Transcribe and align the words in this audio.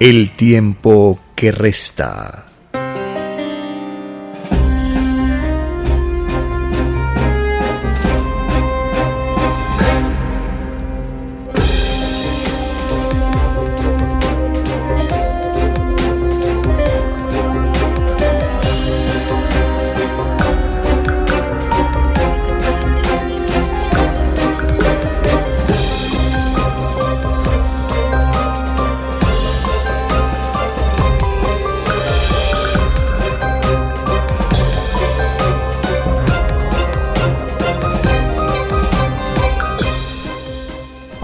el 0.00 0.34
tiempo 0.34 1.20
que 1.36 1.52
resta. 1.52 2.49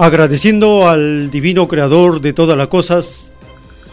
Agradeciendo 0.07 0.89
al 0.89 1.33
divino 1.33 1.67
creador 1.67 2.21
de 2.21 2.33
todas 2.33 2.57
las 2.57 2.69
cosas, 2.69 3.33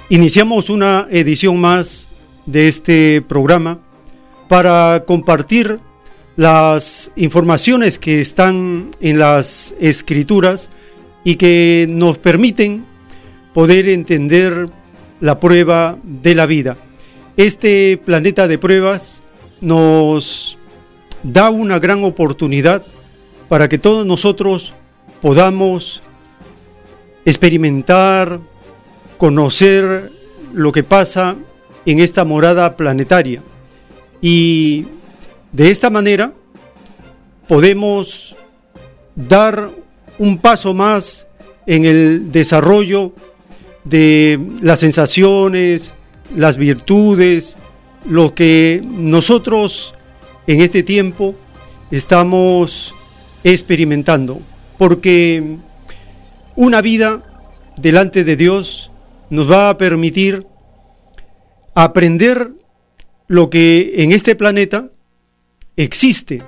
iniciamos 0.09 0.69
una 0.69 1.07
edición 1.09 1.59
más 1.59 2.07
de 2.45 2.67
este 2.67 3.23
programa 3.23 3.79
para 4.47 5.05
compartir 5.07 5.79
las 6.35 7.11
informaciones 7.15 7.97
que 7.97 8.21
están 8.21 8.91
en 9.01 9.17
las 9.17 9.73
escrituras 9.79 10.69
y 11.23 11.37
que 11.37 11.87
nos 11.89 12.19
permiten 12.19 12.85
poder 13.55 13.89
entender 13.89 14.69
la 15.19 15.39
prueba 15.39 15.97
de 16.03 16.35
la 16.35 16.45
vida. 16.45 16.77
Este 17.37 17.99
planeta 18.05 18.47
de 18.47 18.59
pruebas 18.59 19.23
nos 19.61 20.59
da 21.23 21.49
una 21.49 21.79
gran 21.79 22.03
oportunidad 22.03 22.85
para 23.49 23.67
que 23.67 23.79
todos 23.79 24.05
nosotros 24.05 24.73
podamos 25.23 26.01
experimentar, 27.23 28.41
conocer 29.17 30.11
lo 30.53 30.73
que 30.73 30.83
pasa 30.83 31.37
en 31.85 31.99
esta 31.99 32.25
morada 32.25 32.75
planetaria. 32.75 33.41
Y 34.21 34.85
de 35.53 35.71
esta 35.71 35.89
manera 35.89 36.33
podemos 37.47 38.35
dar 39.15 39.71
un 40.17 40.39
paso 40.39 40.73
más 40.73 41.25
en 41.67 41.85
el 41.85 42.29
desarrollo 42.33 43.13
de 43.85 44.45
las 44.61 44.81
sensaciones, 44.81 45.93
las 46.35 46.57
virtudes, 46.57 47.55
lo 48.05 48.33
que 48.35 48.83
nosotros 48.85 49.95
en 50.47 50.59
este 50.59 50.83
tiempo 50.83 51.33
estamos 51.91 52.93
experimentando 53.45 54.41
porque 54.83 55.59
una 56.57 56.81
vida 56.81 57.23
delante 57.77 58.25
de 58.25 58.35
Dios 58.35 58.91
nos 59.29 59.49
va 59.49 59.69
a 59.69 59.77
permitir 59.77 60.45
aprender 61.73 62.51
lo 63.29 63.49
que 63.49 63.93
en 63.99 64.11
este 64.11 64.35
planeta 64.35 64.89
existe, 65.77 66.41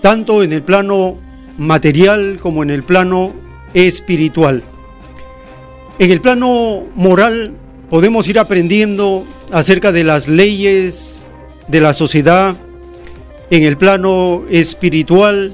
tanto 0.00 0.42
en 0.42 0.54
el 0.54 0.62
plano 0.62 1.18
material 1.58 2.38
como 2.40 2.62
en 2.62 2.70
el 2.70 2.84
plano 2.84 3.34
espiritual. 3.74 4.62
En 5.98 6.10
el 6.10 6.22
plano 6.22 6.86
moral 6.94 7.54
podemos 7.90 8.28
ir 8.28 8.38
aprendiendo 8.38 9.26
acerca 9.52 9.92
de 9.92 10.04
las 10.04 10.26
leyes 10.26 11.22
de 11.66 11.82
la 11.82 11.92
sociedad, 11.92 12.56
en 13.50 13.62
el 13.62 13.76
plano 13.76 14.44
espiritual 14.48 15.52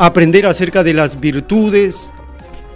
aprender 0.00 0.46
acerca 0.46 0.82
de 0.82 0.94
las 0.94 1.20
virtudes, 1.20 2.10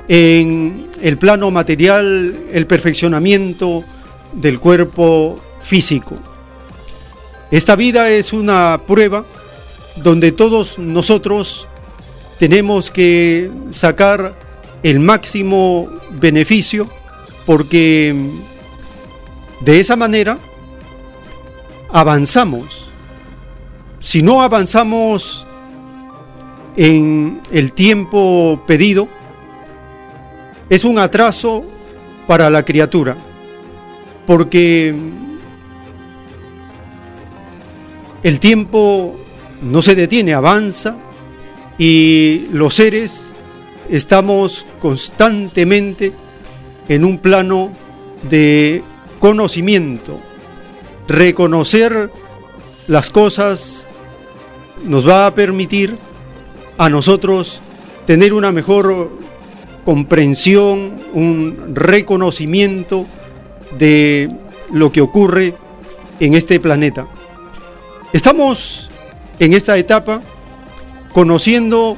en 0.09 0.91
el 1.01 1.17
plano 1.17 1.51
material, 1.51 2.39
el 2.53 2.67
perfeccionamiento 2.67 3.83
del 4.35 4.61
cuerpo 4.61 5.41
físico. 5.63 6.17
Esta 7.51 7.77
vida 7.77 8.11
es 8.11 8.35
una 8.35 8.79
prueba 8.87 9.25
donde 9.97 10.33
todos 10.33 10.79
nosotros 10.79 11.67
tenemos 12.39 12.91
que 12.91 13.51
sacar 13.71 14.35
el 14.83 15.01
máximo 15.01 15.89
beneficio 16.11 16.91
porque 17.47 18.15
de 19.61 19.81
esa 19.81 19.97
manera 19.97 20.39
avanzamos. 21.91 22.85
Si 23.99 24.23
no 24.23 24.43
avanzamos 24.43 25.47
en 26.77 27.41
el 27.53 27.73
tiempo 27.73 28.63
pedido 28.67 29.09
es 30.69 30.85
un 30.85 30.99
atraso 30.99 31.65
para 32.27 32.51
la 32.51 32.65
criatura, 32.65 33.17
porque 34.27 34.95
el 38.23 38.41
tiempo 38.41 39.21
no 39.63 39.83
se 39.83 39.95
detiene, 39.95 40.35
avanza 40.35 40.97
y 41.79 42.47
los 42.53 42.75
seres 42.75 43.33
estamos 43.91 44.67
constantemente 44.81 46.13
en 46.89 47.05
un 47.05 47.19
plano 47.19 47.71
de 48.29 48.83
conocimiento. 49.19 50.21
Reconocer 51.07 52.11
las 52.89 53.11
cosas 53.11 53.89
nos 54.85 55.07
va 55.07 55.27
a 55.27 55.35
permitir 55.35 55.99
a 56.79 56.91
nosotros 56.91 57.61
tener 58.07 58.35
una 58.35 58.53
mejor 58.53 59.11
comprensión, 59.85 61.01
un 61.13 61.73
reconocimiento 61.75 63.07
de 63.79 64.31
lo 64.73 64.93
que 64.93 65.01
ocurre 65.01 65.55
en 66.21 66.35
este 66.35 66.61
planeta. 66.61 67.07
Estamos 68.13 68.91
en 69.39 69.53
esta 69.53 69.77
etapa 69.77 70.23
conociendo 71.13 71.97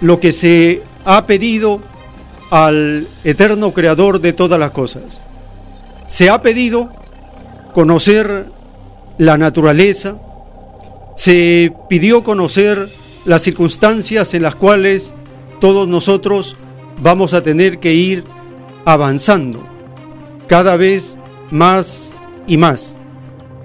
lo 0.00 0.20
que 0.20 0.32
se 0.32 0.82
ha 1.04 1.26
pedido 1.26 1.80
al 2.50 3.06
eterno 3.24 3.72
creador 3.72 4.20
de 4.20 4.32
todas 4.32 4.58
las 4.58 4.70
cosas. 4.70 5.26
Se 6.06 6.30
ha 6.30 6.42
pedido 6.42 6.90
conocer 7.72 8.50
la 9.18 9.38
naturaleza, 9.38 10.16
se 11.14 11.72
pidió 11.88 12.22
conocer 12.22 12.88
las 13.24 13.42
circunstancias 13.42 14.34
en 14.34 14.42
las 14.42 14.54
cuales 14.54 15.14
todos 15.60 15.86
nosotros 15.88 16.56
vamos 17.02 17.34
a 17.34 17.42
tener 17.42 17.78
que 17.78 17.94
ir 17.94 18.24
avanzando 18.84 19.62
cada 20.46 20.76
vez 20.76 21.18
más 21.50 22.22
y 22.46 22.56
más. 22.56 22.96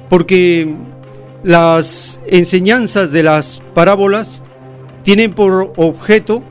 Porque 0.09 0.75
las 1.43 2.19
enseñanzas 2.27 3.11
de 3.11 3.23
las 3.23 3.61
parábolas 3.73 4.43
tienen 5.03 5.33
por 5.33 5.73
objeto 5.77 6.43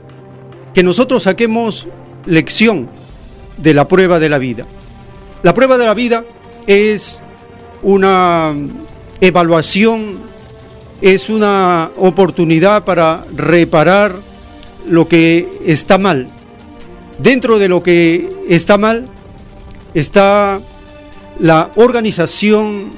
que 0.72 0.82
nosotros 0.82 1.24
saquemos 1.24 1.88
lección 2.26 2.88
de 3.58 3.74
la 3.74 3.88
prueba 3.88 4.18
de 4.18 4.28
la 4.28 4.38
vida. 4.38 4.66
La 5.42 5.54
prueba 5.54 5.78
de 5.78 5.84
la 5.84 5.94
vida 5.94 6.24
es 6.66 7.22
una 7.82 8.54
evaluación, 9.20 10.20
es 11.04 11.28
una 11.28 11.90
oportunidad 11.98 12.84
para 12.86 13.22
reparar 13.36 14.16
lo 14.86 15.06
que 15.06 15.50
está 15.66 15.98
mal. 15.98 16.28
Dentro 17.18 17.58
de 17.58 17.68
lo 17.68 17.82
que 17.82 18.32
está 18.48 18.78
mal 18.78 19.10
está 19.92 20.62
la 21.38 21.70
organización 21.74 22.90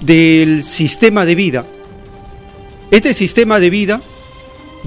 del 0.00 0.62
sistema 0.62 1.24
de 1.24 1.34
vida. 1.34 1.66
Este 2.92 3.14
sistema 3.14 3.58
de 3.58 3.70
vida 3.70 4.00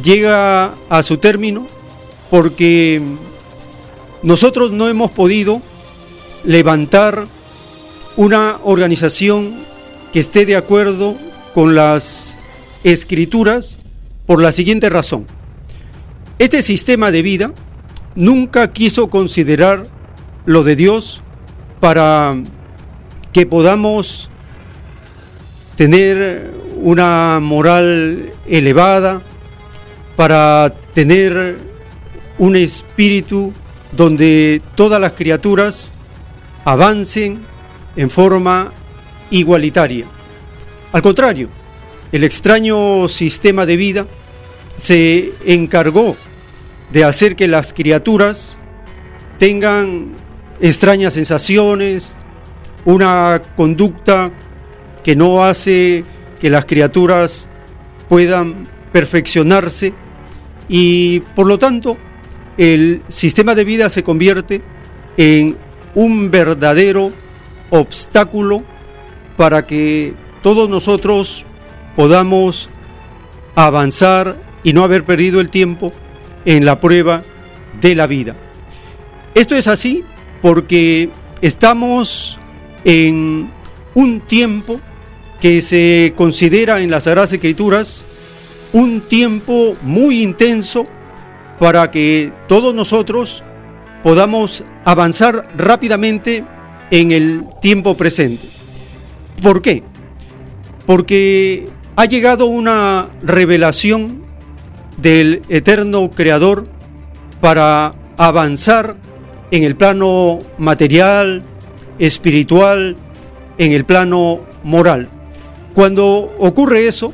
llega 0.01 0.73
a 0.87 1.03
su 1.03 1.17
término 1.17 1.67
porque 2.29 3.01
nosotros 4.21 4.71
no 4.71 4.87
hemos 4.87 5.11
podido 5.11 5.61
levantar 6.45 7.25
una 8.15 8.57
organización 8.63 9.53
que 10.13 10.21
esté 10.21 10.45
de 10.45 10.55
acuerdo 10.55 11.17
con 11.53 11.75
las 11.75 12.37
escrituras 12.83 13.79
por 14.25 14.41
la 14.41 14.51
siguiente 14.51 14.89
razón. 14.89 15.25
Este 16.39 16.61
sistema 16.61 17.11
de 17.11 17.21
vida 17.21 17.53
nunca 18.15 18.71
quiso 18.71 19.09
considerar 19.09 19.85
lo 20.45 20.63
de 20.63 20.75
Dios 20.75 21.21
para 21.79 22.35
que 23.31 23.45
podamos 23.45 24.29
tener 25.75 26.51
una 26.77 27.39
moral 27.41 28.33
elevada, 28.47 29.21
para 30.15 30.73
tener 30.93 31.57
un 32.37 32.55
espíritu 32.55 33.53
donde 33.91 34.61
todas 34.75 34.99
las 34.99 35.13
criaturas 35.13 35.93
avancen 36.65 37.39
en 37.95 38.09
forma 38.09 38.71
igualitaria. 39.29 40.05
Al 40.91 41.01
contrario, 41.01 41.49
el 42.13 42.23
extraño 42.23 43.09
sistema 43.09 43.65
de 43.65 43.75
vida 43.75 44.07
se 44.77 45.33
encargó 45.45 46.15
de 46.91 47.03
hacer 47.03 47.35
que 47.35 47.47
las 47.47 47.73
criaturas 47.73 48.59
tengan 49.39 50.13
extrañas 50.61 51.15
sensaciones, 51.15 52.15
una 52.85 53.41
conducta 53.55 54.31
que 55.03 55.15
no 55.15 55.43
hace 55.43 56.05
que 56.39 56.51
las 56.51 56.65
criaturas 56.65 57.49
puedan 58.07 58.69
perfeccionarse 58.91 59.93
y 60.69 61.21
por 61.35 61.47
lo 61.47 61.57
tanto 61.57 61.97
el 62.59 63.01
sistema 63.07 63.55
de 63.55 63.65
vida 63.65 63.89
se 63.89 64.03
convierte 64.03 64.61
en 65.17 65.57
un 65.95 66.29
verdadero 66.29 67.11
obstáculo 67.71 68.63
para 69.35 69.65
que 69.65 70.13
todos 70.43 70.69
nosotros 70.69 71.47
podamos 71.95 72.69
avanzar 73.55 74.37
y 74.63 74.73
no 74.73 74.83
haber 74.83 75.03
perdido 75.05 75.41
el 75.41 75.49
tiempo 75.49 75.93
en 76.45 76.65
la 76.65 76.79
prueba 76.79 77.23
de 77.79 77.95
la 77.95 78.07
vida. 78.07 78.35
Esto 79.35 79.55
es 79.55 79.67
así 79.67 80.03
porque 80.41 81.09
estamos 81.41 82.39
en 82.85 83.49
un 83.93 84.21
tiempo 84.21 84.79
que 85.39 85.61
se 85.61 86.13
considera 86.15 86.81
en 86.81 86.89
las 86.89 87.03
Sagradas 87.03 87.33
Escrituras 87.33 88.05
un 88.71 89.01
tiempo 89.01 89.75
muy 89.81 90.21
intenso 90.21 90.85
para 91.59 91.91
que 91.91 92.33
todos 92.47 92.73
nosotros 92.73 93.43
podamos 94.03 94.63
avanzar 94.85 95.49
rápidamente 95.55 96.45
en 96.91 97.11
el 97.11 97.45
tiempo 97.61 97.95
presente. 97.95 98.47
¿Por 99.41 99.61
qué? 99.61 99.83
Porque 100.85 101.69
ha 101.95 102.05
llegado 102.05 102.47
una 102.47 103.09
revelación 103.21 104.23
del 104.97 105.41
eterno 105.49 106.09
Creador 106.11 106.65
para 107.39 107.95
avanzar 108.17 108.97
en 109.51 109.63
el 109.63 109.75
plano 109.75 110.39
material, 110.57 111.43
espiritual, 111.99 112.95
en 113.57 113.71
el 113.73 113.85
plano 113.85 114.41
moral. 114.63 115.09
Cuando 115.75 116.33
ocurre 116.39 116.87
eso, 116.87 117.13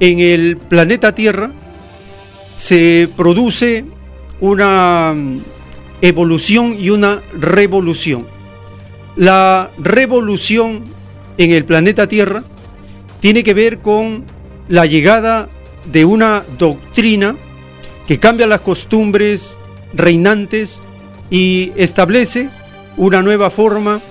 en 0.00 0.18
el 0.18 0.56
planeta 0.56 1.14
Tierra 1.14 1.52
se 2.56 3.08
produce 3.16 3.84
una 4.40 5.14
evolución 6.02 6.76
y 6.78 6.90
una 6.90 7.22
revolución. 7.32 8.26
La 9.16 9.70
revolución 9.78 10.84
en 11.38 11.52
el 11.52 11.64
planeta 11.64 12.06
Tierra 12.06 12.44
tiene 13.24 13.42
que 13.42 13.54
ver 13.54 13.78
con 13.78 14.22
la 14.68 14.84
llegada 14.84 15.48
de 15.90 16.04
una 16.04 16.44
doctrina 16.58 17.34
que 18.06 18.20
cambia 18.20 18.46
las 18.46 18.60
costumbres 18.60 19.58
reinantes 19.94 20.82
y 21.30 21.72
establece 21.74 22.50
una 22.98 23.22
nueva 23.22 23.48
forma 23.48 24.02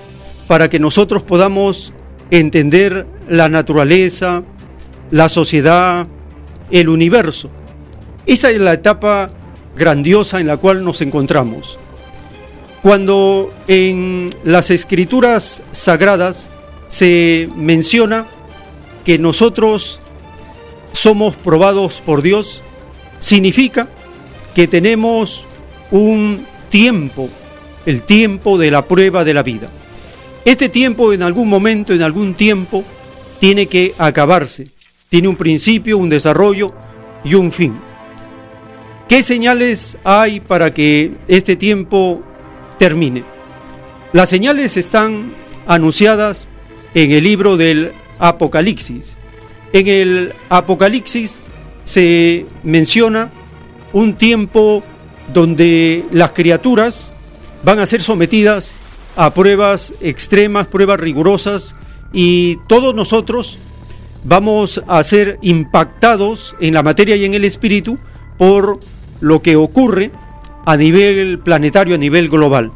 para 0.48 0.68
que 0.68 0.80
nosotros 0.80 1.22
podamos 1.22 1.92
entender 2.32 3.06
la 3.28 3.48
naturaleza, 3.48 4.42
la 5.12 5.28
sociedad, 5.28 6.08
el 6.72 6.88
universo. 6.88 7.50
Esa 8.26 8.50
es 8.50 8.58
la 8.58 8.72
etapa 8.72 9.30
grandiosa 9.76 10.40
en 10.40 10.48
la 10.48 10.56
cual 10.56 10.82
nos 10.82 11.00
encontramos. 11.02 11.78
Cuando 12.82 13.54
en 13.68 14.30
las 14.42 14.72
escrituras 14.72 15.62
sagradas 15.70 16.48
se 16.88 17.48
menciona 17.54 18.26
que 19.04 19.18
nosotros 19.18 20.00
somos 20.92 21.36
probados 21.36 22.00
por 22.00 22.22
Dios, 22.22 22.62
significa 23.18 23.88
que 24.54 24.66
tenemos 24.66 25.46
un 25.90 26.46
tiempo, 26.68 27.28
el 27.86 28.02
tiempo 28.02 28.58
de 28.58 28.70
la 28.70 28.86
prueba 28.86 29.24
de 29.24 29.34
la 29.34 29.42
vida. 29.42 29.68
Este 30.44 30.68
tiempo 30.68 31.12
en 31.12 31.22
algún 31.22 31.48
momento, 31.48 31.92
en 31.92 32.02
algún 32.02 32.34
tiempo, 32.34 32.84
tiene 33.38 33.66
que 33.66 33.94
acabarse. 33.98 34.68
Tiene 35.08 35.28
un 35.28 35.36
principio, 35.36 35.98
un 35.98 36.08
desarrollo 36.08 36.74
y 37.24 37.34
un 37.34 37.52
fin. 37.52 37.76
¿Qué 39.08 39.22
señales 39.22 39.98
hay 40.04 40.40
para 40.40 40.72
que 40.72 41.12
este 41.28 41.56
tiempo 41.56 42.22
termine? 42.78 43.24
Las 44.12 44.30
señales 44.30 44.76
están 44.76 45.34
anunciadas 45.66 46.48
en 46.94 47.10
el 47.10 47.24
libro 47.24 47.56
del 47.56 47.92
Apocalipsis. 48.18 49.18
En 49.72 49.86
el 49.86 50.32
Apocalipsis 50.48 51.40
se 51.84 52.46
menciona 52.62 53.30
un 53.92 54.14
tiempo 54.14 54.82
donde 55.32 56.04
las 56.12 56.32
criaturas 56.32 57.12
van 57.64 57.78
a 57.78 57.86
ser 57.86 58.02
sometidas 58.02 58.76
a 59.16 59.32
pruebas 59.32 59.94
extremas, 60.00 60.66
pruebas 60.66 61.00
rigurosas, 61.00 61.76
y 62.12 62.56
todos 62.68 62.94
nosotros 62.94 63.58
vamos 64.24 64.82
a 64.86 65.02
ser 65.02 65.38
impactados 65.42 66.56
en 66.60 66.74
la 66.74 66.82
materia 66.82 67.16
y 67.16 67.24
en 67.24 67.34
el 67.34 67.44
espíritu 67.44 67.98
por 68.38 68.80
lo 69.20 69.42
que 69.42 69.56
ocurre 69.56 70.12
a 70.66 70.76
nivel 70.76 71.38
planetario, 71.40 71.94
a 71.94 71.98
nivel 71.98 72.28
global. 72.28 72.72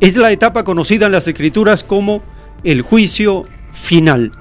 Es 0.00 0.16
la 0.16 0.30
etapa 0.30 0.62
conocida 0.64 1.06
en 1.06 1.12
las 1.12 1.26
escrituras 1.26 1.82
como 1.82 2.22
el 2.64 2.82
juicio 2.82 3.44
final. 3.72 4.32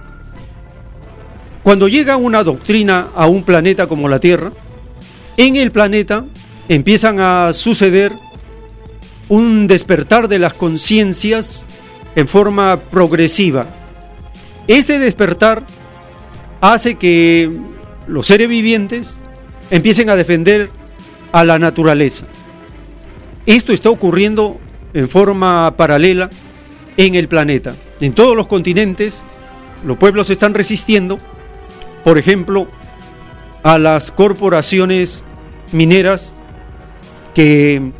Cuando 1.65 1.87
llega 1.87 2.15
una 2.15 2.43
doctrina 2.43 3.07
a 3.15 3.25
un 3.25 3.41
planeta 3.41 3.87
como 3.87 4.07
la 4.07 4.19
Tierra, 4.19 4.51
en 5.35 5.55
el 5.55 5.71
planeta 5.71 6.23
empiezan 6.69 7.19
a 7.19 7.53
suceder 7.55 8.11
un 9.29 9.65
despertar 9.65 10.27
de 10.27 10.37
las 10.37 10.53
conciencias 10.53 11.65
en 12.15 12.27
forma 12.27 12.79
progresiva. 12.91 13.65
Este 14.67 14.99
despertar 14.99 15.65
hace 16.61 16.99
que 16.99 17.49
los 18.05 18.27
seres 18.27 18.47
vivientes 18.47 19.19
empiecen 19.71 20.11
a 20.11 20.15
defender 20.15 20.69
a 21.31 21.43
la 21.43 21.57
naturaleza. 21.57 22.27
Esto 23.47 23.73
está 23.73 23.89
ocurriendo 23.89 24.59
en 24.93 25.09
forma 25.09 25.73
paralela 25.75 26.29
en 26.97 27.15
el 27.15 27.27
planeta. 27.27 27.75
En 28.01 28.13
todos 28.13 28.35
los 28.35 28.45
continentes 28.45 29.25
los 29.83 29.97
pueblos 29.97 30.29
están 30.29 30.53
resistiendo, 30.53 31.17
por 32.05 32.19
ejemplo, 32.19 32.67
a 33.63 33.79
las 33.79 34.11
corporaciones 34.11 35.25
mineras 35.71 36.35
que 37.33 37.93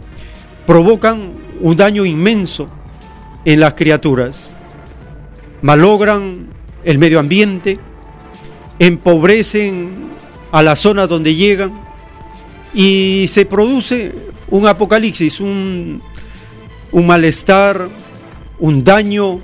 provocan 0.67 1.33
un 1.59 1.75
daño 1.75 2.05
inmenso 2.05 2.67
en 3.45 3.59
las 3.59 3.73
criaturas, 3.73 4.53
malogran 5.63 6.49
el 6.83 6.99
medio 6.99 7.19
ambiente, 7.19 7.79
empobrecen 8.77 10.11
a 10.51 10.61
la 10.61 10.75
zona 10.75 11.07
donde 11.07 11.33
llegan 11.33 11.73
y 12.75 13.25
se 13.27 13.47
produce 13.47 14.13
un 14.51 14.67
apocalipsis, 14.67 15.39
un, 15.39 15.99
un 16.91 17.07
malestar, 17.07 17.89
un 18.59 18.83
daño 18.83 19.41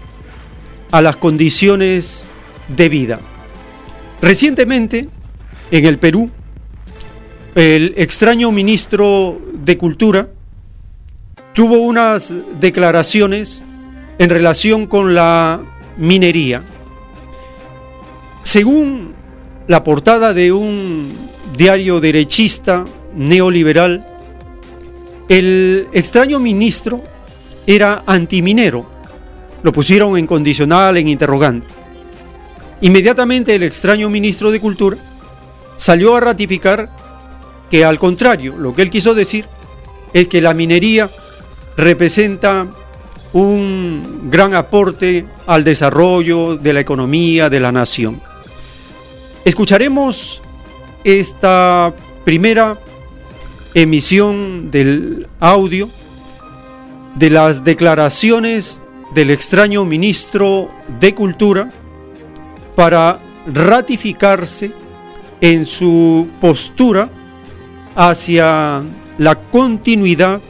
a 0.91 1.01
las 1.01 1.15
condiciones 1.15 2.29
de 2.67 2.89
vida. 2.89 3.30
Recientemente, 4.21 5.09
en 5.71 5.85
el 5.85 5.97
Perú, 5.97 6.29
el 7.55 7.93
extraño 7.97 8.51
ministro 8.51 9.41
de 9.53 9.77
Cultura 9.77 10.29
tuvo 11.53 11.79
unas 11.79 12.33
declaraciones 12.59 13.63
en 14.19 14.29
relación 14.29 14.85
con 14.85 15.15
la 15.15 15.63
minería. 15.97 16.61
Según 18.43 19.13
la 19.67 19.83
portada 19.83 20.33
de 20.33 20.51
un 20.51 21.11
diario 21.57 21.99
derechista 21.99 22.85
neoliberal, 23.15 24.07
el 25.29 25.87
extraño 25.93 26.39
ministro 26.39 27.03
era 27.65 28.03
antiminero. 28.05 28.85
Lo 29.63 29.71
pusieron 29.71 30.17
en 30.17 30.27
condicional, 30.27 30.97
en 30.97 31.07
interrogante. 31.07 31.80
Inmediatamente 32.81 33.55
el 33.55 33.63
extraño 33.63 34.09
ministro 34.09 34.51
de 34.51 34.59
Cultura 34.59 34.97
salió 35.77 36.15
a 36.15 36.19
ratificar 36.19 36.89
que 37.69 37.85
al 37.85 37.99
contrario, 37.99 38.57
lo 38.57 38.73
que 38.73 38.81
él 38.81 38.89
quiso 38.89 39.13
decir 39.13 39.45
es 40.13 40.27
que 40.27 40.41
la 40.41 40.53
minería 40.53 41.09
representa 41.77 42.67
un 43.33 44.29
gran 44.29 44.53
aporte 44.55 45.25
al 45.45 45.63
desarrollo 45.63 46.57
de 46.57 46.73
la 46.73 46.81
economía 46.81 47.49
de 47.49 47.59
la 47.59 47.71
nación. 47.71 48.21
Escucharemos 49.45 50.41
esta 51.03 51.93
primera 52.25 52.79
emisión 53.73 54.69
del 54.69 55.27
audio 55.39 55.89
de 57.15 57.29
las 57.29 57.63
declaraciones 57.63 58.81
del 59.13 59.29
extraño 59.29 59.85
ministro 59.85 60.71
de 60.99 61.15
Cultura 61.15 61.71
para 62.81 63.19
ratificarse 63.45 64.71
en 65.39 65.67
su 65.67 66.27
postura 66.39 67.11
hacia 67.93 68.81
la 69.19 69.35
continuidad 69.35 70.41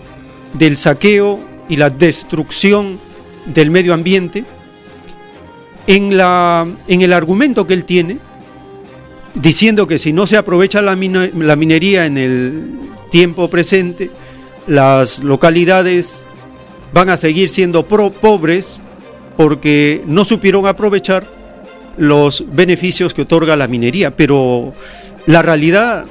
del 0.54 0.78
saqueo 0.78 1.42
y 1.68 1.76
la 1.76 1.90
destrucción 1.90 2.98
del 3.48 3.70
medio 3.70 3.94
ambiente, 3.94 4.46
en, 5.88 6.16
la, 6.16 6.66
en 6.88 7.02
el 7.02 7.12
argumento 7.12 7.68
que 7.68 7.74
él 7.74 7.84
tiene, 7.84 8.18
diciendo 9.36 9.86
que 9.86 10.00
si 10.00 10.14
no 10.14 10.26
se 10.26 10.38
aprovecha 10.38 10.82
la, 10.82 10.96
la 10.96 11.56
minería 11.58 12.06
en 12.06 12.18
el 12.18 12.80
tiempo 13.10 13.50
presente, 13.50 14.10
las 14.68 15.22
localidades 15.22 16.30
van 16.94 17.10
a 17.10 17.18
seguir 17.18 17.50
siendo 17.50 17.86
pobres 17.86 18.80
porque 19.36 20.02
no 20.08 20.24
supieron 20.24 20.66
aprovechar 20.66 21.41
los 21.98 22.46
beneficios 22.48 23.14
que 23.14 23.24
otorga 23.24 23.56
la 23.56 23.68
minería, 23.68 24.16
pero 24.16 24.74
la 25.26 25.42
realidad 25.42 26.06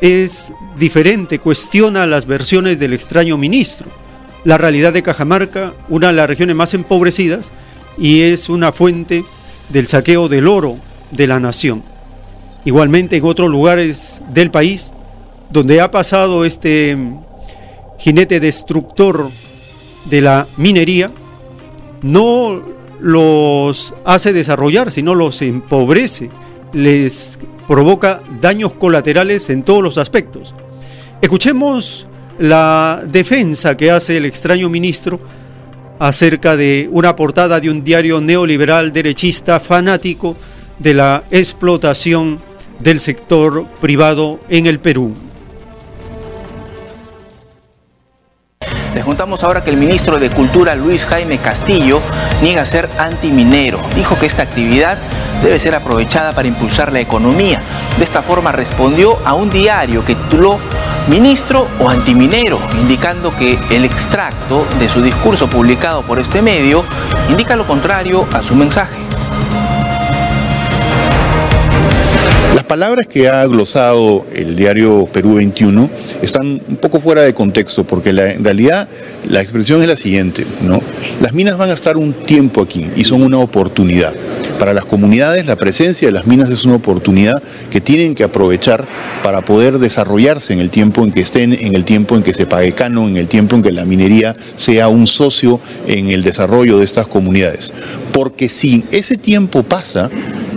es 0.00 0.52
diferente, 0.78 1.38
cuestiona 1.38 2.06
las 2.06 2.26
versiones 2.26 2.78
del 2.78 2.92
extraño 2.92 3.36
ministro. 3.36 3.86
La 4.44 4.58
realidad 4.58 4.92
de 4.92 5.02
Cajamarca, 5.02 5.74
una 5.88 6.08
de 6.08 6.12
las 6.12 6.28
regiones 6.28 6.54
más 6.54 6.74
empobrecidas, 6.74 7.52
y 7.98 8.22
es 8.22 8.48
una 8.48 8.72
fuente 8.72 9.24
del 9.70 9.86
saqueo 9.86 10.28
del 10.28 10.46
oro 10.46 10.78
de 11.10 11.26
la 11.26 11.40
nación. 11.40 11.82
Igualmente 12.64 13.16
en 13.16 13.24
otros 13.24 13.50
lugares 13.50 14.22
del 14.32 14.50
país, 14.50 14.92
donde 15.50 15.80
ha 15.80 15.90
pasado 15.90 16.44
este 16.44 16.96
jinete 17.98 18.40
destructor 18.40 19.30
de 20.04 20.20
la 20.20 20.46
minería, 20.56 21.10
no 22.02 22.75
los 23.00 23.94
hace 24.04 24.32
desarrollar, 24.32 24.90
sino 24.90 25.14
los 25.14 25.42
empobrece, 25.42 26.30
les 26.72 27.38
provoca 27.66 28.22
daños 28.40 28.72
colaterales 28.74 29.50
en 29.50 29.62
todos 29.62 29.82
los 29.82 29.98
aspectos. 29.98 30.54
Escuchemos 31.20 32.06
la 32.38 33.02
defensa 33.06 33.76
que 33.76 33.90
hace 33.90 34.16
el 34.18 34.24
extraño 34.24 34.68
ministro 34.68 35.20
acerca 35.98 36.56
de 36.56 36.88
una 36.92 37.16
portada 37.16 37.60
de 37.60 37.70
un 37.70 37.82
diario 37.82 38.20
neoliberal 38.20 38.92
derechista 38.92 39.60
fanático 39.60 40.36
de 40.78 40.94
la 40.94 41.24
explotación 41.30 42.38
del 42.80 43.00
sector 43.00 43.66
privado 43.80 44.40
en 44.48 44.66
el 44.66 44.78
Perú. 44.78 45.14
Les 48.96 49.04
contamos 49.04 49.44
ahora 49.44 49.62
que 49.62 49.68
el 49.68 49.76
ministro 49.76 50.18
de 50.18 50.30
Cultura, 50.30 50.74
Luis 50.74 51.04
Jaime 51.04 51.36
Castillo, 51.36 52.00
niega 52.40 52.64
ser 52.64 52.88
antiminero. 52.96 53.78
Dijo 53.94 54.18
que 54.18 54.24
esta 54.24 54.42
actividad 54.42 54.96
debe 55.42 55.58
ser 55.58 55.74
aprovechada 55.74 56.32
para 56.32 56.48
impulsar 56.48 56.90
la 56.90 57.00
economía. 57.00 57.60
De 57.98 58.04
esta 58.04 58.22
forma 58.22 58.52
respondió 58.52 59.18
a 59.26 59.34
un 59.34 59.50
diario 59.50 60.02
que 60.02 60.14
tituló 60.14 60.58
Ministro 61.08 61.68
o 61.78 61.90
antiminero, 61.90 62.58
indicando 62.80 63.36
que 63.36 63.58
el 63.68 63.84
extracto 63.84 64.66
de 64.78 64.88
su 64.88 65.02
discurso 65.02 65.46
publicado 65.46 66.00
por 66.00 66.18
este 66.18 66.40
medio 66.40 66.82
indica 67.28 67.54
lo 67.54 67.66
contrario 67.66 68.26
a 68.32 68.42
su 68.42 68.54
mensaje. 68.54 69.05
Palabras 72.66 73.06
que 73.06 73.28
ha 73.28 73.46
glosado 73.46 74.26
el 74.34 74.56
diario 74.56 75.06
Perú 75.06 75.34
21 75.34 75.88
están 76.22 76.60
un 76.68 76.76
poco 76.76 77.00
fuera 77.00 77.22
de 77.22 77.34
contexto 77.34 77.84
porque 77.84 78.10
en 78.10 78.44
realidad 78.44 78.88
la 79.28 79.40
expresión 79.40 79.80
es 79.82 79.88
la 79.88 79.96
siguiente, 79.96 80.44
¿no? 80.62 80.80
Las 81.20 81.32
minas 81.32 81.56
van 81.56 81.70
a 81.70 81.74
estar 81.74 81.96
un 81.96 82.12
tiempo 82.12 82.62
aquí 82.62 82.86
y 82.96 83.04
son 83.04 83.22
una 83.22 83.38
oportunidad. 83.38 84.14
Para 84.58 84.72
las 84.72 84.86
comunidades 84.86 85.46
la 85.46 85.56
presencia 85.56 86.08
de 86.08 86.12
las 86.12 86.26
minas 86.26 86.50
es 86.50 86.64
una 86.64 86.76
oportunidad 86.76 87.42
que 87.70 87.80
tienen 87.80 88.14
que 88.14 88.24
aprovechar 88.24 88.86
para 89.22 89.42
poder 89.42 89.78
desarrollarse 89.78 90.52
en 90.52 90.60
el 90.60 90.70
tiempo 90.70 91.04
en 91.04 91.12
que 91.12 91.20
estén, 91.20 91.52
en 91.52 91.76
el 91.76 91.84
tiempo 91.84 92.16
en 92.16 92.22
que 92.22 92.32
se 92.32 92.46
pague 92.46 92.72
cano, 92.72 93.06
en 93.06 93.16
el 93.16 93.28
tiempo 93.28 93.56
en 93.56 93.62
que 93.62 93.72
la 93.72 93.84
minería 93.84 94.34
sea 94.56 94.88
un 94.88 95.06
socio 95.06 95.60
en 95.86 96.08
el 96.08 96.22
desarrollo 96.22 96.78
de 96.78 96.84
estas 96.84 97.06
comunidades. 97.06 97.72
Porque 98.12 98.48
si 98.48 98.84
ese 98.92 99.16
tiempo 99.18 99.62
pasa 99.62 100.10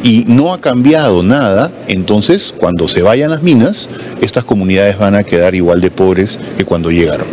y 0.03 0.23
no 0.27 0.53
ha 0.53 0.61
cambiado 0.61 1.23
nada, 1.23 1.71
entonces 1.87 2.53
cuando 2.57 2.87
se 2.87 3.01
vayan 3.01 3.31
las 3.31 3.43
minas, 3.43 3.89
estas 4.21 4.45
comunidades 4.45 4.97
van 4.97 5.15
a 5.15 5.23
quedar 5.23 5.55
igual 5.55 5.81
de 5.81 5.91
pobres 5.91 6.39
que 6.57 6.63
cuando 6.63 6.89
llegaron. 6.89 7.27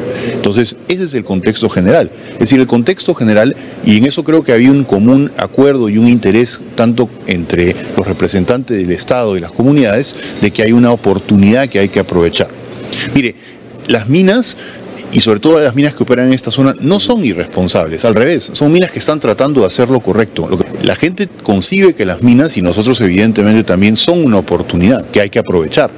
Entonces, 0.47 0.77
ese 0.87 1.03
es 1.07 1.15
el 1.15 1.25
contexto 1.25 1.69
general. 1.69 2.09
Es 2.35 2.39
decir, 2.39 2.61
el 2.61 2.69
contexto 2.69 3.17
general, 3.17 3.57
y 3.85 3.97
en 3.97 4.05
eso 4.05 4.23
creo 4.23 4.45
que 4.45 4.53
había 4.53 4.71
un 4.71 4.85
común 4.85 5.29
acuerdo 5.39 5.89
y 5.89 5.99
un 5.99 6.07
interés 6.07 6.61
tanto 6.77 7.11
entre 7.27 7.75
los 7.97 8.07
representantes 8.07 8.79
del 8.79 8.93
Estado 8.93 9.37
y 9.37 9.41
las 9.41 9.51
comunidades, 9.51 10.15
de 10.41 10.53
que 10.53 10.63
hay 10.63 10.71
una 10.71 10.93
oportunidad 10.93 11.69
que 11.69 11.81
hay 11.81 11.89
que 11.89 11.99
aprovechar. 11.99 12.47
Mire, 13.13 13.35
las 13.89 14.09
minas 14.09 14.57
y 15.11 15.21
sobre 15.21 15.41
todo 15.41 15.59
las 15.59 15.75
minas 15.75 15.97
que 15.97 16.05
operan 16.05 16.29
en 16.29 16.35
esta 16.35 16.53
zona 16.53 16.77
no 16.79 17.01
son 17.01 17.25
irresponsables, 17.25 18.05
al 18.05 18.15
revés, 18.15 18.49
son 18.53 18.73
minas 18.73 18.93
que 18.93 19.01
están 19.01 19.19
tratando 19.19 19.63
de 19.63 19.67
hacer 19.67 19.91
lo 19.91 19.99
correcto. 19.99 20.49
la 20.85 20.95
gente 20.95 21.29
concibe 21.43 21.95
que 21.95 22.07
las 22.07 22.23
minas 22.23 22.57
y 22.57 22.63
nosotros 22.63 23.01
evidentemente 23.01 23.65
también 23.65 23.97
son 23.97 24.25
una 24.25 24.39
oportunidad 24.39 25.05
que 25.11 25.21
hay 25.21 25.29
que 25.29 25.41
aprovechar 25.41 25.91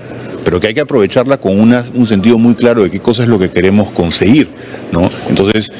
pero 0.44 0.60
que 0.60 0.68
hay 0.68 0.74
que 0.74 0.80
aprovecharla 0.80 1.38
con 1.38 1.58
un 1.58 2.06
sentido 2.06 2.38
muy 2.38 2.54
claro 2.54 2.82
de 2.82 2.90
qué 2.90 3.00
cosa 3.00 3.22
es 3.22 3.28
lo 3.28 3.38
que 3.38 3.50
queremos 3.50 3.90
conseguir, 3.90 4.48
¿no? 4.92 5.10
Entonces, 5.28 5.72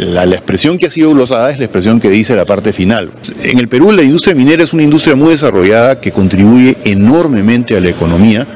la, 0.00 0.26
la, 0.26 0.36
expresión 0.36 0.78
que 0.78 0.86
ha 0.86 0.90
sido 0.90 1.12
glosada 1.12 1.50
es 1.50 1.58
la 1.58 1.64
expresión 1.64 2.00
que 2.00 2.10
dice 2.10 2.34
la 2.34 2.44
parte 2.44 2.72
final. 2.72 3.10
En 3.42 3.58
el 3.58 3.68
Perú 3.68 3.92
la 3.92 4.02
industria 4.02 4.34
minera 4.34 4.64
es 4.64 4.72
una 4.72 4.82
industria 4.82 5.14
muy 5.14 5.30
desarrollada 5.30 6.00
que 6.00 6.12
contribuye 6.12 6.76
enormemente 6.84 7.76
a 7.76 7.80
la 7.80 7.90
economía 7.90 8.46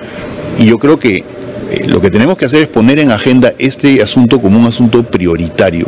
y 0.59 0.67
yo 0.67 0.79
creo 0.79 0.99
que 0.99 1.25
eh, 1.73 1.87
lo 1.89 2.01
que 2.01 2.11
tenemos 2.11 2.37
que 2.37 2.47
hacer 2.47 2.63
es 2.63 2.69
poner 2.69 2.99
en 2.99 3.11
agenda 3.11 3.55
este 3.59 4.03
asunto 4.03 4.41
como 4.41 4.59
un 4.59 4.67
asunto 4.67 5.03
prioritario. 5.05 5.87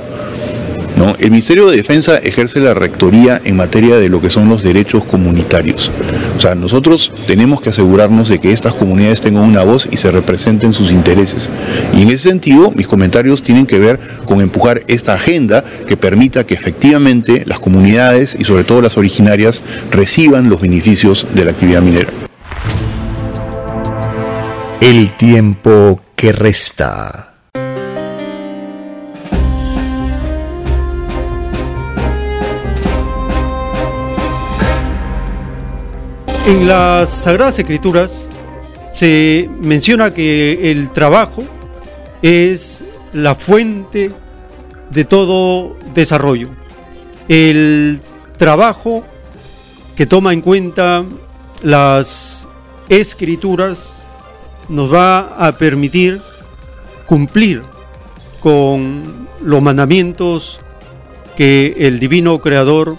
¿No? 0.96 1.14
El 1.18 1.30
Ministerio 1.30 1.66
de 1.66 1.76
Defensa 1.76 2.18
ejerce 2.18 2.60
la 2.60 2.74
rectoría 2.74 3.40
en 3.44 3.56
materia 3.56 3.96
de 3.96 4.08
lo 4.08 4.20
que 4.20 4.30
son 4.30 4.48
los 4.48 4.62
derechos 4.62 5.04
comunitarios. 5.04 5.90
O 6.36 6.40
sea, 6.40 6.54
nosotros 6.54 7.12
tenemos 7.26 7.60
que 7.60 7.70
asegurarnos 7.70 8.28
de 8.28 8.40
que 8.40 8.52
estas 8.52 8.74
comunidades 8.74 9.20
tengan 9.20 9.44
una 9.44 9.62
voz 9.62 9.88
y 9.90 9.96
se 9.96 10.10
representen 10.10 10.72
sus 10.72 10.90
intereses. 10.90 11.50
Y 11.94 12.02
en 12.02 12.08
ese 12.08 12.28
sentido, 12.28 12.70
mis 12.72 12.86
comentarios 12.86 13.42
tienen 13.42 13.66
que 13.66 13.78
ver 13.78 13.98
con 14.24 14.40
empujar 14.40 14.82
esta 14.88 15.14
agenda 15.14 15.64
que 15.86 15.96
permita 15.96 16.44
que 16.44 16.54
efectivamente 16.54 17.44
las 17.46 17.60
comunidades 17.60 18.36
y 18.38 18.44
sobre 18.44 18.64
todo 18.64 18.80
las 18.80 18.96
originarias 18.96 19.62
reciban 19.90 20.48
los 20.48 20.60
beneficios 20.60 21.26
de 21.34 21.44
la 21.44 21.50
actividad 21.52 21.82
minera. 21.82 22.10
El 24.80 25.16
tiempo 25.16 26.00
que 26.16 26.32
resta. 26.32 27.33
En 36.46 36.68
las 36.68 37.08
Sagradas 37.08 37.58
Escrituras 37.58 38.28
se 38.92 39.48
menciona 39.60 40.12
que 40.12 40.70
el 40.70 40.90
trabajo 40.90 41.42
es 42.20 42.84
la 43.14 43.34
fuente 43.34 44.10
de 44.90 45.04
todo 45.06 45.78
desarrollo. 45.94 46.50
El 47.28 48.02
trabajo 48.36 49.04
que 49.96 50.04
toma 50.04 50.34
en 50.34 50.42
cuenta 50.42 51.06
las 51.62 52.46
escrituras 52.90 54.02
nos 54.68 54.92
va 54.92 55.20
a 55.38 55.56
permitir 55.56 56.20
cumplir 57.06 57.62
con 58.40 59.28
los 59.40 59.62
mandamientos 59.62 60.60
que 61.38 61.74
el 61.78 61.98
divino 61.98 62.38
creador 62.40 62.98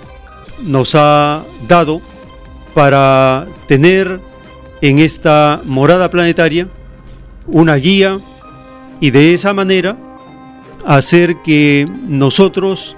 nos 0.64 0.96
ha 0.96 1.44
dado 1.68 2.02
para 2.76 3.48
tener 3.68 4.20
en 4.82 5.00
esta 5.00 5.62
morada 5.64 6.12
planetaria 6.12 6.68
una 7.48 7.76
guía 7.76 8.20
y 9.00 9.12
de 9.12 9.34
esa 9.34 9.54
manera 9.54 9.98
hacer 10.86 11.38
que 11.42 11.88
nosotros 12.08 12.98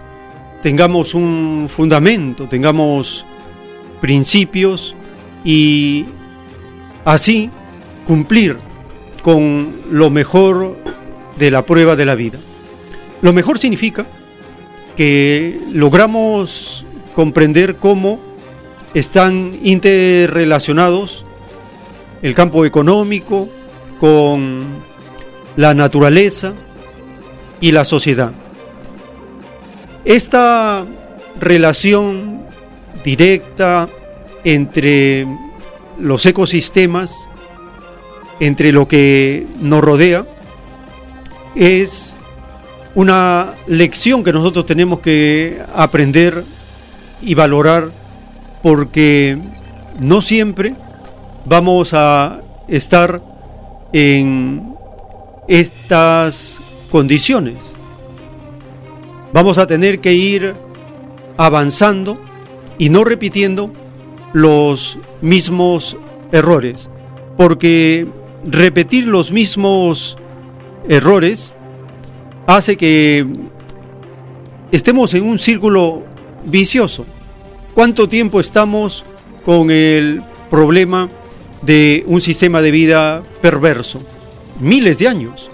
tengamos 0.63 1.13
un 1.13 1.67
fundamento, 1.69 2.47
tengamos 2.47 3.23
principios 4.01 4.95
y 5.45 6.05
así 7.05 7.51
cumplir 8.05 8.57
con 9.21 9.75
lo 9.91 10.09
mejor 10.09 10.75
de 11.37 11.51
la 11.51 11.63
prueba 11.63 11.95
de 11.95 12.05
la 12.05 12.15
vida. 12.15 12.39
Lo 13.21 13.31
mejor 13.31 13.59
significa 13.59 14.07
que 14.95 15.59
logramos 15.71 16.83
comprender 17.13 17.75
cómo 17.75 18.26
están 18.93 19.57
interrelacionados 19.63 21.25
el 22.21 22.33
campo 22.33 22.65
económico 22.65 23.49
con 23.99 24.81
la 25.55 25.73
naturaleza 25.73 26.53
y 27.59 27.71
la 27.71 27.85
sociedad. 27.85 28.31
Esta 30.05 30.85
relación 31.39 32.41
directa 33.03 33.89
entre 34.43 35.27
los 35.99 36.25
ecosistemas, 36.25 37.29
entre 38.39 38.71
lo 38.71 38.87
que 38.87 39.45
nos 39.59 39.81
rodea, 39.81 40.25
es 41.55 42.17
una 42.95 43.53
lección 43.67 44.23
que 44.23 44.31
nosotros 44.31 44.65
tenemos 44.65 44.99
que 44.99 45.61
aprender 45.75 46.43
y 47.21 47.33
valorar 47.33 47.91
porque 48.61 49.37
no 49.99 50.21
siempre 50.21 50.75
vamos 51.45 51.93
a 51.93 52.41
estar 52.67 53.21
en 53.93 54.75
estas 55.47 56.61
condiciones. 56.91 57.75
Vamos 59.33 59.57
a 59.57 59.67
tener 59.67 59.99
que 59.99 60.13
ir 60.13 60.55
avanzando 61.37 62.19
y 62.77 62.89
no 62.89 63.03
repitiendo 63.03 63.71
los 64.33 64.99
mismos 65.21 65.97
errores, 66.31 66.89
porque 67.37 68.07
repetir 68.43 69.07
los 69.07 69.31
mismos 69.31 70.17
errores 70.89 71.55
hace 72.45 72.77
que 72.77 73.25
estemos 74.71 75.13
en 75.13 75.23
un 75.23 75.39
círculo 75.39 76.03
vicioso. 76.45 77.05
¿Cuánto 77.77 78.09
tiempo 78.09 78.39
estamos 78.39 79.05
con 79.45 79.69
el 79.69 80.23
problema 80.49 81.11
de 81.61 82.03
un 82.07 82.21
sistema 82.21 82.63
de 82.63 82.71
vida 82.71 83.23
perverso? 83.39 84.01
Miles 84.59 84.97
de 84.97 85.07
años. 85.07 85.51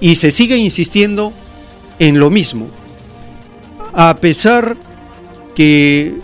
Y 0.00 0.16
se 0.16 0.32
sigue 0.32 0.56
insistiendo 0.56 1.32
en 2.00 2.18
lo 2.18 2.30
mismo. 2.30 2.66
A 3.92 4.16
pesar 4.16 4.76
que 5.54 6.18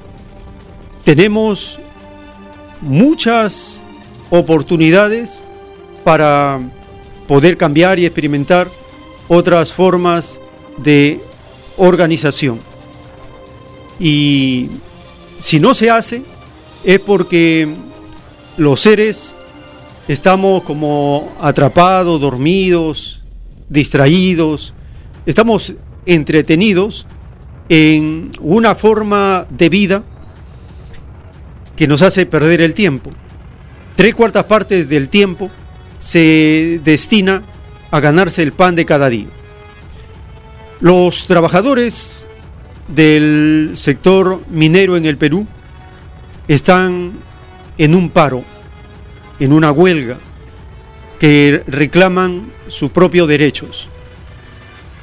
tenemos 1.05 1.79
muchas 2.81 3.85
oportunidades 4.31 5.45
para 6.03 6.69
poder 7.29 7.57
cambiar 7.57 8.01
y 8.01 8.07
experimentar 8.07 8.69
otras 9.29 9.73
formas 9.73 10.41
de 10.79 11.21
organización. 11.77 12.59
Y 14.01 14.69
si 15.39 15.61
no 15.61 15.75
se 15.75 15.91
hace, 15.91 16.23
es 16.85 17.01
porque 17.01 17.73
los 18.57 18.81
seres 18.81 19.37
estamos 20.09 20.63
como 20.63 21.33
atrapados, 21.41 22.21
dormidos, 22.21 23.23
distraídos, 23.69 24.75
estamos 25.27 25.75
entretenidos 26.07 27.07
en 27.69 28.31
una 28.41 28.75
forma 28.75 29.47
de 29.51 29.69
vida 29.69 30.05
que 31.75 31.87
nos 31.87 32.03
hace 32.03 32.27
perder 32.27 32.61
el 32.61 32.75
tiempo. 32.75 33.11
Tres 33.97 34.15
cuartas 34.15 34.45
partes 34.45 34.89
del 34.89 35.09
tiempo 35.09 35.51
se 35.99 36.81
destina 36.85 37.43
a 37.91 38.01
ganarse 38.01 38.43
el 38.43 38.53
pan 38.53 38.77
de 38.77 38.87
cada 38.87 39.09
día. 39.09 39.27
Los 40.81 41.27
trabajadores 41.27 42.26
del 42.89 43.73
sector 43.75 44.43
minero 44.51 44.97
en 44.97 45.05
el 45.05 45.17
Perú 45.17 45.47
están 46.49 47.13
en 47.79 47.95
un 47.95 48.11
paro, 48.11 48.45
en 49.41 49.53
una 49.53 49.73
huelga, 49.73 50.19
que 51.19 51.63
reclaman 51.67 52.51
sus 52.69 52.91
propios 52.91 53.29
derechos. 53.29 53.89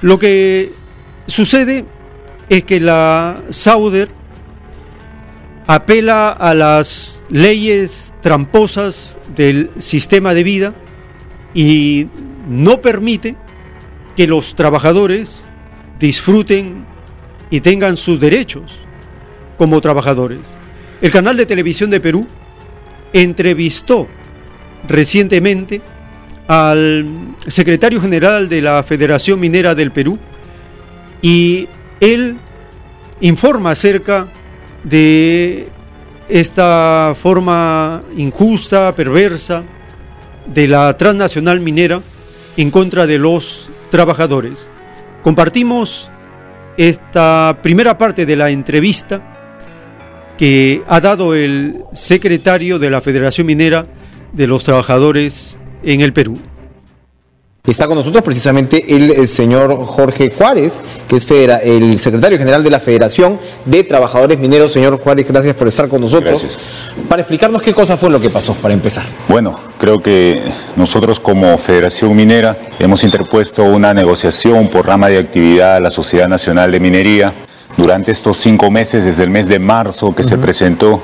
Lo 0.01 0.19
que 0.19 0.71
sucede 1.27 1.85
es 2.49 2.63
que 2.63 2.79
la 2.79 3.41
Sauder 3.49 4.09
apela 5.67 6.29
a 6.29 6.53
las 6.53 7.23
leyes 7.29 8.13
tramposas 8.21 9.17
del 9.35 9.71
sistema 9.77 10.33
de 10.33 10.43
vida 10.43 10.75
y 11.53 12.07
no 12.47 12.81
permite 12.81 13.37
que 14.15 14.27
los 14.27 14.55
trabajadores 14.55 15.45
disfruten 15.99 16.85
y 17.49 17.61
tengan 17.61 17.97
sus 17.97 18.19
derechos 18.19 18.79
como 19.57 19.81
trabajadores. 19.81 20.55
El 21.01 21.11
canal 21.11 21.37
de 21.37 21.45
televisión 21.45 21.89
de 21.89 21.99
Perú 21.99 22.27
entrevistó 23.13 24.07
recientemente 24.87 25.81
al 26.47 27.35
secretario 27.47 28.01
general 28.01 28.49
de 28.49 28.61
la 28.61 28.83
Federación 28.83 29.39
Minera 29.39 29.75
del 29.75 29.91
Perú 29.91 30.19
y 31.21 31.67
él 31.99 32.37
informa 33.21 33.71
acerca 33.71 34.27
de 34.83 35.67
esta 36.27 37.15
forma 37.21 38.03
injusta, 38.17 38.93
perversa 38.95 39.63
de 40.45 40.67
la 40.67 40.97
transnacional 40.97 41.59
minera 41.59 42.01
en 42.57 42.71
contra 42.71 43.07
de 43.07 43.17
los 43.17 43.69
trabajadores. 43.89 44.71
Compartimos 45.23 46.11
esta 46.77 47.59
primera 47.61 47.97
parte 47.97 48.25
de 48.25 48.35
la 48.35 48.49
entrevista 48.49 49.29
que 50.37 50.81
ha 50.87 50.99
dado 50.99 51.35
el 51.35 51.83
secretario 51.93 52.79
de 52.79 52.89
la 52.89 53.01
Federación 53.01 53.47
Minera 53.47 53.85
de 54.31 54.47
los 54.47 54.63
Trabajadores 54.63 55.59
en 55.83 56.01
el 56.01 56.13
Perú. 56.13 56.39
Está 57.65 57.87
con 57.87 57.95
nosotros 57.95 58.25
precisamente 58.25 58.93
el, 58.93 59.25
señor 59.25 59.85
Jorge 59.85 60.29
Juárez, 60.37 60.81
que 61.07 61.15
es 61.15 61.31
el 61.31 61.97
secretario 61.97 62.37
general 62.37 62.61
de 62.61 62.69
la 62.69 62.81
Federación 62.81 63.39
de 63.63 63.85
Trabajadores 63.85 64.37
Mineros. 64.37 64.73
Señor 64.73 64.99
Juárez, 64.99 65.25
gracias 65.29 65.55
por 65.55 65.69
estar 65.69 65.87
con 65.87 66.01
nosotros. 66.01 66.41
Gracias. 66.41 66.59
Para 67.07 67.21
explicarnos 67.21 67.61
qué 67.61 67.73
cosa 67.73 67.95
fue 67.95 68.09
lo 68.09 68.19
que 68.19 68.29
pasó, 68.29 68.53
para 68.55 68.73
empezar. 68.73 69.05
Bueno, 69.29 69.57
creo 69.77 69.99
que 69.99 70.43
nosotros 70.75 71.21
como 71.21 71.57
Federación 71.57 72.13
Minera 72.17 72.57
hemos 72.79 73.05
interpuesto 73.05 73.63
una 73.63 73.93
negociación 73.93 74.67
por 74.67 74.85
rama 74.85 75.07
de 75.07 75.19
actividad 75.19 75.77
a 75.77 75.79
la 75.79 75.89
Sociedad 75.89 76.27
Nacional 76.27 76.69
de 76.69 76.81
Minería. 76.81 77.31
Durante 77.77 78.11
estos 78.11 78.35
cinco 78.35 78.71
meses, 78.71 79.05
desde 79.05 79.23
el 79.23 79.29
mes 79.29 79.47
de 79.47 79.59
marzo 79.59 80.13
que 80.13 80.23
se 80.23 80.37
presentó, 80.37 81.01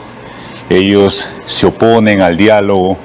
ellos 0.69 1.25
se 1.45 1.67
oponen 1.67 2.19
al 2.19 2.35
diálogo 2.35 2.97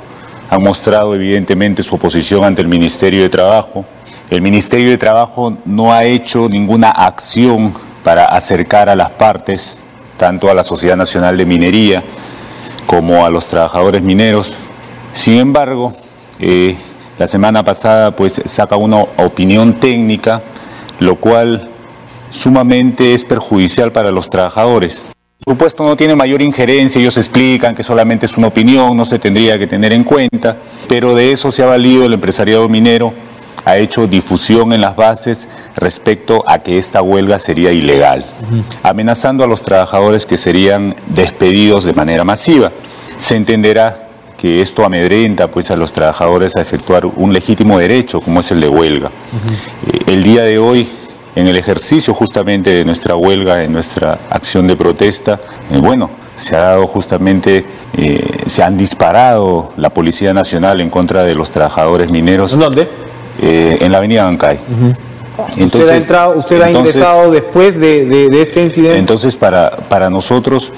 han 0.55 0.63
mostrado 0.63 1.15
evidentemente 1.15 1.83
su 1.83 1.97
oposición 1.97 2.45
ante 2.45 2.63
el 2.63 2.69
Ministerio 2.69 3.23
de 3.23 3.29
Trabajo. 3.29 3.85
El 4.31 4.41
Ministerio 4.41 4.91
de 4.91 4.99
Trabajo 4.99 5.57
no 5.65 5.93
ha 5.93 6.05
hecho 6.05 6.49
ninguna 6.49 6.91
acción 6.91 7.75
para 8.05 8.27
acercar 8.27 8.89
a 8.89 8.95
las 8.95 9.11
partes, 9.11 9.77
tanto 10.17 10.49
a 10.51 10.55
la 10.55 10.63
Sociedad 10.63 10.97
Nacional 10.97 11.37
de 11.37 11.45
Minería 11.45 12.03
como 12.87 13.27
a 13.27 13.31
los 13.31 13.47
trabajadores 13.47 14.03
mineros. 14.03 14.55
Sin 15.13 15.39
embargo, 15.39 15.93
eh, 16.39 16.77
la 17.19 17.27
semana 17.27 17.65
pasada 17.65 18.15
pues 18.15 18.41
saca 18.45 18.77
una 18.77 18.99
opinión 18.99 19.81
técnica, 19.81 20.41
lo 21.01 21.17
cual 21.17 21.69
sumamente 22.31 23.15
es 23.15 23.25
perjudicial 23.25 23.91
para 23.91 24.13
los 24.13 24.31
trabajadores. 24.31 25.05
Por 25.43 25.55
supuesto 25.55 25.85
no 25.85 25.97
tiene 25.97 26.15
mayor 26.15 26.43
injerencia, 26.43 27.01
ellos 27.01 27.17
explican 27.17 27.75
que 27.75 27.83
solamente 27.83 28.27
es 28.27 28.37
una 28.37 28.47
opinión, 28.47 28.97
no 28.97 29.05
se 29.05 29.19
tendría 29.19 29.59
que 29.59 29.67
tener 29.67 29.93
en 29.93 30.05
cuenta, 30.05 30.57
pero 30.89 31.15
de 31.15 31.33
eso 31.33 31.51
se 31.51 31.63
ha 31.63 31.67
valido 31.67 32.07
el 32.07 32.13
empresariado 32.13 32.69
minero 32.69 33.13
ha 33.65 33.79
hecho 33.79 34.07
difusión 34.07 34.73
en 34.73 34.81
las 34.81 34.97
bases 34.97 35.49
respecto 35.75 36.45
a 36.47 36.59
que 36.59 36.79
esta 36.79 37.03
huelga 37.03 37.39
sería 37.39 37.73
ilegal, 37.73 38.25
amenazando 38.83 39.45
a 39.45 39.47
los 39.47 39.63
trabajadores 39.63 40.27
que 40.27 40.37
serían 40.37 40.95
despedidos 41.09 41.85
de 41.85 41.95
manera 41.95 42.25
masiva. 42.25 42.71
Se 43.17 43.37
entenderá 43.37 44.09
que 44.37 44.61
esto 44.61 44.85
amedrenta 44.85 45.51
pues 45.51 45.71
a 45.71 45.77
los 45.77 45.93
trabajadores 45.93 46.57
a 46.57 46.61
efectuar 46.61 47.07
un 47.07 47.33
legítimo 47.33 47.79
derecho 47.79 48.21
como 48.21 48.41
es 48.41 48.51
el 48.51 48.61
de 48.61 48.69
huelga. 48.69 49.11
Eh, 49.87 50.13
el 50.13 50.23
día 50.23 50.43
de 50.43 50.59
hoy 50.59 50.87
en 51.37 51.47
el 51.47 51.57
ejercicio 51.57 52.15
justamente 52.15 52.71
de 52.71 52.85
nuestra 52.85 53.17
huelga, 53.17 53.63
en 53.63 53.73
nuestra 53.73 54.19
acción 54.31 54.67
de 54.67 54.77
protesta, 54.77 55.41
eh, 55.71 55.79
bueno, 55.79 56.11
se 56.37 56.57
ha 56.57 56.61
dado 56.61 56.87
justamente, 56.87 57.65
eh, 57.97 58.45
se 58.47 58.63
han 58.63 58.77
disparado 58.77 59.73
la 59.77 59.91
Policía 59.91 60.33
Nacional 60.35 60.81
en 60.81 60.91
contra 60.91 61.25
de 61.25 61.35
los 61.35 61.51
trabajadores 61.51 62.11
mineros. 62.11 62.53
¿En 62.53 62.61
dónde? 62.61 62.89
Eh, 63.41 63.79
en 63.81 63.93
la 63.93 63.99
avenida 63.99 64.25
Bancay. 64.25 64.59
Entonces, 65.57 65.83
¿Usted, 65.83 65.91
ha, 65.91 65.97
entrado, 65.97 66.39
usted 66.39 66.63
ha 66.63 66.71
ingresado 66.71 67.33
después 67.33 67.81
de, 67.81 68.07
de, 68.07 68.43
este 68.43 68.63
incidente? 68.63 68.99
Entonces, 68.99 69.37
para, 69.37 69.71
para 69.71 70.09
nosotros, 70.09 70.73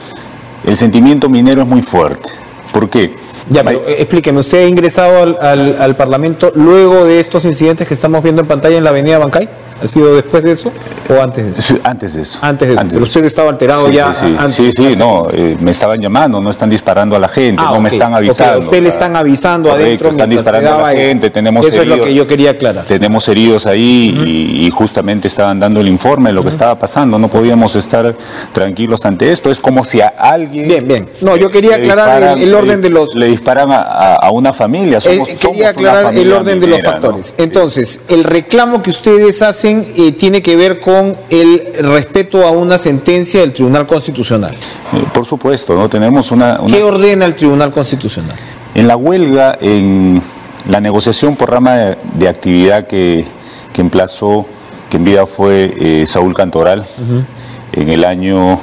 el 0.66 0.76
sentimiento 0.76 1.28
minero 1.28 1.62
es 1.62 1.68
muy 1.68 1.82
fuerte. 1.82 2.30
¿Por 2.72 2.88
qué? 2.88 3.14
Ya, 3.50 3.62
pero 3.62 3.82
explíqueme, 3.86 4.40
¿usted 4.40 4.64
ha 4.64 4.66
ingresado 4.66 5.22
al, 5.22 5.38
al, 5.40 5.76
al 5.78 5.96
Parlamento 5.96 6.52
luego 6.54 7.04
de 7.04 7.20
estos 7.20 7.44
incidentes 7.44 7.86
que 7.86 7.94
estamos 7.94 8.22
viendo 8.22 8.42
en 8.42 8.48
pantalla 8.48 8.78
en 8.78 8.84
la 8.84 8.90
avenida 8.90 9.18
Bancay? 9.18 9.48
¿Ha 9.82 9.86
sido 9.86 10.14
después 10.14 10.42
de 10.42 10.52
eso 10.52 10.72
o 11.10 11.22
antes 11.22 11.44
de 11.44 11.52
eso? 11.52 11.74
Antes 11.84 12.14
de 12.14 12.22
eso. 12.22 12.38
Antes 12.42 12.68
de 12.68 12.74
eso. 12.74 12.84
Pero 12.88 13.02
usted 13.02 13.24
estaba 13.24 13.50
alterado 13.50 13.88
sí, 13.88 13.94
ya 13.94 14.12
sí, 14.14 14.26
sí. 14.26 14.34
antes. 14.38 14.54
Sí, 14.54 14.72
sí, 14.72 14.94
no, 14.96 15.28
eh, 15.32 15.56
me 15.60 15.70
estaban 15.70 16.00
llamando, 16.00 16.40
no 16.40 16.50
están 16.50 16.70
disparando 16.70 17.14
a 17.14 17.18
la 17.18 17.28
gente, 17.28 17.62
Ah, 17.64 17.70
no 17.74 17.80
me 17.80 17.88
ok, 17.88 17.94
están 17.94 18.14
avisando. 18.14 18.62
usted 18.62 18.82
le 18.82 18.88
están 18.88 19.16
avisando 19.16 19.68
Correcto, 19.68 19.86
adentro 19.86 20.08
están 20.10 20.30
disparando 20.30 20.74
a 20.84 20.92
la 20.92 20.98
gente, 20.98 21.26
eso. 21.26 21.34
tenemos 21.34 21.66
Eso 21.66 21.82
es 21.82 21.88
lo 21.88 21.94
heridos. 21.94 22.06
que 22.08 22.14
yo 22.14 22.26
quería 22.26 22.50
aclarar. 22.52 22.84
Tenemos 22.86 23.28
heridos 23.28 23.66
ahí 23.66 24.18
y, 24.24 24.66
y 24.66 24.70
justamente 24.70 25.28
estaban 25.28 25.58
dando 25.60 25.80
el 25.80 25.88
informe 25.88 26.30
de 26.30 26.34
lo 26.34 26.42
que 26.42 26.48
estaba 26.50 26.78
pasando. 26.78 27.18
No 27.18 27.28
podíamos 27.28 27.74
estar 27.76 28.14
tranquilos 28.52 29.04
ante 29.04 29.30
esto. 29.30 29.50
Es 29.50 29.60
como 29.60 29.84
si 29.84 30.00
a 30.00 30.08
alguien. 30.08 30.68
Bien, 30.68 30.86
bien. 30.88 31.08
No, 31.20 31.36
yo 31.36 31.50
quería 31.50 31.76
aclarar 31.76 32.08
el- 32.22 32.28
disparan- 32.36 32.42
el 32.42 32.54
orden 32.54 32.76
le- 32.76 32.82
de 32.82 32.90
los- 32.90 33.14
Le 33.14 33.26
disparan 33.26 33.70
a, 33.70 33.82
a- 34.16 34.30
una 34.30 34.52
familia. 34.52 35.00
Somos, 35.00 35.28
Eh, 35.28 35.36
somos 35.36 35.56
quería 35.56 35.60
una 35.62 35.70
aclarar 35.70 35.98
el 36.00 36.06
familia 36.06 36.36
orden 36.38 36.60
de 36.60 36.66
los 36.66 36.76
minera, 36.78 36.88
¿no? 36.96 37.00
factores. 37.02 37.34
Entonces, 37.38 38.00
el 38.08 38.24
reclamo 38.24 38.82
que 38.82 38.90
ustedes 38.90 39.42
hacen 39.66 39.84
eh, 39.96 40.12
tiene 40.12 40.42
que 40.42 40.56
ver 40.56 40.80
con 40.80 41.16
el 41.30 41.62
respeto 41.80 42.46
a 42.46 42.50
una 42.50 42.78
sentencia 42.78 43.40
del 43.40 43.52
Tribunal 43.52 43.86
Constitucional. 43.86 44.54
Eh, 44.54 45.04
por 45.12 45.24
supuesto, 45.24 45.74
¿no? 45.74 45.88
Tenemos 45.88 46.30
una. 46.32 46.60
una- 46.60 46.74
¿Qué 46.76 46.82
ordena 46.82 47.24
el 47.24 47.34
Tribunal 47.34 47.70
Constitucional? 47.70 48.36
En 48.74 48.86
la 48.88 48.96
huelga, 48.96 49.56
en 49.60 50.22
la 50.68 50.80
negociación 50.80 51.36
por 51.36 51.50
rama 51.50 51.74
de, 51.76 51.98
de 52.14 52.28
actividad 52.28 52.86
que, 52.86 53.24
que 53.72 53.80
emplazó, 53.80 54.46
que 54.90 54.96
en 54.98 55.04
vida 55.04 55.26
fue 55.26 55.74
eh, 55.78 56.06
Saúl 56.06 56.34
Cantoral, 56.34 56.84
en 57.72 57.88
el 57.88 58.04
año 58.04 58.58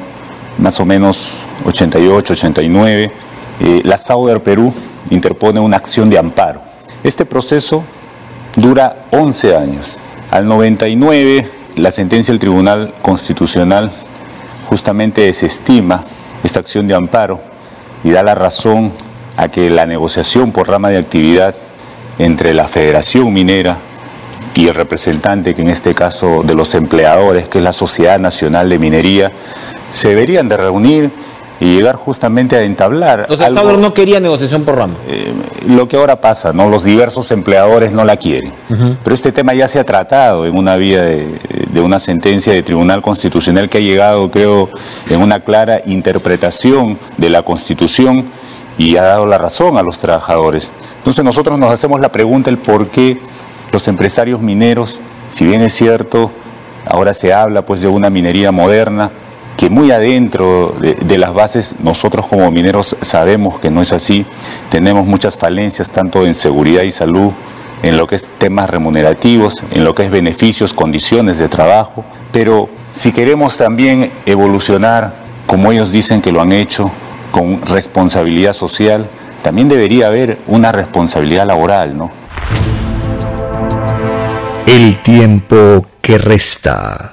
más 0.60 0.80
o 0.80 0.86
menos 0.86 1.30
88, 1.66 2.34
89, 2.34 3.12
eh, 3.60 3.82
la 3.84 3.98
Sauder 3.98 4.42
Perú 4.44 4.72
interpone 5.10 5.60
una 5.60 5.78
acción 5.78 6.10
de 6.10 6.18
amparo. 6.18 6.62
Este 7.04 7.26
proceso 7.26 7.84
dura 8.56 9.06
11 9.12 9.56
años. 9.56 10.00
Al 10.34 10.48
99, 10.48 11.48
la 11.76 11.92
sentencia 11.92 12.32
del 12.32 12.40
Tribunal 12.40 12.92
Constitucional 13.04 13.92
justamente 14.68 15.22
desestima 15.22 16.04
esta 16.44 16.60
acción 16.60 16.88
de 16.88 16.96
amparo 16.96 17.40
y 18.04 18.10
da 18.10 18.24
la 18.24 18.34
razón 18.34 18.92
a 19.38 19.50
que 19.50 19.70
la 19.70 19.86
negociación 19.86 20.52
por 20.52 20.68
rama 20.68 20.90
de 20.90 20.98
actividad 20.98 21.54
entre 22.18 22.56
la 22.56 22.68
Federación 22.68 23.32
Minera 23.32 23.78
y 24.56 24.70
el 24.70 24.74
representante, 24.74 25.54
que 25.54 25.62
en 25.62 25.70
este 25.70 25.94
caso 25.94 26.42
de 26.44 26.56
los 26.56 26.74
empleadores, 26.74 27.48
que 27.48 27.60
es 27.60 27.64
la 27.64 27.72
Sociedad 27.72 28.18
Nacional 28.18 28.70
de 28.70 28.80
Minería, 28.80 29.32
se 29.92 30.10
deberían 30.10 30.50
de 30.50 30.58
reunir 30.58 31.12
y 31.64 31.76
llegar 31.76 31.96
justamente 31.96 32.56
a 32.58 32.64
entablar 32.64 33.26
O 33.30 33.38
sea, 33.38 33.48
algo- 33.48 33.78
no 33.78 33.94
quería 33.94 34.20
negociación 34.20 34.64
por 34.64 34.76
ramo. 34.78 34.96
eh, 35.08 35.32
lo 35.68 35.88
que 35.88 35.96
ahora 35.96 36.20
pasa, 36.20 36.52
¿no? 36.52 36.70
Los 36.70 36.84
diversos 36.84 37.32
empleadores 37.32 37.94
no 37.94 38.04
la 38.04 38.18
quieren. 38.18 38.52
Pero 39.04 39.14
este 39.14 39.32
tema 39.32 39.54
ya 39.54 39.68
se 39.68 39.80
ha 39.80 39.86
tratado 39.86 40.46
en 40.46 40.58
una 40.58 40.76
vía 40.76 41.02
de, 41.04 41.28
de 41.72 41.82
una 41.82 42.00
sentencia 42.00 42.52
de 42.54 42.64
Tribunal 42.64 43.02
Constitucional 43.02 43.70
que 43.70 43.78
ha 43.78 43.82
llegado, 43.82 44.30
creo, 44.30 44.70
en 45.10 45.22
una 45.22 45.40
clara 45.40 45.82
interpretación 45.86 46.98
de 47.18 47.30
la 47.30 47.44
Constitución 47.44 48.26
y 48.78 48.98
ha 48.98 49.04
dado 49.04 49.26
la 49.26 49.38
razón 49.38 49.78
a 49.78 49.84
los 49.84 50.00
trabajadores. 50.00 50.74
Entonces 50.98 51.24
nosotros 51.24 51.58
nos 51.60 51.72
hacemos 51.72 52.00
la 52.02 52.12
pregunta 52.12 52.50
el 52.50 52.58
por 52.58 52.88
qué 52.88 53.20
los 53.72 53.88
empresarios 53.88 54.42
mineros, 54.42 55.00
si 55.28 55.46
bien 55.46 55.62
es 55.62 55.74
cierto, 55.74 56.30
ahora 56.86 57.14
se 57.14 57.34
habla 57.34 57.64
pues 57.66 57.82
de 57.82 57.88
una 57.88 58.10
minería 58.10 58.52
moderna, 58.52 59.12
que 59.64 59.70
muy 59.70 59.92
adentro 59.92 60.76
de, 60.78 61.18
las 61.18 61.34
bases 61.34 61.76
nosotros 61.82 62.28
como 62.28 62.52
mineros 62.52 62.98
sabemos 63.00 63.62
que 63.62 63.72
no 63.72 63.82
es 63.82 63.94
así, 63.94 64.26
tenemos 64.68 65.06
muchas 65.06 65.40
falencias 65.40 65.90
tanto 65.90 66.26
en 66.26 66.36
seguridad 66.36 66.82
y 66.84 66.92
salud, 66.92 67.32
en 67.82 67.96
lo 67.96 68.06
que 68.06 68.16
es 68.16 68.30
temas 68.38 68.70
remunerativos, 68.70 69.64
en 69.72 69.86
lo 69.86 69.96
que 69.96 70.04
es 70.04 70.12
beneficios, 70.12 70.74
condiciones 70.74 71.38
de 71.38 71.48
trabajo, 71.48 72.04
pero 72.34 72.68
si 72.92 73.14
queremos 73.14 73.56
también 73.56 74.12
evolucionar 74.26 75.14
como 75.46 75.72
ellos 75.72 75.94
dicen 75.94 76.22
que 76.22 76.34
lo 76.34 76.42
han 76.42 76.52
hecho, 76.52 76.92
con 77.32 77.62
responsabilidad 77.62 78.52
social, 78.52 79.08
también 79.44 79.70
debería 79.70 80.08
haber 80.08 80.40
una 80.48 80.74
responsabilidad 80.74 81.48
laboral, 81.48 81.98
¿no? 81.98 82.12
El 84.68 85.02
tiempo 85.02 85.86
que 86.02 86.18
resta. 86.18 87.13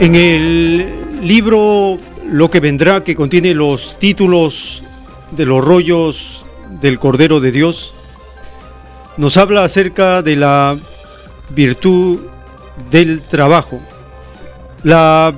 En 0.00 0.16
el 0.16 1.22
libro 1.22 1.98
Lo 2.26 2.50
que 2.50 2.58
vendrá, 2.58 3.04
que 3.04 3.14
contiene 3.14 3.54
los 3.54 3.96
títulos 4.00 4.82
de 5.30 5.46
los 5.46 5.64
rollos 5.64 6.44
del 6.80 6.98
Cordero 6.98 7.38
de 7.38 7.52
Dios, 7.52 7.94
nos 9.16 9.36
habla 9.36 9.62
acerca 9.62 10.20
de 10.22 10.34
la 10.34 10.76
virtud 11.50 12.20
del 12.90 13.22
trabajo. 13.22 13.80
La 14.82 15.32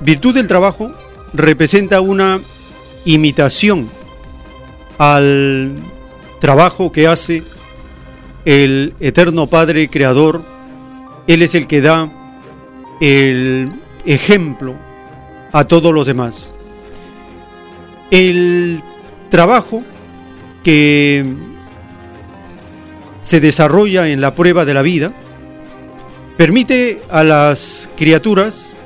virtud 0.00 0.34
del 0.34 0.48
trabajo 0.48 0.92
representa 1.32 2.02
una 2.02 2.40
imitación 3.06 3.88
al 4.98 5.74
trabajo 6.40 6.92
que 6.92 7.06
hace 7.06 7.42
el 8.44 8.92
eterno 9.00 9.46
Padre 9.46 9.88
Creador. 9.88 10.42
Él 11.26 11.40
es 11.42 11.54
el 11.54 11.66
que 11.66 11.80
da 11.80 12.10
el 13.00 13.72
ejemplo 14.04 14.74
a 15.52 15.64
todos 15.64 15.92
los 15.92 16.06
demás. 16.06 16.52
El 18.10 18.82
trabajo 19.28 19.82
que 20.64 21.24
se 23.20 23.40
desarrolla 23.40 24.08
en 24.08 24.20
la 24.20 24.34
prueba 24.34 24.64
de 24.64 24.74
la 24.74 24.82
vida 24.82 25.12
permite 26.36 27.02
a 27.10 27.24
las 27.24 27.90
criaturas 27.96 28.76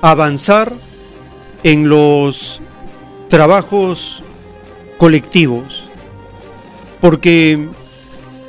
avanzar 0.00 0.72
en 1.62 1.88
los 1.88 2.60
trabajos 3.28 4.22
colectivos. 4.98 5.84
Porque 7.00 7.68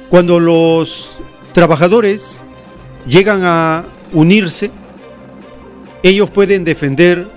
cuando 0.09 0.39
los 0.39 1.17
trabajadores 1.51 2.41
llegan 3.07 3.41
a 3.43 3.85
unirse, 4.15 4.71
ellos 6.01 6.29
pueden 6.31 6.63
defender 6.63 7.27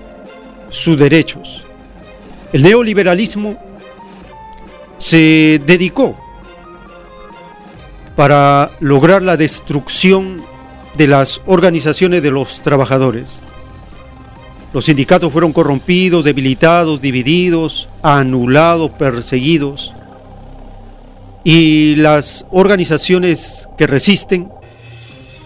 sus 0.69 0.97
derechos. 0.97 1.63
El 2.51 2.63
neoliberalismo 2.63 3.57
se 4.97 5.61
dedicó 5.65 6.17
para 8.15 8.71
lograr 8.79 9.21
la 9.21 9.37
destrucción 9.37 10.41
de 10.97 11.07
las 11.07 11.41
organizaciones 11.45 12.21
de 12.21 12.31
los 12.31 12.61
trabajadores. 12.61 13.41
Los 14.73 14.85
sindicatos 14.85 15.31
fueron 15.31 15.51
corrompidos, 15.51 16.25
debilitados, 16.25 17.01
divididos, 17.01 17.89
anulados, 18.03 18.91
perseguidos. 18.91 19.93
Y 21.43 21.95
las 21.95 22.45
organizaciones 22.51 23.69
que 23.77 23.87
resisten 23.87 24.49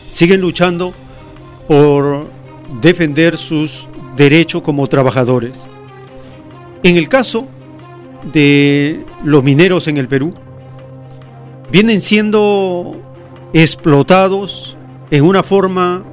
siguen 0.09 0.41
luchando 0.41 0.93
por 1.67 2.27
defender 2.81 3.37
sus 3.37 3.87
derechos 4.15 4.61
como 4.61 4.87
trabajadores. 4.87 5.67
En 6.83 6.97
el 6.97 7.09
caso 7.09 7.47
de 8.31 9.05
los 9.23 9.43
mineros 9.43 9.87
en 9.87 9.97
el 9.97 10.07
Perú, 10.07 10.33
vienen 11.71 12.01
siendo 12.01 12.95
explotados 13.53 14.77
en 15.11 15.23
una 15.23 15.43
forma 15.43 16.03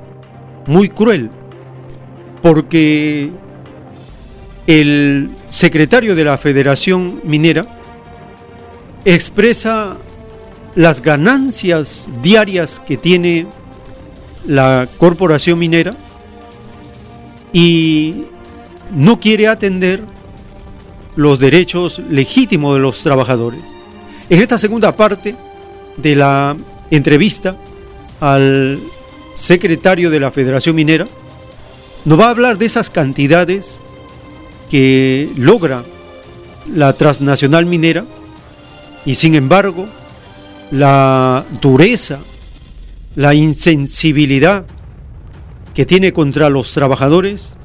muy 0.66 0.88
cruel, 0.88 1.30
porque 2.42 3.30
el 4.66 5.30
secretario 5.48 6.14
de 6.14 6.24
la 6.24 6.38
Federación 6.38 7.20
Minera 7.24 7.66
expresa 9.04 9.96
las 10.74 11.02
ganancias 11.02 12.08
diarias 12.22 12.80
que 12.86 12.96
tiene 12.96 13.46
la 14.46 14.88
corporación 14.98 15.59
minera 15.59 15.96
y 17.53 18.24
no 18.92 19.20
quiere 19.20 19.48
atender 19.48 20.03
los 21.16 21.38
derechos 21.38 22.00
legítimos 22.09 22.74
de 22.74 22.81
los 22.81 23.03
trabajadores. 23.03 23.62
En 24.29 24.40
esta 24.40 24.59
segunda 24.59 24.96
parte 24.96 25.35
de 25.96 26.16
la 26.16 26.57
entrevista 26.90 27.57
al 28.20 28.81
secretario 29.35 30.11
de 30.11 30.20
la 30.20 30.31
Federación 30.31 30.76
Minera, 30.76 31.07
nos 32.05 32.18
va 32.18 32.26
a 32.26 32.31
hablar 32.31 32.59
de 32.59 32.66
esas 32.66 32.90
cantidades 32.90 33.81
que 34.70 35.29
logra 35.37 35.85
la 36.74 36.92
transnacional 36.92 37.66
minera 37.66 38.05
y 39.05 39.14
sin 39.16 39.35
embargo 39.35 39.87
la 40.70 41.44
dureza, 41.61 42.20
la 43.14 43.34
insensibilidad 43.34 44.64
que 45.74 45.86
tiene 45.86 46.12
contra 46.12 46.50
los 46.50 46.72
trabajadores 46.72 47.56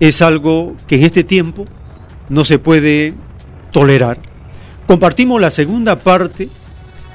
es 0.00 0.22
algo 0.22 0.76
que 0.86 0.96
en 0.96 1.04
este 1.04 1.24
tiempo 1.24 1.66
no 2.28 2.44
se 2.44 2.58
puede 2.58 3.14
tolerar. 3.72 4.18
Compartimos 4.86 5.40
la 5.40 5.50
segunda 5.50 5.98
parte 5.98 6.48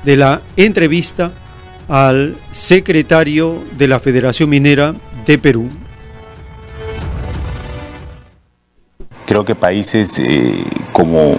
de 0.04 0.18
la 0.18 0.42
entrevista 0.58 1.32
al 1.88 2.38
secretario 2.52 3.64
de 3.78 3.88
la 3.88 4.00
Federación 4.00 4.50
Minera 4.50 4.96
de 5.26 5.38
Perú. 5.38 5.70
Creo 9.30 9.46
que 9.46 9.54
países 9.54 10.18
eh, 10.18 10.64
como 10.92 11.36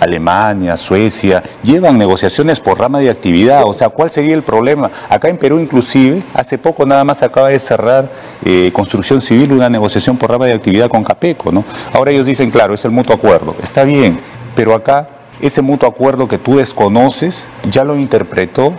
Alemania, 0.00 0.78
Suecia, 0.78 1.42
llevan 1.62 1.98
negociaciones 1.98 2.58
por 2.58 2.78
rama 2.78 3.00
de 3.00 3.10
actividad. 3.10 3.64
O 3.66 3.74
sea, 3.74 3.90
¿cuál 3.90 4.08
sería 4.08 4.34
el 4.34 4.42
problema? 4.42 4.90
Acá 5.10 5.28
en 5.28 5.36
Perú 5.36 5.58
inclusive, 5.58 6.22
hace 6.32 6.56
poco 6.56 6.86
nada 6.86 7.04
más 7.04 7.22
acaba 7.22 7.50
de 7.50 7.58
cerrar 7.58 8.08
eh, 8.46 8.70
Construcción 8.72 9.20
Civil 9.20 9.52
una 9.52 9.68
negociación 9.68 10.16
por 10.16 10.30
rama 10.30 10.46
de 10.46 10.54
actividad 10.54 10.88
con 10.88 11.04
Capeco. 11.04 11.52
¿no? 11.52 11.66
Ahora 11.92 12.12
ellos 12.12 12.24
dicen, 12.24 12.50
claro, 12.50 12.72
es 12.72 12.84
el 12.86 12.92
mutuo 12.92 13.14
acuerdo. 13.14 13.54
Está 13.62 13.84
bien, 13.84 14.18
pero 14.56 14.74
acá 14.74 15.06
ese 15.42 15.60
mutuo 15.60 15.86
acuerdo 15.86 16.26
que 16.26 16.38
tú 16.38 16.56
desconoces 16.56 17.44
ya 17.70 17.84
lo 17.84 17.94
interpretó 17.94 18.72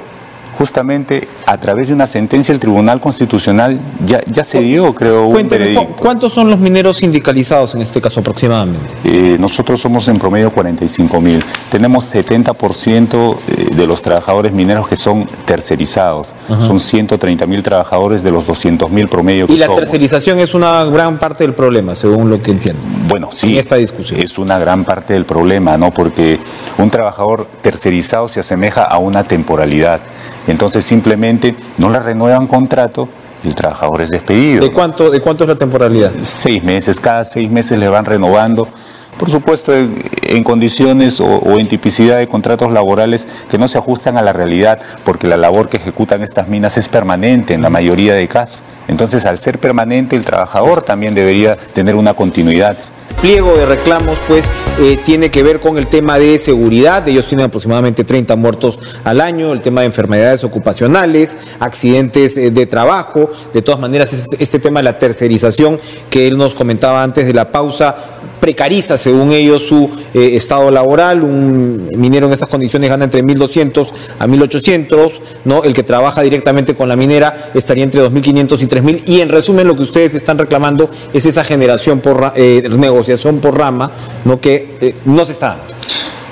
justamente 0.57 1.27
a 1.45 1.57
través 1.57 1.87
de 1.87 1.93
una 1.93 2.07
sentencia 2.07 2.53
el 2.53 2.59
Tribunal 2.59 2.99
Constitucional 2.99 3.79
ya, 4.05 4.21
ya 4.25 4.43
se 4.43 4.61
dio, 4.61 4.93
creo, 4.93 5.27
un 5.27 5.47
veredicto. 5.47 5.95
¿Cuántos 5.99 6.33
son 6.33 6.49
los 6.49 6.59
mineros 6.59 6.97
sindicalizados 6.97 7.75
en 7.75 7.81
este 7.81 8.01
caso 8.01 8.21
aproximadamente? 8.21 8.93
Eh, 9.03 9.37
nosotros 9.39 9.79
somos 9.79 10.07
en 10.07 10.17
promedio 10.17 10.51
45 10.51 11.21
mil. 11.21 11.43
Tenemos 11.69 12.13
70% 12.13 13.35
eh, 13.47 13.75
de 13.75 13.87
los 13.87 14.01
trabajadores 14.01 14.53
mineros 14.53 14.87
que 14.87 14.95
son 14.95 15.25
tercerizados. 15.45 16.33
Son 16.59 16.79
130 16.79 17.45
mil 17.45 17.63
trabajadores 17.63 18.23
de 18.23 18.31
los 18.31 18.47
200 18.47 18.89
mil 18.89 19.07
promedio 19.07 19.47
que 19.47 19.53
Y 19.53 19.57
la 19.57 19.67
tercerización 19.67 20.39
es 20.39 20.53
una 20.53 20.83
gran 20.85 21.17
parte 21.17 21.43
del 21.43 21.53
problema, 21.53 21.95
según 21.95 22.29
lo 22.29 22.39
que 22.39 22.51
entiendo. 22.51 22.81
Bueno, 23.07 23.29
sí. 23.31 23.53
En 23.53 23.59
esta 23.59 23.75
discusión. 23.75 24.19
Es 24.19 24.37
una 24.37 24.57
gran 24.59 24.85
parte 24.85 25.13
del 25.13 25.25
problema, 25.25 25.77
¿no? 25.77 25.91
Porque 25.91 26.39
un 26.77 26.89
trabajador 26.89 27.47
tercerizado 27.61 28.27
se 28.27 28.39
asemeja 28.39 28.83
a 28.83 28.97
una 28.97 29.23
temporalidad. 29.23 30.01
Entonces 30.47 30.86
simplemente 30.86 31.55
no 31.77 31.89
le 31.89 31.99
renuevan 31.99 32.47
contrato 32.47 33.10
y 33.43 33.47
el 33.47 33.55
trabajador 33.55 34.01
es 34.01 34.10
despedido. 34.10 34.62
¿De 34.62 34.71
cuánto, 34.71 35.10
¿De 35.10 35.19
cuánto 35.19 35.43
es 35.43 35.49
la 35.49 35.55
temporalidad? 35.55 36.12
Seis 36.21 36.63
meses, 36.63 36.99
cada 36.99 37.23
seis 37.25 37.49
meses 37.49 37.77
le 37.77 37.88
van 37.88 38.05
renovando. 38.05 38.67
Por 39.17 39.30
supuesto, 39.30 39.73
en, 39.73 40.43
condiciones 40.43 41.21
o, 41.21 41.58
en 41.58 41.67
tipicidad 41.67 42.17
de 42.17 42.28
contratos 42.28 42.71
laborales 42.71 43.28
que 43.49 43.58
no 43.58 43.67
se 43.67 43.78
ajustan 43.78 44.17
a 44.17 44.21
la 44.21 44.34
realidad, 44.34 44.80
porque 45.06 45.28
la 45.28 45.38
labor 45.38 45.69
que 45.69 45.78
ejecutan 45.78 46.21
estas 46.21 46.49
minas 46.49 46.78
es 46.78 46.89
permanente 46.89 47.54
en 47.54 47.62
la 47.62 47.69
mayoría 47.69 48.13
de 48.13 48.28
casos. 48.28 48.62
Entonces, 48.88 49.25
al 49.25 49.39
ser 49.39 49.60
permanente, 49.60 50.15
el 50.15 50.25
trabajador 50.25 50.84
también 50.84 51.15
debería 51.15 51.56
tener 51.56 51.95
una 51.95 52.13
continuidad. 52.13 52.78
Pliego 53.21 53.56
de 53.56 53.65
reclamos 53.65 54.17
pues 54.28 54.45
eh, 54.80 54.99
tiene 55.06 55.32
que 55.32 55.41
ver 55.41 55.60
con 55.60 55.78
el 55.78 55.88
tema 55.88 56.19
de 56.19 56.38
seguridad, 56.38 57.08
ellos 57.08 57.25
tienen 57.28 57.45
aproximadamente 57.45 58.04
30 58.04 58.36
muertos 58.36 58.80
al 59.04 59.21
año, 59.21 59.54
el 59.54 59.62
tema 59.62 59.82
de 59.82 59.88
enfermedades 59.88 60.43
ocupacionales, 60.43 61.38
accidentes 61.60 62.38
eh, 62.38 62.51
de 62.51 62.65
trabajo, 62.65 63.30
de 63.54 63.62
todas 63.62 63.80
maneras 63.80 64.12
este, 64.12 64.43
este, 64.43 64.60
tema 64.60 64.80
de 64.80 64.84
la 64.84 64.99
tercerización 64.99 65.80
que 66.10 66.28
él 66.28 66.38
nos 66.38 66.56
comentaba 66.56 67.01
antes 67.01 67.25
de 67.25 67.34
la 67.34 67.51
pausa 67.51 67.95
precariza 68.45 68.95
según 68.95 69.31
ellos 69.31 69.63
su 69.63 69.89
eh, 70.13 70.36
estado 70.36 70.69
laboral, 70.69 71.23
un 71.23 71.89
minero 71.97 72.27
en 72.27 72.34
esas 72.34 72.47
condiciones 72.47 72.91
gana 72.91 73.05
entre 73.05 73.23
1.200 73.23 73.91
a 74.19 74.27
1.800, 74.27 75.12
¿no? 75.45 75.63
el 75.63 75.73
que 75.73 75.81
trabaja 75.81 76.21
directamente 76.21 76.75
con 76.75 76.88
la 76.88 76.95
minera 76.95 77.49
estaría 77.55 77.84
entre 77.84 78.01
2.500 78.01 78.62
y 78.62 78.67
3.000 78.67 79.01
y 79.08 79.21
en 79.21 79.29
resumen 79.29 79.67
lo 79.67 79.75
que 79.75 79.81
ustedes 79.81 80.13
están 80.13 80.38
reclamando 80.38 80.91
es 81.12 81.25
esa 81.25 81.43
generación 81.43 82.01
por 82.01 82.21
negocio 82.38 82.86
negociación 82.95 83.39
por 83.39 83.58
rama 83.58 83.89
¿no? 84.25 84.39
que 84.39 84.77
eh, 84.79 84.93
no 85.05 85.25
se 85.25 85.31
está 85.31 85.58
dando. 85.58 85.73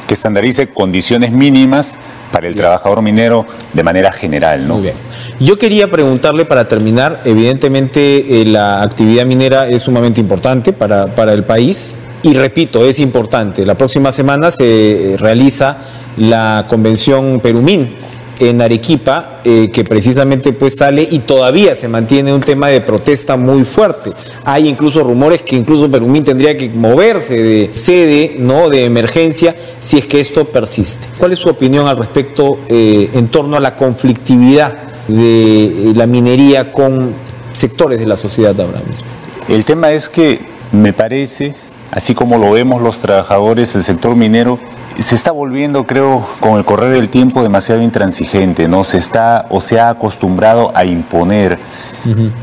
Que 0.07 0.13
estandarice 0.13 0.67
condiciones 0.67 1.31
mínimas 1.31 1.97
para 2.31 2.47
el 2.47 2.55
trabajador 2.55 3.01
minero 3.01 3.45
de 3.73 3.83
manera 3.83 4.11
general. 4.11 4.67
¿no? 4.67 4.75
Muy 4.75 4.83
bien. 4.83 4.95
Yo 5.39 5.57
quería 5.57 5.89
preguntarle 5.89 6.45
para 6.45 6.67
terminar, 6.67 7.21
evidentemente 7.25 8.41
eh, 8.41 8.45
la 8.45 8.81
actividad 8.81 9.25
minera 9.25 9.67
es 9.67 9.81
sumamente 9.83 10.21
importante 10.21 10.73
para, 10.73 11.07
para 11.07 11.33
el 11.33 11.43
país 11.43 11.95
y 12.23 12.33
repito, 12.33 12.85
es 12.85 12.99
importante. 12.99 13.65
La 13.65 13.75
próxima 13.75 14.11
semana 14.11 14.49
se 14.49 15.15
realiza 15.19 15.77
la 16.17 16.65
convención 16.67 17.39
Perumín 17.41 17.95
en 18.39 18.61
Arequipa, 18.61 19.41
eh, 19.43 19.69
que 19.71 19.83
precisamente 19.83 20.53
pues 20.53 20.75
sale 20.75 21.07
y 21.09 21.19
todavía 21.19 21.75
se 21.75 21.87
mantiene 21.87 22.33
un 22.33 22.41
tema 22.41 22.67
de 22.69 22.81
protesta 22.81 23.37
muy 23.37 23.63
fuerte. 23.63 24.11
Hay 24.43 24.67
incluso 24.67 25.03
rumores 25.03 25.43
que 25.43 25.55
incluso 25.55 25.89
Perumín 25.89 26.23
tendría 26.23 26.57
que 26.57 26.69
moverse 26.69 27.35
de 27.35 27.71
sede, 27.75 28.35
¿no? 28.39 28.69
de 28.69 28.85
emergencia, 28.85 29.55
si 29.79 29.97
es 29.97 30.05
que 30.07 30.19
esto 30.19 30.45
persiste. 30.45 31.07
¿Cuál 31.17 31.33
es 31.33 31.39
su 31.39 31.49
opinión 31.49 31.87
al 31.87 31.97
respecto 31.97 32.59
eh, 32.67 33.09
en 33.13 33.27
torno 33.27 33.57
a 33.57 33.59
la 33.59 33.75
conflictividad 33.75 34.77
de 35.07 35.65
eh, 35.65 35.93
la 35.95 36.07
minería 36.07 36.71
con 36.71 37.13
sectores 37.51 37.99
de 37.99 38.07
la 38.07 38.17
sociedad 38.17 38.59
ahora 38.59 38.79
mismo? 38.79 39.07
El 39.49 39.65
tema 39.65 39.91
es 39.91 40.09
que 40.09 40.39
me 40.71 40.93
parece, 40.93 41.53
así 41.95 42.15
como 42.15 42.37
lo 42.37 42.51
vemos 42.51 42.81
los 42.81 42.99
trabajadores, 42.99 43.75
el 43.75 43.83
sector 43.83 44.15
minero 44.15 44.59
se 44.97 45.15
está 45.15 45.31
volviendo, 45.31 45.85
creo, 45.85 46.25
con 46.39 46.57
el 46.57 46.65
correr 46.65 46.93
del 46.93 47.09
tiempo 47.09 47.41
demasiado 47.41 47.81
intransigente, 47.81 48.67
¿no? 48.67 48.83
Se 48.83 48.97
está 48.97 49.45
o 49.49 49.61
se 49.61 49.79
ha 49.79 49.89
acostumbrado 49.89 50.71
a 50.75 50.85
imponer, 50.85 51.59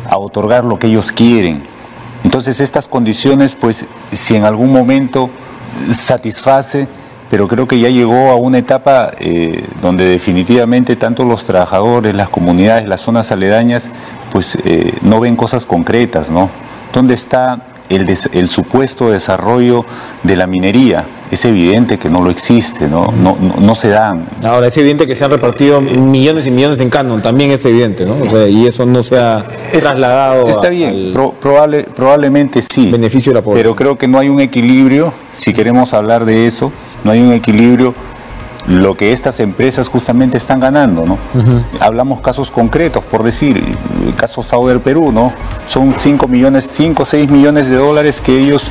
a 0.08 0.18
otorgar 0.18 0.64
lo 0.64 0.78
que 0.78 0.88
ellos 0.88 1.12
quieren. 1.12 1.62
Entonces 2.24 2.60
estas 2.60 2.88
condiciones, 2.88 3.54
pues, 3.54 3.86
si 4.12 4.36
en 4.36 4.44
algún 4.44 4.72
momento 4.72 5.30
satisface, 5.90 6.88
pero 7.30 7.46
creo 7.46 7.68
que 7.68 7.78
ya 7.78 7.88
llegó 7.88 8.30
a 8.30 8.34
una 8.34 8.58
etapa 8.58 9.12
eh, 9.18 9.64
donde 9.80 10.04
definitivamente 10.04 10.96
tanto 10.96 11.24
los 11.24 11.44
trabajadores, 11.44 12.14
las 12.14 12.28
comunidades, 12.28 12.88
las 12.88 13.00
zonas 13.00 13.30
aledañas, 13.30 13.90
pues 14.32 14.58
eh, 14.64 14.98
no 15.02 15.20
ven 15.20 15.36
cosas 15.36 15.64
concretas, 15.64 16.30
¿no? 16.30 16.50
¿Dónde 16.92 17.14
está 17.14 17.69
el, 17.90 18.48
supuesto 18.48 19.10
desarrollo 19.10 19.84
de 20.22 20.36
la 20.36 20.46
minería. 20.46 21.04
Es 21.30 21.44
evidente 21.44 21.98
que 21.98 22.08
no 22.08 22.22
lo 22.22 22.30
existe, 22.30 22.88
¿no? 22.88 23.12
No, 23.12 23.36
no, 23.36 23.74
se 23.74 23.88
dan. 23.88 24.26
Ahora, 24.42 24.66
es 24.66 24.76
evidente 24.76 25.06
que 25.06 25.14
se 25.14 25.24
han 25.24 25.30
repartido 25.30 25.80
millones 25.80 26.46
y 26.46 26.50
millones 26.50 26.80
en 26.80 26.90
canon, 26.90 27.22
también 27.22 27.50
es 27.52 27.64
evidente, 27.64 28.04
¿no? 28.04 28.16
y 28.48 28.66
eso 28.66 28.84
no 28.86 29.02
se 29.02 29.18
ha 29.18 29.44
trasladado. 29.72 30.48
Está 30.48 30.68
bien, 30.68 31.12
probable, 31.40 31.84
probablemente 31.94 32.62
sí. 32.62 32.90
Beneficio 32.90 33.32
de 33.32 33.40
la 33.40 33.54
Pero 33.54 33.76
creo 33.76 33.96
que 33.96 34.08
no 34.08 34.18
hay 34.18 34.28
un 34.28 34.40
equilibrio, 34.40 35.12
si 35.30 35.52
queremos 35.52 35.94
hablar 35.94 36.24
de 36.24 36.46
eso, 36.46 36.72
no 37.04 37.12
hay 37.12 37.20
un 37.20 37.32
equilibrio 37.32 37.94
lo 38.66 38.96
que 38.96 39.12
estas 39.12 39.40
empresas 39.40 39.88
justamente 39.88 40.36
están 40.36 40.60
ganando, 40.60 41.04
¿no? 41.06 41.18
Hablamos 41.80 42.20
casos 42.20 42.50
concretos, 42.50 43.04
por 43.04 43.22
decir, 43.22 43.76
el 44.06 44.14
caso 44.14 44.42
Sauder 44.42 44.80
Perú, 44.80 45.12
¿no? 45.12 45.32
Son 45.66 45.94
5 45.96 46.28
millones, 46.28 46.68
5 46.72 47.02
o 47.02 47.06
6 47.06 47.30
millones 47.30 47.68
de 47.68 47.76
dólares 47.76 48.20
que 48.20 48.38
ellos 48.38 48.70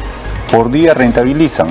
por 0.52 0.72
día 0.72 0.94
rentabilizan. 0.94 1.68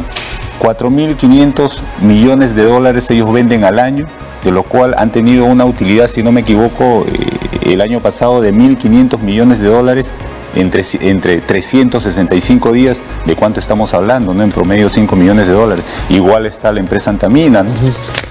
4.500 0.61 1.83
millones 2.03 2.55
de 2.55 2.65
dólares 2.65 3.11
ellos 3.11 3.33
venden 3.33 3.65
al 3.65 3.79
año, 3.79 4.07
de 4.43 4.51
lo 4.51 4.65
cual 4.65 4.95
han 4.99 5.11
tenido 5.11 5.45
una 5.45 5.65
utilidad, 5.65 6.09
si 6.09 6.23
no 6.23 6.33
me 6.33 6.41
equivoco, 6.41 7.05
eh, 7.07 7.73
el 7.73 7.81
año 7.81 8.01
pasado 8.01 8.41
de 8.41 8.53
1.500 8.53 9.21
millones 9.21 9.61
de 9.61 9.69
dólares 9.69 10.13
entre, 10.59 10.83
entre 11.01 11.41
365 11.41 12.73
días, 12.73 13.01
¿de 13.25 13.37
cuánto 13.37 13.61
estamos 13.61 13.95
hablando? 13.95 14.35
¿no? 14.35 14.43
En 14.43 14.51
promedio 14.51 14.89
5 14.89 15.17
millones 15.17 15.47
de 15.47 15.53
dólares. 15.53 15.85
Igual 16.11 16.47
está 16.47 16.73
la 16.73 16.81
empresa 16.81 17.11
Antamina, 17.11 17.65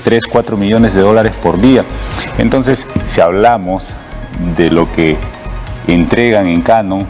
3, 0.03 0.27
4 0.27 0.57
millones 0.57 0.93
de 0.93 1.01
dólares 1.01 1.33
por 1.41 1.59
día. 1.59 1.83
Entonces, 2.37 2.85
si 3.05 3.21
hablamos 3.21 3.85
de 4.55 4.69
lo 4.69 4.91
que 4.91 5.17
entregan 5.87 6.47
en 6.47 6.61
Canon, 6.61 7.07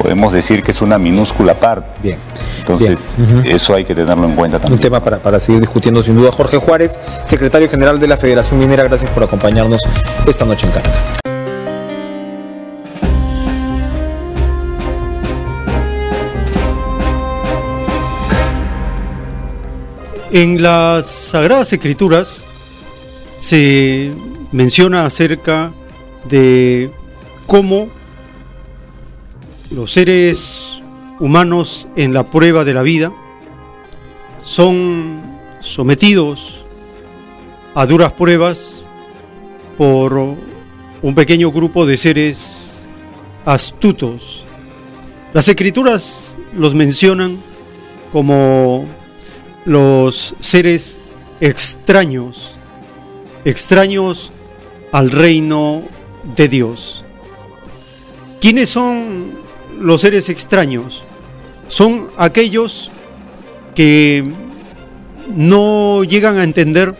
podemos 0.00 0.32
decir 0.32 0.62
que 0.62 0.70
es 0.70 0.82
una 0.82 0.98
minúscula 0.98 1.54
parte. 1.54 1.88
Bien. 2.02 2.18
Entonces, 2.60 3.16
eso 3.44 3.74
hay 3.74 3.84
que 3.84 3.94
tenerlo 3.94 4.26
en 4.26 4.34
cuenta 4.34 4.58
también. 4.58 4.74
Un 4.74 4.80
tema 4.80 5.02
para, 5.02 5.18
para 5.18 5.38
seguir 5.38 5.60
discutiendo 5.60 6.02
sin 6.02 6.16
duda. 6.16 6.32
Jorge 6.32 6.56
Juárez, 6.56 6.98
secretario 7.24 7.68
general 7.68 8.00
de 8.00 8.08
la 8.08 8.16
Federación 8.16 8.58
Minera, 8.58 8.82
gracias 8.84 9.10
por 9.12 9.22
acompañarnos 9.22 9.80
esta 10.26 10.44
noche 10.44 10.66
en 10.66 10.72
Caracas. 10.72 11.25
En 20.36 20.60
las 20.60 21.06
Sagradas 21.06 21.72
Escrituras 21.72 22.44
se 23.38 24.12
menciona 24.52 25.06
acerca 25.06 25.72
de 26.28 26.90
cómo 27.46 27.88
los 29.70 29.94
seres 29.94 30.82
humanos 31.20 31.88
en 31.96 32.12
la 32.12 32.28
prueba 32.28 32.66
de 32.66 32.74
la 32.74 32.82
vida 32.82 33.14
son 34.44 35.22
sometidos 35.60 36.66
a 37.74 37.86
duras 37.86 38.12
pruebas 38.12 38.84
por 39.78 40.12
un 41.00 41.14
pequeño 41.14 41.50
grupo 41.50 41.86
de 41.86 41.96
seres 41.96 42.82
astutos. 43.46 44.44
Las 45.32 45.48
escrituras 45.48 46.36
los 46.54 46.74
mencionan 46.74 47.38
como 48.12 48.84
los 49.66 50.34
seres 50.40 51.00
extraños, 51.40 52.56
extraños 53.44 54.32
al 54.92 55.10
reino 55.10 55.82
de 56.36 56.48
Dios. 56.48 57.04
¿Quiénes 58.40 58.70
son 58.70 59.32
los 59.78 60.00
seres 60.00 60.28
extraños? 60.28 61.02
Son 61.68 62.08
aquellos 62.16 62.90
que 63.74 64.24
no 65.34 66.04
llegan 66.04 66.38
a 66.38 66.44
entender 66.44 66.94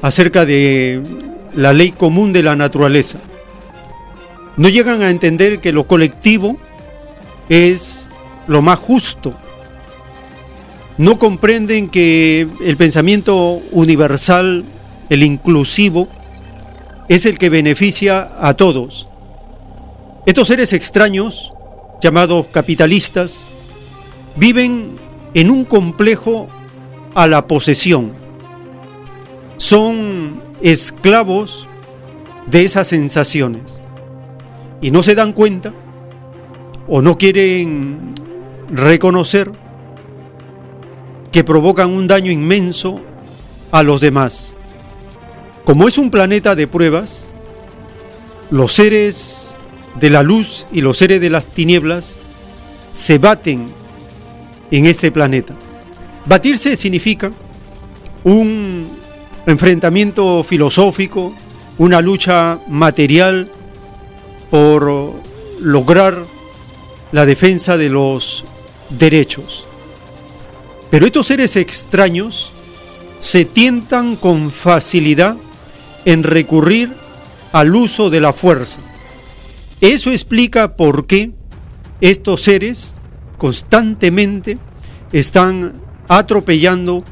acerca 0.00 0.46
de 0.46 1.02
la 1.54 1.72
ley 1.72 1.90
común 1.90 2.32
de 2.32 2.44
la 2.44 2.54
naturaleza. 2.54 3.18
No 4.56 4.68
llegan 4.68 5.02
a 5.02 5.10
entender 5.10 5.60
que 5.60 5.72
lo 5.72 5.88
colectivo 5.88 6.56
es 7.48 8.08
lo 8.46 8.62
más 8.62 8.78
justo, 8.78 9.34
no 10.98 11.18
comprenden 11.18 11.88
que 11.88 12.48
el 12.60 12.76
pensamiento 12.76 13.62
universal, 13.70 14.64
el 15.08 15.22
inclusivo, 15.22 16.08
es 17.08 17.24
el 17.24 17.38
que 17.38 17.48
beneficia 17.48 18.32
a 18.40 18.54
todos. 18.54 19.08
Estos 20.26 20.48
seres 20.48 20.72
extraños, 20.72 21.54
llamados 22.02 22.48
capitalistas, 22.48 23.46
viven 24.36 24.96
en 25.34 25.50
un 25.50 25.64
complejo 25.64 26.48
a 27.14 27.28
la 27.28 27.46
posesión. 27.46 28.12
Son 29.56 30.42
esclavos 30.60 31.68
de 32.46 32.64
esas 32.64 32.88
sensaciones 32.88 33.80
y 34.80 34.90
no 34.90 35.04
se 35.04 35.14
dan 35.14 35.32
cuenta 35.32 35.72
o 36.88 37.02
no 37.02 37.18
quieren 37.18 38.14
reconocer 38.70 39.50
que 41.32 41.44
provocan 41.44 41.90
un 41.90 42.06
daño 42.06 42.30
inmenso 42.30 43.00
a 43.70 43.82
los 43.82 44.00
demás. 44.00 44.56
Como 45.64 45.86
es 45.86 45.98
un 45.98 46.10
planeta 46.10 46.54
de 46.54 46.66
pruebas, 46.66 47.26
los 48.50 48.72
seres 48.72 49.56
de 50.00 50.10
la 50.10 50.22
luz 50.22 50.66
y 50.72 50.80
los 50.80 50.96
seres 50.96 51.20
de 51.20 51.30
las 51.30 51.46
tinieblas 51.46 52.20
se 52.90 53.18
baten 53.18 53.66
en 54.70 54.86
este 54.86 55.10
planeta. 55.12 55.54
Batirse 56.24 56.76
significa 56.76 57.30
un 58.24 58.88
enfrentamiento 59.46 60.44
filosófico, 60.44 61.34
una 61.78 62.00
lucha 62.00 62.60
material 62.68 63.50
por 64.50 65.14
lograr 65.60 66.24
la 67.12 67.26
defensa 67.26 67.76
de 67.76 67.88
los 67.88 68.44
derechos. 68.90 69.67
Pero 70.90 71.06
estos 71.06 71.26
seres 71.26 71.56
extraños 71.56 72.52
se 73.20 73.44
tientan 73.44 74.16
con 74.16 74.50
facilidad 74.50 75.36
en 76.04 76.22
recurrir 76.22 76.94
al 77.52 77.74
uso 77.74 78.10
de 78.10 78.20
la 78.20 78.32
fuerza. 78.32 78.80
Eso 79.80 80.10
explica 80.10 80.76
por 80.76 81.06
qué 81.06 81.32
estos 82.00 82.42
seres 82.42 82.94
constantemente 83.36 84.58
están 85.12 85.80
atropellando 86.08 87.04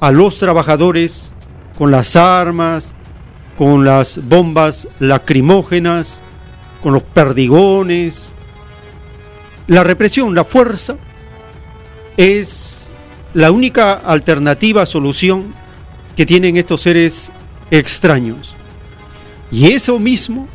a 0.00 0.10
los 0.10 0.38
trabajadores 0.38 1.34
con 1.76 1.90
las 1.90 2.16
armas, 2.16 2.94
con 3.56 3.84
las 3.84 4.20
bombas 4.28 4.88
lacrimógenas, 5.00 6.22
con 6.82 6.92
los 6.94 7.02
perdigones. 7.02 8.32
La 9.66 9.84
represión, 9.84 10.34
la 10.34 10.44
fuerza, 10.44 10.96
es 12.16 12.77
la 13.34 13.50
única 13.50 13.92
alternativa, 13.92 14.86
solución 14.86 15.54
que 16.16 16.26
tienen 16.26 16.56
estos 16.56 16.82
seres 16.82 17.30
extraños. 17.70 18.54
Y 19.50 19.72
eso 19.72 19.98
mismo 19.98 20.48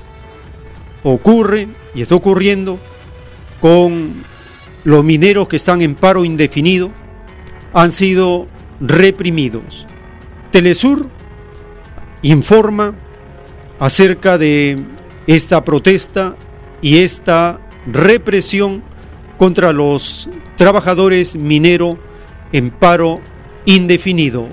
ocurre 1.03 1.67
y 1.95 2.01
está 2.01 2.15
ocurriendo 2.15 2.79
con 3.61 4.23
los 4.83 5.03
mineros 5.03 5.47
que 5.47 5.55
están 5.55 5.81
en 5.81 5.95
paro 5.95 6.25
indefinido, 6.25 6.91
han 7.73 7.91
sido 7.91 8.47
reprimidos. 8.81 9.87
Telesur 10.51 11.09
informa 12.21 12.95
acerca 13.79 14.37
de 14.37 14.77
esta 15.27 15.63
protesta 15.63 16.35
y 16.81 16.97
esta 16.97 17.59
represión 17.87 18.83
contra 19.37 19.73
los 19.73 20.29
trabajadores 20.55 21.35
mineros 21.35 21.97
en 22.53 22.69
paro 22.69 23.19
indefinido. 23.65 24.47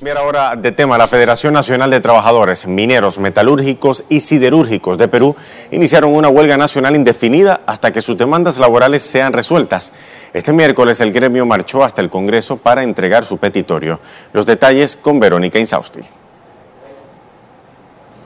Mira 0.00 0.18
ahora 0.18 0.56
de 0.56 0.72
tema, 0.72 0.98
la 0.98 1.06
Federación 1.06 1.54
Nacional 1.54 1.88
de 1.90 2.00
Trabajadores 2.00 2.66
Mineros, 2.66 3.20
Metalúrgicos 3.20 4.02
y 4.08 4.18
Siderúrgicos 4.18 4.98
de 4.98 5.06
Perú 5.06 5.36
iniciaron 5.70 6.12
una 6.12 6.28
huelga 6.28 6.56
nacional 6.56 6.96
indefinida 6.96 7.60
hasta 7.66 7.92
que 7.92 8.02
sus 8.02 8.16
demandas 8.16 8.58
laborales 8.58 9.04
sean 9.04 9.32
resueltas. 9.32 9.92
Este 10.32 10.52
miércoles 10.52 11.00
el 11.00 11.12
gremio 11.12 11.46
marchó 11.46 11.84
hasta 11.84 12.02
el 12.02 12.10
Congreso 12.10 12.56
para 12.56 12.82
entregar 12.82 13.24
su 13.24 13.38
petitorio. 13.38 14.00
Los 14.32 14.44
detalles 14.44 14.96
con 14.96 15.20
Verónica 15.20 15.60
Insausti. 15.60 16.00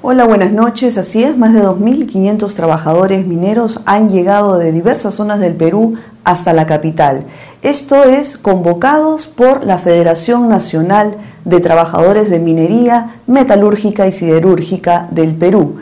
Hola, 0.09 0.25
buenas 0.25 0.53
noches. 0.53 0.99
Así 0.99 1.25
es, 1.25 1.37
más 1.37 1.53
de 1.53 1.64
2.500 1.64 2.55
trabajadores 2.55 3.27
mineros 3.27 3.81
han 3.87 4.09
llegado 4.09 4.57
de 4.57 4.71
diversas 4.71 5.16
zonas 5.16 5.40
del 5.40 5.57
Perú 5.57 5.97
hasta 6.23 6.53
la 6.53 6.64
capital. 6.64 7.25
Esto 7.62 8.05
es 8.05 8.38
convocados 8.38 9.27
por 9.27 9.67
la 9.67 9.79
Federación 9.79 10.48
Nacional 10.48 11.17
de 11.44 11.59
Trabajadores 11.59 12.31
de 12.31 12.38
Minería, 12.38 13.17
Metalúrgica 13.27 14.07
y 14.07 14.13
Siderúrgica 14.13 15.09
del 15.11 15.35
Perú. 15.35 15.79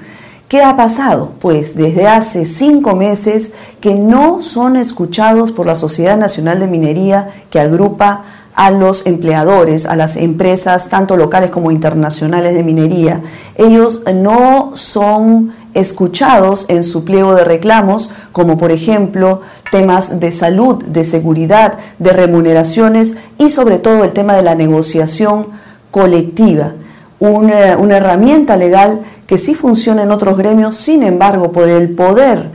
¿Qué 0.49 0.63
ha 0.63 0.75
pasado? 0.75 1.33
Pues 1.39 1.77
desde 1.77 2.07
hace 2.07 2.47
cinco 2.47 2.97
meses 2.97 3.53
que 3.83 3.95
no 3.95 4.41
son 4.41 4.77
escuchados 4.77 5.53
por 5.53 5.67
la 5.67 5.77
Sociedad 5.77 6.17
Nacional 6.17 6.61
de 6.61 6.67
Minería 6.67 7.29
que 7.51 7.61
agrupa 7.61 8.25
a 8.55 8.71
los 8.71 9.07
empleadores, 9.07 9.85
a 9.85 9.97
las 9.97 10.17
empresas, 10.17 10.89
tanto 10.89 11.17
locales 11.17 11.51
como 11.51 11.71
internacionales 11.71 12.55
de 12.55 12.63
minería. 12.63 13.23
Ellos 13.57 14.03
no 14.15 14.73
son 14.75 15.53
escuchados 15.75 16.67
en 16.69 16.85
su 16.85 17.05
pliego 17.05 17.35
de 17.35 17.45
reclamos, 17.45 18.11
como 18.33 18.57
por 18.57 18.71
ejemplo 18.71 19.43
temas 19.73 20.21
de 20.21 20.31
salud, 20.31 20.85
de 20.85 21.05
seguridad, 21.05 21.79
de 21.99 22.13
remuneraciones 22.13 23.17
y 23.39 23.51
sobre 23.51 23.79
todo 23.79 24.05
el 24.05 24.13
tema 24.13 24.37
de 24.37 24.43
la 24.43 24.55
negociación 24.55 25.49
colectiva, 25.91 26.73
una, 27.19 27.77
una 27.77 27.97
herramienta 27.97 28.57
legal 28.57 29.01
que 29.27 29.39
sí 29.39 29.55
funciona 29.55 30.03
en 30.03 30.13
otros 30.13 30.37
gremios, 30.37 30.77
sin 30.77 31.03
embargo, 31.03 31.51
por 31.51 31.69
el 31.69 31.95
poder 31.95 32.51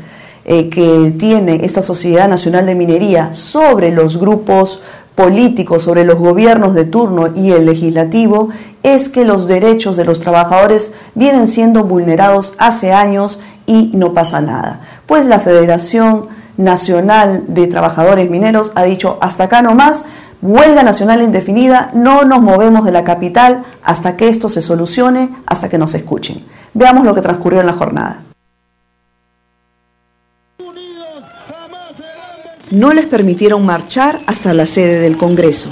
eh, 0.45 0.69
que 0.69 1.13
tiene 1.19 1.63
esta 1.63 1.81
Sociedad 1.81 2.27
Nacional 2.27 2.65
de 2.65 2.73
Minería 2.73 3.33
sobre 3.33 3.91
los 3.91 4.17
grupos 4.17 4.83
político 5.19 5.81
sobre 5.81 6.05
los 6.05 6.17
gobiernos 6.17 6.73
de 6.73 6.85
turno 6.85 7.35
y 7.35 7.51
el 7.51 7.65
legislativo 7.65 8.51
es 8.83 9.09
que 9.09 9.25
los 9.25 9.49
derechos 9.49 9.97
de 9.97 10.05
los 10.05 10.21
trabajadores 10.21 10.93
vienen 11.13 11.49
siendo 11.49 11.83
vulnerados 11.83 12.55
hace 12.57 12.93
años 12.93 13.41
y 13.65 13.91
no 13.93 14.13
pasa 14.13 14.39
nada. 14.39 14.79
Pues 15.07 15.25
la 15.25 15.41
Federación 15.41 16.27
Nacional 16.55 17.43
de 17.49 17.67
Trabajadores 17.67 18.29
Mineros 18.29 18.71
ha 18.75 18.83
dicho 18.83 19.17
hasta 19.19 19.43
acá 19.43 19.61
nomás, 19.61 20.05
huelga 20.41 20.83
nacional 20.83 21.21
indefinida, 21.21 21.91
no 21.93 22.23
nos 22.23 22.41
movemos 22.41 22.85
de 22.85 22.93
la 22.93 23.03
capital 23.03 23.65
hasta 23.83 24.15
que 24.15 24.29
esto 24.29 24.47
se 24.47 24.61
solucione, 24.61 25.31
hasta 25.45 25.67
que 25.67 25.77
nos 25.77 25.95
escuchen. 25.95 26.45
Veamos 26.73 27.03
lo 27.03 27.13
que 27.13 27.21
transcurrió 27.21 27.59
en 27.59 27.65
la 27.65 27.73
jornada 27.73 28.21
no 32.71 32.93
les 32.93 33.05
permitieron 33.05 33.65
marchar 33.65 34.21
hasta 34.25 34.53
la 34.53 34.65
sede 34.65 34.99
del 34.99 35.17
Congreso. 35.17 35.69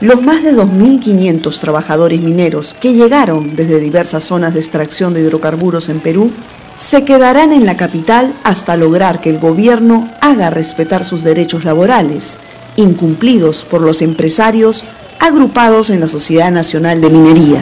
Los 0.00 0.22
más 0.22 0.42
de 0.42 0.54
2.500 0.54 1.58
trabajadores 1.58 2.20
mineros 2.20 2.74
que 2.74 2.92
llegaron 2.92 3.56
desde 3.56 3.80
diversas 3.80 4.24
zonas 4.24 4.52
de 4.52 4.60
extracción 4.60 5.14
de 5.14 5.22
hidrocarburos 5.22 5.88
en 5.88 6.00
Perú 6.00 6.30
se 6.78 7.06
quedarán 7.06 7.54
en 7.54 7.64
la 7.64 7.78
capital 7.78 8.34
hasta 8.44 8.76
lograr 8.76 9.22
que 9.22 9.30
el 9.30 9.38
gobierno 9.38 10.12
haga 10.20 10.50
respetar 10.50 11.04
sus 11.06 11.22
derechos 11.22 11.64
laborales, 11.64 12.36
incumplidos 12.76 13.64
por 13.64 13.80
los 13.80 14.02
empresarios 14.02 14.84
agrupados 15.18 15.88
en 15.88 16.00
la 16.00 16.08
Sociedad 16.08 16.50
Nacional 16.50 17.00
de 17.00 17.08
Minería. 17.08 17.60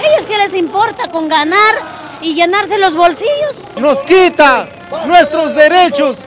¿Ellos 0.00 0.26
qué 0.28 0.36
les 0.36 0.54
importa 0.60 1.10
con 1.10 1.30
ganar 1.30 2.18
y 2.20 2.34
llenarse 2.34 2.76
los 2.76 2.94
bolsillos? 2.94 3.54
Nos 3.80 3.98
quita 4.04 4.68
nuestros 5.06 5.54
derechos, 5.54 6.18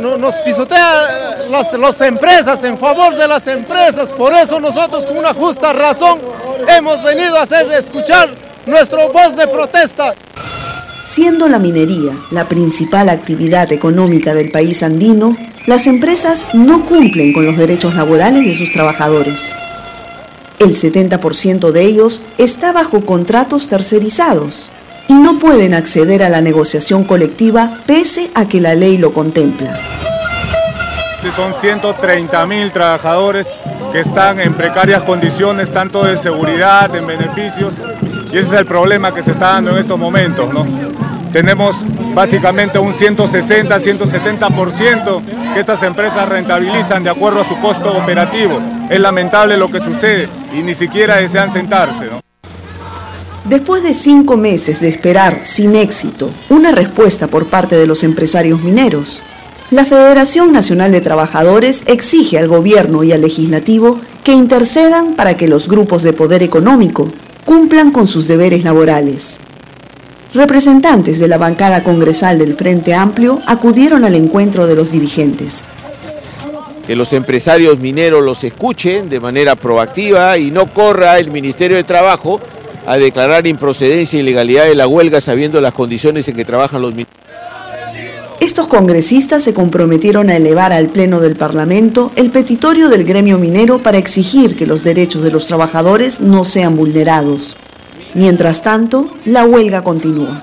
nos 0.00 0.34
pisotea 0.36 1.46
las, 1.50 1.72
las 1.74 2.00
empresas 2.00 2.62
en 2.64 2.78
favor 2.78 3.14
de 3.14 3.26
las 3.26 3.46
empresas. 3.46 4.10
Por 4.10 4.32
eso 4.32 4.60
nosotros 4.60 5.04
con 5.04 5.16
una 5.16 5.34
justa 5.34 5.72
razón 5.72 6.20
hemos 6.68 7.02
venido 7.02 7.36
a 7.36 7.42
hacer 7.42 7.70
escuchar 7.72 8.30
nuestra 8.66 9.08
voz 9.08 9.36
de 9.36 9.46
protesta. 9.48 10.14
Siendo 11.04 11.48
la 11.48 11.58
minería 11.58 12.12
la 12.30 12.48
principal 12.48 13.08
actividad 13.08 13.72
económica 13.72 14.34
del 14.34 14.50
país 14.50 14.82
andino, 14.82 15.36
las 15.66 15.86
empresas 15.86 16.46
no 16.52 16.86
cumplen 16.86 17.32
con 17.32 17.46
los 17.46 17.56
derechos 17.56 17.94
laborales 17.94 18.44
de 18.44 18.54
sus 18.54 18.72
trabajadores. 18.72 19.54
El 20.58 20.76
70% 20.76 21.70
de 21.70 21.82
ellos 21.82 22.22
está 22.36 22.72
bajo 22.72 23.06
contratos 23.06 23.68
tercerizados 23.68 24.70
y 25.08 25.14
no 25.14 25.38
pueden 25.38 25.74
acceder 25.74 26.22
a 26.22 26.28
la 26.28 26.40
negociación 26.40 27.04
colectiva 27.04 27.78
pese 27.86 28.30
a 28.34 28.46
que 28.46 28.60
la 28.60 28.74
ley 28.74 28.98
lo 28.98 29.12
contempla. 29.12 29.76
Son 31.34 31.52
130 31.52 32.46
mil 32.46 32.72
trabajadores 32.72 33.48
que 33.92 34.00
están 34.00 34.40
en 34.40 34.54
precarias 34.54 35.02
condiciones, 35.02 35.70
tanto 35.70 36.04
de 36.04 36.16
seguridad, 36.16 36.94
en 36.94 37.06
beneficios, 37.06 37.74
y 38.32 38.38
ese 38.38 38.48
es 38.48 38.52
el 38.52 38.66
problema 38.66 39.14
que 39.14 39.22
se 39.22 39.32
está 39.32 39.52
dando 39.52 39.72
en 39.72 39.78
estos 39.78 39.98
momentos. 39.98 40.52
¿no? 40.52 40.66
Tenemos 41.32 41.76
básicamente 42.14 42.78
un 42.78 42.92
160, 42.92 43.76
170% 43.78 45.22
que 45.54 45.60
estas 45.60 45.82
empresas 45.82 46.28
rentabilizan 46.28 47.04
de 47.04 47.10
acuerdo 47.10 47.40
a 47.40 47.44
su 47.44 47.58
costo 47.60 47.96
operativo. 47.96 48.60
Es 48.90 49.00
lamentable 49.00 49.56
lo 49.56 49.70
que 49.70 49.80
sucede 49.80 50.28
y 50.52 50.62
ni 50.62 50.74
siquiera 50.74 51.16
desean 51.16 51.50
sentarse. 51.50 52.06
¿no? 52.06 52.27
Después 53.48 53.82
de 53.82 53.94
cinco 53.94 54.36
meses 54.36 54.80
de 54.80 54.88
esperar 54.88 55.40
sin 55.44 55.74
éxito 55.74 56.30
una 56.50 56.70
respuesta 56.70 57.28
por 57.28 57.46
parte 57.46 57.76
de 57.76 57.86
los 57.86 58.04
empresarios 58.04 58.62
mineros, 58.62 59.22
la 59.70 59.86
Federación 59.86 60.52
Nacional 60.52 60.92
de 60.92 61.00
Trabajadores 61.00 61.82
exige 61.86 62.38
al 62.38 62.48
gobierno 62.48 63.04
y 63.04 63.12
al 63.12 63.22
legislativo 63.22 64.00
que 64.22 64.32
intercedan 64.32 65.14
para 65.14 65.38
que 65.38 65.48
los 65.48 65.66
grupos 65.66 66.02
de 66.02 66.12
poder 66.12 66.42
económico 66.42 67.10
cumplan 67.46 67.90
con 67.90 68.06
sus 68.06 68.28
deberes 68.28 68.64
laborales. 68.64 69.38
Representantes 70.34 71.18
de 71.18 71.28
la 71.28 71.38
bancada 71.38 71.82
congresal 71.82 72.38
del 72.38 72.54
Frente 72.54 72.92
Amplio 72.92 73.40
acudieron 73.46 74.04
al 74.04 74.14
encuentro 74.14 74.66
de 74.66 74.74
los 74.74 74.92
dirigentes. 74.92 75.62
Que 76.86 76.94
los 76.94 77.14
empresarios 77.14 77.78
mineros 77.78 78.22
los 78.22 78.44
escuchen 78.44 79.08
de 79.08 79.20
manera 79.20 79.56
proactiva 79.56 80.36
y 80.36 80.50
no 80.50 80.66
corra 80.74 81.18
el 81.18 81.30
Ministerio 81.30 81.78
de 81.78 81.84
Trabajo 81.84 82.40
a 82.88 82.96
declarar 82.96 83.46
improcedencia 83.46 84.18
e 84.18 84.22
ilegalidad 84.22 84.64
de 84.64 84.74
la 84.74 84.86
huelga 84.86 85.20
sabiendo 85.20 85.60
las 85.60 85.74
condiciones 85.74 86.26
en 86.28 86.36
que 86.36 86.44
trabajan 86.44 86.80
los 86.80 86.92
mineros. 86.92 87.12
Estos 88.40 88.68
congresistas 88.68 89.42
se 89.42 89.52
comprometieron 89.52 90.30
a 90.30 90.36
elevar 90.36 90.72
al 90.72 90.88
Pleno 90.88 91.20
del 91.20 91.36
Parlamento 91.36 92.12
el 92.16 92.30
petitorio 92.30 92.88
del 92.88 93.04
gremio 93.04 93.36
minero 93.36 93.82
para 93.82 93.98
exigir 93.98 94.56
que 94.56 94.66
los 94.66 94.82
derechos 94.84 95.22
de 95.22 95.30
los 95.30 95.46
trabajadores 95.46 96.20
no 96.20 96.44
sean 96.44 96.76
vulnerados. 96.76 97.56
Mientras 98.14 98.62
tanto, 98.62 99.10
la 99.26 99.44
huelga 99.44 99.84
continúa. 99.84 100.42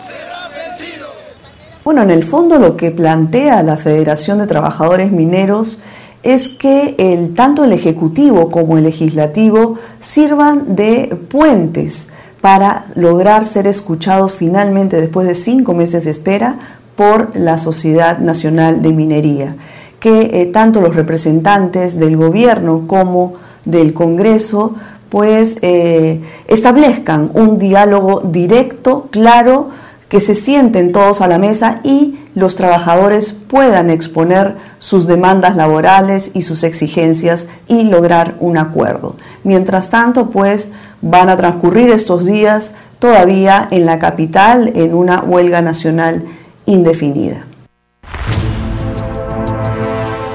Bueno, 1.84 2.04
en 2.04 2.12
el 2.12 2.26
fondo 2.26 2.60
lo 2.60 2.78
que 2.78 2.91
plantea 2.91 3.64
la 3.64 3.78
Federación 3.78 4.38
de 4.38 4.48
Trabajadores 4.48 5.12
Mineros 5.12 5.80
es 6.22 6.50
que 6.50 6.96
el, 6.98 7.34
tanto 7.34 7.64
el 7.64 7.72
Ejecutivo 7.72 8.52
como 8.52 8.78
el 8.78 8.84
Legislativo 8.84 9.80
sirvan 10.00 10.76
de 10.76 11.18
puentes 11.30 12.10
para 12.46 12.86
lograr 12.93 13.43
ser 13.48 13.66
escuchados 13.66 14.32
finalmente 14.32 15.02
después 15.02 15.28
de 15.28 15.34
cinco 15.34 15.74
meses 15.74 16.06
de 16.06 16.12
espera 16.12 16.60
por 16.96 17.36
la 17.36 17.58
Sociedad 17.58 18.20
Nacional 18.20 18.84
de 18.84 18.89
Minería, 18.89 19.56
que 20.00 20.30
eh, 20.32 20.46
tanto 20.54 20.80
los 20.80 20.96
representantes 20.96 21.98
del 21.98 22.16
gobierno 22.18 22.84
como 22.86 23.34
del 23.66 23.96
Congreso 23.96 24.76
pues 25.10 25.58
eh, 25.64 26.22
establezcan 26.48 27.32
un 27.34 27.58
diálogo 27.58 28.22
directo, 28.24 29.08
claro, 29.10 29.72
que 30.08 30.22
se 30.22 30.36
sienten 30.36 30.91
todos 30.91 31.22
a 31.22 31.28
la 31.28 31.39
mesa 31.39 31.80
y 31.84 32.20
los 32.36 32.56
trabajadores 32.56 33.34
puedan 33.34 33.89
exponer 33.89 34.54
sus 34.78 35.08
demandas 35.08 35.56
laborales 35.56 36.30
y 36.36 36.43
sus 36.43 36.64
exigencias 36.64 37.48
y 37.68 37.86
lograr 37.86 38.36
un 38.39 38.60
acuerdo. 38.60 39.16
Mientras 39.43 39.89
tanto, 39.89 40.30
pues 40.30 40.68
van 41.06 41.30
a 41.30 41.38
transcurrir 41.38 41.91
estos 41.91 42.26
días 42.26 42.74
todavía 42.97 43.68
en 43.70 43.86
la 43.86 43.99
capital 43.99 44.72
en 44.76 44.95
una 44.95 45.22
huelga 45.22 45.62
nacional 45.62 46.26
indefinida. 46.66 47.45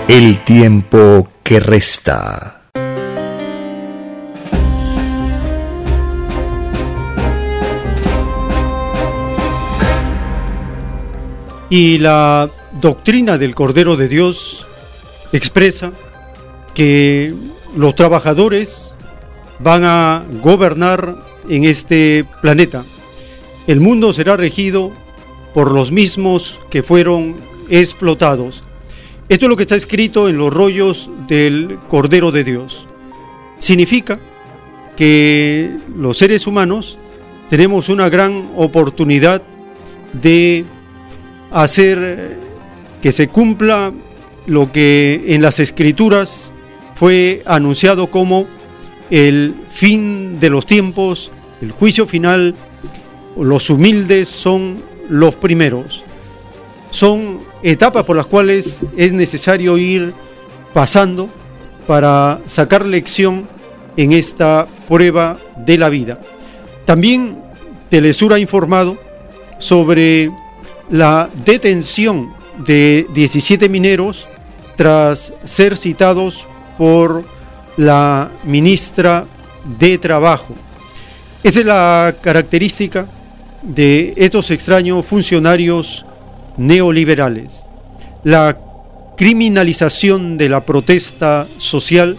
El 0.06 0.44
tiempo 0.44 1.26
que 1.42 1.58
resta. 1.58 2.60
Y 11.68 11.98
la 11.98 12.48
doctrina 12.80 13.38
del 13.38 13.56
Cordero 13.56 13.96
de 13.96 14.06
Dios 14.06 14.66
expresa 15.32 15.92
que 16.74 17.34
los 17.76 17.96
trabajadores 17.96 18.94
van 19.62 19.84
a 19.84 20.24
gobernar 20.42 21.16
en 21.48 21.64
este 21.64 22.24
planeta. 22.40 22.84
El 23.66 23.80
mundo 23.80 24.12
será 24.12 24.36
regido 24.36 24.92
por 25.54 25.72
los 25.72 25.92
mismos 25.92 26.58
que 26.70 26.82
fueron 26.82 27.36
explotados. 27.68 28.64
Esto 29.28 29.46
es 29.46 29.48
lo 29.48 29.56
que 29.56 29.62
está 29.62 29.76
escrito 29.76 30.28
en 30.28 30.38
los 30.38 30.52
rollos 30.52 31.10
del 31.28 31.78
Cordero 31.88 32.32
de 32.32 32.44
Dios. 32.44 32.88
Significa 33.58 34.18
que 34.96 35.76
los 35.94 36.18
seres 36.18 36.46
humanos 36.46 36.98
tenemos 37.48 37.88
una 37.88 38.08
gran 38.08 38.50
oportunidad 38.56 39.42
de 40.12 40.64
hacer 41.50 42.38
que 43.02 43.12
se 43.12 43.28
cumpla 43.28 43.92
lo 44.46 44.72
que 44.72 45.24
en 45.28 45.42
las 45.42 45.58
escrituras 45.58 46.52
fue 46.96 47.42
anunciado 47.46 48.08
como 48.08 48.46
el 49.10 49.54
fin 49.68 50.38
de 50.38 50.50
los 50.50 50.66
tiempos, 50.66 51.30
el 51.60 51.72
juicio 51.72 52.06
final. 52.06 52.54
Los 53.36 53.70
humildes 53.70 54.28
son 54.28 54.82
los 55.08 55.34
primeros. 55.36 56.04
Son 56.90 57.40
etapas 57.62 58.04
por 58.04 58.16
las 58.16 58.26
cuales 58.26 58.80
es 58.96 59.12
necesario 59.12 59.76
ir 59.78 60.14
pasando 60.72 61.28
para 61.86 62.40
sacar 62.46 62.86
lección 62.86 63.48
en 63.96 64.12
esta 64.12 64.66
prueba 64.88 65.38
de 65.56 65.78
la 65.78 65.88
vida. 65.88 66.20
También 66.84 67.38
Telesur 67.88 68.32
ha 68.32 68.38
informado 68.38 68.96
sobre 69.58 70.30
la 70.90 71.28
detención 71.44 72.32
de 72.58 73.06
17 73.14 73.68
mineros 73.68 74.28
tras 74.76 75.32
ser 75.44 75.76
citados 75.76 76.46
por 76.78 77.24
la 77.76 78.30
ministra 78.44 79.26
de 79.78 79.98
Trabajo. 79.98 80.54
Esa 81.42 81.60
es 81.60 81.66
la 81.66 82.16
característica 82.20 83.08
de 83.62 84.14
estos 84.16 84.50
extraños 84.50 85.04
funcionarios 85.06 86.04
neoliberales. 86.56 87.64
La 88.24 88.58
criminalización 89.16 90.38
de 90.38 90.48
la 90.48 90.64
protesta 90.64 91.46
social 91.58 92.18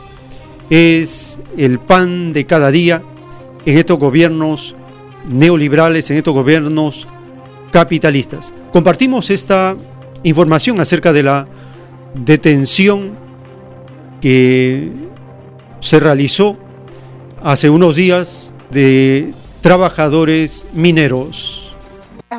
es 0.69 1.39
el 1.57 1.79
pan 1.79 2.33
de 2.33 2.45
cada 2.45 2.71
día 2.71 3.03
en 3.65 3.77
estos 3.77 3.97
gobiernos 3.99 4.75
neoliberales, 5.29 6.09
en 6.09 6.17
estos 6.17 6.33
gobiernos 6.33 7.07
capitalistas. 7.71 8.53
Compartimos 8.73 9.29
esta 9.29 9.75
información 10.23 10.79
acerca 10.79 11.13
de 11.13 11.23
la 11.23 11.45
detención 12.15 13.13
que 14.21 14.91
se 15.81 15.99
realizó 15.99 16.57
hace 17.43 17.69
unos 17.69 17.95
días 17.95 18.55
de 18.69 19.33
trabajadores 19.59 20.67
mineros. 20.73 21.70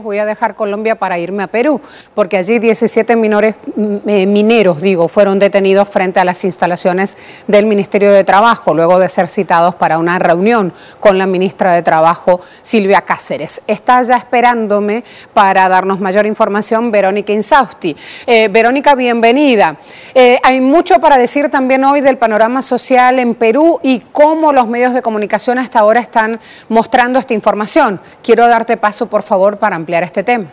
Voy 0.01 0.19
a 0.19 0.25
dejar 0.25 0.55
Colombia 0.55 0.95
para 0.95 1.19
irme 1.19 1.43
a 1.43 1.49
Perú, 1.49 1.81
porque 2.15 2.39
allí 2.39 2.59
17 2.59 3.15
minores, 3.15 3.57
mm, 3.77 3.97
eh, 4.09 4.27
mineros, 4.27 4.81
digo, 4.81 5.07
fueron 5.07 5.39
detenidos 5.39 5.87
frente 5.89 6.19
a 6.19 6.25
las 6.25 6.45
instalaciones 6.45 7.17
del 7.47 7.67
Ministerio 7.67 8.11
de 8.11 8.25
Trabajo, 8.25 8.73
luego 8.73 8.99
de 8.99 9.11
ser 9.11 9.29
citados 9.29 9.75
para 9.75 9.99
una 9.99 10.19
reunión 10.19 10.73
con 10.99 11.19
la 11.19 11.27
ministra 11.27 11.75
de 11.75 11.83
Trabajo, 11.83 12.41
Silvia 12.63 13.03
Cáceres. 13.03 13.61
Está 13.67 14.03
ya 14.03 14.17
esperándome 14.17 15.05
para 15.35 15.69
darnos 15.69 16.01
mayor 16.01 16.25
información 16.25 16.91
Verónica 16.91 17.33
Insausti. 17.33 17.95
Eh, 18.27 18.49
Verónica, 18.49 18.95
bienvenida. 18.95 19.77
Eh, 20.15 20.39
hay 20.43 20.61
mucho 20.63 21.01
para 21.01 21.19
decir 21.19 21.51
también 21.51 21.85
hoy 21.85 22.01
del 22.01 22.17
panorama 22.17 22.63
social 22.63 23.19
en 23.19 23.35
Perú 23.35 23.79
y 23.83 24.01
cómo 24.13 24.53
los 24.53 24.69
medios 24.69 24.95
de 24.95 25.03
comunicación 25.03 25.59
hasta 25.59 25.81
ahora 25.81 26.01
están 26.01 26.41
mostrando 26.71 27.19
esta 27.19 27.35
información. 27.35 28.01
Quiero 28.23 28.49
darte 28.49 28.79
paso, 28.79 29.07
por 29.07 29.23
favor, 29.23 29.59
para 29.59 29.82
ampliar 29.83 30.05
este 30.05 30.23
tema. 30.23 30.47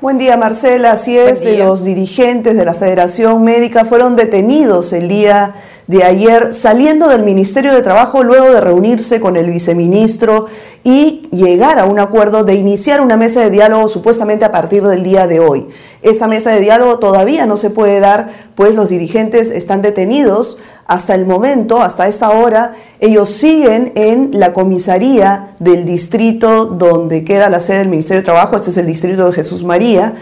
Buen 0.00 0.16
día, 0.16 0.36
Marcela. 0.36 0.92
Así 0.92 1.18
es, 1.18 1.44
los 1.58 1.84
dirigentes 1.84 2.56
de 2.56 2.64
la 2.64 2.74
Federación 2.74 3.44
Médica 3.44 3.84
fueron 3.84 4.16
detenidos 4.16 4.92
el 4.94 5.08
día 5.08 5.54
de 5.86 6.02
ayer 6.02 6.52
saliendo 6.52 7.08
del 7.08 7.22
Ministerio 7.22 7.72
de 7.72 7.82
Trabajo 7.82 8.24
luego 8.24 8.50
de 8.50 8.60
reunirse 8.60 9.20
con 9.20 9.36
el 9.36 9.50
viceministro 9.50 10.46
y 10.82 11.28
llegar 11.30 11.78
a 11.78 11.84
un 11.84 11.98
acuerdo 11.98 12.44
de 12.44 12.54
iniciar 12.54 13.00
una 13.00 13.16
mesa 13.16 13.40
de 13.40 13.50
diálogo 13.50 13.88
supuestamente 13.88 14.44
a 14.44 14.52
partir 14.52 14.82
del 14.82 15.04
día 15.04 15.26
de 15.26 15.40
hoy. 15.40 15.68
Esa 16.02 16.26
mesa 16.26 16.50
de 16.50 16.60
diálogo 16.60 16.98
todavía 16.98 17.46
no 17.46 17.56
se 17.56 17.70
puede 17.70 18.00
dar, 18.00 18.32
pues 18.54 18.74
los 18.74 18.88
dirigentes 18.88 19.50
están 19.50 19.82
detenidos 19.82 20.58
hasta 20.86 21.14
el 21.14 21.26
momento, 21.26 21.82
hasta 21.82 22.06
esta 22.06 22.30
hora, 22.30 22.76
ellos 23.00 23.30
siguen 23.30 23.92
en 23.96 24.30
la 24.32 24.52
comisaría 24.52 25.54
del 25.58 25.84
distrito 25.84 26.66
donde 26.66 27.24
queda 27.24 27.48
la 27.48 27.60
sede 27.60 27.78
del 27.78 27.88
Ministerio 27.88 28.20
de 28.20 28.26
Trabajo, 28.26 28.56
este 28.56 28.70
es 28.70 28.76
el 28.76 28.86
distrito 28.86 29.26
de 29.26 29.32
Jesús 29.32 29.64
María, 29.64 30.14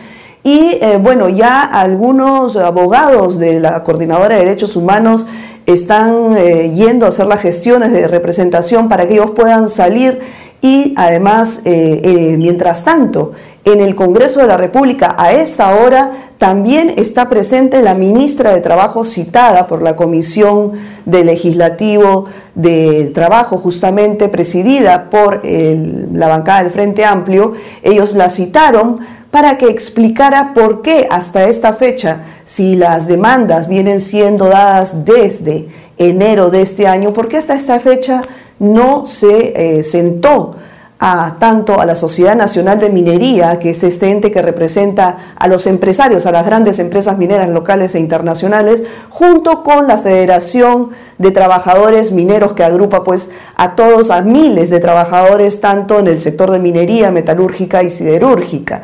y 0.42 0.78
eh, 0.80 0.98
bueno, 1.00 1.28
ya 1.28 1.62
algunos 1.62 2.56
abogados 2.56 3.38
de 3.38 3.60
la 3.60 3.82
Coordinadora 3.82 4.36
de 4.36 4.44
Derechos 4.44 4.76
Humanos 4.76 5.26
están 5.66 6.36
eh, 6.36 6.72
yendo 6.74 7.06
a 7.06 7.08
hacer 7.08 7.26
las 7.26 7.40
gestiones 7.40 7.92
de 7.92 8.06
representación 8.08 8.88
para 8.88 9.06
que 9.06 9.14
ellos 9.14 9.30
puedan 9.30 9.68
salir 9.68 10.20
y 10.60 10.94
además, 10.96 11.60
eh, 11.64 12.36
mientras 12.38 12.84
tanto, 12.84 13.32
en 13.64 13.80
el 13.80 13.94
Congreso 13.94 14.40
de 14.40 14.46
la 14.46 14.56
República 14.56 15.14
a 15.18 15.32
esta 15.32 15.74
hora 15.74 16.30
también 16.38 16.94
está 16.96 17.28
presente 17.28 17.82
la 17.82 17.94
ministra 17.94 18.52
de 18.52 18.60
Trabajo 18.60 19.04
citada 19.04 19.66
por 19.66 19.82
la 19.82 19.96
Comisión 19.96 20.72
de 21.06 21.24
Legislativo 21.24 22.26
de 22.54 23.10
Trabajo, 23.14 23.58
justamente 23.58 24.28
presidida 24.28 25.10
por 25.10 25.42
la 25.44 26.28
bancada 26.28 26.62
del 26.62 26.72
Frente 26.72 27.04
Amplio. 27.04 27.54
Ellos 27.82 28.14
la 28.14 28.28
citaron 28.28 29.00
para 29.34 29.58
que 29.58 29.66
explicara 29.66 30.52
por 30.54 30.80
qué 30.80 31.08
hasta 31.10 31.48
esta 31.48 31.74
fecha, 31.74 32.18
si 32.46 32.76
las 32.76 33.06
demandas 33.06 33.68
vienen 33.68 34.00
siendo 34.00 34.46
dadas 34.46 35.04
desde 35.04 35.68
enero 35.96 36.50
de 36.50 36.62
este 36.62 36.86
año, 36.86 37.12
por 37.12 37.28
qué 37.28 37.38
hasta 37.38 37.54
esta 37.54 37.80
fecha 37.80 38.22
no 38.58 39.06
se 39.06 39.78
eh, 39.78 39.84
sentó 39.84 40.56
a 40.98 41.36
tanto 41.38 41.80
a 41.80 41.84
la 41.84 41.96
Sociedad 41.96 42.36
Nacional 42.36 42.78
de 42.78 42.88
Minería, 42.88 43.58
que 43.58 43.70
es 43.70 43.82
este 43.82 44.10
ente 44.10 44.30
que 44.30 44.40
representa 44.40 45.34
a 45.36 45.48
los 45.48 45.66
empresarios, 45.66 46.24
a 46.24 46.32
las 46.32 46.46
grandes 46.46 46.78
empresas 46.78 47.18
mineras 47.18 47.50
locales 47.50 47.94
e 47.94 47.98
internacionales, 47.98 48.82
junto 49.10 49.62
con 49.62 49.86
la 49.88 49.98
Federación 49.98 50.90
de 51.18 51.30
Trabajadores 51.30 52.12
Mineros 52.12 52.54
que 52.54 52.64
agrupa 52.64 53.04
pues 53.04 53.30
a 53.56 53.74
todos, 53.74 54.10
a 54.10 54.22
miles 54.22 54.70
de 54.70 54.80
trabajadores, 54.80 55.60
tanto 55.60 55.98
en 55.98 56.06
el 56.06 56.20
sector 56.20 56.50
de 56.50 56.60
minería, 56.60 57.10
metalúrgica 57.10 57.82
y 57.82 57.90
siderúrgica. 57.90 58.82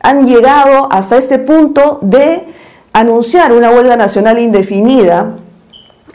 Han 0.00 0.26
llegado 0.26 0.88
hasta 0.90 1.18
este 1.18 1.38
punto 1.38 1.98
de 2.02 2.46
anunciar 3.00 3.52
una 3.52 3.70
huelga 3.70 3.96
nacional 3.96 4.40
indefinida 4.40 5.36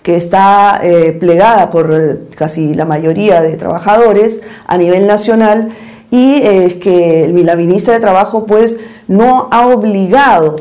que 0.01 0.17
está 0.17 0.81
eh, 0.83 1.15
plegada 1.17 1.71
por 1.71 1.93
eh, 1.93 2.35
casi 2.35 2.73
la 2.73 2.83
mayoría 2.83 3.41
de 3.41 3.55
trabajadores 3.55 4.41
a 4.67 4.77
nivel 4.77 5.07
nacional 5.07 5.69
y 6.11 6.41
es 6.43 6.75
que 6.75 7.31
la 7.33 7.55
ministra 7.55 7.93
de 7.93 8.01
Trabajo 8.01 8.45
pues 8.45 8.77
no 9.07 9.47
ha 9.49 9.67
obligado 9.67 10.57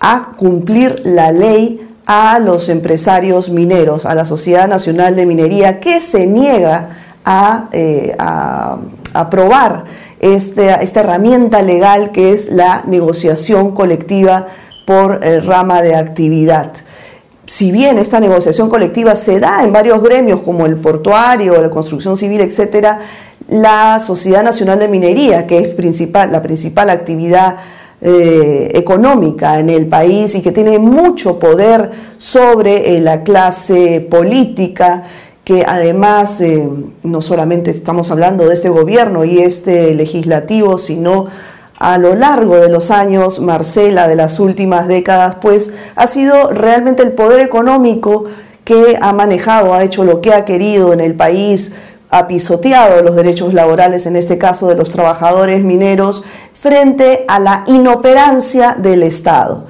a 0.00 0.32
cumplir 0.36 1.00
la 1.04 1.30
ley 1.30 1.88
a 2.06 2.40
los 2.40 2.68
empresarios 2.68 3.48
mineros, 3.48 4.04
a 4.04 4.16
la 4.16 4.24
Sociedad 4.24 4.66
Nacional 4.66 5.14
de 5.14 5.26
Minería, 5.26 5.78
que 5.78 6.00
se 6.00 6.26
niega 6.26 6.98
a, 7.24 7.68
eh, 7.70 8.16
aprobar 9.14 9.84
esta, 10.18 10.76
esta, 10.82 11.00
herramienta 11.00 11.62
legal 11.62 12.10
que 12.10 12.32
es 12.32 12.50
la 12.50 12.82
negociación 12.86 13.72
colectiva 13.72 14.48
por 14.84 15.20
rama 15.20 15.82
de 15.82 15.94
actividad. 15.94 16.72
Si 17.46 17.72
bien 17.72 17.98
esta 17.98 18.20
negociación 18.20 18.70
colectiva 18.70 19.16
se 19.16 19.40
da 19.40 19.62
en 19.62 19.72
varios 19.72 20.02
gremios 20.02 20.40
como 20.42 20.64
el 20.64 20.76
portuario, 20.76 21.60
la 21.60 21.70
construcción 21.70 22.16
civil, 22.16 22.40
etcétera, 22.40 23.00
la 23.48 24.00
Sociedad 24.00 24.42
Nacional 24.42 24.78
de 24.78 24.88
Minería, 24.88 25.46
que 25.46 25.58
es 25.58 25.74
principal, 25.74 26.32
la 26.32 26.42
principal 26.42 26.88
actividad 26.90 27.56
eh, 28.00 28.72
económica 28.74 29.58
en 29.58 29.70
el 29.70 29.86
país 29.86 30.34
y 30.34 30.42
que 30.42 30.50
tiene 30.50 30.78
mucho 30.78 31.38
poder 31.38 31.90
sobre 32.18 32.96
eh, 32.96 33.00
la 33.00 33.22
clase 33.22 34.06
política, 34.10 35.04
que 35.44 35.64
además 35.66 36.40
eh, 36.40 36.68
no 37.02 37.22
solamente 37.22 37.70
estamos 37.70 38.10
hablando 38.10 38.48
de 38.48 38.54
este 38.54 38.68
gobierno 38.68 39.24
y 39.24 39.38
este 39.38 39.94
legislativo, 39.94 40.78
sino 40.78 41.26
a 41.82 41.98
lo 41.98 42.14
largo 42.14 42.58
de 42.58 42.68
los 42.68 42.92
años, 42.92 43.40
Marcela, 43.40 44.06
de 44.06 44.14
las 44.14 44.38
últimas 44.38 44.86
décadas, 44.86 45.34
pues 45.42 45.72
ha 45.96 46.06
sido 46.06 46.52
realmente 46.52 47.02
el 47.02 47.10
poder 47.10 47.40
económico 47.40 48.26
que 48.62 48.96
ha 49.00 49.12
manejado, 49.12 49.74
ha 49.74 49.82
hecho 49.82 50.04
lo 50.04 50.20
que 50.20 50.32
ha 50.32 50.44
querido 50.44 50.92
en 50.92 51.00
el 51.00 51.14
país, 51.14 51.74
ha 52.08 52.28
pisoteado 52.28 53.02
los 53.02 53.16
derechos 53.16 53.52
laborales, 53.52 54.06
en 54.06 54.14
este 54.14 54.38
caso 54.38 54.68
de 54.68 54.76
los 54.76 54.92
trabajadores 54.92 55.64
mineros, 55.64 56.22
frente 56.62 57.24
a 57.26 57.40
la 57.40 57.64
inoperancia 57.66 58.76
del 58.78 59.02
Estado. 59.02 59.64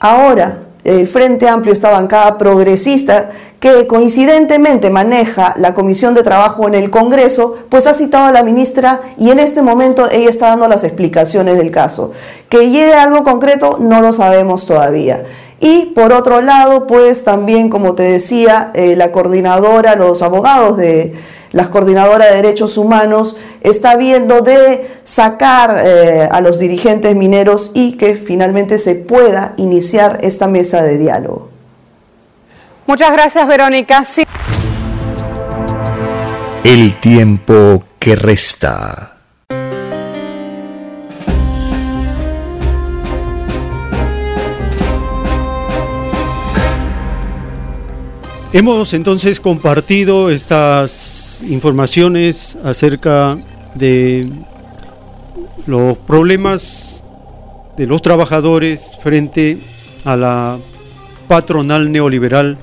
Ahora, 0.00 0.60
el 0.82 1.08
Frente 1.08 1.46
Amplio, 1.46 1.74
esta 1.74 1.90
bancada 1.90 2.38
progresista, 2.38 3.32
que 3.64 3.86
coincidentemente 3.86 4.90
maneja 4.90 5.54
la 5.56 5.72
Comisión 5.72 6.12
de 6.12 6.22
Trabajo 6.22 6.68
en 6.68 6.74
el 6.74 6.90
Congreso, 6.90 7.56
pues 7.70 7.86
ha 7.86 7.94
citado 7.94 8.26
a 8.26 8.30
la 8.30 8.42
ministra 8.42 9.00
y 9.16 9.30
en 9.30 9.38
este 9.38 9.62
momento 9.62 10.06
ella 10.10 10.28
está 10.28 10.48
dando 10.48 10.68
las 10.68 10.84
explicaciones 10.84 11.56
del 11.56 11.70
caso. 11.70 12.12
Que 12.50 12.68
llegue 12.68 12.92
algo 12.92 13.24
concreto 13.24 13.78
no 13.80 14.02
lo 14.02 14.12
sabemos 14.12 14.66
todavía. 14.66 15.24
Y 15.60 15.94
por 15.94 16.12
otro 16.12 16.42
lado, 16.42 16.86
pues 16.86 17.24
también, 17.24 17.70
como 17.70 17.94
te 17.94 18.02
decía, 18.02 18.70
eh, 18.74 18.96
la 18.96 19.12
coordinadora, 19.12 19.96
los 19.96 20.20
abogados 20.20 20.76
de 20.76 21.14
las 21.52 21.70
coordinadoras 21.70 22.28
de 22.28 22.36
derechos 22.36 22.76
humanos 22.76 23.38
está 23.62 23.96
viendo 23.96 24.42
de 24.42 24.90
sacar 25.04 25.80
eh, 25.82 26.28
a 26.30 26.42
los 26.42 26.58
dirigentes 26.58 27.16
mineros 27.16 27.70
y 27.72 27.96
que 27.96 28.16
finalmente 28.16 28.76
se 28.76 28.94
pueda 28.94 29.54
iniciar 29.56 30.18
esta 30.20 30.48
mesa 30.48 30.82
de 30.82 30.98
diálogo. 30.98 31.53
Muchas 32.86 33.12
gracias, 33.12 33.48
Verónica. 33.48 34.04
Sí. 34.04 34.24
El 36.64 37.00
tiempo 37.00 37.82
que 37.98 38.14
resta. 38.14 39.10
Hemos 48.52 48.92
entonces 48.92 49.40
compartido 49.40 50.30
estas 50.30 51.42
informaciones 51.48 52.56
acerca 52.62 53.36
de 53.74 54.28
los 55.66 55.98
problemas 55.98 57.02
de 57.76 57.86
los 57.86 58.00
trabajadores 58.00 58.96
frente 59.02 59.58
a 60.04 60.14
la 60.14 60.58
patronal 61.26 61.90
neoliberal 61.90 62.56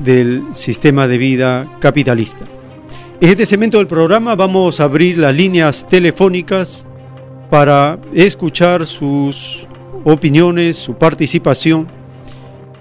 del 0.00 0.42
sistema 0.52 1.06
de 1.06 1.18
vida 1.18 1.70
capitalista. 1.78 2.44
En 3.20 3.28
este 3.28 3.46
segmento 3.46 3.78
del 3.78 3.86
programa 3.86 4.34
vamos 4.34 4.80
a 4.80 4.84
abrir 4.84 5.18
las 5.18 5.34
líneas 5.36 5.86
telefónicas 5.86 6.86
para 7.50 7.98
escuchar 8.14 8.86
sus 8.86 9.66
opiniones, 10.04 10.78
su 10.78 10.94
participación 10.94 11.86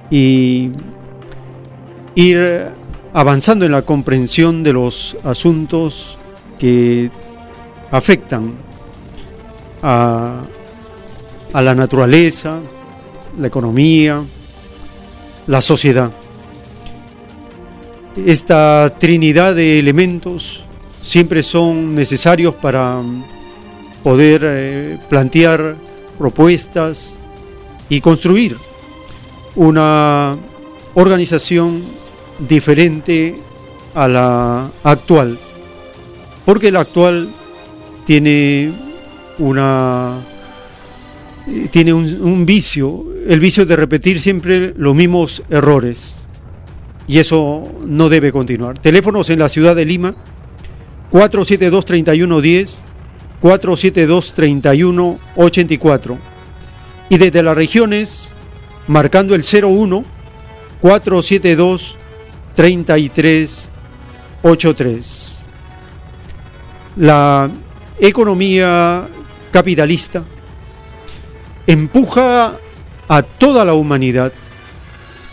y 0.09 0.70
ir 2.15 2.70
avanzando 3.11 3.65
en 3.65 3.74
la 3.74 3.82
comprensión 3.82 4.63
de 4.63 4.74
los 4.74 5.17
asuntos 5.24 6.17
que 6.57 7.11
afectan 7.91 8.53
a, 9.82 10.41
a 11.51 11.61
la 11.61 11.76
naturaleza, 11.76 12.61
la 13.38 13.47
economía, 13.47 14.24
la 15.47 15.61
sociedad 15.61 16.11
esta 18.26 18.93
trinidad 18.99 19.55
de 19.55 19.80
elementos 19.80 20.63
siempre 21.01 21.43
son 21.43 21.95
necesarios 21.95 22.55
para 22.55 22.97
mm, 22.97 23.24
poder 24.03 24.41
eh, 24.43 24.97
plantear 25.09 25.76
propuestas 26.17 27.17
y 27.89 28.01
construir 28.01 28.57
una 29.55 30.38
organización 30.93 31.84
diferente 32.47 33.36
a 33.95 34.07
la 34.07 34.72
actual. 34.84 35.38
Porque 36.45 36.72
la 36.72 36.82
actual 36.82 37.30
tiene 38.05 38.72
una 39.38 40.20
tiene 41.72 41.93
un, 41.93 42.05
un, 42.22 42.45
vicio, 42.45 43.05
el 43.28 43.39
vicio 43.39 43.65
de 43.65 43.76
repetir 43.76 44.20
siempre 44.20 44.74
los 44.78 44.95
mismos 44.95 45.41
errores. 45.49 46.28
Y 47.10 47.18
eso 47.18 47.68
no 47.88 48.07
debe 48.07 48.32
continuar. 48.32 48.78
Teléfonos 48.78 49.32
en 49.32 49.39
la 49.39 49.49
ciudad 49.49 49.76
de 49.76 49.84
Lima, 49.84 50.14
472-3110, 51.12 52.84
472-3184. 53.41 56.18
Y 57.10 57.18
desde 57.18 57.41
las 57.41 57.55
regiones, 57.55 58.36
marcando 58.86 59.34
el 59.34 59.41
01 59.41 60.05
472 60.82 61.97
3383. 62.53 65.39
La 66.95 67.49
economía 67.99 69.07
capitalista 69.49 70.24
empuja 71.66 72.53
a 73.07 73.24
toda 73.24 73.66
la 73.66 73.74
humanidad 73.74 74.32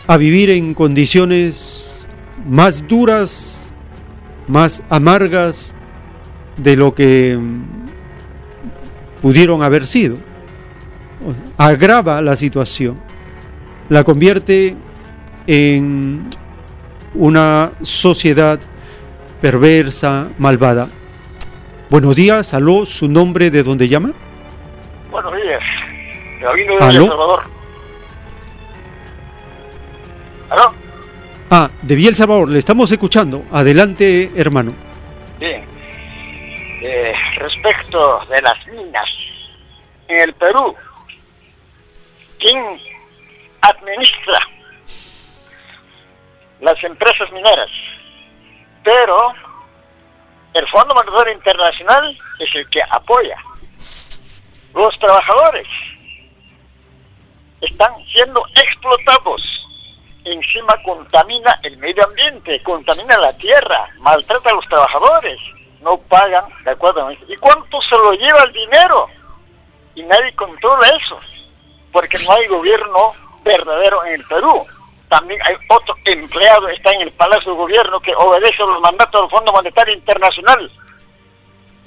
a 0.07 0.17
vivir 0.17 0.49
en 0.49 0.73
condiciones 0.73 2.07
más 2.47 2.87
duras, 2.87 3.75
más 4.47 4.81
amargas 4.89 5.75
de 6.55 6.77
lo 6.77 6.95
que 6.95 7.37
pudieron 9.21 9.63
haber 9.63 9.85
sido. 9.85 10.17
Agrava 11.57 12.21
la 12.21 12.37
situación, 12.37 12.99
la 13.89 14.03
convierte 14.03 14.77
en 15.45 16.29
una 17.13 17.71
sociedad 17.81 18.59
perversa, 19.41 20.29
malvada. 20.37 20.87
Buenos 21.89 22.15
días, 22.15 22.53
aló, 22.53 22.85
su 22.85 23.09
nombre 23.09 23.51
de 23.51 23.63
dónde 23.63 23.87
llama? 23.87 24.13
Buenos 25.11 25.33
días, 25.35 25.61
Gabino 26.41 26.73
de 26.75 26.79
Salvador. 26.79 27.56
¿Aló? 30.49 30.73
Ah, 31.49 31.69
de 31.81 31.95
Biel 31.95 32.15
Salvador, 32.15 32.49
le 32.49 32.59
estamos 32.59 32.91
escuchando. 32.91 33.43
Adelante, 33.51 34.31
hermano. 34.35 34.73
Bien. 35.39 35.65
Eh, 36.81 37.13
respecto 37.37 38.25
de 38.29 38.41
las 38.41 38.67
minas, 38.67 39.09
en 40.07 40.21
el 40.21 40.33
Perú, 40.33 40.75
¿quién 42.39 42.79
administra 43.61 44.39
las 46.61 46.83
empresas 46.83 47.31
mineras? 47.31 47.69
Pero 48.83 49.33
el 50.53 50.67
Fondo 50.67 50.95
Monetario 50.95 51.33
Internacional 51.33 52.17
es 52.39 52.55
el 52.55 52.69
que 52.69 52.81
apoya. 52.89 53.37
Los 54.73 54.97
trabajadores 54.99 55.67
están 57.61 57.91
siendo 58.13 58.45
explotados. 58.55 59.56
Encima 60.29 60.75
contamina 60.83 61.57
el 61.63 61.77
medio 61.77 62.03
ambiente, 62.03 62.61
contamina 62.61 63.17
la 63.17 63.31
tierra, 63.37 63.87
maltrata 63.99 64.49
a 64.49 64.55
los 64.55 64.65
trabajadores, 64.67 65.39
no 65.81 65.97
pagan 65.97 66.43
de 66.65 66.71
acuerdo. 66.71 67.09
¿Y 67.29 67.35
cuánto 67.37 67.81
se 67.83 67.95
lo 67.95 68.11
lleva 68.11 68.43
el 68.43 68.51
dinero? 68.51 69.07
Y 69.95 70.03
nadie 70.03 70.35
controla 70.35 70.85
eso, 70.89 71.17
porque 71.93 72.17
no 72.27 72.33
hay 72.33 72.45
gobierno 72.47 73.13
verdadero 73.45 74.03
en 74.03 74.15
el 74.15 74.23
Perú. 74.25 74.65
También 75.07 75.39
hay 75.45 75.55
otro 75.69 75.95
empleado, 76.03 76.67
está 76.67 76.91
en 76.91 77.03
el 77.03 77.11
Palacio 77.11 77.53
de 77.53 77.57
Gobierno, 77.57 78.01
que 78.01 78.13
obedece 78.13 78.63
a 78.63 78.65
los 78.65 78.81
mandatos 78.81 79.21
del 79.21 79.29
Fondo 79.29 79.53
Monetario 79.53 79.93
Internacional. 79.93 80.69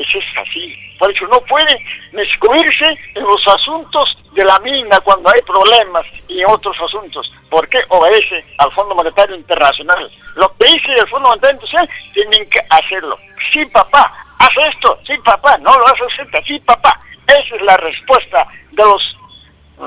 Es 0.01 0.24
así. 0.36 0.74
Por 0.98 1.14
eso 1.14 1.26
no 1.26 1.40
puede 1.42 1.76
descubrirse 2.12 2.98
en 3.14 3.22
los 3.22 3.46
asuntos 3.46 4.16
de 4.32 4.44
la 4.44 4.59
mina 4.61 4.98
cuando 5.01 5.28
hay 5.28 5.40
problemas 5.42 6.05
y 6.26 6.40
en 6.40 6.46
otros 6.51 6.76
asuntos. 6.80 7.30
¿Por 7.51 7.68
qué 7.68 7.78
obedece 7.88 8.44
al 8.59 8.72
Fondo 8.72 8.94
Monetario 8.94 9.36
Internacional? 9.36 10.11
Lo 10.36 10.57
que 10.57 10.66
dice 10.66 10.92
el 10.98 11.09
Fondo 11.09 11.28
Monetario 11.28 11.57
Internacional 11.57 11.90
tienen 12.14 12.48
que 12.48 12.61
hacerlo. 12.70 13.18
Sí, 13.53 13.64
papá, 13.66 14.12
haz 14.38 14.74
esto. 14.74 14.98
Sí, 15.07 15.12
papá, 15.24 15.59
no 15.59 15.70
lo 15.76 15.86
haces 15.86 16.28
Sí, 16.46 16.59
papá. 16.61 16.98
Esa 17.26 17.57
es 17.57 17.62
la 17.62 17.76
respuesta 17.76 18.46
de 18.72 18.82
los 18.82 19.16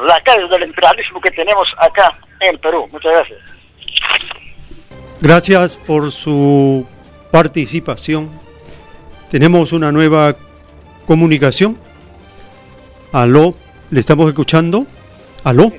lacayos 0.08 0.50
del 0.52 0.64
imperialismo 0.64 1.20
que 1.22 1.32
tenemos 1.32 1.68
acá 1.80 2.18
en 2.40 2.58
Perú. 2.60 2.88
Muchas 2.92 3.12
gracias. 3.14 3.40
Gracias 5.22 5.78
por 5.78 6.12
su 6.12 6.88
participación 7.32 8.43
tenemos 9.34 9.74
una 9.74 9.92
nueva 9.92 10.36
comunicación. 11.08 11.76
Aló, 13.12 13.56
le 13.90 14.00
estamos 14.00 14.28
escuchando. 14.28 14.86
Aló. 15.44 15.72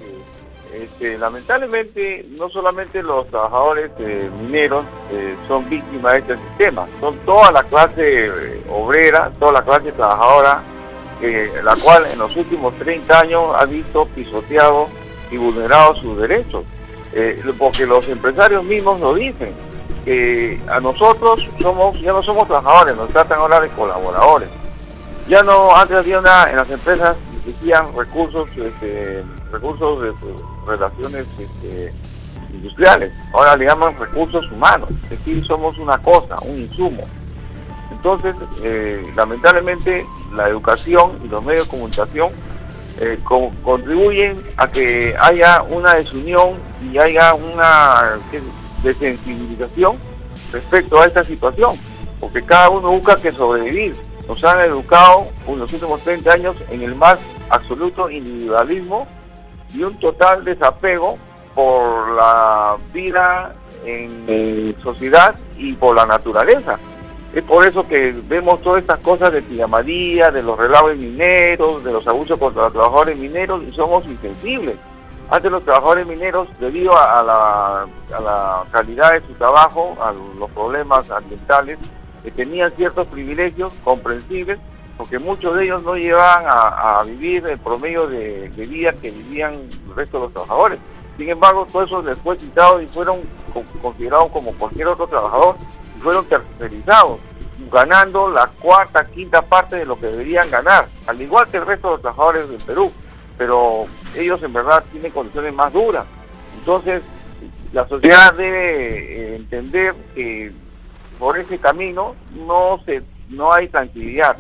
Este, 0.73 1.17
lamentablemente, 1.17 2.27
no 2.37 2.49
solamente 2.49 3.01
los 3.01 3.29
trabajadores 3.29 3.93
eh, 4.01 4.29
mineros 4.41 4.85
eh, 5.13 5.37
son 5.47 5.71
víctimas 5.71 6.15
de 6.15 6.19
este 6.19 6.37
sistema, 6.39 6.89
son 6.99 7.17
toda 7.19 7.53
la 7.53 7.63
clase 7.63 8.27
eh, 8.27 8.63
obrera, 8.69 9.31
toda 9.39 9.53
la 9.53 9.63
clase 9.63 9.93
trabajadora, 9.93 10.61
la 11.63 11.77
cual 11.77 12.07
en 12.13 12.19
los 12.19 12.35
últimos 12.35 12.75
30 12.75 13.21
años 13.21 13.43
ha 13.55 13.67
visto 13.67 14.05
pisoteado 14.17 14.89
y 15.31 15.37
vulnerado 15.37 15.95
sus 15.95 16.19
derechos. 16.19 16.65
porque 17.57 17.87
los 17.87 18.09
empresarios 18.09 18.65
mismos 18.65 18.99
lo 18.99 19.15
dicen, 19.15 19.55
que 20.05 20.61
a 20.69 20.81
nosotros 20.81 21.49
somos 21.61 22.01
ya 22.01 22.13
no 22.13 22.23
somos 22.23 22.47
trabajadores, 22.47 22.97
nos 22.97 23.09
tratan 23.09 23.39
ahora 23.39 23.61
de 23.61 23.69
colaboradores. 23.71 24.49
Ya 25.29 25.43
no, 25.43 25.75
antes 25.75 25.97
había 25.97 26.19
una, 26.19 26.51
en 26.51 26.57
las 26.57 26.71
empresas 26.71 27.17
existían 27.39 27.87
recursos, 27.97 28.49
este, 28.57 29.23
recursos 29.51 30.03
de, 30.03 30.13
relaciones 30.67 31.27
este, 31.39 31.93
industriales, 32.53 33.13
ahora 33.33 33.57
le 33.57 33.67
llaman 33.67 33.99
recursos 33.99 34.51
humanos, 34.51 34.89
es 35.05 35.11
decir, 35.11 35.45
somos 35.45 35.79
una 35.79 35.99
cosa, 35.99 36.37
un 36.43 36.59
insumo. 36.59 37.03
Entonces, 37.91 38.35
eh, 38.63 39.03
lamentablemente, 39.17 40.07
la 40.35 40.49
educación 40.49 41.19
y 41.25 41.29
los 41.29 41.45
medios 41.45 41.65
de 41.65 41.71
comunicación 41.71 42.31
eh, 43.01 43.19
contribuyen 43.63 44.37
a 44.57 44.69
que 44.69 45.15
haya 45.19 45.63
una 45.63 45.95
desunión 45.95 46.55
y 46.83 46.99
haya 46.99 47.35
una 47.35 48.19
de 48.85 48.95
sensibilización 48.95 49.97
respecto 50.53 51.01
a 51.01 51.07
esta 51.07 51.25
situación, 51.25 51.77
porque 52.21 52.45
cada 52.45 52.71
uno 52.71 52.93
busca 52.93 53.17
que 53.17 53.33
sobrevivir. 53.33 53.97
Nos 54.29 54.43
han 54.45 54.61
educado 54.61 55.27
en 55.47 55.59
los 55.59 55.73
últimos 55.73 56.01
30 56.03 56.33
años 56.33 56.57
en 56.71 56.83
el 56.83 56.95
más 56.95 57.19
absoluto 57.51 58.09
individualismo 58.09 59.07
y 59.75 59.83
un 59.83 59.99
total 59.99 60.45
desapego 60.45 61.19
por 61.55 62.11
la 62.13 62.77
vida 62.93 63.53
en 63.85 64.75
sociedad 64.83 65.35
y 65.59 65.73
por 65.75 65.97
la 65.97 66.07
naturaleza. 66.07 66.79
Es 67.35 67.43
por 67.43 67.67
eso 67.67 67.87
que 67.87 68.17
vemos 68.29 68.63
todas 68.63 68.83
estas 68.83 69.01
cosas 69.01 69.33
de 69.33 69.43
pijamadía, 69.43 70.31
de 70.31 70.43
los 70.43 70.57
relaves 70.57 70.97
mineros, 70.97 71.83
de 71.83 71.93
los 71.93 72.07
abusos 72.07 72.39
contra 72.39 72.63
los 72.63 72.73
trabajadores 72.73 73.19
mineros 73.19 73.63
y 73.65 73.73
somos 73.73 74.07
insensibles. 74.07 74.77
Antes 75.31 75.51
los 75.51 75.65
trabajadores 75.65 76.07
mineros, 76.07 76.49
debido 76.59 76.97
a, 76.97 77.23
la, 77.23 78.65
calidad 78.71 79.13
de 79.13 79.21
su 79.27 79.33
trabajo, 79.35 79.97
a 80.01 80.13
los 80.13 80.51
problemas 80.51 81.11
ambientales, 81.11 81.79
tenían 82.37 82.71
ciertos 82.71 83.09
privilegios 83.09 83.73
comprensibles, 83.83 84.59
porque 84.97 85.19
muchos 85.19 85.57
de 85.57 85.65
ellos 85.65 85.83
no 85.83 85.97
llevaban 85.97 86.45
a, 86.47 87.03
vivir 87.05 87.47
el 87.47 87.59
promedio 87.59 88.07
de, 88.07 88.49
vida 88.69 88.93
que 88.93 89.11
vivían 89.11 89.55
el 89.55 89.95
resto 89.95 90.19
de 90.19 90.25
los 90.25 90.33
trabajadores. 90.33 90.79
Sin 91.17 91.29
embargo, 91.29 91.67
todo 91.71 91.85
eso 91.85 92.03
les 92.03 92.19
fue 92.19 92.37
quitado 92.37 92.81
y 92.81 92.89
fueron 92.89 93.21
considerados 93.81 94.31
como 94.31 94.53
cualquier 94.53 94.89
otro 94.89 95.07
trabajador 95.07 95.57
y 95.97 96.01
fueron 96.01 96.25
tercerizados, 96.27 97.19
ganando 97.73 98.29
la 98.29 98.47
cuarta, 98.47 99.07
quinta 99.07 99.43
parte 99.43 99.77
de 99.77 99.87
lo 99.87 99.99
que 99.99 100.07
deberían 100.07 100.51
ganar, 100.51 100.87
al 101.07 101.21
igual 101.21 101.49
que 101.49 101.59
el 101.59 101.67
resto 101.67 101.89
de 101.89 101.93
los 101.95 102.03
trabajadores 102.03 102.49
del 102.49 102.61
Perú 102.63 102.93
pero 103.37 103.87
ellos 104.15 104.43
en 104.43 104.53
verdad 104.53 104.85
tienen 104.93 105.13
condiciones 105.13 105.55
más 105.55 105.73
duras. 105.73 106.07
Entonces, 106.59 107.03
la 107.73 107.87
sociedad 107.89 108.33
debe 108.35 109.33
eh, 109.33 109.37
entender 109.37 109.95
que 110.15 110.53
por 111.19 111.39
ese 111.39 111.59
camino 111.59 112.15
no 112.47 112.81
se 112.85 113.03
no 113.29 113.53
hay 113.53 113.69
tranquilidad, 113.69 114.37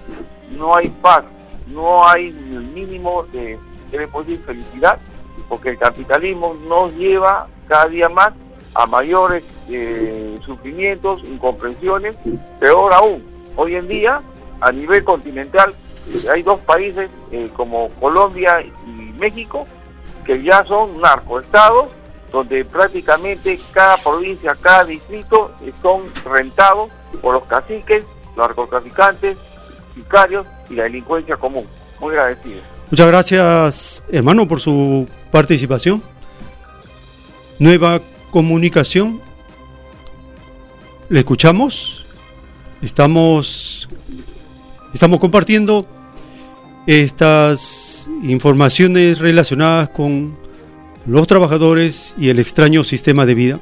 no 0.56 0.76
hay 0.76 0.88
paz, 0.88 1.24
no 1.66 2.06
hay 2.06 2.28
el 2.28 2.62
mínimo 2.74 3.24
de, 3.32 3.58
decir, 3.90 4.38
felicidad, 4.44 4.98
porque 5.48 5.70
el 5.70 5.78
capitalismo 5.78 6.54
nos 6.68 6.92
lleva 6.94 7.48
cada 7.66 7.86
día 7.86 8.08
más 8.08 8.32
a 8.74 8.86
mayores 8.86 9.44
eh, 9.68 10.38
sufrimientos, 10.44 11.22
incomprensiones, 11.24 12.16
peor 12.60 12.92
aún, 12.92 13.24
hoy 13.56 13.76
en 13.76 13.88
día 13.88 14.20
a 14.60 14.72
nivel 14.72 15.04
continental 15.04 15.72
hay 16.32 16.42
dos 16.42 16.60
países 16.60 17.10
eh, 17.32 17.50
como 17.56 17.88
Colombia 18.00 18.62
y 18.62 19.12
México 19.18 19.66
que 20.24 20.42
ya 20.42 20.64
son 20.64 21.00
narcoestados 21.00 21.88
donde 22.34 22.64
prácticamente 22.64 23.60
cada 23.72 23.96
provincia, 23.98 24.56
cada 24.60 24.84
distrito 24.84 25.52
son 25.80 26.02
rentados 26.24 26.90
por 27.22 27.34
los 27.34 27.44
caciques, 27.44 28.04
los 28.36 28.48
narcotraficantes, 28.48 29.38
sicarios 29.94 30.44
y 30.68 30.74
la 30.74 30.82
delincuencia 30.82 31.36
común. 31.36 31.64
Muy 32.00 32.10
agradecido. 32.10 32.60
Muchas 32.90 33.06
gracias, 33.06 34.02
hermano, 34.10 34.48
por 34.48 34.60
su 34.60 35.06
participación. 35.30 36.02
Nueva 37.60 38.00
comunicación. 38.32 39.20
¿Le 41.08 41.20
escuchamos? 41.20 42.04
Estamos, 42.82 43.88
estamos 44.92 45.20
compartiendo 45.20 45.86
estas 46.86 48.08
informaciones 48.22 49.18
relacionadas 49.18 49.88
con 49.90 50.36
los 51.06 51.26
trabajadores 51.26 52.14
y 52.18 52.28
el 52.28 52.38
extraño 52.38 52.84
sistema 52.84 53.26
de 53.26 53.34
vida. 53.34 53.60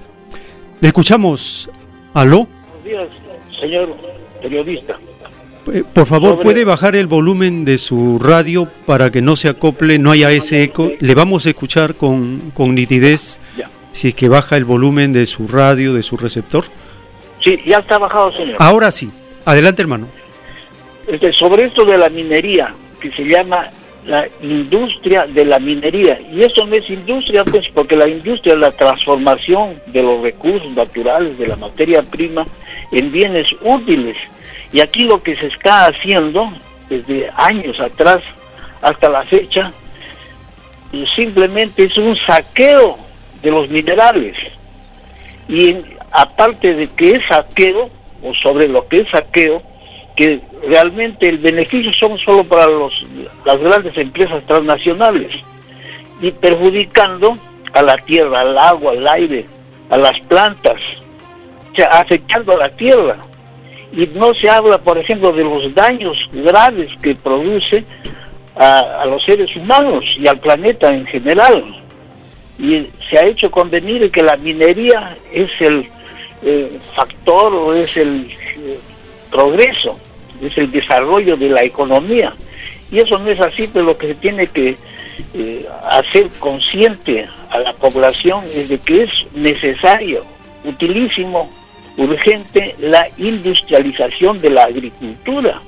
Le 0.80 0.88
escuchamos. 0.88 1.70
¿Aló? 2.14 2.46
Buenos 2.84 2.84
días, 2.84 3.08
señor 3.58 3.96
periodista. 4.40 4.98
Eh, 5.72 5.84
Por 5.94 6.06
favor, 6.06 6.40
¿puede 6.40 6.64
bajar 6.64 6.96
el 6.96 7.06
volumen 7.06 7.64
de 7.64 7.78
su 7.78 8.18
radio 8.18 8.68
para 8.84 9.10
que 9.10 9.22
no 9.22 9.36
se 9.36 9.48
acople, 9.48 9.98
no 9.98 10.10
haya 10.10 10.30
ese 10.32 10.62
eco? 10.62 10.90
Le 10.98 11.14
vamos 11.14 11.46
a 11.46 11.50
escuchar 11.50 11.94
con, 11.94 12.50
con 12.54 12.74
nitidez 12.74 13.38
si 13.92 14.08
es 14.08 14.14
que 14.14 14.28
baja 14.28 14.56
el 14.56 14.64
volumen 14.64 15.12
de 15.12 15.26
su 15.26 15.46
radio, 15.46 15.94
de 15.94 16.02
su 16.02 16.16
receptor. 16.16 16.64
Sí, 17.44 17.58
ya 17.66 17.78
está 17.78 17.98
bajado, 17.98 18.32
señor. 18.32 18.56
Ahora 18.58 18.90
sí. 18.90 19.10
Adelante, 19.44 19.82
hermano. 19.82 20.08
Este, 21.06 21.32
sobre 21.32 21.66
esto 21.66 21.84
de 21.84 21.98
la 21.98 22.08
minería, 22.08 22.74
que 23.02 23.10
se 23.10 23.24
llama 23.24 23.68
la 24.06 24.26
industria 24.40 25.26
de 25.26 25.44
la 25.44 25.58
minería. 25.58 26.20
Y 26.32 26.42
eso 26.42 26.64
no 26.66 26.74
es 26.74 26.88
industria, 26.88 27.44
pues, 27.44 27.66
porque 27.74 27.96
la 27.96 28.08
industria 28.08 28.54
es 28.54 28.60
la 28.60 28.70
transformación 28.70 29.80
de 29.86 30.02
los 30.02 30.22
recursos 30.22 30.70
naturales, 30.70 31.36
de 31.38 31.48
la 31.48 31.56
materia 31.56 32.02
prima, 32.02 32.46
en 32.92 33.10
bienes 33.10 33.46
útiles. 33.60 34.16
Y 34.72 34.80
aquí 34.80 35.02
lo 35.02 35.22
que 35.22 35.36
se 35.36 35.48
está 35.48 35.86
haciendo 35.86 36.52
desde 36.88 37.30
años 37.36 37.78
atrás 37.80 38.18
hasta 38.80 39.08
la 39.08 39.24
fecha, 39.24 39.72
simplemente 41.16 41.84
es 41.84 41.96
un 41.96 42.16
saqueo 42.16 42.98
de 43.42 43.50
los 43.50 43.68
minerales. 43.68 44.36
Y 45.48 45.76
aparte 46.12 46.74
de 46.74 46.88
que 46.88 47.16
es 47.16 47.26
saqueo, 47.26 47.90
o 48.22 48.34
sobre 48.34 48.68
lo 48.68 48.86
que 48.86 49.00
es 49.00 49.08
saqueo, 49.10 49.62
que 50.22 50.40
realmente 50.68 51.28
el 51.28 51.38
beneficio 51.38 51.92
son 51.94 52.16
solo 52.16 52.44
para 52.44 52.66
los, 52.66 53.04
las 53.44 53.58
grandes 53.58 53.96
empresas 53.98 54.40
transnacionales 54.46 55.32
y 56.20 56.30
perjudicando 56.30 57.36
a 57.72 57.82
la 57.82 57.96
tierra, 57.96 58.38
al 58.38 58.56
agua, 58.56 58.92
al 58.92 59.08
aire, 59.08 59.46
a 59.90 59.96
las 59.96 60.16
plantas, 60.28 60.78
o 61.72 61.74
sea, 61.74 61.88
afectando 61.88 62.52
a 62.52 62.56
la 62.56 62.68
tierra. 62.70 63.16
Y 63.90 64.06
no 64.14 64.32
se 64.34 64.48
habla, 64.48 64.78
por 64.78 64.96
ejemplo, 64.96 65.32
de 65.32 65.42
los 65.42 65.74
daños 65.74 66.16
graves 66.32 66.88
que 67.02 67.16
produce 67.16 67.84
a, 68.54 69.04
los 69.06 69.24
seres 69.24 69.56
humanos 69.56 70.04
y 70.16 70.28
al 70.28 70.38
planeta 70.38 70.94
en 70.94 71.04
general. 71.04 71.82
Y 72.60 72.86
se 73.10 73.18
ha 73.18 73.26
hecho 73.26 73.50
convenir 73.50 74.08
que 74.12 74.22
la 74.22 74.36
minería 74.36 75.16
es 75.32 75.50
el 75.58 75.88
eh, 76.44 76.78
factor 76.94 77.52
o 77.52 77.74
es 77.74 77.96
el 77.96 78.30
eh, 78.30 78.78
progreso, 79.32 79.98
es 80.42 80.58
el 80.58 80.70
desarrollo 80.70 81.36
de 81.36 81.48
la 81.48 81.62
economía. 81.62 82.34
Y 82.90 82.98
eso 82.98 83.18
no 83.18 83.30
es 83.30 83.40
así, 83.40 83.68
pero 83.72 83.86
lo 83.86 83.96
que 83.96 84.08
se 84.08 84.14
tiene 84.16 84.46
que 84.48 84.76
eh, 85.34 85.66
hacer 85.90 86.28
consciente 86.38 87.28
a 87.50 87.58
la 87.58 87.72
población 87.72 88.44
es 88.52 88.68
de 88.68 88.78
que 88.78 89.04
es 89.04 89.10
necesario, 89.34 90.24
utilísimo, 90.64 91.50
urgente 91.96 92.74
la 92.80 93.08
industrialización 93.16 94.40
de 94.40 94.50
la 94.50 94.64
agricultura. 94.64 95.60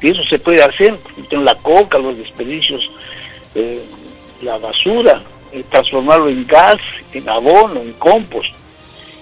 Que 0.00 0.10
eso 0.10 0.24
se 0.24 0.38
puede 0.38 0.62
hacer 0.62 0.96
con 1.28 1.44
la 1.44 1.54
coca, 1.56 1.98
los 1.98 2.16
desperdicios, 2.16 2.82
eh, 3.54 3.82
la 4.42 4.58
basura, 4.58 5.22
eh, 5.52 5.62
transformarlo 5.70 6.28
en 6.28 6.44
gas, 6.44 6.80
en 7.12 7.28
abono, 7.28 7.80
en 7.80 7.92
compost. 7.94 8.54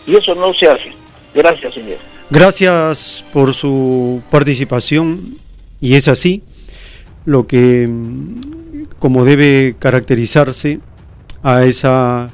Y 0.07 0.17
eso 0.17 0.35
no 0.35 0.55
se 0.55 0.69
hace. 0.69 0.93
Gracias, 1.35 1.75
señor. 1.75 1.99
Gracias 2.31 3.25
por 3.33 3.55
su 3.55 4.21
participación 4.31 5.39
y 5.81 5.95
es 5.95 6.09
así 6.09 6.43
lo 7.25 7.47
que 7.47 7.89
mm, 7.89 8.85
como 8.99 9.25
debe 9.25 9.77
caracterizarse 9.79 10.81
a 11.43 11.65
esa 11.65 12.31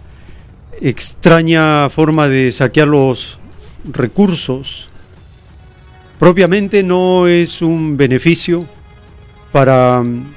extraña 0.81 1.89
forma 1.91 2.29
de 2.29 2.51
saquear 2.51 2.89
los 2.89 3.39
recursos 3.85 4.89
propiamente 6.19 6.83
no 6.83 7.29
es 7.29 7.63
un 7.63 7.97
beneficio 7.97 8.67
para 9.53 10.03
mm, 10.03 10.35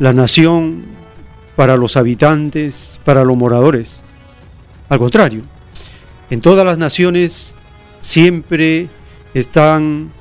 la 0.00 0.12
nación, 0.12 0.84
para 1.56 1.78
los 1.78 1.96
habitantes, 1.96 3.00
para 3.06 3.24
los 3.24 3.38
moradores. 3.38 4.02
Al 4.90 4.98
contrario, 4.98 5.42
en 6.28 6.42
todas 6.42 6.66
las 6.66 6.76
naciones 6.76 7.55
siempre 8.06 8.88
están 9.34 10.12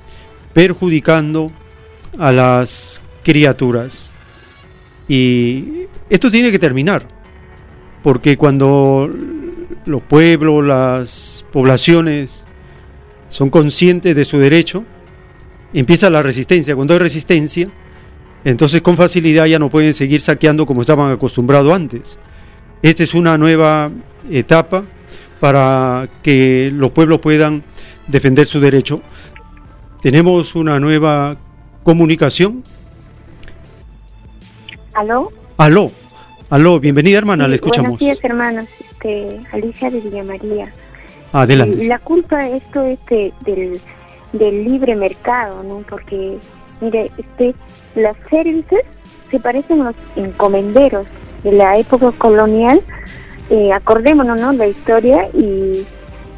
perjudicando 0.54 1.52
a 2.18 2.32
las 2.32 3.00
criaturas. 3.24 4.12
Y 5.08 5.86
esto 6.10 6.32
tiene 6.32 6.52
que 6.52 6.58
terminar, 6.58 7.08
porque 8.02 8.38
cuando 8.38 9.08
los 9.86 10.02
pueblos, 10.02 10.66
las 10.66 11.46
poblaciones 11.52 12.48
son 13.28 13.52
conscientes 13.52 14.16
de 14.16 14.26
su 14.26 14.40
derecho, 14.40 14.84
empieza 15.72 16.10
la 16.10 16.24
resistencia. 16.24 16.76
Cuando 16.76 16.96
hay 16.96 17.00
resistencia, 17.00 17.70
entonces 18.44 18.82
con 18.82 18.98
facilidad 18.98 19.46
ya 19.46 19.60
no 19.60 19.70
pueden 19.70 19.94
seguir 19.94 20.22
saqueando 20.22 20.66
como 20.66 20.82
estaban 20.82 21.12
acostumbrados 21.12 21.72
antes. 21.72 22.18
Esta 22.82 23.04
es 23.04 23.14
una 23.14 23.38
nueva 23.38 23.92
etapa 24.32 24.84
para 25.40 26.10
que 26.24 26.72
los 26.74 26.90
pueblos 26.90 27.20
puedan 27.20 27.64
defender 28.08 28.45
su 28.47 28.60
derecho. 28.60 29.01
Tenemos 30.01 30.56
una 30.56 30.80
nueva 30.80 31.38
comunicación. 31.84 32.64
¿Aló? 34.93 35.32
Aló, 35.58 35.91
aló, 36.49 36.80
bienvenida 36.80 37.18
hermana, 37.18 37.45
Sí, 37.45 37.49
le 37.49 37.56
escuchamos. 37.56 37.89
Buenos 37.91 37.99
días, 37.99 38.20
hermanos. 38.24 38.66
Este, 38.80 39.39
Alicia 39.51 39.89
de 39.89 39.99
Villa 39.99 40.24
María. 40.24 40.74
Adelante. 41.32 41.86
La 41.88 41.99
culpa 41.99 42.47
esto 42.47 42.84
es 42.84 43.06
de- 43.08 43.34
del, 43.41 43.82
del 44.34 44.64
libre 44.64 44.95
mercado, 44.95 45.64
¿no? 45.64 45.80
Porque, 45.89 46.38
mire, 46.82 47.12
este, 47.18 47.56
las 47.95 48.16
services 48.30 48.80
se 49.32 49.39
parecen 49.39 49.82
a 49.82 49.86
los 49.86 49.95
encomenderos 50.16 51.08
de 51.43 51.51
la 51.51 51.78
época 51.78 52.12
colonial. 52.14 52.82
Eh, 53.49 53.72
acordémonos, 53.74 54.38
¿no? 54.39 54.53
La 54.53 54.68
historia 54.68 55.28
y, 55.34 55.86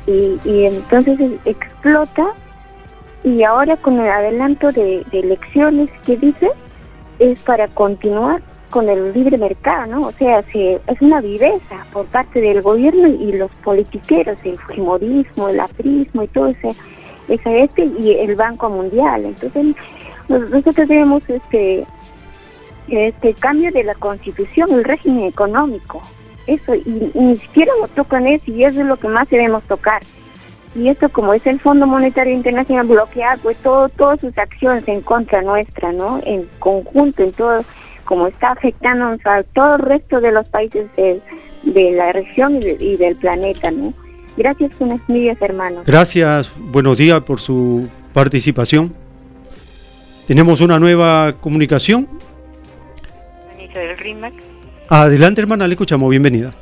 y, 0.08 0.40
y 0.46 0.66
entonces 0.66 1.20
es- 1.20 1.40
explota 1.46 2.28
y 3.24 3.44
ahora 3.44 3.76
con 3.78 4.00
el 4.00 4.10
adelanto 4.10 4.72
de, 4.72 5.04
elecciones 5.12 5.90
que 6.06 6.18
dice 6.18 6.50
es 7.20 7.40
para 7.42 7.68
continuar 7.68 8.42
con 8.70 8.90
el 8.90 9.14
libre 9.14 9.38
mercado, 9.38 9.88
¿no? 9.88 10.02
O 10.08 10.12
sea, 10.12 10.44
se, 10.52 10.80
es 10.88 11.02
una 11.02 11.22
viveza 11.22 11.86
por 11.94 12.06
parte 12.06 12.42
del 12.42 12.62
gobierno 12.62 13.08
y 13.08 13.32
los 13.34 13.50
politiqueros, 13.64 14.38
el 14.44 14.58
fujimorismo, 14.60 15.50
el 15.50 15.60
aprismo 15.60 16.24
y 16.24 16.28
todo 16.28 16.48
ese, 16.48 16.76
esa 17.30 17.54
este 17.56 17.86
y 18.00 18.12
el 18.14 18.36
Banco 18.36 18.70
Mundial. 18.70 19.26
Entonces, 19.26 19.76
nos- 20.28 20.50
nosotros 20.50 20.88
vemos 20.88 21.30
este 21.30 21.86
este 22.90 23.34
cambio 23.34 23.70
de 23.72 23.84
la 23.84 23.96
constitución, 23.96 24.72
el 24.72 24.84
régimen 24.86 25.26
económico, 25.26 26.02
eso, 26.48 26.74
y, 26.76 27.12
y 27.14 27.20
ni 27.20 27.38
siquiera 27.38 27.72
lo 27.80 27.88
tocan 27.88 28.26
eso, 28.28 28.50
y 28.52 28.64
eso 28.64 28.82
es 28.82 28.86
lo 28.88 28.98
que 28.98 29.08
más 29.08 29.30
debemos 29.30 29.64
tocar. 29.66 30.02
Y 30.76 30.90
esto 30.90 31.10
como 31.10 31.34
es 31.34 31.46
el 31.48 31.60
Fondo 31.60 31.88
Monetario 31.88 32.34
Internacional 32.34 32.86
bloquear 32.88 33.40
pues 33.40 33.58
todo, 33.58 33.90
todas 33.90 34.20
sus 34.20 34.38
acciones 34.38 34.88
en 34.88 35.02
contra 35.02 35.42
nuestra, 35.42 35.92
¿no? 35.92 36.20
En 36.24 36.48
conjunto, 36.60 37.24
en 37.24 37.32
todo, 37.32 37.64
como 38.06 38.28
está 38.28 38.52
afectando 38.52 39.18
a 39.26 39.44
todo 39.44 39.76
el 39.76 39.82
resto 39.82 40.22
de 40.22 40.32
los 40.32 40.48
países 40.50 40.88
de, 40.96 41.20
de 41.64 41.92
la 41.92 42.12
región 42.12 42.58
y, 42.58 42.60
de- 42.60 42.78
y 42.80 42.96
del 42.98 43.16
planeta, 43.16 43.72
¿no? 43.72 43.94
Gracias, 44.38 44.72
unas 44.80 45.00
millas, 45.10 45.42
hermanos. 45.42 45.84
Gracias, 45.86 46.52
buenos 46.58 47.00
días 47.00 47.22
por 47.22 47.40
su 47.40 47.88
participación. 48.14 48.94
Tenemos 50.28 50.62
una 50.62 50.78
nueva 50.78 51.34
comunicación. 51.42 52.08
hermanito 53.50 53.80
del 53.80 53.98
RIMAC. 53.98 54.34
Adelante 54.90 55.42
hermana, 55.42 55.68
le 55.68 55.74
escuchamos, 55.74 56.10
bienvenida. 56.10 56.54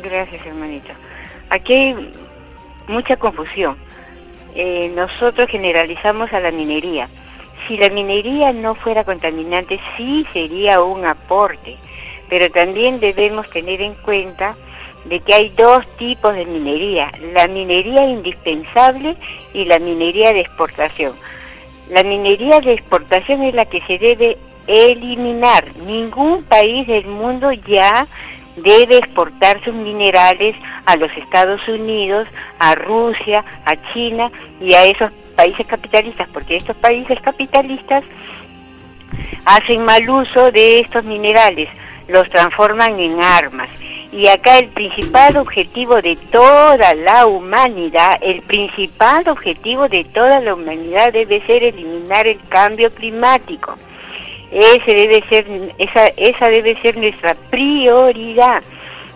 Gracias, 0.00 0.46
hermanito. 0.46 0.90
Aquí 1.50 1.72
hay 1.72 2.10
mucha 2.86 3.16
confusión. 3.16 3.76
Eh, 4.54 4.92
nosotros 4.94 5.48
generalizamos 5.50 6.32
a 6.32 6.40
la 6.40 6.52
minería. 6.52 7.08
si 7.66 7.78
la 7.78 7.88
minería 7.88 8.52
no 8.52 8.74
fuera 8.74 9.04
contaminante, 9.04 9.80
sí 9.96 10.26
sería 10.32 10.82
un 10.82 11.06
aporte, 11.06 11.76
pero 12.28 12.50
también 12.50 13.00
debemos 13.00 13.48
tener 13.48 13.80
en 13.80 13.94
cuenta 13.94 14.54
de 15.06 15.18
que 15.20 15.34
hay 15.34 15.48
dos 15.56 15.86
tipos 15.96 16.34
de 16.34 16.44
minería, 16.44 17.10
la 17.32 17.48
minería 17.48 18.04
indispensable 18.06 19.16
y 19.54 19.64
la 19.64 19.78
minería 19.78 20.32
de 20.32 20.40
exportación. 20.40 21.14
La 21.90 22.02
minería 22.02 22.60
de 22.60 22.74
exportación 22.74 23.42
es 23.42 23.54
la 23.54 23.64
que 23.64 23.80
se 23.82 23.98
debe 23.98 24.36
eliminar. 24.66 25.64
Ningún 25.86 26.44
país 26.44 26.86
del 26.86 27.06
mundo 27.06 27.52
ya 27.52 28.06
debe 28.56 28.98
exportar 28.98 29.62
sus 29.64 29.74
minerales 29.74 30.54
a 30.86 30.96
los 30.96 31.10
Estados 31.16 31.66
Unidos, 31.68 32.28
a 32.58 32.74
Rusia, 32.74 33.44
a 33.64 33.76
China 33.92 34.30
y 34.60 34.74
a 34.74 34.84
esos 34.84 35.10
países 35.34 35.66
capitalistas, 35.66 36.28
porque 36.32 36.56
estos 36.56 36.76
países 36.76 37.20
capitalistas 37.20 38.04
hacen 39.44 39.82
mal 39.84 40.08
uso 40.08 40.50
de 40.52 40.80
estos 40.80 41.04
minerales, 41.04 41.68
los 42.08 42.28
transforman 42.28 42.98
en 43.00 43.20
armas. 43.20 43.68
Y 44.12 44.28
acá 44.28 44.58
el 44.58 44.68
principal 44.68 45.36
objetivo 45.36 46.00
de 46.00 46.14
toda 46.30 46.94
la 46.94 47.26
humanidad, 47.26 48.16
el 48.20 48.42
principal 48.42 49.28
objetivo 49.28 49.88
de 49.88 50.04
toda 50.04 50.38
la 50.38 50.54
humanidad 50.54 51.12
debe 51.12 51.44
ser 51.46 51.64
eliminar 51.64 52.28
el 52.28 52.40
cambio 52.48 52.94
climático. 52.94 53.74
Ese 54.50 54.94
debe 54.94 55.24
ser, 55.28 55.46
esa, 55.78 56.06
esa 56.16 56.48
debe 56.48 56.76
ser 56.80 56.96
nuestra 56.96 57.34
prioridad. 57.50 58.62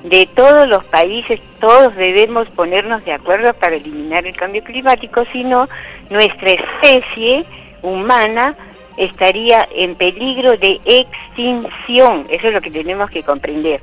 De 0.04 0.26
todos 0.26 0.68
los 0.68 0.84
países, 0.84 1.40
todos 1.60 1.96
debemos 1.96 2.48
ponernos 2.50 3.04
de 3.04 3.12
acuerdo 3.12 3.52
para 3.54 3.76
eliminar 3.76 4.26
el 4.26 4.36
cambio 4.36 4.62
climático, 4.62 5.24
si 5.32 5.42
no, 5.42 5.68
nuestra 6.08 6.50
especie 6.52 7.44
humana 7.82 8.56
estaría 8.96 9.66
en 9.74 9.94
peligro 9.96 10.56
de 10.56 10.80
extinción. 10.84 12.26
Eso 12.28 12.48
es 12.48 12.54
lo 12.54 12.60
que 12.60 12.70
tenemos 12.70 13.10
que 13.10 13.22
comprender. 13.22 13.80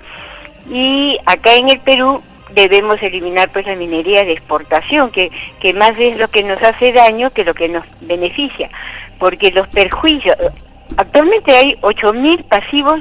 Y 0.69 1.17
acá 1.25 1.55
en 1.55 1.69
el 1.69 1.79
Perú 1.79 2.21
debemos 2.53 3.01
eliminar 3.01 3.49
pues 3.51 3.65
la 3.65 3.75
minería 3.75 4.23
de 4.23 4.33
exportación, 4.33 5.11
que, 5.11 5.31
que 5.59 5.73
más 5.73 5.97
es 5.97 6.17
lo 6.17 6.27
que 6.27 6.43
nos 6.43 6.61
hace 6.63 6.91
daño 6.91 7.31
que 7.31 7.43
lo 7.43 7.53
que 7.53 7.69
nos 7.69 7.83
beneficia, 8.01 8.69
porque 9.19 9.51
los 9.51 9.67
perjuicios, 9.67 10.35
actualmente 10.97 11.55
hay 11.55 11.75
8.000 11.81 12.43
pasivos 12.43 12.99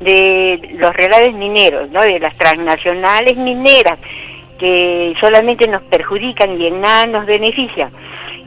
de 0.00 0.76
los 0.78 0.94
relaves 0.94 1.34
mineros, 1.34 1.90
¿no? 1.90 2.02
de 2.02 2.20
las 2.20 2.36
transnacionales 2.36 3.36
mineras, 3.36 3.98
que 4.58 5.14
solamente 5.20 5.66
nos 5.68 5.82
perjudican 5.82 6.60
y 6.60 6.66
en 6.66 6.80
nada 6.80 7.06
nos 7.06 7.26
benefician. 7.26 7.90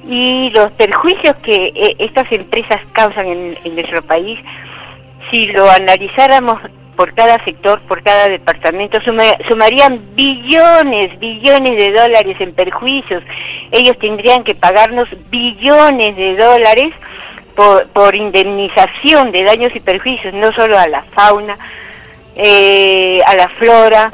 Y 0.07 0.49
los 0.51 0.71
perjuicios 0.71 1.35
que 1.37 1.67
eh, 1.75 1.95
estas 1.99 2.31
empresas 2.31 2.79
causan 2.93 3.27
en, 3.27 3.57
en 3.63 3.75
nuestro 3.75 4.01
país, 4.01 4.39
si 5.29 5.47
lo 5.47 5.69
analizáramos 5.69 6.59
por 6.95 7.13
cada 7.13 7.43
sector, 7.43 7.81
por 7.87 8.03
cada 8.03 8.27
departamento, 8.27 8.99
sumarían 9.47 10.01
billones, 10.13 11.17
billones 11.19 11.77
de 11.77 11.93
dólares 11.93 12.37
en 12.39 12.53
perjuicios. 12.53 13.23
Ellos 13.71 13.97
tendrían 13.97 14.43
que 14.43 14.53
pagarnos 14.53 15.09
billones 15.29 16.15
de 16.15 16.35
dólares 16.35 16.93
por, 17.93 18.15
indemnización 18.15 19.31
de 19.31 19.43
daños 19.43 19.71
y 19.75 19.79
perjuicios, 19.79 20.33
no 20.33 20.51
solo 20.53 20.77
a 20.77 20.87
la 20.87 21.03
fauna, 21.03 21.57
eh, 22.35 23.21
a 23.25 23.35
la 23.35 23.49
flora, 23.49 24.11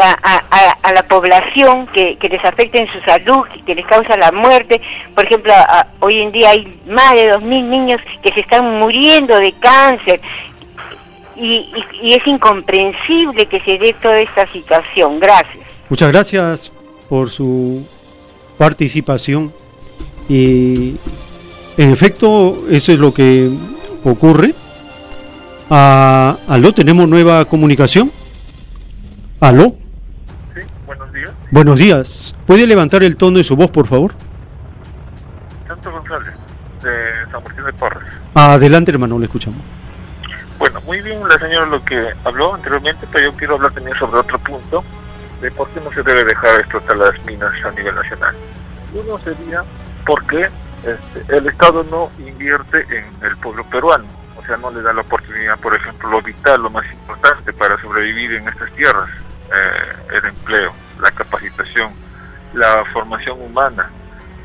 a, 0.00 0.92
la 0.92 1.02
población 1.02 1.86
que, 1.88 2.16
les 2.20 2.44
afecta 2.44 2.78
en 2.78 2.86
su 2.86 3.00
salud, 3.00 3.46
que 3.66 3.74
les 3.74 3.86
causa 3.86 4.16
la 4.16 4.32
muerte. 4.32 4.80
Por 5.14 5.24
ejemplo, 5.24 5.52
hoy 6.00 6.20
en 6.20 6.30
día 6.30 6.50
hay 6.50 6.80
más 6.86 7.14
de 7.14 7.34
2.000 7.34 7.64
niños 7.64 8.00
que 8.22 8.32
se 8.32 8.40
están 8.40 8.78
muriendo 8.78 9.38
de 9.38 9.52
cáncer. 9.52 10.20
Y, 11.36 11.70
y, 12.02 12.14
es 12.14 12.26
incomprensible 12.26 13.46
que 13.46 13.60
se 13.60 13.78
dé 13.78 13.92
toda 13.92 14.18
esta 14.18 14.46
situación. 14.48 15.20
Gracias. 15.20 15.64
Muchas 15.88 16.10
gracias 16.10 16.72
por 17.08 17.30
su 17.30 17.86
participación. 18.56 19.52
Y 20.28 20.96
en 21.78 21.92
efecto, 21.92 22.56
eso 22.68 22.92
es 22.92 22.98
lo 22.98 23.14
que 23.14 23.50
ocurre. 24.04 24.52
Ah, 25.70 26.36
aló, 26.48 26.74
tenemos 26.74 27.08
nueva 27.08 27.44
comunicación. 27.44 28.10
Aló. 29.40 29.76
Sí, 30.54 30.60
buenos 30.86 31.12
días. 31.12 31.30
Buenos 31.52 31.78
días. 31.78 32.34
¿Puede 32.46 32.66
levantar 32.66 33.04
el 33.04 33.16
tono 33.16 33.38
de 33.38 33.44
su 33.44 33.54
voz, 33.54 33.70
por 33.70 33.86
favor? 33.86 34.12
Santo 35.68 35.92
González, 35.92 36.34
de 36.82 37.30
San 37.30 37.44
Martín 37.44 37.64
de 37.64 37.72
Porres. 37.74 38.08
Adelante, 38.34 38.90
hermano, 38.90 39.16
le 39.20 39.26
escuchamos. 39.26 39.60
Bueno, 40.58 40.80
muy 40.84 41.00
bien 41.02 41.20
la 41.28 41.38
señora 41.38 41.66
lo 41.66 41.84
que 41.84 42.08
habló 42.24 42.56
anteriormente, 42.56 43.06
pero 43.12 43.30
yo 43.30 43.36
quiero 43.36 43.54
hablar 43.54 43.70
también 43.70 43.96
sobre 43.96 44.18
otro 44.18 44.40
punto, 44.40 44.82
de 45.40 45.50
por 45.52 45.68
qué 45.68 45.80
no 45.80 45.92
se 45.92 46.02
debe 46.02 46.24
dejar 46.24 46.58
explotar 46.58 46.96
las 46.96 47.24
minas 47.24 47.52
a 47.64 47.70
nivel 47.70 47.94
nacional. 47.94 48.34
Uno 48.92 49.16
sería 49.20 49.62
porque 50.04 50.48
este, 50.84 51.36
el 51.36 51.46
Estado 51.46 51.84
no 51.90 52.10
invierte 52.18 52.84
en 52.90 53.04
el 53.22 53.36
pueblo 53.38 53.64
peruano, 53.64 54.04
o 54.36 54.42
sea, 54.42 54.56
no 54.56 54.70
le 54.70 54.82
da 54.82 54.92
la 54.92 55.00
oportunidad, 55.00 55.58
por 55.58 55.74
ejemplo, 55.74 56.10
lo 56.10 56.22
vital, 56.22 56.62
lo 56.62 56.70
más 56.70 56.90
importante 56.92 57.52
para 57.52 57.80
sobrevivir 57.80 58.34
en 58.34 58.48
estas 58.48 58.70
tierras, 58.72 59.08
eh, 59.52 60.16
el 60.16 60.24
empleo, 60.26 60.72
la 61.00 61.10
capacitación, 61.10 61.92
la 62.54 62.84
formación 62.92 63.40
humana, 63.40 63.90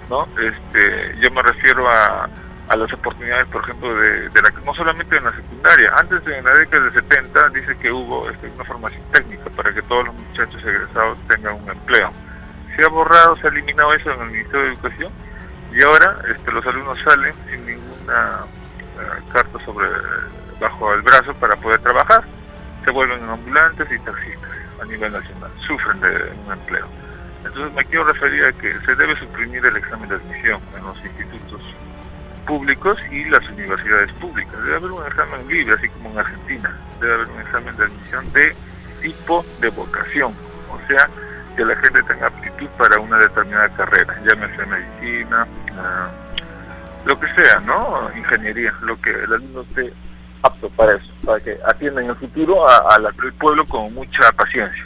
¿no? 0.09 0.27
Este, 0.39 1.15
yo 1.21 1.31
me 1.31 1.41
refiero 1.41 1.87
a, 1.89 2.29
a 2.69 2.75
las 2.75 2.91
oportunidades, 2.93 3.45
por 3.47 3.63
ejemplo, 3.63 3.93
de, 3.95 4.29
la, 4.41 4.49
no 4.65 4.73
solamente 4.73 5.17
en 5.17 5.25
la 5.25 5.35
secundaria, 5.35 5.93
antes 5.95 6.21
en 6.27 6.43
la 6.43 6.53
década 6.53 6.85
de 6.85 6.91
70 6.93 7.49
dice 7.49 7.77
que 7.77 7.91
hubo 7.91 8.29
este, 8.29 8.47
una 8.47 8.63
formación 8.63 9.01
técnica 9.11 9.49
para 9.51 9.73
que 9.73 9.81
todos 9.83 10.05
los 10.05 10.15
muchachos 10.15 10.61
egresados 10.63 11.17
tengan 11.27 11.55
un 11.55 11.69
empleo. 11.69 12.11
Se 12.75 12.83
ha 12.83 12.87
borrado, 12.87 13.35
se 13.37 13.47
ha 13.47 13.49
eliminado 13.51 13.93
eso 13.93 14.11
en 14.11 14.21
el 14.21 14.31
Ministerio 14.31 14.61
de 14.61 14.67
Educación 14.69 15.11
y 15.73 15.81
ahora 15.81 16.17
este, 16.33 16.51
los 16.51 16.65
alumnos 16.65 16.97
salen 17.03 17.33
sin 17.49 17.65
ninguna 17.65 18.45
eh, 18.99 19.21
carta 19.31 19.57
sobre 19.65 19.87
bajo 20.59 20.93
el 20.93 21.01
brazo 21.01 21.33
para 21.35 21.55
poder 21.55 21.79
trabajar. 21.81 22.23
Se 22.85 22.91
vuelven 22.91 23.23
ambulantes 23.23 23.87
y 23.91 23.99
taxistas 23.99 24.51
a 24.81 24.85
nivel 24.85 25.11
nacional, 25.11 25.51
sufren 25.65 25.99
de 25.99 26.33
un 26.45 26.53
empleo. 26.53 26.87
Entonces 27.45 27.73
me 27.73 27.85
quiero 27.85 28.05
referir 28.05 28.45
a 28.45 28.53
que 28.53 28.77
se 28.85 28.95
debe 28.95 29.17
suprimir 29.19 29.65
el 29.65 29.77
examen 29.77 30.09
de 30.09 30.15
admisión 30.15 30.61
en 30.77 30.83
los 30.83 30.97
institutos 31.03 31.61
públicos 32.45 32.97
y 33.11 33.25
las 33.25 33.47
universidades 33.49 34.11
públicas. 34.13 34.53
Debe 34.63 34.75
haber 34.75 34.91
un 34.91 35.05
examen 35.05 35.47
libre, 35.47 35.75
así 35.75 35.89
como 35.89 36.11
en 36.11 36.19
Argentina. 36.19 36.77
Debe 36.99 37.13
haber 37.13 37.27
un 37.27 37.41
examen 37.41 37.75
de 37.75 37.83
admisión 37.85 38.33
de 38.33 38.55
tipo 39.01 39.45
de 39.59 39.69
vocación, 39.69 40.33
o 40.69 40.79
sea, 40.87 41.09
que 41.55 41.65
la 41.65 41.75
gente 41.75 42.03
tenga 42.03 42.27
aptitud 42.27 42.67
para 42.77 42.99
una 42.99 43.17
determinada 43.17 43.69
carrera, 43.69 44.15
llámese 44.25 44.65
medicina, 44.65 45.47
uh, 45.71 47.07
lo 47.07 47.19
que 47.19 47.27
sea, 47.33 47.59
¿no? 47.61 48.09
Ingeniería, 48.15 48.73
lo 48.81 48.99
que 48.99 49.11
el 49.11 49.33
alumno 49.33 49.61
esté 49.61 49.93
apto 50.41 50.69
para 50.69 50.95
eso, 50.95 51.11
para 51.25 51.39
que 51.39 51.57
atienda 51.65 52.01
en 52.01 52.09
el 52.09 52.15
futuro 52.15 52.67
al 52.67 53.13
pueblo 53.39 53.65
con 53.65 53.93
mucha 53.93 54.31
paciencia. 54.33 54.85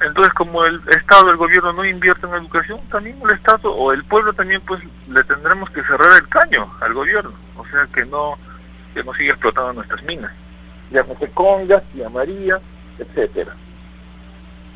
Entonces, 0.00 0.32
como 0.34 0.64
el 0.64 0.80
Estado, 0.90 1.30
el 1.30 1.36
gobierno 1.36 1.72
no 1.72 1.84
invierte 1.84 2.26
en 2.26 2.34
educación, 2.34 2.80
también 2.88 3.20
el 3.24 3.30
Estado 3.30 3.72
o 3.72 3.92
el 3.92 4.04
pueblo 4.04 4.32
también, 4.32 4.60
pues, 4.60 4.82
le 5.08 5.24
tendremos 5.24 5.68
que 5.70 5.82
cerrar 5.82 6.16
el 6.16 6.28
caño 6.28 6.72
al 6.80 6.94
gobierno, 6.94 7.32
o 7.56 7.66
sea, 7.66 7.86
que 7.92 8.04
no 8.04 8.38
que 8.94 9.04
no 9.04 9.12
siga 9.14 9.30
explotando 9.30 9.74
nuestras 9.74 10.02
minas, 10.04 10.32
llámese 10.90 11.30
Congas, 11.30 11.82
Tía 11.92 12.08
María, 12.08 12.58
etcétera. 12.98 13.54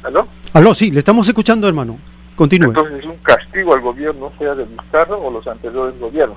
¿Aló? 0.03 0.29
Aló, 0.55 0.75
sí, 0.75 0.91
le 0.91 0.99
estamos 0.99 1.27
escuchando, 1.27 1.67
hermano. 1.67 1.99
Continúe. 2.37 2.69
Entonces 2.69 2.99
es 2.99 3.05
un 3.07 3.17
castigo 3.19 3.75
al 3.75 3.81
gobierno, 3.81 4.33
sea 4.39 4.55
de 4.55 4.65
Vizcarra 4.65 5.17
o 5.17 5.31
los 5.31 5.47
anteriores 5.47 5.99
gobiernos. 5.99 6.37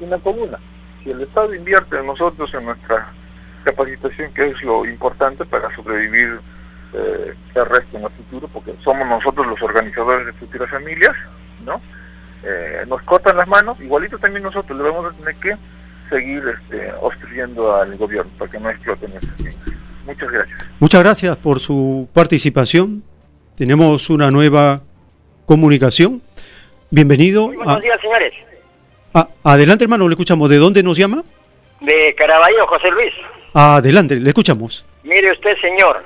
Una 0.00 0.18
comuna. 0.18 0.58
Si 1.04 1.10
el 1.10 1.20
Estado 1.20 1.54
invierte 1.54 1.98
en 1.98 2.06
nosotros, 2.06 2.52
en 2.54 2.64
nuestra 2.64 3.12
capacitación, 3.64 4.32
que 4.32 4.48
es 4.48 4.62
lo 4.62 4.86
importante 4.86 5.44
para 5.44 5.74
sobrevivir 5.74 6.40
eh, 6.94 7.34
el 7.54 7.66
resto 7.66 7.98
en 7.98 8.04
el 8.04 8.10
futuro, 8.10 8.48
porque 8.48 8.74
somos 8.82 9.06
nosotros 9.06 9.46
los 9.46 9.60
organizadores 9.60 10.26
de 10.26 10.32
futuras 10.32 10.70
familias, 10.70 11.14
¿no? 11.64 11.80
Eh, 12.42 12.84
nos 12.88 13.02
cortan 13.02 13.36
las 13.36 13.46
manos, 13.46 13.78
igualito 13.80 14.18
también 14.18 14.42
nosotros 14.42 14.76
le 14.78 14.84
vamos 14.84 15.12
a 15.12 15.16
tener 15.16 15.34
que 15.36 15.56
seguir 16.08 16.42
este, 16.48 16.92
obstruyendo 17.00 17.76
al 17.76 17.94
gobierno 17.98 18.30
para 18.38 18.50
que 18.50 18.58
no 18.58 18.70
exploten 18.70 19.10
minas. 19.10 19.56
Muchas 20.06 20.30
gracias. 20.30 20.70
Muchas 20.80 21.02
gracias 21.02 21.36
por 21.36 21.60
su 21.60 22.08
participación. 22.14 23.02
Tenemos 23.60 24.08
una 24.08 24.30
nueva 24.30 24.80
comunicación. 25.44 26.22
Bienvenido. 26.88 27.48
Muy 27.48 27.56
buenos 27.56 27.82
días, 27.82 28.00
señores. 28.00 28.32
adelante, 29.44 29.84
hermano, 29.84 30.08
le 30.08 30.14
escuchamos. 30.14 30.48
¿De 30.48 30.56
dónde 30.56 30.82
nos 30.82 30.96
llama? 30.96 31.22
De 31.82 32.14
Caraballo, 32.14 32.66
José 32.66 32.90
Luis. 32.90 33.12
Adelante, 33.52 34.16
le 34.16 34.28
escuchamos. 34.28 34.86
Mire 35.02 35.30
usted, 35.32 35.58
señor. 35.60 36.02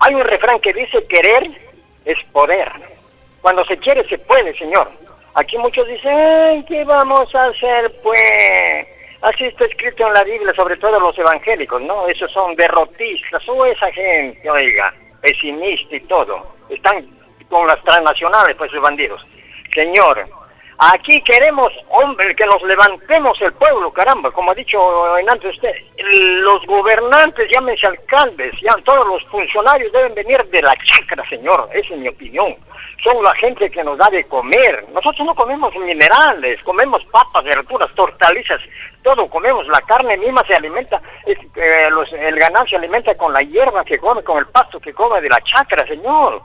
Hay 0.00 0.14
un 0.14 0.24
refrán 0.24 0.60
que 0.60 0.74
dice 0.74 1.02
querer 1.08 1.50
es 2.04 2.18
poder. 2.32 2.70
Cuando 3.40 3.64
se 3.64 3.78
quiere, 3.78 4.06
se 4.06 4.18
puede, 4.18 4.54
señor. 4.58 4.90
Aquí 5.32 5.56
muchos 5.56 5.88
dicen, 5.88 6.66
¿qué 6.68 6.84
vamos 6.84 7.34
a 7.34 7.46
hacer? 7.46 7.90
Pues 8.02 8.86
así 9.22 9.44
está 9.44 9.64
escrito 9.64 10.06
en 10.06 10.12
la 10.12 10.24
Biblia, 10.24 10.52
sobre 10.54 10.76
todo 10.76 11.00
los 11.00 11.18
evangélicos, 11.18 11.80
¿no? 11.80 12.08
Esos 12.08 12.30
son 12.30 12.54
derrotistas, 12.56 13.42
o 13.48 13.64
esa 13.64 13.90
gente, 13.90 14.50
oiga, 14.50 14.92
pesimista 15.22 15.96
y 15.96 16.00
todo. 16.00 16.54
Están 16.68 17.06
con 17.48 17.66
las 17.66 17.82
transnacionales, 17.84 18.56
pues 18.56 18.72
los 18.72 18.82
bandidos. 18.82 19.24
Señor, 19.74 20.24
Aquí 20.78 21.22
queremos, 21.22 21.72
hombre, 21.90 22.34
que 22.34 22.46
nos 22.46 22.62
levantemos 22.62 23.40
el 23.40 23.52
pueblo, 23.52 23.92
caramba, 23.92 24.30
como 24.30 24.50
ha 24.50 24.54
dicho 24.54 25.18
en 25.18 25.28
antes 25.28 25.54
usted. 25.54 25.72
Los 26.40 26.64
gobernantes, 26.66 27.50
llámense 27.52 27.86
alcaldes, 27.86 28.52
ya 28.60 28.74
todos 28.84 29.06
los 29.06 29.24
funcionarios 29.26 29.92
deben 29.92 30.14
venir 30.14 30.42
de 30.46 30.62
la 30.62 30.74
chacra, 30.84 31.28
señor, 31.28 31.68
esa 31.72 31.94
es 31.94 32.00
mi 32.00 32.08
opinión. 32.08 32.54
Son 33.04 33.22
la 33.22 33.34
gente 33.34 33.70
que 33.70 33.82
nos 33.82 33.98
da 33.98 34.08
de 34.10 34.24
comer. 34.24 34.86
Nosotros 34.92 35.26
no 35.26 35.34
comemos 35.34 35.74
minerales, 35.76 36.62
comemos 36.62 37.04
papas, 37.06 37.44
verduras, 37.44 37.92
tortalizas, 37.94 38.60
todo 39.02 39.28
comemos. 39.28 39.66
La 39.68 39.80
carne 39.82 40.16
misma 40.16 40.44
se 40.46 40.54
alimenta, 40.54 41.00
eh, 41.26 41.36
el 42.20 42.36
ganado 42.36 42.66
se 42.66 42.76
alimenta 42.76 43.14
con 43.16 43.32
la 43.32 43.42
hierba 43.42 43.84
que 43.84 43.98
come, 43.98 44.22
con 44.22 44.38
el 44.38 44.46
pasto 44.46 44.80
que 44.80 44.92
come 44.92 45.20
de 45.20 45.28
la 45.28 45.40
chacra, 45.42 45.86
señor 45.86 46.40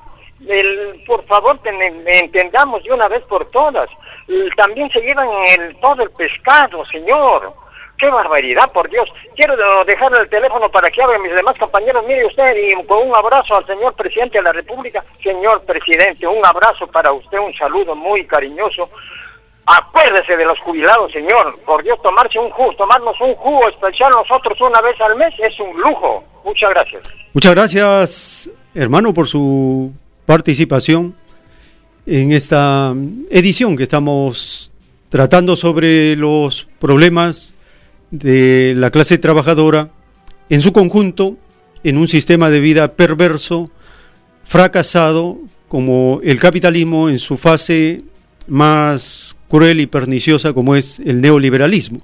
el, 0.46 1.04
por 1.06 1.26
favor, 1.26 1.60
entendamos 1.66 2.84
de 2.84 2.92
una 2.92 3.08
vez 3.08 3.26
por 3.28 3.50
todas. 3.50 3.90
También 4.56 4.90
se 4.92 5.00
llevan 5.02 5.28
el, 5.60 5.76
todo 5.78 6.04
el 6.04 6.12
pescado, 6.12 6.86
señor. 6.86 7.54
¡Qué 7.98 8.08
barbaridad, 8.10 8.72
por 8.72 8.88
Dios! 8.90 9.10
Quiero 9.36 9.56
dejarle 9.84 10.20
el 10.20 10.30
teléfono 10.30 10.70
para 10.70 10.90
que 10.92 11.02
hable 11.02 11.18
mis 11.20 11.34
demás 11.34 11.58
compañeros. 11.58 12.06
Mire 12.08 12.26
usted, 12.26 12.56
y 12.56 12.86
con 12.86 13.08
un 13.08 13.16
abrazo 13.16 13.56
al 13.56 13.66
señor 13.66 13.96
presidente 13.96 14.38
de 14.38 14.44
la 14.44 14.52
República. 14.52 15.04
Señor 15.24 15.64
presidente, 15.64 16.28
un 16.28 16.46
abrazo 16.46 16.86
para 16.88 17.12
usted, 17.12 17.40
un 17.40 17.54
saludo 17.54 17.96
muy 17.96 18.26
cariñoso. 18.28 18.90
Acuérdese 19.66 20.38
de 20.38 20.46
los 20.46 20.60
jubilados, 20.60 21.12
señor. 21.12 21.58
Por 21.66 21.84
Dios, 21.84 22.00
tomarse 22.04 22.38
un 22.38 22.52
jugo, 22.52 22.74
tomarnos 22.76 23.20
un 23.20 23.34
jugo 23.36 23.68
especial 23.68 24.12
nosotros 24.12 24.60
una 24.62 24.80
vez 24.82 25.00
al 25.02 25.16
mes 25.16 25.34
es 25.40 25.60
un 25.60 25.80
lujo. 25.82 26.24
Muchas 26.46 26.70
gracias. 26.70 27.02
Muchas 27.34 27.56
gracias, 27.56 28.50
hermano, 28.76 29.14
por 29.14 29.28
su 29.28 29.92
participación 30.26 31.16
en 32.08 32.32
esta 32.32 32.96
edición 33.30 33.76
que 33.76 33.84
estamos 33.84 34.72
tratando 35.10 35.58
sobre 35.58 36.16
los 36.16 36.70
problemas 36.80 37.54
de 38.12 38.74
la 38.78 38.92
clase 38.92 39.18
trabajadora 39.18 39.92
en 40.50 40.62
su 40.62 40.72
conjunto 40.72 41.38
en 41.84 41.98
un 41.98 42.08
sistema 42.08 42.50
de 42.50 42.62
vida 42.62 42.94
perverso, 42.94 43.70
fracasado, 44.46 45.38
como 45.68 46.22
el 46.24 46.40
capitalismo 46.40 47.10
en 47.10 47.20
su 47.20 47.36
fase 47.36 48.04
más 48.48 49.36
cruel 49.50 49.82
y 49.82 49.88
perniciosa 49.88 50.54
como 50.54 50.78
es 50.78 51.02
el 51.02 51.20
neoliberalismo. 51.20 52.00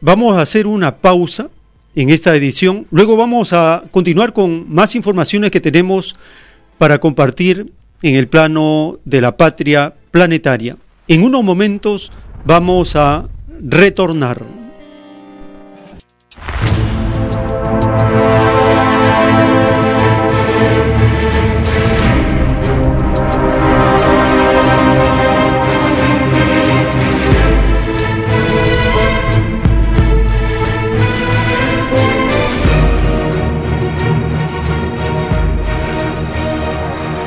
Vamos 0.00 0.36
a 0.36 0.42
hacer 0.42 0.68
una 0.68 0.98
pausa 0.98 1.50
en 1.96 2.10
esta 2.10 2.36
edición, 2.36 2.86
luego 2.92 3.16
vamos 3.16 3.52
a 3.52 3.82
continuar 3.90 4.32
con 4.32 4.72
más 4.72 4.94
informaciones 4.94 5.50
que 5.50 5.60
tenemos 5.60 6.14
para 6.78 7.00
compartir 7.00 7.72
en 8.02 8.14
el 8.16 8.28
plano 8.28 8.98
de 9.04 9.20
la 9.20 9.36
patria 9.36 9.94
planetaria. 10.10 10.76
En 11.08 11.22
unos 11.22 11.42
momentos 11.42 12.12
vamos 12.44 12.96
a 12.96 13.28
retornar. 13.60 14.57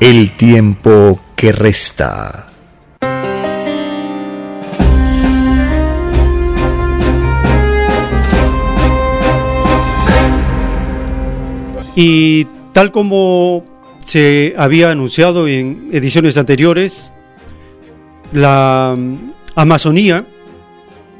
el 0.00 0.36
tiempo 0.36 1.20
que 1.36 1.52
resta. 1.52 2.48
Y 11.96 12.46
tal 12.72 12.90
como 12.90 13.64
se 13.98 14.54
había 14.58 14.90
anunciado 14.90 15.46
en 15.46 15.88
ediciones 15.92 16.36
anteriores, 16.36 17.12
la 18.32 18.96
Amazonía 19.54 20.26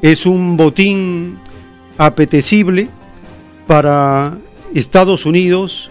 es 0.02 0.26
un 0.26 0.56
botín 0.56 1.38
apetecible 1.96 2.88
para 3.68 4.36
Estados 4.74 5.24
Unidos, 5.26 5.90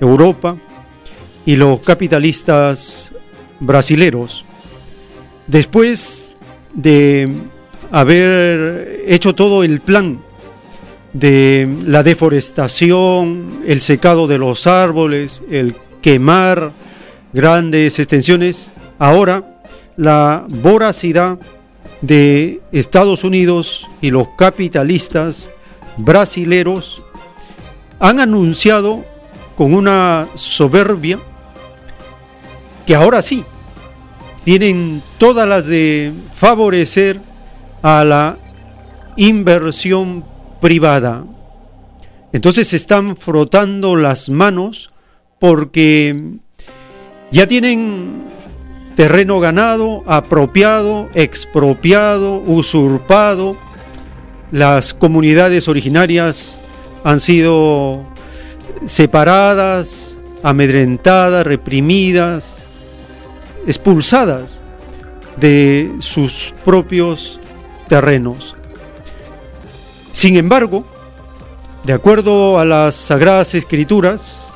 Europa, 0.00 0.56
y 1.44 1.56
los 1.56 1.80
capitalistas 1.80 3.12
brasileros. 3.60 4.44
Después 5.46 6.36
de 6.74 7.28
haber 7.90 9.02
hecho 9.06 9.34
todo 9.34 9.64
el 9.64 9.80
plan 9.80 10.20
de 11.12 11.68
la 11.86 12.02
deforestación, 12.02 13.60
el 13.66 13.80
secado 13.80 14.26
de 14.26 14.38
los 14.38 14.66
árboles, 14.66 15.42
el 15.50 15.76
quemar 16.00 16.72
grandes 17.32 17.98
extensiones, 17.98 18.70
ahora 18.98 19.60
la 19.96 20.46
voracidad 20.48 21.38
de 22.00 22.60
Estados 22.72 23.24
Unidos 23.24 23.88
y 24.00 24.10
los 24.10 24.28
capitalistas 24.38 25.52
brasileros 25.98 27.02
han 28.00 28.18
anunciado 28.18 29.04
con 29.54 29.74
una 29.74 30.26
soberbia 30.34 31.20
que 32.86 32.94
ahora 32.94 33.22
sí 33.22 33.44
tienen 34.44 35.02
todas 35.18 35.46
las 35.48 35.66
de 35.66 36.12
favorecer 36.34 37.20
a 37.82 38.04
la 38.04 38.38
inversión 39.16 40.24
privada. 40.60 41.24
Entonces 42.32 42.68
se 42.68 42.76
están 42.76 43.16
frotando 43.16 43.96
las 43.96 44.28
manos 44.28 44.90
porque 45.38 46.38
ya 47.30 47.46
tienen 47.46 48.24
terreno 48.96 49.40
ganado, 49.40 50.02
apropiado, 50.06 51.08
expropiado, 51.14 52.38
usurpado. 52.40 53.56
Las 54.50 54.94
comunidades 54.94 55.68
originarias 55.68 56.60
han 57.04 57.20
sido 57.20 58.04
separadas, 58.86 60.18
amedrentadas, 60.42 61.46
reprimidas, 61.46 62.61
expulsadas 63.66 64.62
de 65.36 65.92
sus 66.00 66.54
propios 66.64 67.40
terrenos. 67.88 68.56
Sin 70.12 70.36
embargo, 70.36 70.84
de 71.84 71.92
acuerdo 71.92 72.58
a 72.58 72.64
las 72.64 72.94
sagradas 72.94 73.54
escrituras, 73.54 74.52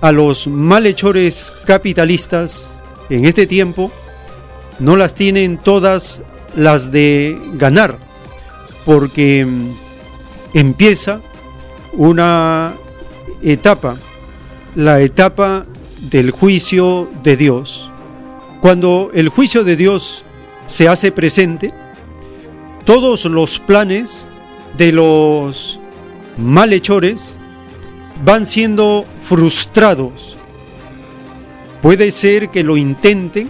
a 0.00 0.12
los 0.12 0.46
malhechores 0.46 1.52
capitalistas 1.64 2.82
en 3.08 3.24
este 3.24 3.46
tiempo 3.46 3.90
no 4.78 4.96
las 4.96 5.14
tienen 5.14 5.58
todas 5.58 6.22
las 6.54 6.90
de 6.92 7.40
ganar, 7.54 7.98
porque 8.84 9.46
mm, 9.46 9.70
empieza 10.54 11.20
una 11.92 12.74
etapa, 13.42 13.96
la 14.74 15.00
etapa 15.00 15.64
del 16.00 16.30
juicio 16.30 17.08
de 17.22 17.36
Dios. 17.36 17.90
Cuando 18.66 19.12
el 19.14 19.28
juicio 19.28 19.62
de 19.62 19.76
Dios 19.76 20.24
se 20.66 20.88
hace 20.88 21.12
presente, 21.12 21.72
todos 22.84 23.24
los 23.26 23.60
planes 23.60 24.28
de 24.76 24.90
los 24.90 25.78
malhechores 26.36 27.38
van 28.24 28.44
siendo 28.44 29.06
frustrados. 29.22 30.36
Puede 31.80 32.10
ser 32.10 32.48
que 32.48 32.64
lo 32.64 32.76
intenten, 32.76 33.48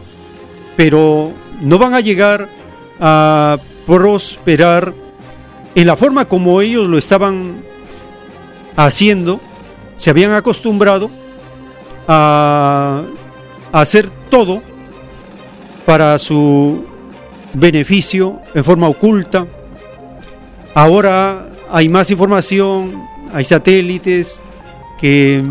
pero 0.77 1.33
no 1.63 1.79
van 1.79 1.95
a 1.95 2.01
llegar 2.01 2.51
a 3.01 3.57
prosperar 3.87 4.93
en 5.75 5.87
la 5.87 5.97
forma 5.97 6.27
como 6.27 6.61
ellos 6.61 6.87
lo 6.89 6.99
estaban 6.99 7.65
haciendo, 8.77 9.41
se 9.97 10.11
habían 10.11 10.33
acostumbrado 10.33 11.11
a 12.07 13.03
hacer 13.73 14.11
todo 14.29 14.76
para 15.87 16.19
su 16.19 16.85
beneficio 17.55 18.41
en 18.55 18.65
forma 18.65 18.89
oculta. 18.89 19.47
Ahora 20.75 21.49
hay 21.71 21.89
más 21.89 22.11
información, 22.11 23.07
hay 23.33 23.45
satélites 23.45 24.43
que 24.99 25.43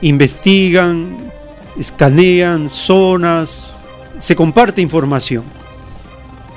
investigan, 0.00 1.30
escanean 1.78 2.68
zonas, 2.68 3.86
se 4.18 4.34
comparte 4.34 4.80
información. 4.80 5.44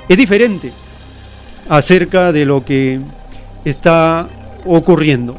Es 0.08 0.16
diferente 0.16 0.72
acerca 1.68 2.32
de 2.32 2.46
lo 2.46 2.64
que 2.64 3.00
está 3.64 4.28
ocurriendo. 4.64 5.36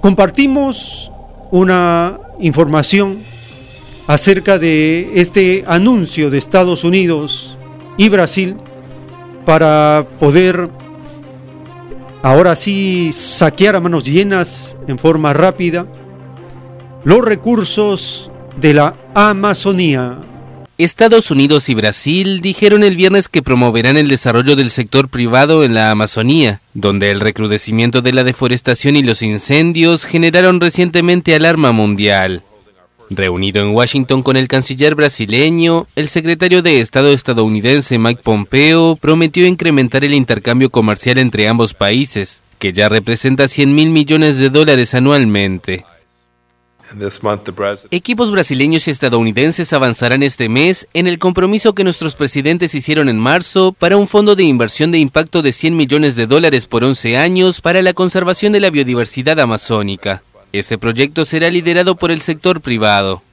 Compartimos 0.00 1.10
una 1.50 2.20
información 2.38 3.24
acerca 4.06 4.58
de 4.58 5.12
este 5.14 5.64
anuncio 5.66 6.30
de 6.30 6.38
Estados 6.38 6.84
Unidos 6.84 7.58
y 7.96 8.08
Brasil 8.08 8.56
para 9.44 10.06
poder 10.18 10.70
ahora 12.22 12.56
sí 12.56 13.10
saquear 13.12 13.76
a 13.76 13.80
manos 13.80 14.04
llenas 14.04 14.78
en 14.88 14.98
forma 14.98 15.32
rápida 15.32 15.86
los 17.04 17.24
recursos 17.24 18.30
de 18.60 18.74
la 18.74 18.96
Amazonía. 19.14 20.18
Estados 20.76 21.30
Unidos 21.30 21.68
y 21.68 21.74
Brasil 21.74 22.40
dijeron 22.40 22.82
el 22.82 22.96
viernes 22.96 23.28
que 23.28 23.42
promoverán 23.42 23.96
el 23.96 24.08
desarrollo 24.08 24.56
del 24.56 24.70
sector 24.70 25.08
privado 25.08 25.62
en 25.62 25.72
la 25.72 25.92
Amazonía, 25.92 26.60
donde 26.72 27.12
el 27.12 27.20
recrudecimiento 27.20 28.02
de 28.02 28.12
la 28.12 28.24
deforestación 28.24 28.96
y 28.96 29.04
los 29.04 29.22
incendios 29.22 30.04
generaron 30.04 30.60
recientemente 30.60 31.36
alarma 31.36 31.70
mundial. 31.70 32.42
Reunido 33.10 33.62
en 33.62 33.74
Washington 33.74 34.22
con 34.22 34.36
el 34.36 34.48
canciller 34.48 34.94
brasileño, 34.94 35.86
el 35.94 36.08
secretario 36.08 36.62
de 36.62 36.80
Estado 36.80 37.10
estadounidense 37.10 37.98
Mike 37.98 38.22
Pompeo 38.22 38.96
prometió 38.96 39.46
incrementar 39.46 40.04
el 40.04 40.14
intercambio 40.14 40.70
comercial 40.70 41.18
entre 41.18 41.48
ambos 41.48 41.74
países, 41.74 42.40
que 42.58 42.72
ya 42.72 42.88
representa 42.88 43.46
100 43.46 43.74
mil 43.74 43.90
millones 43.90 44.38
de 44.38 44.48
dólares 44.48 44.94
anualmente. 44.94 45.84
Equipos 47.90 48.30
brasileños 48.30 48.86
y 48.86 48.90
estadounidenses 48.90 49.72
avanzarán 49.72 50.22
este 50.22 50.48
mes 50.48 50.86
en 50.94 51.06
el 51.06 51.18
compromiso 51.18 51.74
que 51.74 51.82
nuestros 51.82 52.14
presidentes 52.14 52.74
hicieron 52.74 53.08
en 53.08 53.18
marzo 53.18 53.72
para 53.72 53.96
un 53.96 54.06
fondo 54.06 54.36
de 54.36 54.44
inversión 54.44 54.92
de 54.92 54.98
impacto 54.98 55.42
de 55.42 55.52
100 55.52 55.76
millones 55.76 56.14
de 56.14 56.26
dólares 56.26 56.66
por 56.66 56.84
11 56.84 57.16
años 57.16 57.60
para 57.60 57.82
la 57.82 57.94
conservación 57.94 58.52
de 58.52 58.60
la 58.60 58.70
biodiversidad 58.70 59.40
amazónica. 59.40 60.22
Ese 60.54 60.78
proyecto 60.78 61.24
será 61.24 61.50
liderado 61.50 61.96
por 61.96 62.12
el 62.12 62.20
sector 62.20 62.60
privado. 62.60 63.24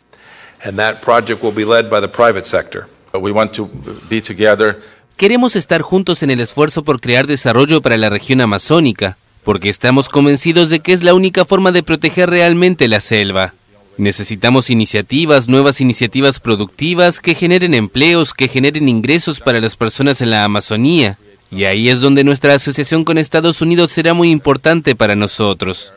Queremos 5.17 5.55
estar 5.55 5.84
juntos 5.84 6.24
en 6.24 6.32
el 6.32 6.39
esfuerzo 6.39 6.84
por 6.84 6.99
crear 6.99 7.28
desarrollo 7.28 7.80
para 7.80 7.95
la 7.97 8.09
región 8.09 8.41
amazónica, 8.41 9.19
porque 9.43 9.69
estamos 9.69 10.09
convencidos 10.09 10.72
de 10.72 10.80
que 10.80 10.93
es 10.93 11.03
la 11.03 11.13
única 11.13 11.45
forma 11.45 11.72
de 11.72 11.84
proteger 11.84 12.28
realmente 12.28 12.88
la 12.88 12.99
selva. 12.99 13.53
Necesitamos 13.97 14.72
iniciativas, 14.72 15.47
nuevas 15.47 15.80
iniciativas 15.80 16.39
productivas 16.39 17.19
que 17.19 17.36
generen 17.36 17.76
empleos, 17.76 18.34
que 18.34 18.47
generen 18.47 18.89
ingresos 18.89 19.39
para 19.41 19.59
las 19.59 19.76
personas 19.76 20.22
en 20.22 20.32
la 20.32 20.43
Amazonía. 20.43 21.19
Y 21.51 21.65
ahí 21.65 21.89
es 21.89 21.99
donde 21.99 22.23
nuestra 22.23 22.55
asociación 22.55 23.03
con 23.03 23.17
Estados 23.17 23.61
Unidos 23.61 23.91
será 23.91 24.13
muy 24.13 24.31
importante 24.31 24.95
para 24.95 25.17
nosotros. 25.17 25.93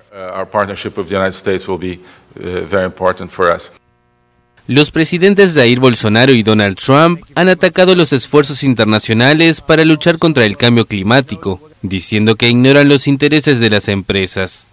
Los 4.67 4.91
presidentes 4.91 5.55
Jair 5.55 5.79
Bolsonaro 5.79 6.33
y 6.33 6.43
Donald 6.43 6.77
Trump 6.77 7.23
han 7.37 7.49
atacado 7.49 7.95
los 7.95 8.13
esfuerzos 8.13 8.65
internacionales 8.65 9.61
para 9.61 9.85
luchar 9.85 10.19
contra 10.19 10.45
el 10.45 10.57
cambio 10.57 10.87
climático, 10.87 11.61
diciendo 11.83 12.35
que 12.35 12.49
ignoran 12.49 12.89
los 12.89 13.07
intereses 13.07 13.61
de 13.61 13.71
las 13.71 13.89
empresas. 13.89 14.67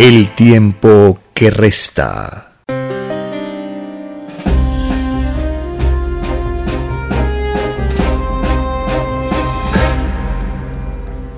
El 0.00 0.34
tiempo 0.34 1.20
que 1.32 1.50
resta. 1.50 2.51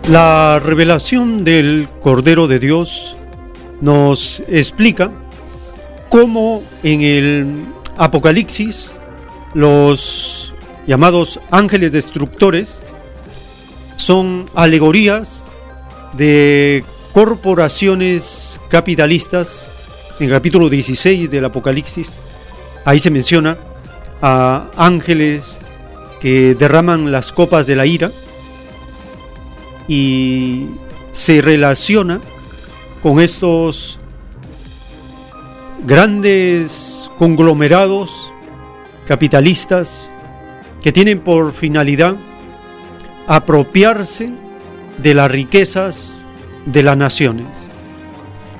La 0.08 0.60
revelación 0.60 1.44
del 1.44 1.88
Cordero 2.02 2.46
de 2.46 2.58
Dios 2.58 3.16
nos 3.80 4.42
explica 4.48 5.10
cómo 6.10 6.62
en 6.82 7.00
el 7.00 7.64
Apocalipsis 7.96 8.98
los 9.54 10.52
llamados 10.86 11.40
ángeles 11.50 11.92
destructores 11.92 12.82
son 13.96 14.44
alegorías 14.54 15.42
de 16.12 16.84
corporaciones 17.14 18.60
capitalistas. 18.68 19.70
En 20.20 20.26
el 20.26 20.32
capítulo 20.32 20.68
16 20.68 21.30
del 21.30 21.46
Apocalipsis, 21.46 22.20
ahí 22.84 22.98
se 22.98 23.10
menciona 23.10 23.56
a 24.20 24.68
ángeles 24.76 25.60
que 26.20 26.54
derraman 26.54 27.10
las 27.10 27.32
copas 27.32 27.66
de 27.66 27.76
la 27.76 27.86
ira 27.86 28.12
y 29.88 30.66
se 31.12 31.40
relaciona 31.40 32.20
con 33.02 33.20
estos 33.20 33.98
grandes 35.86 37.10
conglomerados 37.18 38.32
capitalistas 39.06 40.10
que 40.82 40.92
tienen 40.92 41.20
por 41.20 41.52
finalidad 41.52 42.16
apropiarse 43.26 44.30
de 44.98 45.14
las 45.14 45.30
riquezas 45.30 46.28
de 46.66 46.82
las 46.82 46.96
naciones, 46.96 47.46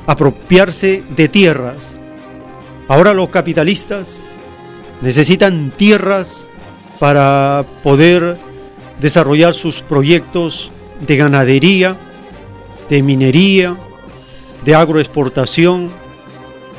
apropiarse 0.07 1.03
de 1.17 1.29
tierras. 1.29 1.99
Ahora 2.89 3.15
los 3.15 3.29
capitalistas 3.29 4.27
necesitan 5.01 5.71
tierras 5.71 6.49
para 6.99 7.65
poder 7.83 8.39
desarrollar 9.01 9.55
sus 9.55 9.81
proyectos 9.81 10.71
de 11.01 11.17
ganadería, 11.17 11.97
de 12.89 13.03
minería, 13.03 13.77
de 14.65 14.75
agroexportación 14.75 15.93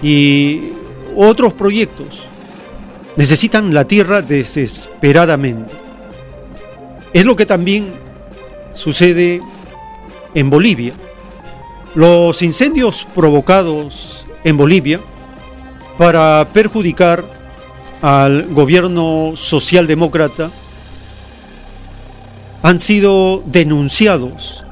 y 0.02 0.70
otros 1.16 1.54
proyectos. 1.54 2.24
Necesitan 3.16 3.74
la 3.74 3.86
tierra 3.86 4.22
desesperadamente. 4.22 5.74
Es 7.14 7.26
lo 7.26 7.36
que 7.36 7.46
también 7.46 7.94
sucede 8.74 9.42
en 10.34 10.50
Bolivia. 10.50 10.94
Los 11.94 12.42
incendios 12.42 13.08
provocados 13.16 14.26
en 14.44 14.58
Bolivia 14.58 15.00
para 15.98 16.46
perjudicar 16.52 17.24
al 18.02 18.48
gobierno 18.48 19.32
socialdemócrata 19.36 20.52
han 22.66 22.80
sido 22.80 23.44
denunciados. 23.46 24.64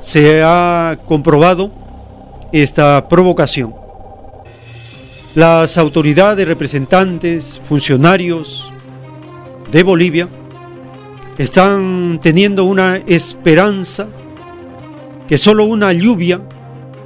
Se 0.00 0.42
ha 0.42 0.98
comprobado 1.06 1.70
esta 2.50 3.06
provocación. 3.06 3.72
Las 5.36 5.78
autoridades, 5.78 6.48
representantes, 6.48 7.60
funcionarios 7.62 8.72
de 9.70 9.84
Bolivia 9.84 10.28
están 11.38 12.18
teniendo 12.20 12.64
una 12.64 12.96
esperanza 12.96 14.08
que 15.28 15.38
solo 15.38 15.62
una 15.62 15.92
lluvia 15.92 16.40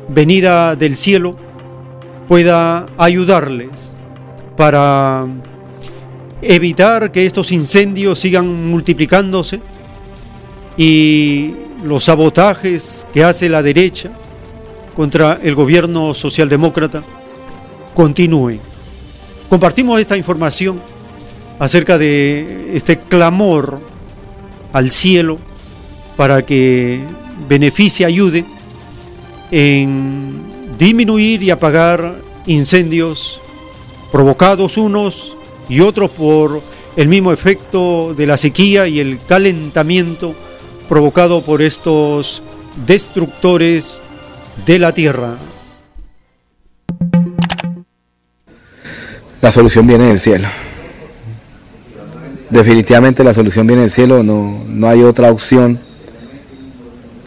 venida 0.09 0.77
del 0.77 0.97
cielo 0.97 1.37
pueda 2.27 2.87
ayudarles 2.97 3.99
para 4.57 5.27
evitar 6.41 7.13
que 7.13 7.27
estos 7.27 7.53
incendios 7.53 8.19
sigan 8.19 8.71
multiplicándose 8.71 9.61
y 10.83 11.53
los 11.85 12.05
sabotajes 12.05 13.07
que 13.13 13.23
hace 13.23 13.51
la 13.51 13.63
derecha 13.63 14.13
contra 14.97 15.39
el 15.43 15.55
gobierno 15.55 16.15
socialdemócrata 16.15 17.05
continúen. 17.95 18.59
Compartimos 19.51 20.01
esta 20.01 20.17
información 20.17 20.81
acerca 21.59 21.99
de 21.99 22.71
este 22.73 22.99
clamor 22.99 23.79
al 24.73 24.91
cielo 24.91 25.37
para 26.17 26.47
que 26.47 27.03
beneficie, 27.47 28.07
ayude 28.07 28.47
en 29.51 30.41
disminuir 30.79 31.43
y 31.43 31.51
apagar 31.51 32.23
incendios 32.47 33.39
provocados 34.11 34.79
unos 34.79 35.37
y 35.69 35.81
otros 35.81 36.11
por 36.11 36.63
el 36.97 37.09
mismo 37.09 37.35
efecto 37.35 38.15
de 38.15 38.27
la 38.27 38.39
sequía 38.39 38.89
y 38.89 38.99
el 38.99 39.19
calentamiento 39.29 40.35
provocado 40.91 41.41
por 41.43 41.63
estos 41.63 42.43
destructores 42.85 44.03
de 44.67 44.81
la 44.81 44.93
tierra. 44.93 45.37
La 49.41 49.53
solución 49.53 49.87
viene 49.87 50.09
del 50.09 50.19
cielo. 50.19 50.49
Definitivamente 52.51 53.23
la 53.23 53.33
solución 53.33 53.69
viene 53.69 53.83
del 53.83 53.93
cielo, 53.93 54.25
no, 54.25 54.65
no 54.67 54.89
hay 54.89 55.05
otra 55.05 55.31
opción. 55.31 55.79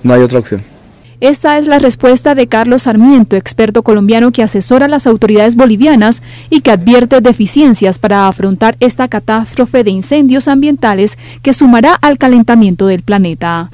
No 0.03 0.13
hay 0.13 0.21
otra 0.21 0.39
opción. 0.39 0.72
Esta 1.21 1.57
es 1.57 1.67
la 1.67 1.79
respuesta 1.79 2.35
de 2.35 2.47
Carlos 2.47 2.83
Sarmiento, 2.83 3.35
experto 3.35 3.83
colombiano 3.83 4.31
que 4.31 4.43
asesora 4.43 4.87
a 4.87 4.89
las 4.89 5.07
autoridades 5.07 5.55
bolivianas 5.55 6.21
y 6.49 6.61
que 6.61 6.71
advierte 6.71 7.21
deficiencias 7.21 7.99
para 7.99 8.27
afrontar 8.27 8.75
esta 8.79 9.07
catástrofe 9.07 9.83
de 9.83 9.91
incendios 9.91 10.47
ambientales 10.47 11.17
que 11.41 11.53
sumará 11.53 11.93
al 12.01 12.17
calentamiento 12.17 12.87
del 12.87 13.03
planeta. 13.03 13.69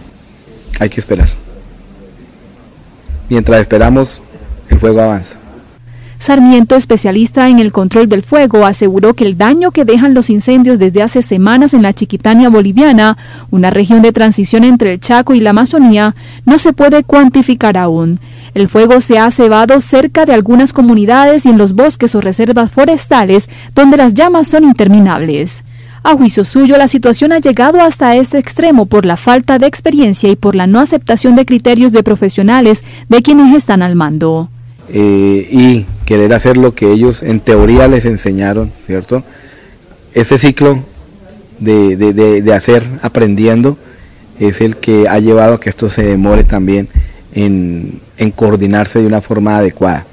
Hay 0.79 0.89
que 0.89 0.99
esperar. 0.99 1.29
Mientras 3.29 3.61
esperamos, 3.61 4.21
el 4.69 4.79
fuego 4.79 5.01
avanza. 5.01 5.38
Sarmiento, 6.19 6.75
especialista 6.75 7.47
en 7.47 7.59
el 7.59 7.71
control 7.71 8.09
del 8.09 8.23
fuego, 8.23 8.65
aseguró 8.65 9.13
que 9.13 9.23
el 9.23 9.37
daño 9.37 9.71
que 9.71 9.85
dejan 9.85 10.13
los 10.13 10.29
incendios 10.29 10.77
desde 10.77 11.01
hace 11.01 11.21
semanas 11.21 11.73
en 11.73 11.81
la 11.81 11.93
Chiquitania 11.93 12.49
boliviana, 12.49 13.17
una 13.51 13.69
región 13.69 14.01
de 14.01 14.11
transición 14.11 14.65
entre 14.65 14.91
el 14.91 14.99
Chaco 14.99 15.33
y 15.33 15.39
la 15.39 15.51
Amazonía, 15.51 16.15
no 16.45 16.57
se 16.57 16.73
puede 16.73 17.05
cuantificar 17.05 17.77
aún. 17.77 18.19
El 18.53 18.67
fuego 18.67 18.99
se 18.99 19.17
ha 19.17 19.31
cebado 19.31 19.79
cerca 19.79 20.25
de 20.25 20.33
algunas 20.33 20.73
comunidades 20.73 21.45
y 21.45 21.49
en 21.49 21.57
los 21.57 21.73
bosques 21.73 22.13
o 22.15 22.21
reservas 22.21 22.69
forestales, 22.69 23.49
donde 23.73 23.95
las 23.95 24.13
llamas 24.13 24.49
son 24.49 24.65
interminables. 24.65 25.63
A 26.03 26.15
juicio 26.15 26.43
suyo, 26.43 26.75
la 26.77 26.89
situación 26.89 27.31
ha 27.31 27.39
llegado 27.39 27.79
hasta 27.79 28.17
este 28.17 28.39
extremo 28.39 28.87
por 28.87 29.05
la 29.05 29.15
falta 29.15 29.57
de 29.57 29.67
experiencia 29.67 30.29
y 30.29 30.35
por 30.35 30.53
la 30.53 30.67
no 30.67 30.81
aceptación 30.81 31.37
de 31.37 31.45
criterios 31.45 31.93
de 31.93 32.03
profesionales 32.03 32.83
de 33.07 33.21
quienes 33.21 33.55
están 33.55 33.81
al 33.81 33.95
mando. 33.95 34.49
Eh, 34.91 35.47
y 35.51 35.85
querer 36.05 36.33
hacer 36.33 36.57
lo 36.57 36.73
que 36.73 36.91
ellos 36.91 37.21
en 37.21 37.39
teoría 37.39 37.87
les 37.87 38.05
enseñaron, 38.05 38.71
¿cierto? 38.87 39.23
Ese 40.13 40.39
ciclo 40.39 40.83
de, 41.59 41.95
de, 41.95 42.53
hacer 42.53 42.83
aprendiendo 43.03 43.77
es 44.39 44.61
el 44.61 44.77
que 44.77 45.07
ha 45.07 45.19
llevado 45.19 45.55
a 45.55 45.59
que 45.59 45.69
esto 45.69 45.89
se 45.89 46.03
demore 46.03 46.43
también 46.43 46.87
en, 47.33 47.99
en 48.17 48.31
coordinarse 48.31 48.99
de 48.99 49.05
una 49.05 49.21
forma 49.21 49.57
adecuada. 49.57 50.05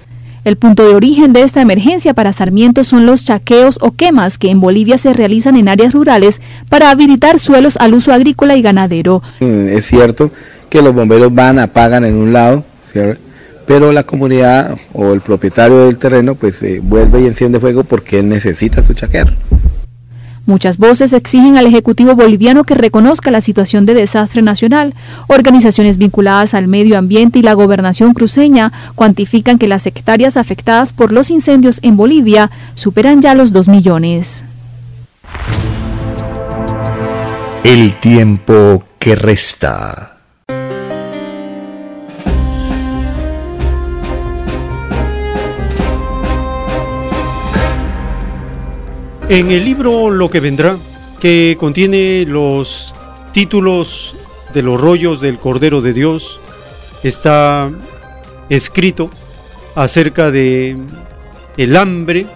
El 0.45 0.57
punto 0.57 0.87
de 0.87 0.95
origen 0.95 1.33
de 1.33 1.43
esta 1.43 1.63
emergencia 1.63 2.15
para 2.15 2.33
Sarmiento 2.33 2.85
son 2.85 3.07
los 3.07 3.25
chaqueos 3.25 3.79
o 3.81 3.93
quemas 3.93 4.39
que 4.39 4.51
en 4.51 4.61
Bolivia 4.61 4.99
se 4.99 5.13
realizan 5.13 5.57
en 5.57 5.69
áreas 5.69 5.93
rurales 5.93 6.41
para 6.69 6.91
habilitar 6.91 7.41
suelos 7.41 7.77
al 7.79 7.95
uso 7.95 8.13
agrícola 8.13 8.57
y 8.57 8.63
ganadero. 8.63 9.23
Mm, 9.41 9.69
es 9.71 9.87
cierto 9.87 10.31
que 10.69 10.83
los 10.83 10.95
bomberos 10.95 11.35
van, 11.35 11.59
apagan 11.59 12.05
en 12.05 12.15
un 12.15 12.33
lado, 12.33 12.65
¿cierto? 12.93 13.26
Pero 13.67 13.93
la 13.93 14.05
comunidad 14.05 14.79
o 14.93 15.13
el 15.13 15.21
propietario 15.21 15.87
del 15.87 15.99
terreno 15.99 16.35
pues 16.35 16.63
eh, 16.63 16.81
vuelve 16.83 17.23
y 17.23 17.27
enciende 17.27 17.61
fuego 17.61 17.85
porque 17.85 18.21
él 18.21 18.29
necesita 18.29 18.83
su 18.83 18.95
chaquero. 18.95 19.33
Muchas 20.47 20.79
voces 20.79 21.13
exigen 21.13 21.57
al 21.57 21.67
Ejecutivo 21.67 22.15
boliviano 22.15 22.63
que 22.63 22.77
reconozca 22.77 23.33
la 23.33 23.41
situación 23.41 23.85
de 23.85 23.95
desastre 23.95 24.43
nacional. 24.43 24.95
Organizaciones 25.27 25.99
vinculadas 25.99 26.55
al 26.55 26.69
medio 26.69 26.97
ambiente 26.97 27.41
y 27.41 27.43
la 27.43 27.55
gobernación 27.55 28.15
cruceña 28.15 28.73
cuantifican 28.95 29.59
que 29.59 29.67
las 29.67 29.87
hectáreas 29.87 30.37
afectadas 30.37 30.93
por 30.93 31.11
los 31.11 31.33
incendios 31.33 31.81
en 31.83 31.97
Bolivia 31.97 32.53
superan 32.77 33.21
ya 33.21 33.35
los 33.35 33.53
2 33.53 33.67
millones. 33.67 34.45
El 37.65 37.99
tiempo 37.99 38.85
que 39.01 39.17
resta. 39.17 40.16
En 49.29 49.51
el 49.51 49.65
libro 49.65 50.11
Lo 50.11 50.31
que 50.31 50.39
vendrá, 50.39 50.79
que 51.19 51.57
contiene 51.59 52.25
los 52.29 52.95
títulos 53.33 54.15
de 54.55 54.63
los 54.63 54.81
rollos 54.81 55.21
del 55.21 55.41
Cordero 55.41 55.81
de 55.81 55.93
Dios, 55.93 56.39
está 57.03 57.73
escrito 58.49 59.11
acerca 59.75 60.31
de 60.31 60.77
el 61.57 61.77
hambre 61.77 62.27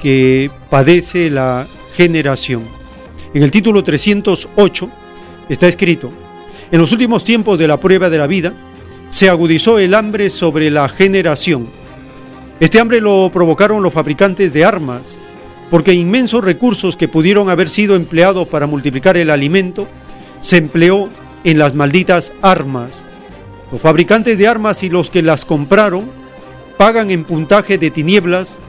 que 0.00 0.52
padece 0.70 1.30
la 1.30 1.66
generación. 1.94 2.62
En 3.34 3.42
el 3.42 3.50
título 3.50 3.82
308 3.82 4.90
está 5.48 5.66
escrito, 5.66 6.12
en 6.70 6.78
los 6.78 6.92
últimos 6.92 7.24
tiempos 7.24 7.58
de 7.58 7.66
la 7.66 7.80
prueba 7.80 8.08
de 8.08 8.18
la 8.18 8.28
vida, 8.28 8.54
se 9.10 9.28
agudizó 9.28 9.80
el 9.80 9.94
hambre 9.94 10.30
sobre 10.30 10.70
la 10.70 10.88
generación. 10.88 11.68
Este 12.60 12.78
hambre 12.78 13.00
lo 13.00 13.30
provocaron 13.32 13.82
los 13.82 13.92
fabricantes 13.92 14.52
de 14.52 14.64
armas, 14.64 15.18
porque 15.74 15.92
inmensos 15.92 16.44
recursos 16.44 16.96
que 16.96 17.08
pudieron 17.08 17.50
haber 17.50 17.68
sido 17.68 17.96
empleados 17.96 18.46
para 18.46 18.68
multiplicar 18.68 19.16
el 19.16 19.28
alimento 19.28 19.88
se 20.40 20.58
empleó 20.58 21.08
en 21.42 21.58
las 21.58 21.74
malditas 21.74 22.32
armas. 22.42 23.06
Los 23.72 23.80
fabricantes 23.80 24.38
de 24.38 24.46
armas 24.46 24.84
y 24.84 24.88
los 24.88 25.10
que 25.10 25.20
las 25.20 25.44
compraron 25.44 26.08
pagan 26.76 27.10
en 27.10 27.24
puntaje 27.24 27.76
de 27.76 27.90
tinieblas 27.90 28.60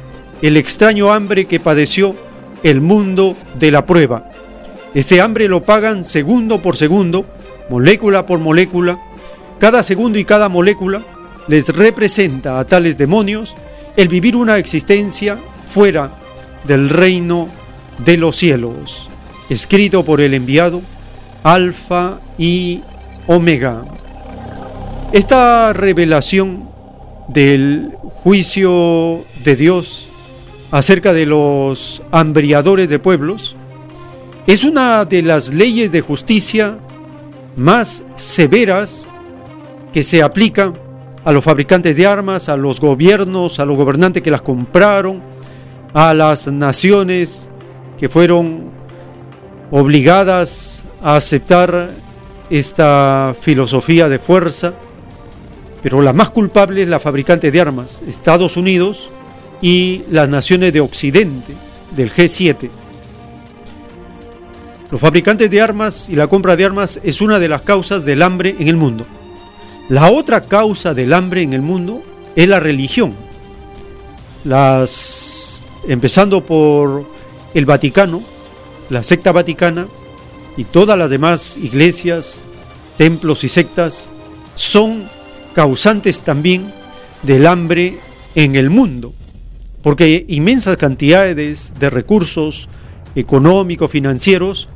el 0.41 0.57
extraño 0.57 1.13
hambre 1.13 1.45
que 1.45 1.59
padeció 1.59 2.15
el 2.63 2.81
mundo 2.81 3.37
de 3.59 3.69
la 3.69 3.85
prueba. 3.85 4.31
Este 4.95 5.21
hambre 5.21 5.47
lo 5.47 5.61
pagan 5.61 6.03
segundo 6.03 6.59
por 6.59 6.75
segundo, 6.75 7.23
molécula 7.69 8.25
por 8.25 8.39
molécula. 8.39 8.99
Cada 9.59 9.83
segundo 9.83 10.17
y 10.17 10.25
cada 10.25 10.49
molécula 10.49 11.03
les 11.47 11.69
representa 11.69 12.57
a 12.57 12.65
tales 12.65 12.97
demonios 12.97 13.55
el 13.95 14.07
vivir 14.07 14.35
una 14.35 14.57
existencia 14.57 15.37
fuera 15.71 16.24
del 16.67 16.89
reino 16.89 17.49
de 18.03 18.17
los 18.17 18.35
cielos, 18.35 19.09
escrito 19.49 20.03
por 20.03 20.21
el 20.21 20.33
enviado 20.33 20.81
Alfa 21.43 22.19
y 22.37 22.81
Omega. 23.27 23.85
Esta 25.13 25.73
revelación 25.73 26.69
del 27.27 27.91
juicio 28.01 29.25
de 29.43 29.55
Dios 29.55 30.09
acerca 30.71 31.13
de 31.13 31.25
los 31.25 32.01
hambriadores 32.11 32.89
de 32.89 32.99
pueblos 32.99 33.55
es 34.47 34.63
una 34.63 35.05
de 35.05 35.21
las 35.21 35.53
leyes 35.53 35.91
de 35.91 36.01
justicia 36.01 36.77
más 37.55 38.03
severas 38.15 39.09
que 39.93 40.03
se 40.03 40.21
aplican 40.21 40.73
a 41.23 41.31
los 41.31 41.43
fabricantes 41.43 41.95
de 41.95 42.05
armas, 42.05 42.49
a 42.49 42.57
los 42.57 42.79
gobiernos, 42.79 43.59
a 43.59 43.65
los 43.65 43.77
gobernantes 43.77 44.21
que 44.21 44.29
las 44.29 44.41
compraron, 44.41 45.23
a 45.95 46.13
las 46.13 46.47
naciones 46.47 47.49
que 47.97 48.09
fueron 48.09 48.69
obligadas 49.71 50.83
a 51.01 51.15
aceptar 51.15 51.89
esta 52.49 53.33
filosofía 53.39 54.09
de 54.09 54.19
fuerza, 54.19 54.73
pero 55.81 56.01
la 56.01 56.11
más 56.11 56.31
culpable 56.31 56.83
es 56.83 56.89
la 56.89 56.99
fabricante 56.99 57.49
de 57.49 57.61
armas, 57.61 58.01
Estados 58.09 58.57
Unidos 58.57 59.09
y 59.61 60.03
las 60.11 60.27
naciones 60.27 60.73
de 60.73 60.81
Occidente, 60.81 61.53
del 61.95 62.11
G7. 62.11 62.69
Los 64.91 64.99
fabricantes 64.99 65.49
de 65.49 65.61
armas 65.61 66.09
y 66.09 66.17
la 66.17 66.27
compra 66.27 66.57
de 66.57 66.65
armas 66.65 66.99
es 67.03 67.21
una 67.21 67.39
de 67.39 67.47
las 67.47 67.61
causas 67.61 68.03
del 68.03 68.21
hambre 68.21 68.53
en 68.59 68.67
el 68.67 68.75
mundo. 68.75 69.05
La 69.87 70.11
otra 70.11 70.41
causa 70.41 70.93
del 70.93 71.13
hambre 71.13 71.41
en 71.41 71.53
el 71.53 71.61
mundo 71.61 72.03
es 72.35 72.49
la 72.49 72.59
religión. 72.59 73.15
Las 74.43 75.54
empezando 75.87 76.45
por 76.45 77.07
el 77.53 77.65
Vaticano, 77.65 78.21
la 78.89 79.03
secta 79.03 79.31
vaticana 79.31 79.87
y 80.57 80.63
todas 80.63 80.97
las 80.97 81.09
demás 81.09 81.57
iglesias, 81.57 82.43
templos 82.97 83.43
y 83.43 83.49
sectas, 83.49 84.11
son 84.53 85.09
causantes 85.53 86.21
también 86.21 86.73
del 87.23 87.47
hambre 87.47 87.99
en 88.35 88.55
el 88.55 88.69
mundo. 88.69 89.13
porque 89.81 90.25
inmensas 90.27 90.77
cantidades 90.77 91.75
de 91.77 91.91
recursos 91.91 92.69
económicos, 93.13 93.91
financieros, 93.91 94.67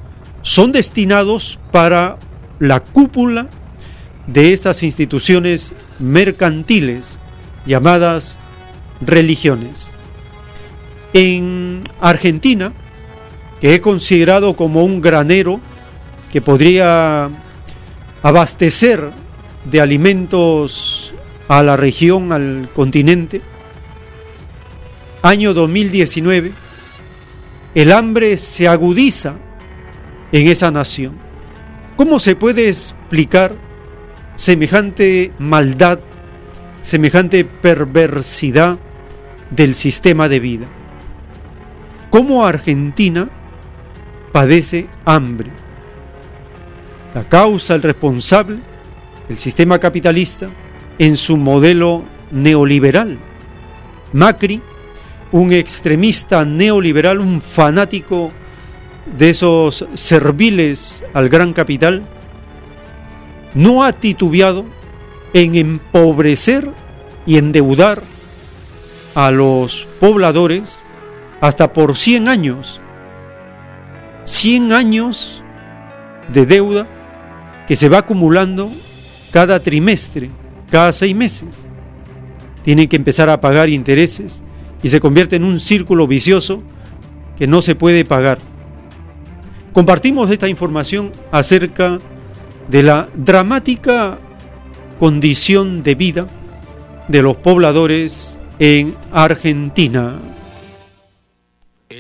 son 0.44 0.72
destinados 0.72 1.58
para 1.72 2.20
la 2.60 2.80
cúpula 2.80 3.48
de 4.28 4.54
estas 4.54 4.84
instituciones 4.84 5.74
mercantiles 5.98 7.18
llamadas 7.66 8.38
religiones. 9.02 9.94
En 11.14 11.82
Argentina, 12.00 12.74
que 13.60 13.76
he 13.76 13.82
considerado 13.82 14.56
como 14.56 14.84
un 14.84 15.02
granero 15.02 15.60
que 16.32 16.42
podría 16.42 17.30
abastecer 18.22 19.12
de 19.66 19.82
alimentos 19.82 21.14
a 21.48 21.64
la 21.64 21.76
región, 21.76 22.32
al 22.32 22.70
continente, 22.76 23.42
año 25.22 25.54
2019, 25.54 26.52
el 27.76 27.92
hambre 27.92 28.38
se 28.38 28.68
agudiza 28.68 29.36
en 30.32 30.48
esa 30.48 30.72
nación. 30.72 31.18
¿Cómo 31.96 32.20
se 32.20 32.36
puede 32.36 32.70
explicar 32.70 33.56
semejante 34.36 35.34
maldad, 35.40 36.00
semejante 36.82 37.44
perversidad 37.44 38.80
del 39.50 39.74
sistema 39.76 40.30
de 40.30 40.40
vida? 40.40 40.79
¿Cómo 42.10 42.46
Argentina 42.46 43.30
padece 44.32 44.88
hambre? 45.06 45.52
La 47.14 47.28
causa, 47.28 47.76
el 47.76 47.84
responsable, 47.84 48.58
el 49.30 49.38
sistema 49.38 49.78
capitalista 49.78 50.50
en 50.98 51.18
su 51.18 51.38
modelo 51.38 52.04
neoliberal. 52.32 53.20
Macri, 54.14 54.60
un 55.32 55.54
extremista 55.54 56.46
neoliberal, 56.46 57.20
un 57.20 57.42
fanático 57.42 58.32
de 59.18 59.30
esos 59.30 59.86
serviles 59.94 61.06
al 61.14 61.30
gran 61.30 61.54
capital, 61.54 62.04
no 63.54 63.84
ha 63.84 63.94
titubeado 63.94 64.66
en 65.34 65.56
empobrecer 65.56 66.72
y 67.28 67.38
endeudar 67.38 68.02
a 69.14 69.30
los 69.30 69.88
pobladores 70.00 70.86
hasta 71.42 71.72
por 71.74 71.96
100 71.96 72.28
años. 72.28 72.82
100 74.24 74.72
años 74.74 75.44
de 76.32 76.46
deuda 76.46 76.88
que 77.68 77.76
se 77.76 77.90
va 77.90 78.00
acumulando 78.00 78.72
cada 79.32 79.60
trimestre, 79.60 80.30
cada 80.70 80.92
seis 80.94 81.16
meses. 81.16 81.68
Tienen 82.64 82.88
que 82.88 82.96
empezar 82.96 83.30
a 83.30 83.42
pagar 83.42 83.70
intereses 83.70 84.44
y 84.84 84.90
se 84.90 85.00
convierte 85.00 85.36
en 85.36 85.44
un 85.44 85.60
círculo 85.60 86.08
vicioso 86.08 86.62
que 87.38 87.48
no 87.48 87.62
se 87.62 87.76
puede 87.76 88.06
pagar. 88.06 88.40
Compartimos 89.74 90.30
esta 90.32 90.50
información 90.50 91.12
acerca 91.32 92.00
de 92.70 92.84
la 92.84 93.10
dramática 93.16 94.20
condición 95.00 95.82
de 95.84 95.96
vida 95.96 96.28
de 97.08 97.22
los 97.22 97.38
pobladores 97.38 98.40
en 98.60 98.96
Argentina. 99.12 100.20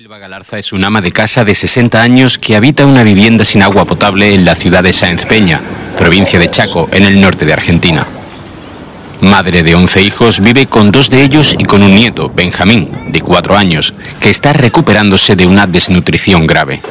Elba 0.09 0.17
Galarza 0.17 0.57
es 0.57 0.73
una 0.73 0.87
ama 0.87 1.01
de 1.01 1.11
casa 1.11 1.45
de 1.45 1.53
60 1.53 2.01
años 2.01 2.39
que 2.39 2.55
habita 2.55 2.83
una 2.83 3.03
vivienda 3.03 3.45
sin 3.45 3.61
agua 3.61 3.85
potable 3.85 4.33
en 4.33 4.43
la 4.43 4.55
ciudad 4.55 4.81
de 4.81 4.91
Sáenz 4.91 5.27
Peña, 5.27 5.61
provincia 5.99 6.39
de 6.39 6.49
Chaco, 6.49 6.89
en 6.91 7.05
el 7.05 7.21
norte 7.21 7.45
de 7.45 7.53
Argentina. 7.53 8.07
Madre 9.21 9.61
de 9.61 9.75
11 9.75 10.01
hijos, 10.01 10.39
vive 10.39 10.65
con 10.65 10.89
dos 10.89 11.11
de 11.11 11.21
ellos 11.21 11.55
y 11.55 11.63
con 11.63 11.83
un 11.83 11.93
nieto, 11.93 12.31
Benjamín, 12.33 13.11
de 13.11 13.21
4 13.21 13.55
años, 13.55 13.93
que 14.19 14.31
está 14.31 14.51
recuperándose 14.51 15.35
de 15.35 15.45
una 15.45 15.67
desnutrición 15.67 16.47
grave. 16.47 16.81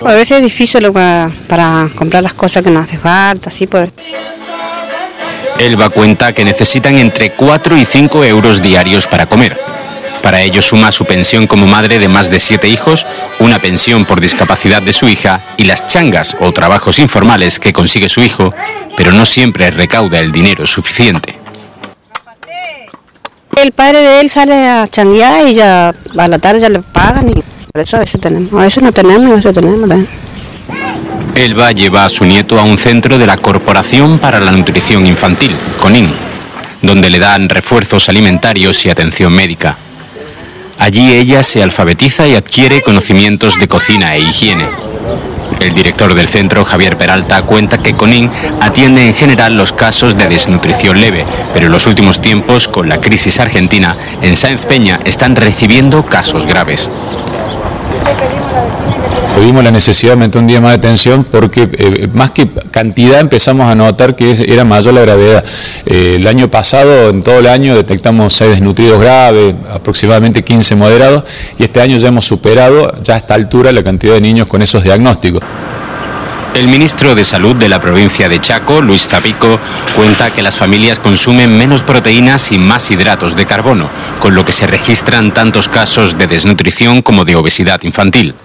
A 0.00 0.14
veces 0.14 0.38
es 0.38 0.42
difícil 0.42 0.90
para, 1.46 1.88
comprar 1.94 2.24
las 2.24 2.34
cosas 2.34 2.64
que 2.64 2.72
nos 2.72 2.82
hace 2.82 2.98
falta, 2.98 3.50
así 3.50 3.68
pues. 3.68 3.92
Elba 5.60 5.90
cuenta 5.90 6.32
que 6.32 6.44
necesitan 6.44 6.98
entre 6.98 7.30
4 7.30 7.76
y 7.76 7.84
5 7.84 8.24
euros 8.24 8.60
diarios 8.60 9.06
para 9.06 9.26
comer. 9.26 9.73
Para 10.24 10.40
ello 10.40 10.62
suma 10.62 10.90
su 10.90 11.04
pensión 11.04 11.46
como 11.46 11.66
madre 11.66 11.98
de 11.98 12.08
más 12.08 12.30
de 12.30 12.40
siete 12.40 12.66
hijos, 12.66 13.06
una 13.40 13.58
pensión 13.58 14.06
por 14.06 14.22
discapacidad 14.22 14.80
de 14.80 14.94
su 14.94 15.06
hija 15.06 15.42
y 15.58 15.64
las 15.64 15.86
changas 15.86 16.34
o 16.40 16.50
trabajos 16.50 16.98
informales 16.98 17.60
que 17.60 17.74
consigue 17.74 18.08
su 18.08 18.22
hijo, 18.22 18.54
pero 18.96 19.12
no 19.12 19.26
siempre 19.26 19.70
recauda 19.70 20.20
el 20.20 20.32
dinero 20.32 20.66
suficiente. 20.66 21.38
El 23.54 23.72
padre 23.72 24.00
de 24.00 24.20
él 24.22 24.30
sale 24.30 24.66
a 24.66 24.86
changuear 24.86 25.46
y 25.46 25.52
ya 25.52 25.90
a 25.90 26.28
la 26.28 26.38
tarde 26.38 26.60
ya 26.60 26.70
le 26.70 26.78
pagan 26.78 27.28
y 27.28 27.42
por 27.70 27.82
eso 27.82 27.98
a 27.98 28.00
veces 28.00 28.18
tenemos, 28.18 28.50
a 28.54 28.64
veces 28.64 28.82
no 28.82 28.92
tenemos, 28.92 29.30
a 29.30 29.34
veces 29.34 29.52
tenemos 29.52 29.86
también. 29.86 30.08
Elba 31.34 31.72
lleva 31.72 32.06
a 32.06 32.08
su 32.08 32.24
nieto 32.24 32.58
a 32.58 32.62
un 32.62 32.78
centro 32.78 33.18
de 33.18 33.26
la 33.26 33.36
Corporación 33.36 34.18
para 34.18 34.40
la 34.40 34.52
Nutrición 34.52 35.06
Infantil, 35.06 35.54
CONIN, 35.82 36.10
donde 36.80 37.10
le 37.10 37.18
dan 37.18 37.50
refuerzos 37.50 38.08
alimentarios 38.08 38.86
y 38.86 38.88
atención 38.88 39.30
médica. 39.30 39.83
Allí 40.78 41.12
ella 41.12 41.42
se 41.42 41.62
alfabetiza 41.62 42.26
y 42.26 42.34
adquiere 42.34 42.82
conocimientos 42.82 43.58
de 43.58 43.68
cocina 43.68 44.14
e 44.16 44.20
higiene. 44.20 44.66
El 45.60 45.72
director 45.72 46.14
del 46.14 46.28
centro, 46.28 46.64
Javier 46.64 46.96
Peralta, 46.96 47.42
cuenta 47.42 47.78
que 47.78 47.94
CONIN 47.94 48.30
atiende 48.60 49.06
en 49.06 49.14
general 49.14 49.56
los 49.56 49.72
casos 49.72 50.16
de 50.16 50.26
desnutrición 50.26 51.00
leve, 51.00 51.24
pero 51.52 51.66
en 51.66 51.72
los 51.72 51.86
últimos 51.86 52.20
tiempos, 52.20 52.68
con 52.68 52.88
la 52.88 53.00
crisis 53.00 53.40
argentina, 53.40 53.96
en 54.20 54.36
Sáenz 54.36 54.66
Peña 54.66 55.00
están 55.04 55.36
recibiendo 55.36 56.04
casos 56.04 56.46
graves. 56.46 56.90
Vimos 59.40 59.64
la 59.64 59.72
necesidad 59.72 60.12
de 60.12 60.16
meter 60.16 60.40
un 60.40 60.46
día 60.46 60.60
más 60.60 60.70
de 60.70 60.76
atención 60.76 61.24
porque 61.24 61.68
eh, 61.72 62.08
más 62.14 62.30
que 62.30 62.48
cantidad 62.70 63.18
empezamos 63.18 63.68
a 63.68 63.74
notar 63.74 64.14
que 64.14 64.32
era 64.46 64.64
mayor 64.64 64.94
la 64.94 65.00
gravedad. 65.00 65.44
Eh, 65.86 66.14
el 66.16 66.26
año 66.28 66.48
pasado, 66.50 67.10
en 67.10 67.22
todo 67.22 67.40
el 67.40 67.48
año, 67.48 67.74
detectamos 67.74 68.32
6 68.34 68.50
desnutridos 68.52 69.00
graves, 69.00 69.54
aproximadamente 69.72 70.44
15 70.44 70.76
moderados, 70.76 71.24
y 71.58 71.64
este 71.64 71.80
año 71.80 71.96
ya 71.96 72.08
hemos 72.08 72.24
superado 72.24 72.94
ya 73.02 73.14
a 73.14 73.16
esta 73.16 73.34
altura 73.34 73.72
la 73.72 73.82
cantidad 73.82 74.14
de 74.14 74.20
niños 74.20 74.46
con 74.46 74.62
esos 74.62 74.84
diagnósticos. 74.84 75.42
El 76.54 76.68
ministro 76.68 77.16
de 77.16 77.24
Salud 77.24 77.56
de 77.56 77.68
la 77.68 77.80
provincia 77.80 78.28
de 78.28 78.38
Chaco, 78.38 78.80
Luis 78.80 79.08
Zapico, 79.08 79.58
cuenta 79.96 80.30
que 80.30 80.42
las 80.42 80.56
familias 80.56 81.00
consumen 81.00 81.58
menos 81.58 81.82
proteínas 81.82 82.52
y 82.52 82.58
más 82.58 82.88
hidratos 82.92 83.34
de 83.34 83.44
carbono, 83.44 83.88
con 84.20 84.36
lo 84.36 84.44
que 84.44 84.52
se 84.52 84.68
registran 84.68 85.34
tantos 85.34 85.68
casos 85.68 86.16
de 86.16 86.28
desnutrición 86.28 87.02
como 87.02 87.24
de 87.24 87.34
obesidad 87.34 87.82
infantil. 87.82 88.36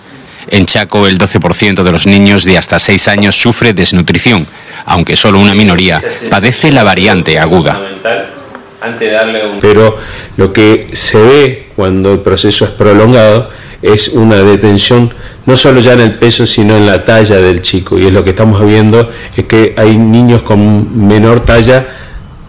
En 0.52 0.66
Chaco, 0.66 1.08
el 1.08 1.18
12% 1.18 1.84
de 1.84 1.92
los 1.92 2.08
niños 2.08 2.44
de 2.44 2.58
hasta 2.58 2.80
6 2.80 3.08
años 3.08 3.36
sufre 3.36 3.74
desnutrición, 3.74 4.48
aunque 4.86 5.16
solo 5.16 5.40
una 5.40 5.54
minoría 5.54 6.02
padece 6.30 6.72
la 6.72 6.84
variante 6.84 7.38
aguda. 7.38 7.80
Pero 9.60 9.98
lo 10.38 10.52
que 10.52 10.90
se 10.94 11.18
ve 11.18 11.68
cuando 11.76 12.14
el 12.14 12.20
proceso 12.20 12.66
es 12.66 12.72
prolongado 12.72 13.50
es 13.82 14.10
una 14.10 14.38
detención 14.38 15.14
no 15.46 15.56
solo 15.56 15.80
ya 15.80 15.94
en 15.94 16.02
el 16.02 16.14
peso, 16.16 16.46
sino 16.46 16.78
en 16.78 16.86
la 16.86 17.06
talla 17.06 17.38
del 17.38 17.62
chico. 17.62 17.98
Y 17.98 18.06
es 18.06 18.14
lo 18.14 18.24
que 18.24 18.32
estamos 18.32 18.64
viendo, 18.66 19.10
es 19.36 19.46
que 19.46 19.74
hay 19.78 19.98
niños 19.98 20.44
con 20.44 21.08
menor 21.08 21.40
talla 21.40 21.88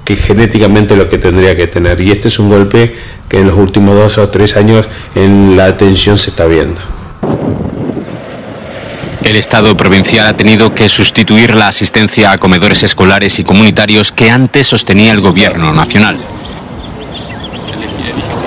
que 0.04 0.16
genéticamente 0.16 0.96
lo 0.96 1.08
que 1.08 1.18
tendría 1.18 1.56
que 1.56 1.66
tener. 1.66 2.00
Y 2.00 2.10
este 2.10 2.28
es 2.28 2.38
un 2.38 2.48
golpe 2.48 2.94
que 3.28 3.38
en 3.38 3.46
los 3.46 3.56
últimos 3.56 3.94
dos 3.94 4.18
o 4.18 4.28
tres 4.28 4.56
años 4.56 4.88
en 5.14 5.56
la 5.56 5.66
atención 5.66 6.18
se 6.18 6.30
está 6.30 6.46
viendo. 6.46 6.80
El 9.22 9.36
Estado 9.36 9.76
provincial 9.76 10.26
ha 10.26 10.36
tenido 10.36 10.74
que 10.74 10.88
sustituir 10.88 11.54
la 11.54 11.68
asistencia 11.68 12.32
a 12.32 12.38
comedores 12.38 12.82
escolares 12.82 13.38
y 13.38 13.44
comunitarios 13.44 14.12
que 14.12 14.30
antes 14.30 14.66
sostenía 14.66 15.12
el 15.12 15.20
gobierno 15.20 15.72
nacional. 15.72 16.18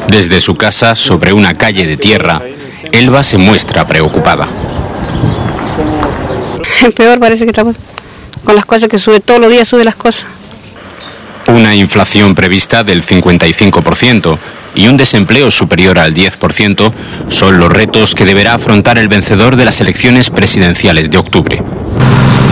Desde 0.10 0.42
su 0.42 0.56
casa, 0.56 0.96
sobre 0.96 1.32
una 1.32 1.54
calle 1.54 1.86
de 1.86 1.98
tierra, 1.98 2.42
Elba 2.92 3.24
se 3.24 3.38
muestra 3.38 3.88
preocupada. 3.88 4.48
Peor 6.96 7.20
parece 7.20 7.46
que 7.46 7.52
estamos 7.52 7.76
con 8.44 8.56
las 8.56 8.66
cosas 8.66 8.90
que 8.90 9.00
sube, 9.00 9.20
todos 9.20 9.40
los 9.40 9.52
días 9.52 9.68
sube 9.68 9.84
las 9.84 9.96
cosas. 9.96 10.30
Una 11.48 11.76
inflación 11.76 12.36
prevista 12.36 12.84
del 12.84 13.06
55% 13.06 14.38
y 14.76 14.88
un 14.88 14.98
desempleo 14.98 15.52
superior 15.52 16.00
al 16.00 16.14
10% 16.14 16.94
son 17.30 17.60
los 17.60 17.72
retos 17.72 18.16
que 18.16 18.26
deberá 18.26 18.54
afrontar 18.54 18.98
el 18.98 19.08
vencedor 19.08 19.56
de 19.56 19.66
las 19.66 19.82
elecciones 19.82 20.30
presidenciales 20.30 21.10
de 21.10 21.18
octubre. 21.18 21.62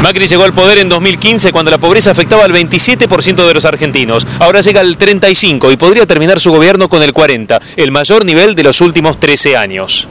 Macri 0.01 0.27
llegó 0.27 0.43
al 0.43 0.53
poder 0.53 0.79
en 0.79 0.89
2015 0.89 1.51
cuando 1.51 1.71
la 1.71 1.77
pobreza 1.77 2.11
afectaba 2.11 2.43
al 2.43 2.53
27% 2.53 3.47
de 3.47 3.53
los 3.53 3.65
argentinos. 3.65 4.25
Ahora 4.39 4.61
llega 4.61 4.81
al 4.81 4.97
35% 4.97 5.71
y 5.71 5.77
podría 5.77 6.05
terminar 6.05 6.39
su 6.39 6.51
gobierno 6.51 6.89
con 6.89 7.03
el 7.03 7.13
40%, 7.13 7.59
el 7.77 7.91
mayor 7.91 8.25
nivel 8.25 8.55
de 8.55 8.63
los 8.63 8.81
últimos 8.81 9.19
13 9.19 9.55
años. 9.55 10.07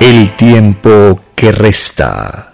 El 0.00 0.34
tiempo 0.36 1.20
que 1.36 1.52
resta. 1.52 2.53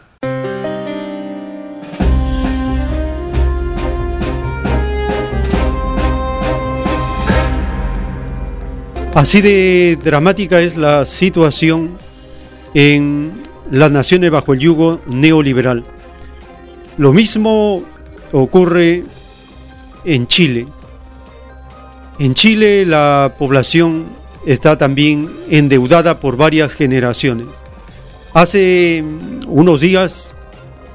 Así 9.14 9.42
de 9.42 9.98
dramática 10.02 10.60
es 10.60 10.76
la 10.76 11.04
situación 11.04 11.90
en 12.74 13.32
las 13.70 13.90
naciones 13.90 14.30
bajo 14.30 14.52
el 14.52 14.60
yugo 14.60 15.00
neoliberal. 15.06 15.82
Lo 16.96 17.12
mismo 17.12 17.82
ocurre 18.32 19.02
en 20.04 20.26
Chile. 20.28 20.66
En 22.20 22.34
Chile 22.34 22.86
la 22.86 23.34
población 23.36 24.06
está 24.46 24.78
también 24.78 25.30
endeudada 25.50 26.20
por 26.20 26.36
varias 26.36 26.74
generaciones. 26.74 27.48
Hace 28.32 29.04
unos 29.48 29.80
días 29.80 30.34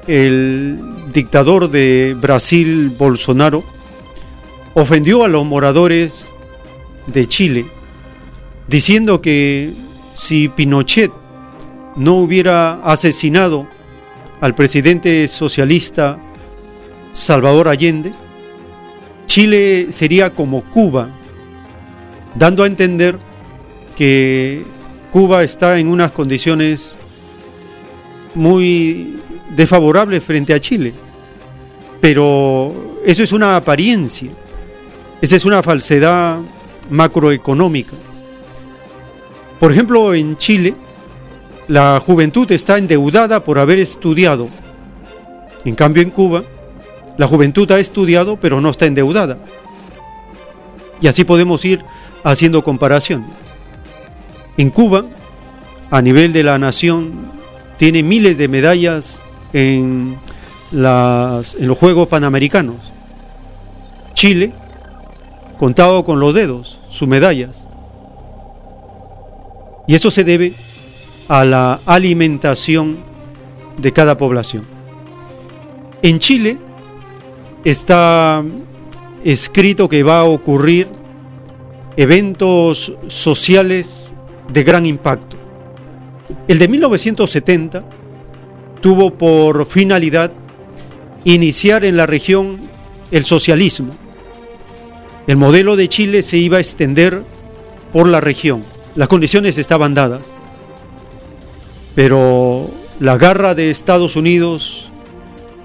el 0.06 0.80
dictador 1.12 1.70
de 1.70 2.16
Brasil, 2.18 2.94
Bolsonaro, 2.96 3.62
ofendió 4.74 5.22
a 5.22 5.28
los 5.28 5.44
moradores 5.44 6.32
de 7.06 7.26
Chile, 7.26 7.66
diciendo 8.68 9.20
que 9.20 9.72
si 10.14 10.48
Pinochet 10.48 11.10
no 11.96 12.16
hubiera 12.16 12.74
asesinado 12.82 13.68
al 14.40 14.54
presidente 14.54 15.28
socialista 15.28 16.18
Salvador 17.12 17.68
Allende, 17.68 18.12
Chile 19.26 19.88
sería 19.90 20.30
como 20.30 20.62
Cuba, 20.70 21.10
dando 22.34 22.62
a 22.62 22.66
entender 22.66 23.18
que 23.96 24.62
Cuba 25.10 25.42
está 25.42 25.78
en 25.78 25.88
unas 25.88 26.12
condiciones 26.12 26.98
muy 28.34 29.20
desfavorables 29.54 30.22
frente 30.22 30.52
a 30.52 30.60
Chile. 30.60 30.92
Pero 32.00 33.00
eso 33.04 33.22
es 33.22 33.32
una 33.32 33.56
apariencia, 33.56 34.30
esa 35.22 35.36
es 35.36 35.44
una 35.44 35.62
falsedad 35.62 36.40
macroeconómica. 36.90 37.94
Por 39.58 39.72
ejemplo, 39.72 40.14
en 40.14 40.36
Chile, 40.36 40.74
la 41.68 42.00
juventud 42.04 42.50
está 42.52 42.78
endeudada 42.78 43.42
por 43.42 43.58
haber 43.58 43.78
estudiado. 43.78 44.48
En 45.64 45.74
cambio, 45.74 46.02
en 46.02 46.10
Cuba, 46.10 46.44
la 47.16 47.26
juventud 47.26 47.70
ha 47.72 47.78
estudiado 47.78 48.38
pero 48.38 48.60
no 48.60 48.70
está 48.70 48.86
endeudada. 48.86 49.38
Y 51.00 51.08
así 51.08 51.24
podemos 51.24 51.64
ir 51.64 51.82
haciendo 52.22 52.62
comparación. 52.62 53.24
En 54.56 54.70
Cuba, 54.70 55.04
a 55.90 56.02
nivel 56.02 56.32
de 56.32 56.42
la 56.42 56.58
nación, 56.58 57.30
tiene 57.78 58.02
miles 58.02 58.38
de 58.38 58.48
medallas 58.48 59.22
en, 59.52 60.18
en 60.72 61.66
los 61.66 61.78
Juegos 61.78 62.08
Panamericanos. 62.08 62.76
Chile, 64.14 64.52
contado 65.58 66.04
con 66.04 66.20
los 66.20 66.34
dedos, 66.34 66.80
sus 66.88 67.08
medallas. 67.08 67.66
Y 69.86 69.94
eso 69.94 70.10
se 70.10 70.24
debe 70.24 70.54
a 71.28 71.44
la 71.44 71.80
alimentación 71.86 72.98
de 73.78 73.92
cada 73.92 74.16
población. 74.16 74.64
En 76.02 76.18
Chile 76.18 76.58
está 77.64 78.44
escrito 79.24 79.88
que 79.88 80.02
va 80.02 80.20
a 80.20 80.24
ocurrir 80.24 80.88
eventos 81.96 82.92
sociales 83.08 84.12
de 84.52 84.62
gran 84.62 84.86
impacto. 84.86 85.36
El 86.48 86.58
de 86.58 86.68
1970 86.68 87.84
tuvo 88.80 89.14
por 89.14 89.66
finalidad 89.66 90.32
iniciar 91.24 91.84
en 91.84 91.96
la 91.96 92.06
región 92.06 92.60
el 93.10 93.24
socialismo. 93.24 93.94
El 95.26 95.36
modelo 95.36 95.74
de 95.74 95.88
Chile 95.88 96.22
se 96.22 96.36
iba 96.36 96.58
a 96.58 96.60
extender 96.60 97.22
por 97.92 98.06
la 98.06 98.20
región. 98.20 98.62
Las 98.96 99.08
condiciones 99.08 99.58
estaban 99.58 99.94
dadas. 99.94 100.32
Pero 101.94 102.70
la 103.00 103.16
garra 103.16 103.54
de 103.54 103.70
Estados 103.70 104.16
Unidos 104.16 104.90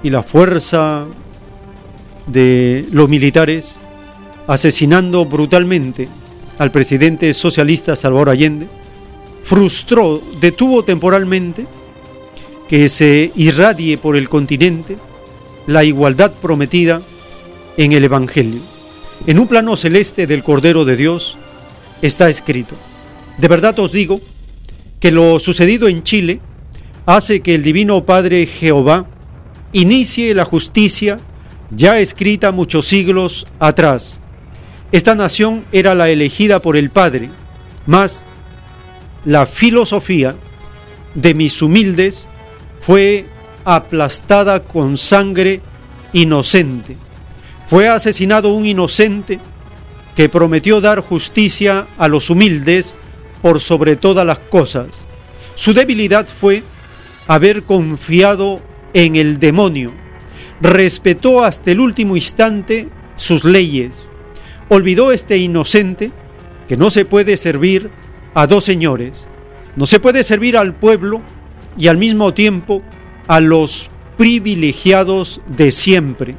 y 0.03 0.09
la 0.09 0.23
fuerza 0.23 1.05
de 2.27 2.85
los 2.91 3.09
militares 3.09 3.81
asesinando 4.47 5.25
brutalmente 5.25 6.07
al 6.57 6.71
presidente 6.71 7.33
socialista 7.33 7.95
Salvador 7.95 8.29
Allende, 8.29 8.67
frustró, 9.43 10.21
detuvo 10.39 10.83
temporalmente 10.83 11.65
que 12.67 12.89
se 12.89 13.31
irradie 13.35 13.97
por 13.97 14.15
el 14.15 14.29
continente 14.29 14.97
la 15.67 15.83
igualdad 15.83 16.31
prometida 16.41 17.01
en 17.77 17.93
el 17.93 18.03
Evangelio. 18.03 18.61
En 19.25 19.39
un 19.39 19.47
plano 19.47 19.77
celeste 19.77 20.27
del 20.27 20.43
Cordero 20.43 20.85
de 20.85 20.95
Dios 20.95 21.37
está 22.01 22.29
escrito, 22.29 22.75
de 23.37 23.47
verdad 23.47 23.77
os 23.79 23.91
digo 23.91 24.21
que 24.99 25.11
lo 25.11 25.39
sucedido 25.39 25.87
en 25.87 26.03
Chile 26.03 26.39
hace 27.05 27.41
que 27.41 27.55
el 27.55 27.63
Divino 27.63 28.05
Padre 28.05 28.45
Jehová 28.45 29.07
inicie 29.73 30.33
la 30.33 30.45
justicia 30.45 31.19
ya 31.71 31.99
escrita 31.99 32.51
muchos 32.51 32.87
siglos 32.87 33.47
atrás. 33.59 34.21
Esta 34.91 35.15
nación 35.15 35.65
era 35.71 35.95
la 35.95 36.09
elegida 36.09 36.59
por 36.59 36.75
el 36.75 36.89
Padre, 36.89 37.29
mas 37.85 38.25
la 39.25 39.45
filosofía 39.45 40.35
de 41.15 41.33
mis 41.33 41.61
humildes 41.61 42.27
fue 42.81 43.25
aplastada 43.63 44.63
con 44.63 44.97
sangre 44.97 45.61
inocente. 46.13 46.97
Fue 47.67 47.87
asesinado 47.87 48.53
un 48.53 48.65
inocente 48.65 49.39
que 50.15 50.27
prometió 50.27 50.81
dar 50.81 50.99
justicia 50.99 51.87
a 51.97 52.07
los 52.09 52.29
humildes 52.29 52.97
por 53.41 53.59
sobre 53.59 53.95
todas 53.95 54.25
las 54.25 54.39
cosas. 54.39 55.07
Su 55.55 55.73
debilidad 55.73 56.27
fue 56.27 56.63
haber 57.27 57.63
confiado 57.63 58.61
en 58.93 59.15
el 59.15 59.39
demonio. 59.39 59.93
Respetó 60.59 61.43
hasta 61.43 61.71
el 61.71 61.79
último 61.79 62.15
instante 62.15 62.89
sus 63.15 63.43
leyes. 63.43 64.11
Olvidó 64.69 65.11
este 65.11 65.37
inocente 65.37 66.11
que 66.67 66.77
no 66.77 66.89
se 66.89 67.05
puede 67.05 67.37
servir 67.37 67.89
a 68.33 68.47
dos 68.47 68.63
señores. 68.63 69.27
No 69.75 69.85
se 69.85 69.99
puede 69.99 70.23
servir 70.23 70.57
al 70.57 70.75
pueblo 70.75 71.21
y 71.77 71.87
al 71.87 71.97
mismo 71.97 72.33
tiempo 72.33 72.81
a 73.27 73.39
los 73.39 73.89
privilegiados 74.17 75.41
de 75.47 75.71
siempre. 75.71 76.37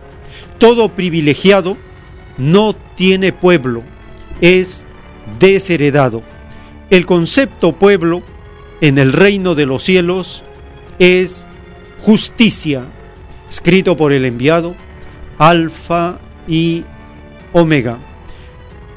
Todo 0.59 0.95
privilegiado 0.95 1.77
no 2.39 2.74
tiene 2.97 3.33
pueblo, 3.33 3.83
es 4.41 4.87
desheredado. 5.39 6.23
El 6.93 7.06
concepto 7.06 7.73
pueblo 7.73 8.23
en 8.82 8.98
el 8.98 9.14
reino 9.14 9.55
de 9.55 9.64
los 9.64 9.82
cielos 9.82 10.44
es 10.98 11.48
justicia, 12.01 12.85
escrito 13.48 13.97
por 13.97 14.12
el 14.12 14.27
enviado, 14.27 14.77
Alfa 15.39 16.19
y 16.47 16.85
Omega. 17.55 17.98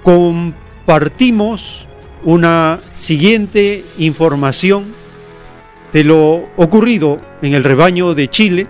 Compartimos 0.04 1.88
una 2.26 2.82
siguiente 2.92 3.86
información 3.98 4.94
de 5.94 6.04
lo 6.04 6.50
ocurrido 6.58 7.22
en 7.42 7.54
el 7.54 7.64
rebaño 7.64 8.14
de 8.14 8.28
Chile 8.28 8.68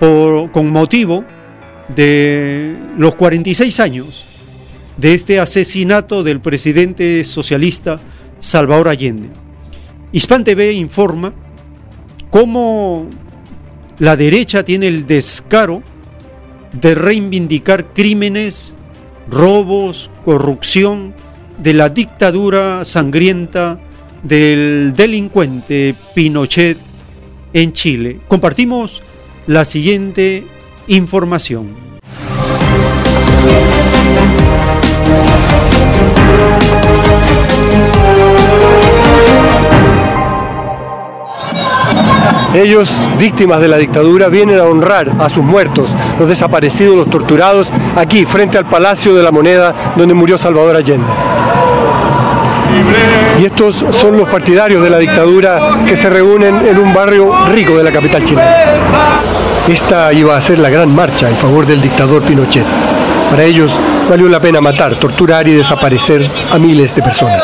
por, 0.00 0.50
con 0.50 0.68
motivo 0.68 1.24
de 1.94 2.76
los 2.98 3.14
46 3.14 3.78
años 3.78 4.29
de 5.00 5.14
este 5.14 5.40
asesinato 5.40 6.22
del 6.22 6.40
presidente 6.40 7.24
socialista 7.24 8.00
Salvador 8.38 8.88
Allende. 8.88 9.30
Hispan 10.12 10.44
TV 10.44 10.72
informa 10.72 11.32
cómo 12.30 13.08
la 13.98 14.16
derecha 14.16 14.62
tiene 14.62 14.88
el 14.88 15.06
descaro 15.06 15.82
de 16.78 16.94
reivindicar 16.94 17.94
crímenes, 17.94 18.76
robos, 19.30 20.10
corrupción 20.24 21.14
de 21.58 21.74
la 21.74 21.88
dictadura 21.88 22.84
sangrienta 22.84 23.80
del 24.22 24.92
delincuente 24.94 25.94
Pinochet 26.14 26.78
en 27.54 27.72
Chile. 27.72 28.20
Compartimos 28.28 29.02
la 29.46 29.64
siguiente 29.64 30.46
información. 30.88 31.74
Ellos, 42.52 42.92
víctimas 43.16 43.60
de 43.60 43.68
la 43.68 43.76
dictadura, 43.76 44.28
vienen 44.28 44.58
a 44.58 44.64
honrar 44.64 45.16
a 45.20 45.28
sus 45.28 45.44
muertos, 45.44 45.90
los 46.18 46.28
desaparecidos, 46.28 46.96
los 46.96 47.08
torturados, 47.08 47.70
aquí, 47.96 48.26
frente 48.26 48.58
al 48.58 48.68
Palacio 48.68 49.14
de 49.14 49.22
la 49.22 49.30
Moneda, 49.30 49.94
donde 49.96 50.14
murió 50.14 50.36
Salvador 50.36 50.76
Allende. 50.76 51.12
Y 53.40 53.46
estos 53.46 53.84
son 53.90 54.16
los 54.16 54.28
partidarios 54.28 54.82
de 54.82 54.90
la 54.90 54.98
dictadura 54.98 55.84
que 55.86 55.96
se 55.96 56.10
reúnen 56.10 56.66
en 56.66 56.78
un 56.78 56.92
barrio 56.92 57.32
rico 57.46 57.76
de 57.76 57.84
la 57.84 57.92
capital 57.92 58.24
chilena. 58.24 58.56
Esta 59.68 60.12
iba 60.12 60.36
a 60.36 60.40
ser 60.40 60.58
la 60.58 60.70
gran 60.70 60.94
marcha 60.94 61.28
en 61.28 61.36
favor 61.36 61.64
del 61.64 61.80
dictador 61.80 62.20
Pinochet. 62.22 62.64
Para 63.30 63.44
ellos 63.44 63.72
Valió 64.10 64.28
la 64.28 64.40
pena 64.40 64.60
matar, 64.60 64.96
torturar 64.96 65.46
y 65.46 65.52
desaparecer 65.52 66.28
a 66.50 66.58
miles 66.58 66.92
de 66.96 67.00
personas. 67.00 67.40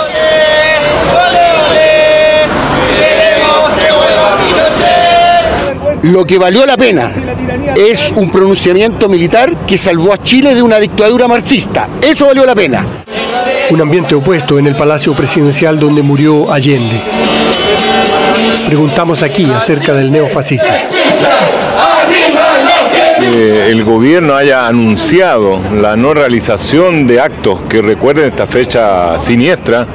Lo 6.03 6.27
que 6.27 6.39
valió 6.39 6.67
la 6.67 6.77
pena 6.77 7.13
es 7.77 8.11
un 8.11 8.33
pronunciamiento 8.33 9.09
militar 9.09 9.65
que 9.65 9.79
salvó 9.79 10.13
a 10.13 10.19
Chile 10.19 10.57
de 10.57 10.63
una 10.63 10.81
dictadura 10.81 11.29
marxista. 11.29 11.89
Eso 12.03 12.27
valió 12.27 12.45
la 12.45 12.57
pena. 12.57 12.85
Un 13.71 13.81
ambiente 13.81 14.17
opuesto 14.17 14.59
en 14.59 14.67
el 14.67 14.75
Palacio 14.75 15.15
Presidencial 15.15 15.79
donde 15.79 16.03
murió 16.03 16.53
Allende. 16.53 17.01
Preguntamos 18.67 19.23
aquí 19.23 19.45
acerca 19.45 19.95
del 19.95 20.11
neofascismo 20.11 20.67
el 23.19 23.83
gobierno 23.85 24.35
haya 24.35 24.67
anunciado 24.67 25.59
la 25.73 25.97
no 25.97 26.13
realización 26.13 27.07
de 27.07 27.21
actos 27.21 27.63
que 27.69 27.81
recuerden 27.81 28.27
esta 28.27 28.47
fecha 28.47 29.19
siniestra 29.19 29.87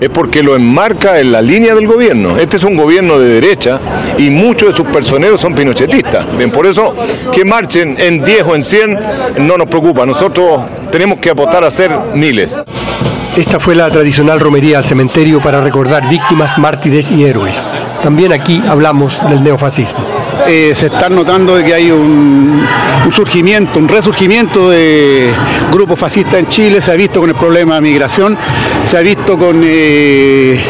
es 0.00 0.08
porque 0.08 0.42
lo 0.42 0.56
enmarca 0.56 1.20
en 1.20 1.32
la 1.32 1.42
línea 1.42 1.74
del 1.74 1.86
gobierno. 1.86 2.38
Este 2.38 2.56
es 2.56 2.64
un 2.64 2.76
gobierno 2.76 3.18
de 3.18 3.28
derecha 3.28 3.80
y 4.16 4.30
muchos 4.30 4.70
de 4.70 4.76
sus 4.76 4.86
personeros 4.86 5.40
son 5.40 5.54
pinochetistas. 5.54 6.36
Bien, 6.36 6.50
por 6.50 6.66
eso 6.66 6.94
que 7.32 7.44
marchen 7.44 7.96
en 7.98 8.22
10 8.22 8.44
o 8.44 8.54
en 8.54 8.64
100 8.64 8.98
no 9.40 9.58
nos 9.58 9.68
preocupa. 9.68 10.06
Nosotros 10.06 10.62
tenemos 10.90 11.18
que 11.18 11.30
apostar 11.30 11.64
a 11.64 11.70
ser 11.70 11.96
miles. 12.14 12.58
Esta 13.36 13.60
fue 13.60 13.74
la 13.74 13.88
tradicional 13.90 14.40
romería 14.40 14.78
al 14.78 14.84
cementerio 14.84 15.40
para 15.40 15.60
recordar 15.60 16.08
víctimas, 16.08 16.58
mártires 16.58 17.10
y 17.10 17.24
héroes. 17.24 17.62
También 18.02 18.32
aquí 18.32 18.62
hablamos 18.66 19.18
del 19.28 19.42
neofascismo. 19.42 20.19
Eh, 20.46 20.72
se 20.74 20.86
está 20.86 21.08
notando 21.08 21.56
que 21.62 21.74
hay 21.74 21.90
un, 21.90 22.66
surgimiento, 23.12 23.78
un 23.78 23.88
resurgimiento 23.88 24.70
de 24.70 25.30
grupos 25.70 25.98
fascistas 25.98 26.34
en 26.34 26.46
Chile, 26.46 26.80
se 26.80 26.90
ha 26.90 26.94
visto 26.94 27.20
con 27.20 27.30
el 27.30 27.36
problema 27.36 27.76
de 27.76 27.80
migración, 27.80 28.38
se 28.86 28.96
ha 28.96 29.00
visto 29.00 29.36
con, 29.36 29.62
eh, 29.64 30.62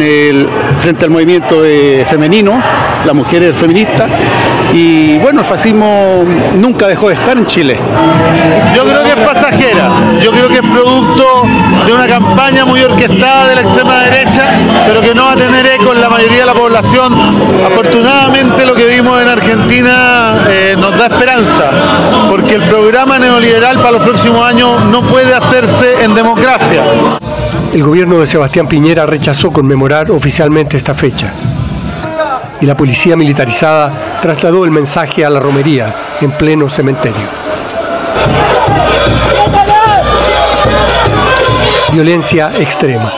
el, 0.00 0.48
frente 0.78 1.04
al 1.04 1.10
movimiento 1.10 1.62
femenino, 2.06 2.62
las 3.04 3.14
mujeres 3.14 3.56
feministas, 3.56 4.10
y 4.72 5.18
bueno, 5.18 5.40
el 5.40 5.46
fascismo 5.46 6.24
nunca 6.54 6.86
dejó 6.86 7.08
de 7.08 7.14
estar 7.14 7.36
en 7.36 7.44
Chile. 7.46 7.78
Yo 8.74 8.84
creo 8.84 9.02
que 9.02 9.10
es 9.10 9.16
pasajera, 9.16 9.90
yo 10.20 10.30
creo 10.30 10.48
que 10.48 10.56
es 10.56 10.62
producto 10.62 11.42
de 11.86 11.92
una 11.92 12.06
campaña 12.06 12.64
muy 12.64 12.82
orquestada 12.82 13.48
de 13.48 13.56
la 13.56 13.60
extrema 13.60 14.02
derecha, 14.04 14.50
pero 14.86 15.00
que 15.02 15.14
no 15.14 15.26
va 15.26 15.32
a 15.32 15.36
tener 15.36 15.66
eco 15.66 15.92
en 15.92 16.00
la 16.00 16.08
mayoría 16.08 16.40
de 16.40 16.46
la 16.46 16.54
población. 16.54 17.12
Afortunadamente 17.70 18.64
lo 18.64 18.74
que 18.74 18.86
vimos 18.86 19.20
en 19.20 19.28
Argentina 19.28 20.46
eh, 20.48 20.74
nos 20.78 20.96
da 20.96 21.06
esperanza, 21.06 21.70
porque 22.30 22.54
el 22.54 22.62
programa 22.62 23.18
neoliberal 23.18 23.76
para 23.76 23.92
los 23.92 24.02
próximos 24.02 24.46
años 24.46 24.82
no 24.86 25.06
puede 25.06 25.34
hacerse 25.34 26.02
en 26.02 26.14
democracia. 26.14 26.82
El 27.74 27.82
gobierno 27.82 28.18
de 28.18 28.26
Sebastián 28.26 28.66
Piñera 28.66 29.04
rechazó 29.06 29.50
conmemorar 29.50 30.10
oficialmente 30.10 30.76
esta 30.76 30.94
fecha 30.94 31.32
y 32.62 32.66
la 32.66 32.76
policía 32.76 33.16
militarizada 33.16 34.20
trasladó 34.22 34.64
el 34.64 34.70
mensaje 34.70 35.24
a 35.24 35.30
la 35.30 35.40
romería 35.40 35.92
en 36.20 36.30
pleno 36.30 36.70
cementerio. 36.70 37.26
Violencia 41.92 42.50
extrema. 42.58 43.12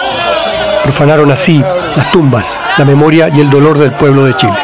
Profanaron 0.82 1.30
así 1.30 1.62
las 1.94 2.10
tumbas, 2.10 2.58
la 2.78 2.86
memoria 2.86 3.28
y 3.28 3.40
el 3.40 3.50
dolor 3.50 3.78
del 3.78 3.92
pueblo 3.92 4.24
de 4.24 4.34
Chile. 4.34 4.56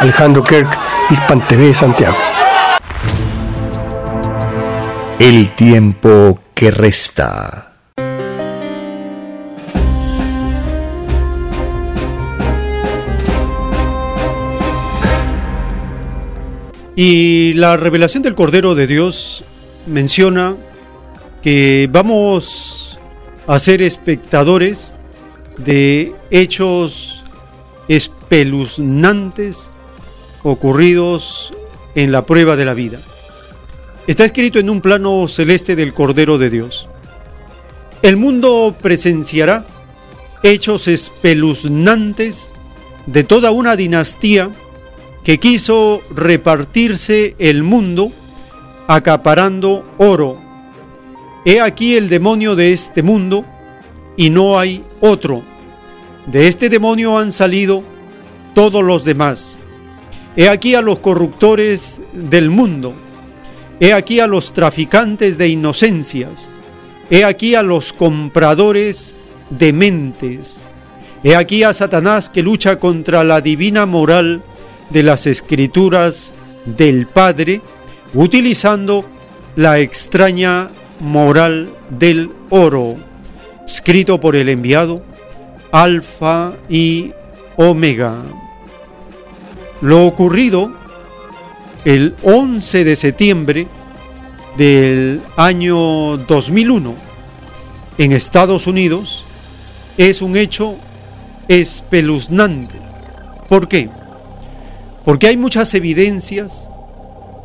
Alejandro 0.00 0.42
Kirk, 0.42 0.68
Hispan 1.10 1.40
TV, 1.42 1.74
Santiago. 1.74 2.16
El 5.18 5.54
tiempo 5.54 6.38
que 6.54 6.70
resta. 6.70 7.75
Y 16.98 17.52
la 17.52 17.76
revelación 17.76 18.22
del 18.22 18.34
Cordero 18.34 18.74
de 18.74 18.86
Dios 18.86 19.44
menciona 19.86 20.56
que 21.42 21.90
vamos 21.92 22.98
a 23.46 23.58
ser 23.58 23.82
espectadores 23.82 24.96
de 25.58 26.14
hechos 26.30 27.22
espeluznantes 27.88 29.70
ocurridos 30.42 31.52
en 31.94 32.12
la 32.12 32.24
prueba 32.24 32.56
de 32.56 32.64
la 32.64 32.72
vida. 32.72 33.02
Está 34.06 34.24
escrito 34.24 34.58
en 34.58 34.70
un 34.70 34.80
plano 34.80 35.28
celeste 35.28 35.76
del 35.76 35.92
Cordero 35.92 36.38
de 36.38 36.48
Dios. 36.48 36.88
El 38.00 38.16
mundo 38.16 38.74
presenciará 38.80 39.66
hechos 40.42 40.88
espeluznantes 40.88 42.54
de 43.04 43.22
toda 43.22 43.50
una 43.50 43.76
dinastía 43.76 44.50
que 45.26 45.40
quiso 45.40 46.02
repartirse 46.14 47.34
el 47.40 47.64
mundo 47.64 48.12
acaparando 48.86 49.84
oro. 49.98 50.38
He 51.44 51.60
aquí 51.60 51.96
el 51.96 52.08
demonio 52.08 52.54
de 52.54 52.72
este 52.72 53.02
mundo 53.02 53.44
y 54.16 54.30
no 54.30 54.56
hay 54.56 54.84
otro. 55.00 55.42
De 56.28 56.46
este 56.46 56.68
demonio 56.68 57.18
han 57.18 57.32
salido 57.32 57.82
todos 58.54 58.84
los 58.84 59.04
demás. 59.04 59.58
He 60.36 60.48
aquí 60.48 60.76
a 60.76 60.80
los 60.80 61.00
corruptores 61.00 62.00
del 62.12 62.48
mundo. 62.48 62.94
He 63.80 63.92
aquí 63.92 64.20
a 64.20 64.28
los 64.28 64.52
traficantes 64.52 65.38
de 65.38 65.48
inocencias. 65.48 66.54
He 67.10 67.24
aquí 67.24 67.56
a 67.56 67.64
los 67.64 67.92
compradores 67.92 69.16
de 69.50 69.72
mentes. 69.72 70.68
He 71.24 71.34
aquí 71.34 71.64
a 71.64 71.72
Satanás 71.72 72.30
que 72.30 72.44
lucha 72.44 72.78
contra 72.78 73.24
la 73.24 73.40
divina 73.40 73.86
moral 73.86 74.44
de 74.90 75.02
las 75.02 75.26
escrituras 75.26 76.34
del 76.64 77.06
Padre 77.06 77.60
utilizando 78.14 79.04
la 79.56 79.78
extraña 79.78 80.70
moral 81.00 81.70
del 81.90 82.30
oro, 82.50 82.96
escrito 83.66 84.20
por 84.20 84.36
el 84.36 84.48
enviado 84.48 85.02
Alfa 85.72 86.54
y 86.68 87.12
Omega. 87.56 88.14
Lo 89.80 90.06
ocurrido 90.06 90.72
el 91.84 92.14
11 92.22 92.84
de 92.84 92.96
septiembre 92.96 93.66
del 94.56 95.20
año 95.36 96.16
2001 96.16 96.94
en 97.98 98.12
Estados 98.12 98.66
Unidos 98.66 99.24
es 99.96 100.22
un 100.22 100.36
hecho 100.36 100.76
espeluznante. 101.48 102.80
¿Por 103.48 103.68
qué? 103.68 103.88
Porque 105.06 105.28
hay 105.28 105.36
muchas 105.36 105.72
evidencias 105.74 106.68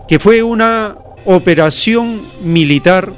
que 0.08 0.18
fue 0.18 0.42
una 0.42 0.98
operación 1.26 2.20
militar 2.44 3.14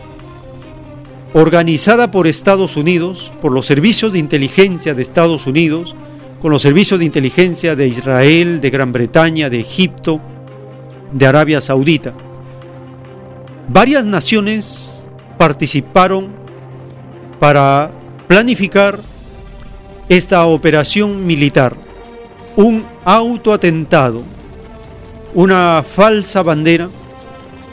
organizada 1.34 2.12
por 2.12 2.28
Estados 2.28 2.76
Unidos, 2.76 3.32
por 3.42 3.54
los 3.54 3.66
servicios 3.66 4.12
de 4.12 4.20
inteligencia 4.20 4.94
de 4.94 5.02
Estados 5.02 5.48
Unidos, 5.48 5.96
con 6.42 6.52
los 6.52 6.62
servicios 6.62 7.00
de 7.00 7.06
inteligencia 7.06 7.78
de 7.78 7.88
Israel, 7.88 8.60
de 8.60 8.70
Gran 8.70 8.92
Bretaña, 8.92 9.50
de 9.50 9.62
Egipto, 9.62 10.20
de 11.14 11.26
Arabia 11.26 11.62
Saudita. 11.62 12.14
Varias 13.70 14.06
naciones 14.06 15.10
participaron 15.38 16.34
para 17.40 17.94
planificar 18.28 19.00
esta 20.10 20.46
operación 20.48 21.26
militar, 21.26 21.78
un 22.58 22.84
autoatentado 23.06 24.33
una 25.34 25.84
falsa 25.84 26.44
bandera 26.44 26.90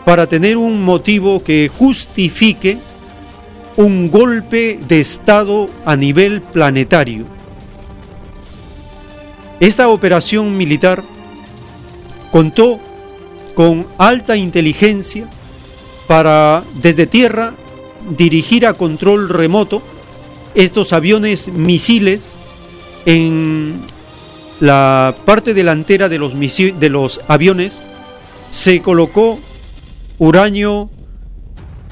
para 0.04 0.26
tener 0.26 0.56
un 0.56 0.82
motivo 0.82 1.42
que 1.42 1.68
justifique 1.68 2.78
un 3.76 4.10
golpe 4.10 4.78
de 4.88 5.00
Estado 5.00 5.68
a 5.84 5.96
nivel 5.96 6.42
planetario. 6.42 7.24
Esta 9.60 9.88
operación 9.88 10.56
militar 10.56 11.04
contó 12.32 12.80
con 13.54 13.86
alta 13.98 14.36
inteligencia 14.36 15.28
para 16.06 16.64
desde 16.80 17.06
tierra 17.06 17.54
dirigir 18.16 18.66
a 18.66 18.74
control 18.74 19.28
remoto 19.28 19.82
estos 20.54 20.92
aviones 20.92 21.48
misiles 21.48 22.38
en 23.06 23.80
la 24.60 25.14
parte 25.24 25.54
delantera 25.54 26.08
de 26.08 26.18
los, 26.18 27.20
aviones 27.26 27.82
se 28.50 28.80
colocó 28.82 29.40
uranio 30.18 30.90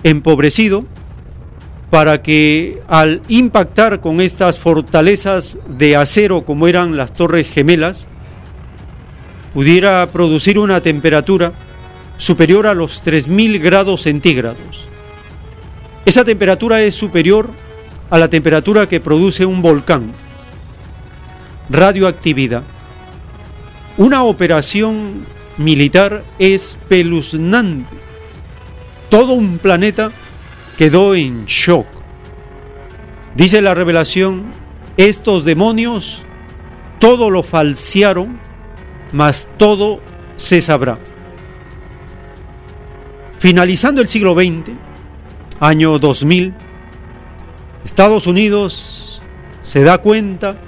empobrecido 0.03 0.85
para 1.91 2.23
que 2.23 2.83
al 2.87 3.23
impactar 3.29 4.01
con 4.01 4.21
estas 4.21 4.59
fortalezas 4.59 5.57
de 5.67 5.97
acero 5.97 6.43
como 6.43 6.69
eran 6.69 6.99
las 6.99 7.15
torres 7.15 7.49
gemelas, 7.49 8.09
pudiera 9.55 10.07
producir 10.13 10.59
una 10.59 10.83
temperatura 10.83 11.55
superior 12.19 12.67
a 12.67 12.75
los 12.75 13.03
3.000 13.03 13.61
grados 13.63 14.03
centígrados. 14.03 14.87
Esa 16.05 16.25
temperatura 16.25 16.83
es 16.83 16.95
superior 16.95 17.49
a 18.11 18.19
la 18.19 18.29
temperatura 18.29 18.87
que 18.87 19.01
produce 19.01 19.47
un 19.47 19.63
volcán. 19.63 20.13
Radioactividad. 21.71 22.63
Una 23.97 24.23
operación 24.23 25.27
militar 25.59 26.25
espeluznante. 26.39 27.97
Todo 29.11 29.35
un 29.35 29.59
planeta 29.59 30.11
quedó 30.77 31.15
en 31.15 31.45
shock. 31.47 31.87
Dice 33.35 33.61
la 33.61 33.75
revelación, 33.75 34.53
estos 34.97 35.45
demonios 35.45 36.25
todo 36.99 37.31
lo 37.31 37.43
falsearon, 37.43 38.41
mas 39.13 39.49
todo 39.59 40.01
se 40.37 40.63
sabrá. 40.63 40.99
Finalizando 43.39 44.01
el 44.01 44.09
siglo 44.09 44.35
XX, 44.35 44.73
año 45.61 45.99
2000, 45.99 46.55
Estados 47.85 48.27
Unidos 48.27 49.23
se 49.63 49.83
da 49.83 49.99
cuenta 49.99 50.61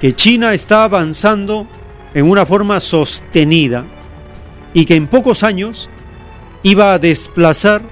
que 0.00 0.14
China 0.14 0.54
está 0.54 0.84
avanzando 0.84 1.66
en 2.14 2.28
una 2.28 2.46
forma 2.46 2.80
sostenida 2.80 3.84
y 4.72 4.86
que 4.86 4.96
en 4.96 5.06
pocos 5.06 5.42
años 5.42 5.90
iba 6.62 6.94
a 6.94 6.98
desplazar 6.98 7.82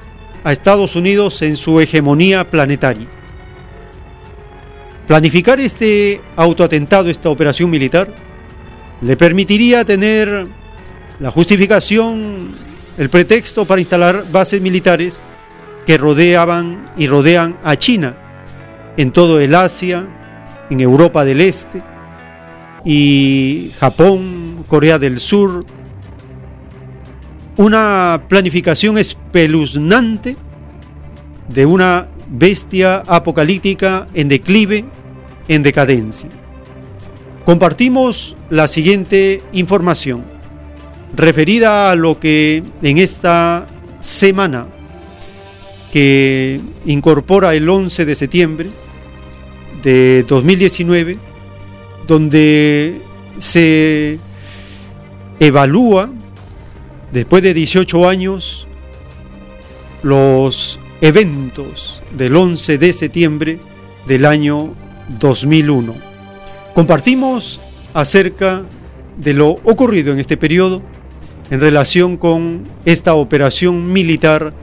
a 0.42 0.52
Estados 0.52 0.96
Unidos 0.96 1.42
en 1.42 1.56
su 1.56 1.80
hegemonía 1.80 2.48
planetaria. 2.50 3.06
Planificar 5.06 5.60
este 5.60 6.20
autoatentado, 6.36 7.10
esta 7.10 7.28
operación 7.28 7.70
militar, 7.70 8.14
le 9.02 9.16
permitiría 9.16 9.84
tener 9.84 10.46
la 11.20 11.30
justificación, 11.30 12.54
el 12.96 13.10
pretexto 13.10 13.66
para 13.66 13.80
instalar 13.80 14.30
bases 14.30 14.60
militares 14.60 15.22
que 15.86 15.98
rodeaban 15.98 16.90
y 16.96 17.06
rodean 17.06 17.58
a 17.64 17.76
China 17.76 18.16
en 18.96 19.10
todo 19.10 19.40
el 19.40 19.54
Asia, 19.54 20.06
en 20.70 20.80
Europa 20.80 21.24
del 21.24 21.40
Este 21.40 21.82
y 22.90 23.70
Japón, 23.78 24.64
Corea 24.66 24.98
del 24.98 25.20
Sur. 25.20 25.66
Una 27.58 28.24
planificación 28.30 28.96
espeluznante 28.96 30.36
de 31.48 31.66
una 31.66 32.08
bestia 32.30 33.02
apocalíptica 33.06 34.06
en 34.14 34.28
declive, 34.28 34.86
en 35.48 35.62
decadencia. 35.62 36.30
Compartimos 37.44 38.34
la 38.48 38.66
siguiente 38.68 39.42
información 39.52 40.24
referida 41.14 41.90
a 41.90 41.94
lo 41.94 42.18
que 42.18 42.62
en 42.80 42.96
esta 42.96 43.66
semana 44.00 44.66
que 45.92 46.58
incorpora 46.86 47.54
el 47.54 47.68
11 47.68 48.06
de 48.06 48.14
septiembre 48.14 48.70
de 49.82 50.24
2019, 50.26 51.27
donde 52.08 53.02
se 53.36 54.18
evalúa 55.38 56.10
después 57.12 57.42
de 57.42 57.54
18 57.54 58.08
años 58.08 58.66
los 60.02 60.80
eventos 61.00 62.02
del 62.16 62.34
11 62.34 62.78
de 62.78 62.92
septiembre 62.92 63.60
del 64.06 64.24
año 64.24 64.74
2001. 65.20 65.94
Compartimos 66.74 67.60
acerca 67.94 68.64
de 69.16 69.34
lo 69.34 69.50
ocurrido 69.64 70.12
en 70.12 70.18
este 70.18 70.36
periodo 70.36 70.82
en 71.50 71.60
relación 71.60 72.16
con 72.16 72.64
esta 72.84 73.14
operación 73.14 73.92
militar 73.92 74.54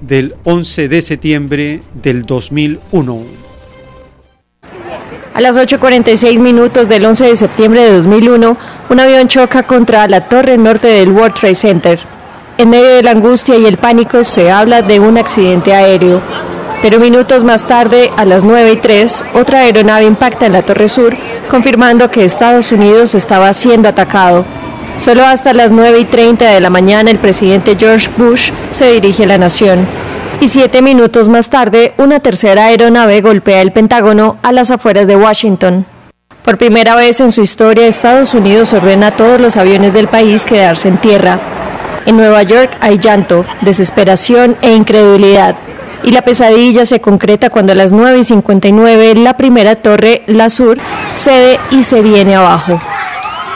del 0.00 0.34
11 0.44 0.88
de 0.88 1.02
septiembre 1.02 1.80
del 2.02 2.24
2001. 2.24 3.45
A 5.36 5.42
las 5.42 5.58
8.46 5.58 6.38
minutos 6.38 6.88
del 6.88 7.04
11 7.04 7.26
de 7.26 7.36
septiembre 7.36 7.82
de 7.82 7.96
2001, 7.96 8.56
un 8.88 9.00
avión 9.00 9.28
choca 9.28 9.64
contra 9.64 10.08
la 10.08 10.22
torre 10.22 10.56
norte 10.56 10.86
del 10.86 11.10
World 11.10 11.34
Trade 11.34 11.54
Center. 11.54 12.00
En 12.56 12.70
medio 12.70 12.88
de 12.88 13.02
la 13.02 13.10
angustia 13.10 13.54
y 13.54 13.66
el 13.66 13.76
pánico 13.76 14.24
se 14.24 14.50
habla 14.50 14.80
de 14.80 14.98
un 14.98 15.18
accidente 15.18 15.74
aéreo. 15.74 16.22
Pero 16.80 16.98
minutos 17.00 17.44
más 17.44 17.68
tarde, 17.68 18.10
a 18.16 18.24
las 18.24 18.44
9 18.44 18.72
y 18.72 18.76
3, 18.78 19.26
otra 19.34 19.58
aeronave 19.58 20.06
impacta 20.06 20.46
en 20.46 20.54
la 20.54 20.62
Torre 20.62 20.88
Sur, 20.88 21.14
confirmando 21.50 22.10
que 22.10 22.24
Estados 22.24 22.72
Unidos 22.72 23.14
estaba 23.14 23.52
siendo 23.52 23.90
atacado. 23.90 24.46
Solo 24.96 25.22
hasta 25.26 25.52
las 25.52 25.70
9 25.70 25.98
y 26.00 26.04
30 26.06 26.46
de 26.46 26.60
la 26.62 26.70
mañana 26.70 27.10
el 27.10 27.18
presidente 27.18 27.76
George 27.78 28.08
Bush 28.16 28.52
se 28.72 28.90
dirige 28.90 29.24
a 29.24 29.26
la 29.26 29.36
nación. 29.36 29.86
Y 30.40 30.48
siete 30.48 30.82
minutos 30.82 31.28
más 31.28 31.48
tarde, 31.50 31.94
una 31.96 32.20
tercera 32.20 32.66
aeronave 32.66 33.20
golpea 33.20 33.62
el 33.62 33.72
Pentágono 33.72 34.36
a 34.42 34.52
las 34.52 34.70
afueras 34.70 35.06
de 35.06 35.16
Washington. 35.16 35.86
Por 36.44 36.58
primera 36.58 36.94
vez 36.94 37.20
en 37.20 37.32
su 37.32 37.42
historia, 37.42 37.86
Estados 37.86 38.34
Unidos 38.34 38.72
ordena 38.72 39.08
a 39.08 39.14
todos 39.14 39.40
los 39.40 39.56
aviones 39.56 39.92
del 39.92 40.08
país 40.08 40.44
quedarse 40.44 40.88
en 40.88 40.98
tierra. 40.98 41.40
En 42.04 42.16
Nueva 42.16 42.42
York 42.42 42.76
hay 42.80 42.98
llanto, 42.98 43.44
desesperación 43.62 44.56
e 44.60 44.72
incredulidad 44.72 45.56
y 46.02 46.12
la 46.12 46.22
pesadilla 46.22 46.84
se 46.84 47.00
concreta 47.00 47.50
cuando 47.50 47.72
a 47.72 47.76
las 47.76 47.90
9 47.90 48.18
y 48.18 48.24
59 48.24 49.16
la 49.16 49.36
primera 49.36 49.74
torre, 49.76 50.22
la 50.26 50.50
sur, 50.50 50.78
cede 51.14 51.58
y 51.70 51.82
se 51.82 52.00
viene 52.02 52.36
abajo. 52.36 52.80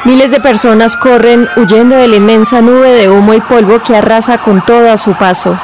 Miles 0.04 0.30
de 0.30 0.40
personas 0.40 0.96
corren 0.96 1.48
huyendo 1.56 1.94
de 1.94 2.08
la 2.08 2.16
inmensa 2.16 2.60
nube 2.60 2.90
de 2.90 3.10
humo 3.10 3.34
y 3.34 3.40
polvo 3.40 3.80
que 3.82 3.96
arrasa 3.96 4.38
con 4.38 4.64
todo 4.64 4.90
a 4.90 4.96
su 4.96 5.12
paso. 5.12 5.58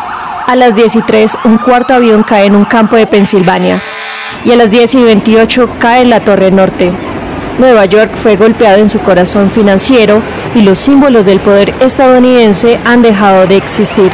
A 0.46 0.54
las 0.54 0.76
10 0.76 0.94
y 0.94 1.02
3 1.02 1.38
un 1.44 1.58
cuarto 1.58 1.92
avión 1.92 2.22
cae 2.22 2.46
en 2.46 2.54
un 2.54 2.64
campo 2.64 2.94
de 2.94 3.08
Pensilvania 3.08 3.80
y 4.44 4.52
a 4.52 4.56
las 4.56 4.70
10 4.70 4.94
y 4.94 5.02
28 5.02 5.70
cae 5.80 6.02
en 6.02 6.10
la 6.10 6.20
Torre 6.20 6.52
Norte. 6.52 6.92
Nueva 7.58 7.84
York 7.86 8.14
fue 8.14 8.36
golpeado 8.36 8.78
en 8.78 8.88
su 8.88 9.00
corazón 9.00 9.50
financiero 9.50 10.22
y 10.54 10.62
los 10.62 10.78
símbolos 10.78 11.24
del 11.24 11.40
poder 11.40 11.74
estadounidense 11.80 12.78
han 12.84 13.02
dejado 13.02 13.48
de 13.48 13.56
existir. 13.56 14.12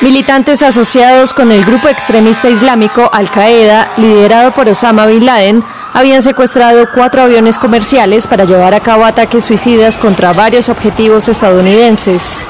Militantes 0.00 0.62
asociados 0.62 1.32
con 1.32 1.50
el 1.50 1.64
grupo 1.64 1.88
extremista 1.88 2.48
islámico 2.48 3.10
Al-Qaeda, 3.12 3.88
liderado 3.96 4.52
por 4.52 4.68
Osama 4.68 5.06
Bin 5.06 5.26
Laden, 5.26 5.64
habían 5.92 6.22
secuestrado 6.22 6.86
cuatro 6.94 7.22
aviones 7.22 7.58
comerciales 7.58 8.28
para 8.28 8.44
llevar 8.44 8.74
a 8.74 8.80
cabo 8.80 9.04
ataques 9.04 9.42
suicidas 9.42 9.98
contra 9.98 10.32
varios 10.32 10.68
objetivos 10.68 11.28
estadounidenses. 11.28 12.46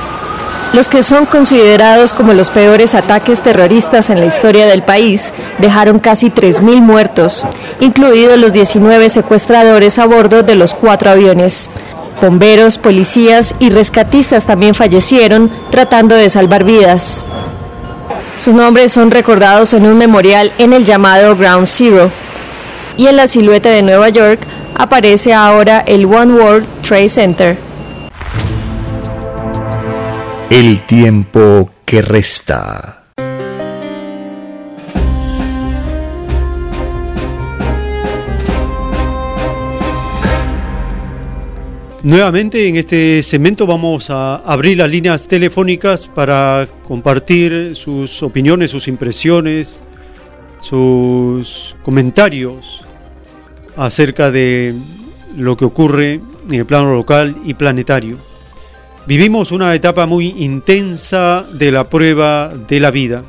Los 0.73 0.89
que 0.89 1.03
son 1.03 1.27
considerados 1.27 2.13
como 2.13 2.35
los 2.35 2.51
peores 2.51 2.95
ataques 2.95 3.41
terroristas 3.41 4.11
en 4.11 4.21
la 4.21 4.27
historia 4.27 4.67
del 4.67 4.83
país 4.83 5.33
dejaron 5.59 5.99
casi 5.99 6.31
3.000 6.31 6.83
muertos, 6.83 7.45
incluidos 7.81 8.39
los 8.39 8.53
19 8.53 9.09
secuestradores 9.09 9.99
a 9.99 10.07
bordo 10.07 10.43
de 10.43 10.55
los 10.55 10.75
cuatro 10.75 11.11
aviones. 11.11 11.71
Bomberos, 12.21 12.79
policías 12.79 13.55
y 13.59 13.71
rescatistas 13.71 14.47
también 14.47 14.75
fallecieron 14.75 15.51
tratando 15.71 16.15
de 16.15 16.29
salvar 16.29 16.65
vidas. 16.65 17.25
Sus 18.39 18.53
nombres 18.53 18.93
son 18.93 19.11
recordados 19.11 19.73
en 19.73 19.87
un 19.87 19.97
memorial 19.97 20.53
en 20.59 20.73
el 20.73 20.85
llamado 20.85 21.37
Ground 21.37 21.67
Zero. 21.67 22.11
Y 22.97 23.07
en 23.07 23.17
la 23.17 23.27
silueta 23.27 23.71
de 23.71 23.83
Nueva 23.83 24.09
York 24.09 24.41
aparece 24.75 25.33
ahora 25.33 25.83
el 25.87 26.05
One 26.07 26.35
World 26.35 26.67
Trade 26.83 27.09
Center. 27.09 27.59
El 30.49 30.87
tiempo 30.87 31.69
que 31.85 32.03
resta. 32.03 33.03
Nuevamente 42.05 42.69
en 42.69 42.77
este 42.77 43.25
segmento 43.25 43.67
vamos 43.67 44.09
a 44.11 44.37
abrir 44.37 44.79
las 44.79 44.89
líneas 44.89 45.27
telefónicas 45.27 46.07
para 46.07 46.69
compartir 46.85 47.75
sus 47.75 48.23
opiniones, 48.23 48.71
sus 48.71 48.87
impresiones, 48.87 49.83
sus 50.61 51.75
comentarios 51.83 52.85
acerca 53.77 54.31
de 54.31 54.77
lo 55.37 55.57
que 55.57 55.65
ocurre 55.65 56.21
en 56.49 56.55
el 56.55 56.67
plano 56.67 56.95
local 56.95 57.37
y 57.45 57.55
planetario. 57.55 58.36
Vivimos 59.07 59.53
una 59.53 59.73
etapa 59.73 60.07
muy 60.07 60.35
intensa 60.37 61.47
de 61.53 61.71
la 61.71 61.89
prueba 61.89 62.49
de 62.49 62.81
la 62.81 62.91
vida, 62.91 63.23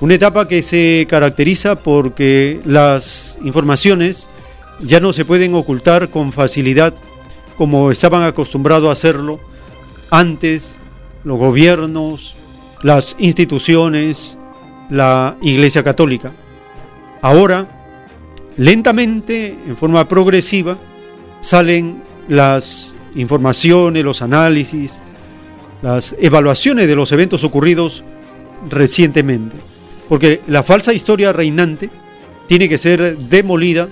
una 0.00 0.14
etapa 0.14 0.48
que 0.48 0.62
se 0.62 1.06
caracteriza 1.10 1.76
porque 1.76 2.58
las 2.64 3.38
informaciones 3.44 4.30
ya 4.78 4.98
no 4.98 5.12
se 5.12 5.26
pueden 5.26 5.54
ocultar 5.54 6.08
con 6.08 6.32
facilidad 6.32 6.94
como 7.58 7.90
estaban 7.90 8.22
acostumbrados 8.22 8.88
a 8.88 8.92
hacerlo 8.92 9.40
antes 10.10 10.80
los 11.22 11.38
gobiernos, 11.38 12.34
las 12.82 13.14
instituciones, 13.18 14.38
la 14.88 15.36
Iglesia 15.42 15.82
Católica. 15.82 16.32
Ahora, 17.20 17.68
lentamente, 18.56 19.54
en 19.68 19.76
forma 19.76 20.08
progresiva, 20.08 20.78
salen 21.42 22.02
las 22.26 22.96
informaciones, 23.14 24.02
los 24.02 24.22
análisis, 24.22 25.02
las 25.82 26.14
evaluaciones 26.18 26.86
de 26.86 26.96
los 26.96 27.12
eventos 27.12 27.44
ocurridos 27.44 28.04
recientemente. 28.68 29.56
porque 30.08 30.40
la 30.48 30.64
falsa 30.64 30.92
historia 30.92 31.32
reinante 31.32 31.88
tiene 32.48 32.68
que 32.68 32.78
ser 32.78 33.16
demolida 33.16 33.88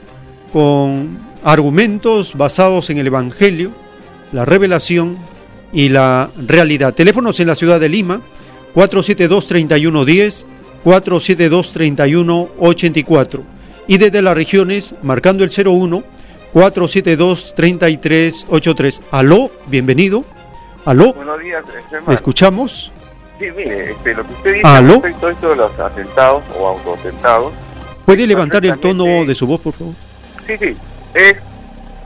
con 0.53 1.17
argumentos 1.45 2.35
basados 2.35 2.91
en 2.91 2.99
el 2.99 3.07
Evangelio, 3.07 3.71
la 4.33 4.45
revelación 4.45 5.17
y 5.73 5.91
la 5.91 6.29
realidad. 6.37 6.93
Teléfonos 6.93 7.39
en 7.39 7.47
la 7.47 7.55
ciudad 7.55 7.79
de 7.79 7.89
Lima, 7.89 8.21
472-3110, 8.75 10.45
472-3184. 10.85 13.43
Y 13.87 13.99
desde 13.99 14.21
las 14.21 14.35
regiones, 14.35 14.97
marcando 15.03 15.45
el 15.45 15.51
01, 15.51 16.03
472-3383. 16.53 19.01
Aló, 19.13 19.53
bienvenido. 19.69 20.25
Aló. 20.89 21.13
Buenos 21.13 21.39
días, 21.41 21.63
¿Me 22.07 22.15
escuchamos? 22.15 22.91
Sí, 23.39 23.51
mire, 23.55 23.91
este, 23.91 24.15
lo 24.15 24.27
que 24.27 24.33
usted 24.33 24.55
dice 24.55 24.67
¿Aló? 24.67 24.93
respecto 24.95 25.27
a 25.27 25.31
esto 25.33 25.51
de 25.51 25.57
los 25.57 25.79
atentados 25.79 26.43
o 26.59 26.67
autoatentados, 26.67 27.53
¿Puede 28.07 28.27
levantar 28.27 28.65
el 28.65 28.79
tono 28.79 29.05
de 29.27 29.35
su 29.35 29.47
voz, 29.47 29.61
por 29.61 29.75
favor? 29.75 29.93
sí, 30.47 30.57
sí, 30.57 30.75
es 31.13 31.35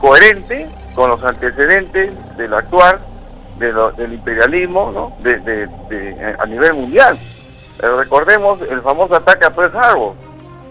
coherente 0.01 0.67
con 0.95 1.09
los 1.11 1.23
antecedentes 1.23 2.11
del 2.35 2.53
actuar 2.53 2.99
de 3.57 3.71
lo- 3.71 3.93
del 3.93 4.11
imperialismo 4.15 4.91
¿no? 4.91 5.15
de, 5.21 5.39
de- 5.39 5.67
de- 5.89 6.35
a 6.37 6.45
nivel 6.45 6.73
mundial. 6.73 7.17
Eh, 7.81 7.87
recordemos 7.99 8.59
el 8.69 8.81
famoso 8.81 9.15
ataque 9.15 9.45
a 9.45 9.53
Pearl 9.53 9.77
Harbor. 9.77 10.13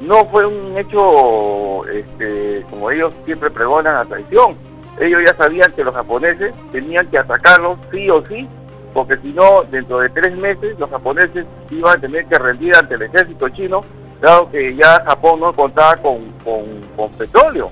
No 0.02 0.26
fue 0.26 0.44
un 0.44 0.76
hecho, 0.76 1.86
este, 1.86 2.62
como 2.68 2.90
ellos 2.90 3.14
siempre 3.24 3.50
pregonan, 3.50 3.96
a 3.96 4.04
traición. 4.04 4.54
Ellos 5.00 5.20
ya 5.24 5.34
sabían 5.34 5.72
que 5.72 5.84
los 5.84 5.94
japoneses 5.94 6.54
tenían 6.70 7.06
que 7.08 7.18
atacarlos 7.18 7.78
sí 7.90 8.08
o 8.10 8.24
sí, 8.26 8.46
porque 8.92 9.16
si 9.18 9.28
no, 9.32 9.62
dentro 9.70 10.00
de 10.00 10.10
tres 10.10 10.36
meses 10.36 10.78
los 10.78 10.90
japoneses 10.90 11.46
iban 11.70 11.96
a 11.98 12.00
tener 12.00 12.26
que 12.26 12.38
rendir 12.38 12.76
ante 12.76 12.94
el 12.94 13.02
ejército 13.02 13.48
chino, 13.48 13.82
dado 14.20 14.50
que 14.50 14.74
ya 14.76 15.02
Japón 15.04 15.40
no 15.40 15.52
contaba 15.52 15.96
con, 15.96 16.30
con, 16.44 17.10
petróleo 17.12 17.70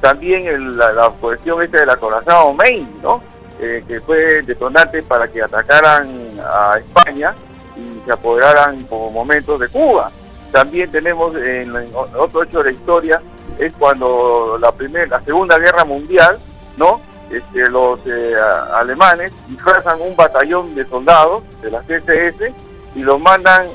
también 0.00 0.46
el- 0.46 0.76
la, 0.76 0.92
la 0.92 1.10
cuestión 1.10 1.60
esta 1.62 1.80
del 1.80 1.90
acorazado 1.90 2.52
Maine, 2.52 2.86
¿no? 3.02 3.20
Eh, 3.60 3.82
que 3.88 4.00
fue 4.00 4.42
detonante 4.42 5.02
para 5.02 5.26
que 5.26 5.42
atacaran 5.42 6.08
a 6.40 6.78
España 6.78 7.34
y 7.76 8.00
se 8.04 8.12
apoderaran 8.12 8.84
por 8.84 9.10
momentos 9.10 9.58
de 9.58 9.66
Cuba. 9.68 10.10
También 10.52 10.88
tenemos 10.90 11.36
en, 11.36 11.74
otro 12.16 12.44
hecho 12.44 12.58
de 12.58 12.64
la 12.66 12.70
historia 12.70 13.20
es 13.58 13.72
cuando 13.76 14.56
la 14.60 14.70
primera, 14.70 15.06
la 15.06 15.20
segunda 15.24 15.58
guerra 15.58 15.84
mundial, 15.84 16.38
¿no? 16.78 17.00
Este, 17.30 17.68
los 17.68 18.00
eh, 18.06 18.34
alemanes 18.74 19.32
disfrazan 19.48 20.00
un 20.00 20.16
batallón 20.16 20.74
de 20.74 20.86
soldados 20.86 21.42
de 21.60 21.70
la 21.70 21.80
CSS 21.82 22.52
y 22.94 23.02
los 23.02 23.20
mandan 23.20 23.66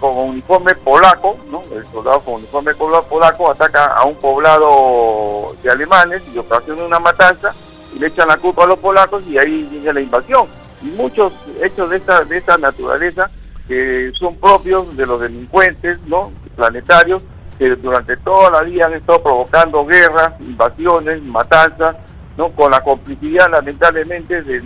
con 0.00 0.16
uniforme 0.16 0.74
polaco, 0.74 1.36
¿no? 1.50 1.60
El 1.72 1.84
soldado 1.86 2.20
con 2.20 2.34
uniforme 2.34 2.74
pola- 2.74 3.02
polaco 3.02 3.50
ataca 3.50 3.86
a 3.94 4.04
un 4.04 4.16
poblado 4.16 5.54
de 5.62 5.70
alemanes 5.70 6.22
y 6.34 6.38
ocasiona 6.38 6.82
una 6.84 6.98
matanza 6.98 7.54
y 7.94 7.98
le 7.98 8.06
echan 8.08 8.28
la 8.28 8.38
culpa 8.38 8.64
a 8.64 8.66
los 8.66 8.78
polacos 8.78 9.22
y 9.28 9.36
ahí 9.38 9.68
viene 9.70 9.92
la 9.92 10.00
invasión. 10.00 10.46
Y 10.82 10.86
muchos 10.86 11.32
hechos 11.62 11.90
de 11.90 11.98
esta, 11.98 12.24
de 12.24 12.38
esta 12.38 12.56
naturaleza 12.56 13.30
que 13.68 14.10
son 14.18 14.36
propios 14.36 14.96
de 14.96 15.06
los 15.06 15.20
delincuentes, 15.20 16.00
¿no? 16.06 16.32
Planetarios 16.56 17.22
que 17.58 17.76
durante 17.76 18.16
toda 18.16 18.50
la 18.50 18.62
vida 18.62 18.86
han 18.86 18.94
estado 18.94 19.22
provocando 19.22 19.84
guerras, 19.84 20.32
invasiones, 20.40 21.22
matanzas, 21.22 21.96
¿no? 22.40 22.48
Con 22.52 22.70
la 22.70 22.82
complicidad 22.82 23.50
lamentablemente 23.50 24.42
de 24.42 24.62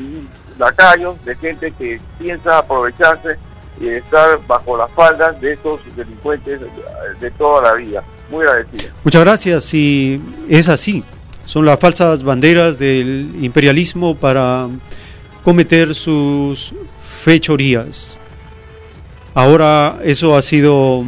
lacayos, 0.61 1.25
de 1.25 1.35
gente 1.35 1.73
que 1.77 2.01
piensa 2.21 2.59
aprovecharse 2.59 3.37
y 3.81 3.89
estar 3.89 4.39
bajo 4.47 4.77
las 4.77 4.89
faldas 4.93 5.41
de 5.41 5.55
estos 5.55 5.81
delincuentes 5.97 6.61
de 7.21 7.31
toda 7.33 7.63
la 7.63 7.73
vida. 7.75 8.05
Muy 8.31 8.47
agradecido. 8.47 8.93
Muchas 9.03 9.25
gracias. 9.25 9.75
Y 9.75 10.23
es 10.49 10.69
así. 10.69 11.03
Son 11.47 11.67
las 11.67 11.81
falsas 11.81 12.23
banderas 12.23 12.79
del 12.79 13.35
imperialismo 13.41 14.15
para 14.15 14.69
cometer 15.43 15.97
sus 15.97 16.73
fechorías. 17.03 18.21
Ahora 19.35 19.99
eso 20.05 20.37
ha 20.37 20.43
sido 20.43 21.05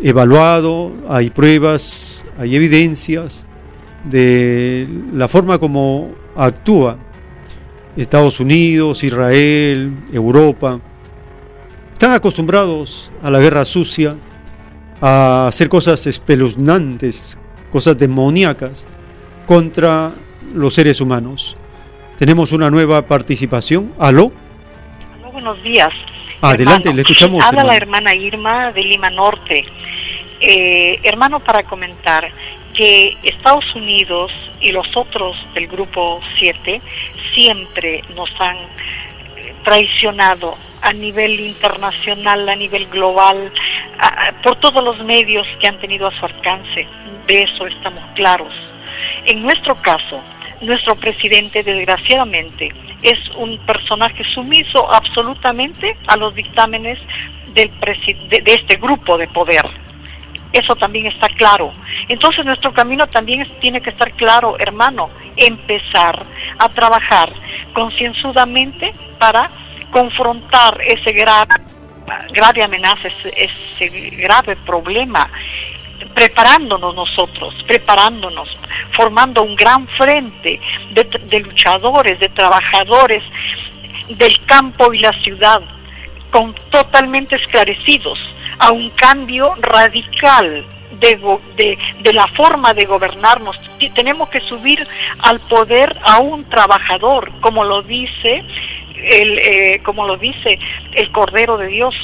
evaluado, 0.00 0.92
hay 1.08 1.30
pruebas, 1.30 2.24
hay 2.38 2.54
evidencias 2.54 3.48
de 4.04 4.88
la 5.12 5.28
forma 5.28 5.58
como 5.58 6.12
actúa 6.36 6.98
Estados 7.96 8.40
Unidos, 8.40 9.04
Israel, 9.04 9.92
Europa. 10.12 10.80
Están 11.92 12.12
acostumbrados 12.12 13.12
a 13.22 13.30
la 13.30 13.40
guerra 13.40 13.64
sucia, 13.64 14.16
a 15.00 15.48
hacer 15.48 15.68
cosas 15.68 16.06
espeluznantes, 16.06 17.38
cosas 17.70 17.98
demoníacas 17.98 18.86
contra 19.46 20.12
los 20.54 20.74
seres 20.74 21.00
humanos. 21.00 21.56
Tenemos 22.18 22.52
una 22.52 22.70
nueva 22.70 23.06
participación. 23.06 23.92
¿Aló? 23.98 24.32
Aló, 25.18 25.32
buenos 25.32 25.62
días. 25.62 25.90
Adelante, 26.40 26.88
hermano. 26.88 26.96
le 26.96 27.02
escuchamos. 27.02 27.42
Habla 27.42 27.64
la 27.64 27.76
hermano. 27.76 28.08
hermana 28.08 28.14
Irma 28.14 28.72
de 28.72 28.82
Lima 28.82 29.10
Norte. 29.10 29.64
Eh, 30.40 31.00
hermano, 31.02 31.40
para 31.40 31.64
comentar 31.64 32.30
que 32.74 33.16
Estados 33.22 33.64
Unidos 33.74 34.32
y 34.60 34.72
los 34.72 34.86
otros 34.96 35.36
del 35.54 35.66
Grupo 35.66 36.20
7 36.38 36.80
siempre 37.34 38.02
nos 38.14 38.30
han 38.40 38.56
eh, 38.56 39.54
traicionado 39.64 40.56
a 40.82 40.92
nivel 40.92 41.38
internacional, 41.40 42.48
a 42.48 42.56
nivel 42.56 42.86
global, 42.86 43.52
por 44.42 44.56
todos 44.60 44.82
los 44.82 45.04
medios 45.04 45.46
que 45.60 45.68
han 45.68 45.78
tenido 45.78 46.06
a 46.06 46.18
su 46.18 46.24
alcance. 46.24 46.86
De 47.26 47.42
eso 47.42 47.66
estamos 47.66 48.02
claros. 48.14 48.52
En 49.26 49.42
nuestro 49.42 49.74
caso, 49.76 50.20
nuestro 50.60 50.94
presidente, 50.94 51.62
desgraciadamente, 51.62 52.72
es 53.02 53.18
un 53.36 53.58
personaje 53.66 54.24
sumiso 54.34 54.92
absolutamente 54.92 55.96
a 56.06 56.16
los 56.16 56.34
dictámenes 56.34 56.98
del 57.54 57.70
de, 57.80 58.40
de 58.42 58.54
este 58.54 58.76
grupo 58.76 59.16
de 59.16 59.28
poder. 59.28 59.64
Eso 60.52 60.74
también 60.76 61.06
está 61.06 61.28
claro. 61.28 61.72
Entonces 62.08 62.44
nuestro 62.44 62.72
camino 62.72 63.06
también 63.06 63.44
tiene 63.60 63.80
que 63.80 63.90
estar 63.90 64.12
claro, 64.12 64.56
hermano, 64.58 65.10
empezar 65.36 66.24
a 66.58 66.68
trabajar 66.68 67.32
concienzudamente 67.72 68.92
para 69.18 69.50
confrontar 69.92 70.80
ese 70.82 71.12
grave, 71.12 71.54
grave 72.32 72.64
amenaza, 72.64 73.08
ese, 73.08 73.32
ese 73.36 73.88
grave 74.16 74.56
problema 74.56 75.30
preparándonos 76.14 76.94
nosotros, 76.94 77.54
preparándonos, 77.66 78.48
formando 78.96 79.42
un 79.42 79.54
gran 79.54 79.86
frente 79.88 80.60
de, 80.92 81.04
de 81.04 81.40
luchadores, 81.40 82.18
de 82.18 82.28
trabajadores 82.30 83.22
del 84.08 84.44
campo 84.46 84.92
y 84.92 84.98
la 84.98 85.12
ciudad, 85.20 85.60
con 86.30 86.54
totalmente 86.70 87.36
esclarecidos 87.36 88.18
a 88.60 88.72
un 88.72 88.90
cambio 88.90 89.54
radical 89.60 90.64
de, 91.00 91.16
de, 91.56 92.12
la 92.12 92.26
forma 92.28 92.72
de 92.74 92.84
gobernarnos. 92.84 93.56
Tenemos 93.94 94.28
que 94.28 94.40
subir 94.40 94.86
al 95.22 95.40
poder 95.40 95.96
a 96.04 96.18
un 96.20 96.44
trabajador, 96.48 97.32
como 97.40 97.64
lo 97.64 97.82
dice 97.82 98.44
el, 98.96 99.38
eh, 99.40 99.80
como 99.82 100.06
lo 100.06 100.16
dice 100.16 100.58
el 100.92 101.10
Cordero 101.10 101.56
de 101.56 101.66
Dios 101.68 101.94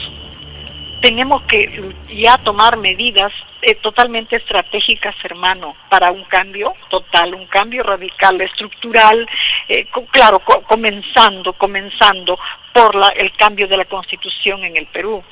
tenemos 1.03 1.43
que 1.43 1.93
ya 2.09 2.39
tomar 2.39 2.78
medidas 2.78 3.31
eh, 3.62 3.74
totalmente 3.77 4.37
estratégicas, 4.37 5.15
hermano, 5.24 5.77
para 5.91 6.11
un 6.11 6.24
cambio 6.24 6.73
total, 6.89 7.35
un 7.35 7.47
cambio 7.47 7.83
radical, 7.83 8.41
estructural, 8.41 9.27
eh, 9.69 9.87
claro, 10.11 10.39
co- 10.41 10.62
comenzando, 10.62 11.53
comenzando 11.53 12.39
por 12.73 12.95
la- 12.95 13.09
el 13.16 13.31
cambio 13.37 13.69
de 13.69 13.77
la 13.77 13.85
constitución 13.85 14.65
en 14.65 14.77
el 14.77 14.87
Perú, 14.87 15.23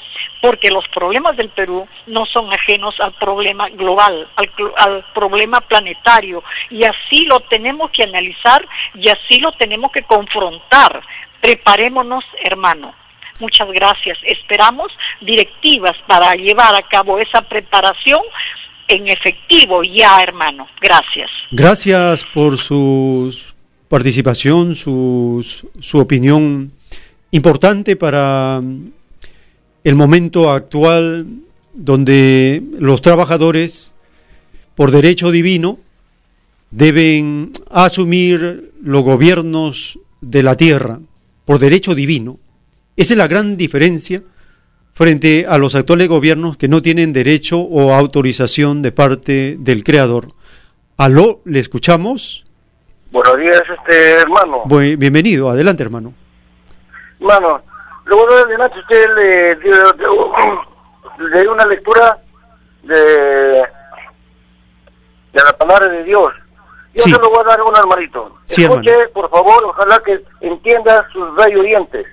porque 0.45 0.69
los 0.69 0.87
problemas 0.89 1.39
del 1.39 1.49
Perú 1.49 1.89
no 2.07 2.27
son 2.27 2.53
ajenos 2.53 2.95
al 3.01 3.15
problema 3.15 3.71
global, 3.71 4.29
al, 4.37 4.51
al 4.77 5.05
problema 5.15 5.63
planetario, 5.63 6.45
y 6.69 6.85
así 6.85 7.25
lo 7.25 7.41
tenemos 7.49 7.91
que 7.93 8.03
analizar 8.03 8.63
y 8.93 9.09
así 9.09 9.41
lo 9.41 9.53
tenemos 9.53 9.91
que 9.91 10.03
confrontar. 10.03 11.01
Preparémonos, 11.41 12.27
hermano. 12.45 12.95
Muchas 13.41 13.69
gracias. 13.71 14.19
Esperamos 14.23 14.93
directivas 15.23 15.97
para 16.07 16.35
llevar 16.35 16.75
a 16.75 16.87
cabo 16.89 17.19
esa 17.19 17.41
preparación 17.41 18.21
en 18.87 19.09
efectivo 19.09 19.83
ya, 19.83 20.21
hermano. 20.21 20.69
Gracias. 20.79 21.31
Gracias 21.53 22.27
por 22.35 22.59
su 22.59 23.35
participación, 23.89 24.75
su, 24.75 25.43
opinión 25.95 26.71
importante 27.31 27.97
para 27.97 28.61
el 29.85 29.95
momento 29.95 30.51
actual 30.51 31.27
donde 31.75 32.63
los 32.79 33.03
trabajadores, 33.03 33.95
por 34.75 34.91
derecho 34.91 35.31
divino, 35.31 35.79
deben 36.71 37.53
asumir 37.71 38.73
los 38.83 39.03
gobiernos 39.03 39.99
de 40.21 40.43
la 40.43 40.57
tierra, 40.57 41.01
por 41.45 41.59
derecho 41.59 41.95
divino. 41.95 42.39
Esa 42.97 43.15
es 43.15 43.19
la 43.19 43.29
gran 43.29 43.57
diferencia 43.57 44.23
frente 44.95 45.45
a 45.49 45.59
los 45.59 45.75
actuales 45.75 46.09
gobiernos 46.09 46.57
que 46.57 46.69
no 46.69 46.81
tienen 46.81 47.13
derecho 47.13 47.61
o 47.61 47.93
autorización 47.93 48.81
de 48.81 48.93
parte 48.93 49.57
del 49.59 49.85
creador. 49.85 50.29
Aló, 50.97 51.41
¿le 51.45 51.61
escuchamos? 51.61 52.47
Buenos 53.11 53.37
días, 53.37 53.63
este 53.79 54.13
hermano. 54.13 54.63
bienvenido, 54.97 55.51
adelante 55.51 55.83
hermano. 55.83 56.15
Hermano, 57.21 57.63
luego 58.05 58.35
de 58.35 58.43
adelante 58.43 58.79
usted 58.79 59.07
le 59.17 59.57
dio 61.41 61.53
una 61.53 61.67
lectura 61.67 62.19
de, 62.83 63.67
de 65.33 65.43
la 65.45 65.57
palabra 65.57 65.89
de 65.89 66.05
Dios. 66.05 66.33
Yo 66.95 67.03
se 67.05 67.19
lo 67.19 67.29
voy 67.29 67.41
a 67.41 67.49
dar 67.49 67.61
a 67.61 67.65
un 67.65 67.77
hermanito. 67.77 68.39
Escuche, 68.47 69.09
por 69.09 69.29
favor, 69.29 69.65
ojalá 69.65 70.01
que 70.01 70.23
entienda 70.41 71.09
sus 71.13 71.37
rayos 71.37 71.61
orientes. 71.61 72.07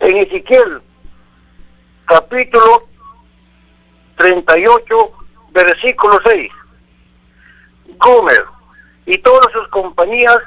En 0.00 0.16
Ezequiel 0.18 0.82
capítulo 2.04 2.86
38, 4.16 5.12
versículo 5.52 6.20
6. 6.24 6.52
Gomer 7.96 8.44
y 9.06 9.16
todas 9.18 9.50
sus 9.52 9.66
compañías, 9.68 10.38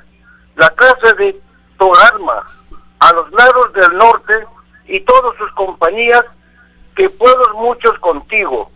la 0.56 0.70
casa 0.70 1.14
de 1.14 1.40
Torarma, 1.80 2.46
a 3.02 3.14
los 3.14 3.32
lados 3.32 3.74
del 3.74 3.98
norte, 3.98 4.48
y 4.86 5.00
todas 5.02 5.36
sus 5.38 5.52
compañías, 5.54 6.24
que 6.96 7.10
pueblos 7.10 7.54
muchos 7.56 7.98
contigo. 8.00 8.72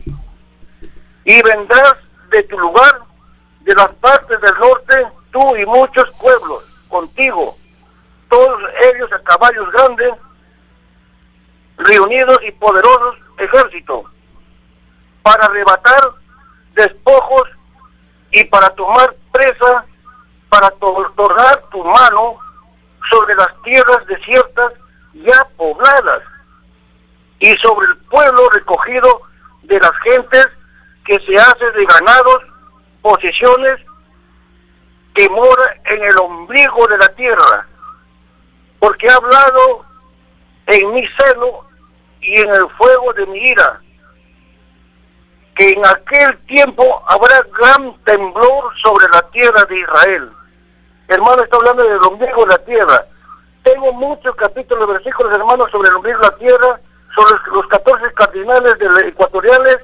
Y 1.25 1.41
vendrás 1.43 1.95
de 2.31 2.43
tu 2.43 2.59
lugar, 2.59 3.01
de 3.61 3.73
las 3.75 3.89
partes 3.95 4.39
del 4.41 4.53
norte, 4.59 5.07
tú 5.31 5.55
y 5.55 5.65
muchos 5.65 6.09
pueblos 6.19 6.85
contigo, 6.89 7.55
todos 8.29 8.61
ellos 8.93 9.11
a 9.11 9.19
caballos 9.23 9.71
grandes, 9.71 10.13
reunidos 11.77 12.39
y 12.47 12.51
poderosos 12.53 13.17
ejércitos 13.37 14.05
para 15.21 15.45
arrebatar 15.45 16.11
despojos 16.73 17.49
y 18.31 18.43
para 18.45 18.69
tomar 18.71 19.15
presa, 19.31 19.85
para 20.49 20.69
tornar 20.71 21.63
tu 21.69 21.83
mano 21.83 22.44
sobre 23.09 23.35
las 23.35 23.61
tierras 23.63 24.05
desiertas 24.07 24.73
ya 25.13 25.47
pobladas 25.57 26.23
y 27.39 27.51
sobre 27.57 27.87
el 27.87 27.97
pueblo 28.09 28.49
recogido 28.49 29.21
de 29.63 29.79
las 29.79 29.91
gentes 30.03 30.47
que 31.05 31.19
se 31.19 31.37
hace 31.37 31.71
de 31.71 31.85
ganados, 31.85 32.43
posesiones 33.01 33.79
que 35.13 35.29
mora 35.29 35.75
en 35.85 36.03
el 36.03 36.17
ombligo 36.17 36.87
de 36.87 36.97
la 36.97 37.07
tierra, 37.09 37.67
porque 38.79 39.07
ha 39.09 39.15
hablado 39.15 39.85
en 40.67 40.93
mi 40.93 41.07
seno 41.07 41.65
y 42.21 42.39
en 42.39 42.49
el 42.49 42.69
fuego 42.71 43.13
de 43.13 43.25
mi 43.27 43.39
ira, 43.39 43.79
que 45.55 45.69
en 45.69 45.85
aquel 45.85 46.37
tiempo 46.47 47.03
habrá 47.07 47.41
gran 47.57 47.95
temblor 48.03 48.73
sobre 48.81 49.07
la 49.13 49.21
tierra 49.29 49.63
de 49.65 49.79
Israel. 49.79 50.31
Hermano, 51.07 51.43
está 51.43 51.57
hablando 51.57 51.83
del 51.83 52.01
ombligo 52.03 52.45
de 52.45 52.51
la 52.51 52.57
tierra. 52.59 53.05
Tengo 53.63 53.93
muchos 53.93 54.35
capítulos, 54.35 54.87
versículos, 54.87 55.33
hermanos, 55.33 55.69
sobre 55.71 55.89
el 55.89 55.95
ombligo 55.95 56.19
de 56.19 56.27
la 56.27 56.35
tierra, 56.37 56.79
sobre 57.15 57.35
los 57.53 57.67
14 57.67 58.13
cardinales 58.13 58.77
de 58.79 59.07
ecuatoriales, 59.07 59.77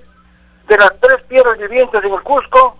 de 0.67 0.77
las 0.77 0.93
tres 0.99 1.27
tierras 1.27 1.57
vivientes 1.57 2.03
en 2.03 2.13
el 2.13 2.21
Cusco, 2.21 2.77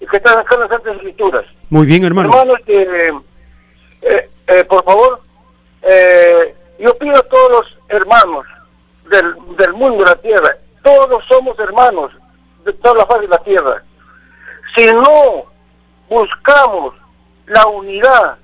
y 0.00 0.06
que 0.06 0.16
están 0.16 0.38
acá 0.38 0.54
en 0.54 0.60
las 0.62 0.70
Santas 0.70 0.96
Escrituras. 0.96 1.44
Muy 1.70 1.86
bien, 1.86 2.04
hermano. 2.04 2.30
Hermano, 2.30 2.56
este, 2.56 3.08
eh, 4.02 4.30
eh, 4.46 4.64
por 4.64 4.84
favor, 4.84 5.20
eh, 5.82 6.54
yo 6.78 6.96
pido 6.98 7.16
a 7.16 7.22
todos 7.22 7.50
los 7.50 7.78
hermanos 7.88 8.46
del, 9.08 9.34
del 9.56 9.72
mundo 9.72 10.04
de 10.04 10.10
la 10.10 10.16
tierra, 10.16 10.56
todos 10.82 11.24
somos 11.26 11.58
hermanos 11.58 12.12
de 12.64 12.72
toda 12.74 12.96
la 12.96 13.06
faz 13.06 13.20
de 13.20 13.28
la 13.28 13.38
tierra. 13.38 13.82
Si 14.76 14.86
no 14.86 15.44
buscamos 16.08 16.94
la 17.46 17.66
unidad, 17.66 18.36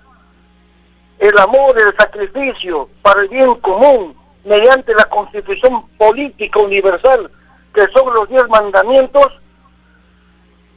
el 1.18 1.38
amor, 1.38 1.78
el 1.78 1.96
sacrificio 1.96 2.88
para 3.02 3.22
el 3.22 3.28
bien 3.28 3.54
común, 3.56 4.16
mediante 4.44 4.94
la 4.94 5.04
constitución 5.04 5.86
política 5.96 6.58
universal, 6.58 7.30
que 7.74 7.86
son 7.88 8.12
los 8.14 8.28
diez 8.28 8.46
mandamientos, 8.48 9.32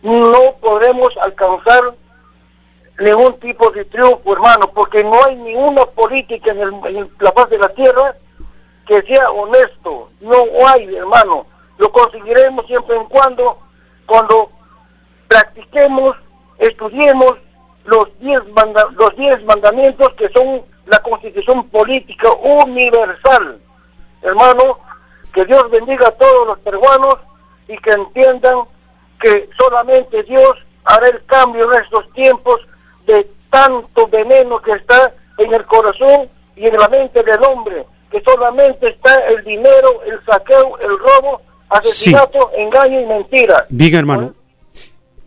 no 0.04 0.56
podremos 0.62 1.10
alcanzar 1.18 1.96
ningún 3.00 3.40
tipo 3.40 3.72
de 3.72 3.86
triunfo, 3.86 4.34
hermano, 4.34 4.70
porque 4.72 5.04
no 5.04 5.24
hay 5.26 5.36
ninguna 5.36 5.86
política 5.86 6.52
en, 6.52 6.60
en 6.86 7.10
la 7.20 7.32
faz 7.32 7.50
de 7.50 7.58
la 7.58 7.70
tierra 7.70 8.16
que 8.88 9.02
sea 9.02 9.30
honesto. 9.32 10.10
No 10.22 10.46
hay, 10.68 10.96
hermano. 10.96 11.46
Lo 11.78 11.92
conseguiremos 11.92 12.66
siempre 12.68 12.96
en 12.96 13.06
cuando, 13.06 13.58
cuando 14.06 14.50
practiquemos, 15.28 16.16
estudiemos 16.60 17.38
los 17.86 18.20
diez, 18.20 18.42
los 18.98 19.16
diez 19.16 19.44
mandamientos 19.46 20.14
que 20.16 20.30
son 20.30 20.62
la 20.88 21.00
constitución 21.00 21.68
política 21.70 22.30
universal. 22.34 23.60
Hermano, 24.22 24.80
que 25.34 25.46
Dios 25.46 25.70
bendiga 25.70 26.08
a 26.08 26.12
todos 26.12 26.48
los 26.48 26.60
peruanos 26.60 27.16
y 27.68 27.78
que 27.78 27.92
entiendan 27.92 28.60
que 29.20 29.50
solamente 29.58 30.24
Dios 30.24 30.58
hará 30.86 31.08
el 31.08 31.24
cambio 31.26 31.72
en 31.72 31.82
estos 31.82 32.12
tiempos 32.14 32.62
de 33.06 33.28
tanto 33.50 34.08
veneno 34.08 34.60
que 34.62 34.74
está 34.74 35.14
en 35.38 35.54
el 35.54 35.66
corazón 35.66 36.30
y 36.56 36.68
en 36.68 36.78
la 36.78 36.88
mente 36.88 37.24
del 37.24 37.44
hombre, 37.44 37.86
que 38.12 38.22
solamente 38.22 38.90
está 38.90 39.14
el 39.28 39.44
dinero, 39.44 40.02
el 40.06 40.24
saqueo, 40.26 40.78
el 40.80 40.98
robo, 40.98 41.42
asesinato, 41.70 42.52
engaño 42.56 43.02
y 43.02 43.06
mentira. 43.06 43.66
Bien, 43.70 43.96
hermano. 43.96 44.34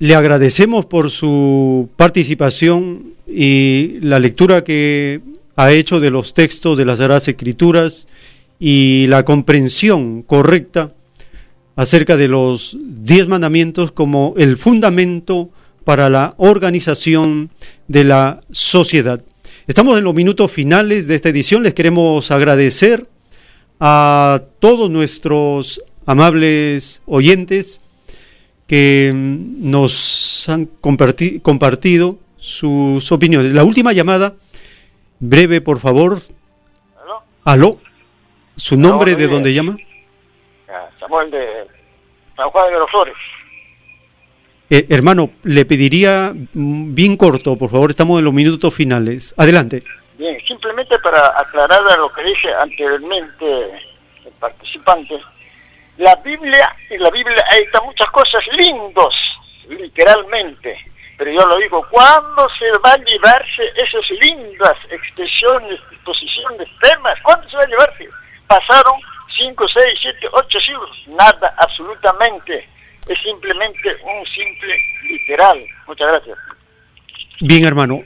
Le 0.00 0.14
agradecemos 0.14 0.86
por 0.86 1.10
su 1.10 1.88
participación 1.96 3.14
y 3.26 3.98
la 4.00 4.20
lectura 4.20 4.62
que 4.62 5.20
ha 5.56 5.72
hecho 5.72 5.98
de 5.98 6.10
los 6.10 6.34
textos 6.34 6.78
de 6.78 6.84
las 6.84 6.98
Sagradas 6.98 7.26
Escrituras 7.26 8.06
y 8.60 9.06
la 9.08 9.24
comprensión 9.24 10.22
correcta 10.22 10.94
acerca 11.74 12.16
de 12.16 12.28
los 12.28 12.76
diez 12.80 13.26
mandamientos 13.26 13.90
como 13.90 14.34
el 14.36 14.56
fundamento 14.56 15.50
para 15.82 16.08
la 16.08 16.34
organización 16.38 17.50
de 17.88 18.04
la 18.04 18.40
sociedad. 18.52 19.20
Estamos 19.66 19.98
en 19.98 20.04
los 20.04 20.14
minutos 20.14 20.52
finales 20.52 21.08
de 21.08 21.16
esta 21.16 21.30
edición. 21.30 21.64
Les 21.64 21.74
queremos 21.74 22.30
agradecer 22.30 23.08
a 23.80 24.42
todos 24.60 24.90
nuestros 24.90 25.82
amables 26.06 27.02
oyentes 27.06 27.80
que 28.68 29.10
mm, 29.12 29.70
nos 29.70 30.48
han 30.48 30.66
compartido 30.66 32.18
sus 32.36 33.10
opiniones. 33.10 33.52
La 33.52 33.64
última 33.64 33.92
llamada, 33.92 34.34
breve 35.18 35.60
por 35.60 35.80
favor. 35.80 36.20
¿Aló? 37.02 37.22
¿Aló? 37.44 37.80
¿Su 38.56 38.76
nombre 38.76 39.16
de 39.16 39.26
dónde 39.26 39.52
llama? 39.52 39.76
Samuel 41.00 41.30
de 41.30 41.66
San 42.36 42.50
Juan 42.50 42.72
de 42.72 42.78
los 42.78 42.90
Flores. 42.90 43.14
Eh, 44.70 44.86
hermano, 44.90 45.30
le 45.44 45.64
pediría 45.64 46.32
mm, 46.34 46.94
bien 46.94 47.16
corto, 47.16 47.56
por 47.56 47.70
favor, 47.70 47.90
estamos 47.90 48.18
en 48.18 48.24
los 48.26 48.34
minutos 48.34 48.74
finales. 48.74 49.34
Adelante. 49.38 49.82
Bien, 50.18 50.38
simplemente 50.46 50.98
para 50.98 51.38
aclarar 51.38 51.80
a 51.90 51.96
lo 51.96 52.12
que 52.12 52.22
dije 52.22 52.48
anteriormente 52.60 53.62
el 54.26 54.32
participante, 54.38 55.18
la 55.98 56.14
Biblia, 56.16 56.74
en 56.90 57.02
la 57.02 57.10
Biblia 57.10 57.44
hay 57.50 57.66
muchas 57.84 58.10
cosas 58.10 58.42
lindos, 58.52 59.14
literalmente, 59.68 60.76
pero 61.16 61.30
yo 61.32 61.46
lo 61.46 61.58
digo, 61.58 61.86
¿cuándo 61.90 62.48
se 62.58 62.70
va 62.78 62.92
a 62.92 63.04
llevarse 63.04 63.62
esas 63.76 64.08
lindas 64.22 64.76
expresiones, 64.90 65.78
disposiciones, 65.90 66.68
temas? 66.80 67.18
¿Cuándo 67.22 67.48
se 67.50 67.56
va 67.56 67.62
a 67.62 67.66
llevarse? 67.66 68.08
Pasaron 68.46 68.94
5, 69.36 69.66
6, 69.68 69.98
7, 70.02 70.28
8 70.32 70.60
siglos, 70.60 70.90
nada, 71.08 71.54
absolutamente 71.58 72.68
es 73.08 73.18
simplemente 73.22 73.88
un 74.04 74.24
simple 74.26 74.74
literal. 75.08 75.58
Muchas 75.86 76.08
gracias. 76.08 76.38
Bien, 77.40 77.64
hermano. 77.64 78.02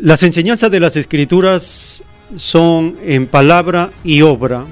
las 0.00 0.22
enseñanzas 0.22 0.70
de 0.70 0.80
las 0.80 0.96
escrituras 0.96 2.04
son 2.36 2.98
en 3.04 3.26
palabra 3.26 3.90
y 4.02 4.22
obra. 4.22 4.64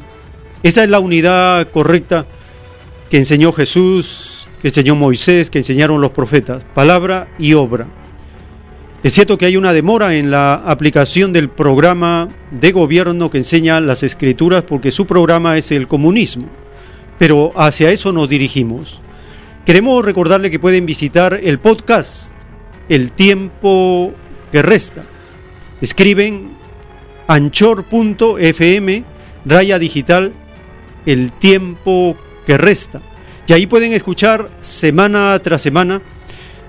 Esa 0.62 0.84
es 0.84 0.90
la 0.90 1.00
unidad 1.00 1.68
correcta 1.70 2.26
que 3.10 3.16
enseñó 3.16 3.52
Jesús, 3.52 4.46
que 4.60 4.68
enseñó 4.68 4.94
Moisés, 4.94 5.50
que 5.50 5.58
enseñaron 5.58 6.00
los 6.00 6.10
profetas. 6.10 6.64
Palabra 6.74 7.28
y 7.38 7.54
obra. 7.54 7.88
Es 9.02 9.14
cierto 9.14 9.36
que 9.36 9.46
hay 9.46 9.56
una 9.56 9.72
demora 9.72 10.14
en 10.14 10.30
la 10.30 10.54
aplicación 10.54 11.32
del 11.32 11.50
programa 11.50 12.28
de 12.52 12.70
gobierno 12.72 13.30
que 13.30 13.38
enseña 13.38 13.80
las 13.80 14.02
escrituras 14.02 14.62
porque 14.62 14.92
su 14.92 15.06
programa 15.06 15.58
es 15.58 15.72
el 15.72 15.88
comunismo 15.88 16.48
pero 17.22 17.52
hacia 17.54 17.90
eso 17.90 18.12
nos 18.12 18.28
dirigimos. 18.28 18.98
Queremos 19.64 20.04
recordarle 20.04 20.50
que 20.50 20.58
pueden 20.58 20.86
visitar 20.86 21.38
el 21.40 21.60
podcast 21.60 22.32
El 22.88 23.12
tiempo 23.12 24.12
que 24.50 24.60
resta. 24.60 25.04
Escriben 25.80 26.50
anchor.fm, 27.28 29.04
Raya 29.44 29.78
Digital, 29.78 30.32
el 31.06 31.32
tiempo 31.32 32.16
que 32.46 32.58
resta. 32.58 33.00
Y 33.46 33.52
ahí 33.52 33.66
pueden 33.66 33.92
escuchar 33.92 34.50
semana 34.60 35.38
tras 35.40 35.62
semana, 35.62 36.00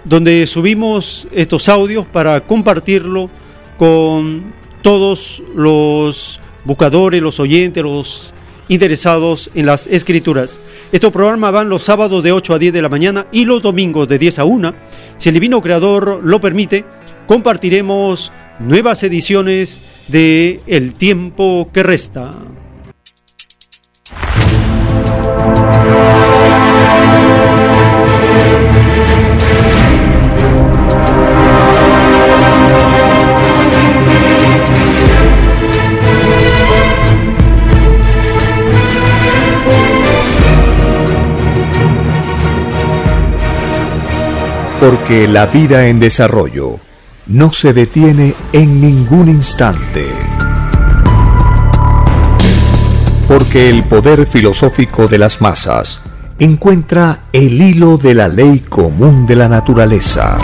donde 0.03 0.47
subimos 0.47 1.27
estos 1.31 1.69
audios 1.69 2.05
para 2.05 2.45
compartirlo 2.45 3.29
con 3.77 4.53
todos 4.81 5.43
los 5.55 6.39
buscadores, 6.65 7.21
los 7.21 7.39
oyentes, 7.39 7.83
los 7.83 8.33
interesados 8.69 9.49
en 9.53 9.65
las 9.65 9.87
escrituras. 9.87 10.61
Estos 10.91 11.11
programas 11.11 11.53
van 11.53 11.69
los 11.69 11.83
sábados 11.83 12.23
de 12.23 12.31
8 12.31 12.55
a 12.55 12.59
10 12.59 12.73
de 12.73 12.81
la 12.81 12.89
mañana 12.89 13.27
y 13.31 13.45
los 13.45 13.61
domingos 13.61 14.07
de 14.07 14.19
10 14.19 14.39
a 14.39 14.45
1. 14.45 14.73
Si 15.17 15.29
el 15.29 15.35
Divino 15.35 15.61
Creador 15.61 16.21
lo 16.23 16.41
permite, 16.41 16.85
compartiremos 17.27 18.31
nuevas 18.59 19.03
ediciones 19.03 19.81
de 20.07 20.61
El 20.67 20.95
tiempo 20.95 21.69
que 21.73 21.83
resta. 21.83 22.35
Porque 44.83 45.29
la 45.29 45.45
vida 45.45 45.87
en 45.87 46.01
desarrollo 46.01 46.77
no 47.27 47.53
se 47.53 47.71
detiene 47.71 48.33
en 48.51 48.81
ningún 48.81 49.29
instante. 49.29 50.03
Porque 53.33 53.67
el 53.67 53.83
poder 53.85 54.27
filosófico 54.27 55.07
de 55.07 55.17
las 55.17 55.41
masas 55.41 56.01
encuentra 56.37 57.21
el 57.33 57.59
hilo 57.59 57.97
de 57.97 58.13
la 58.13 58.27
ley 58.27 58.59
común 58.59 59.25
de 59.25 59.35
la 59.35 59.49
naturaleza. 59.49 60.37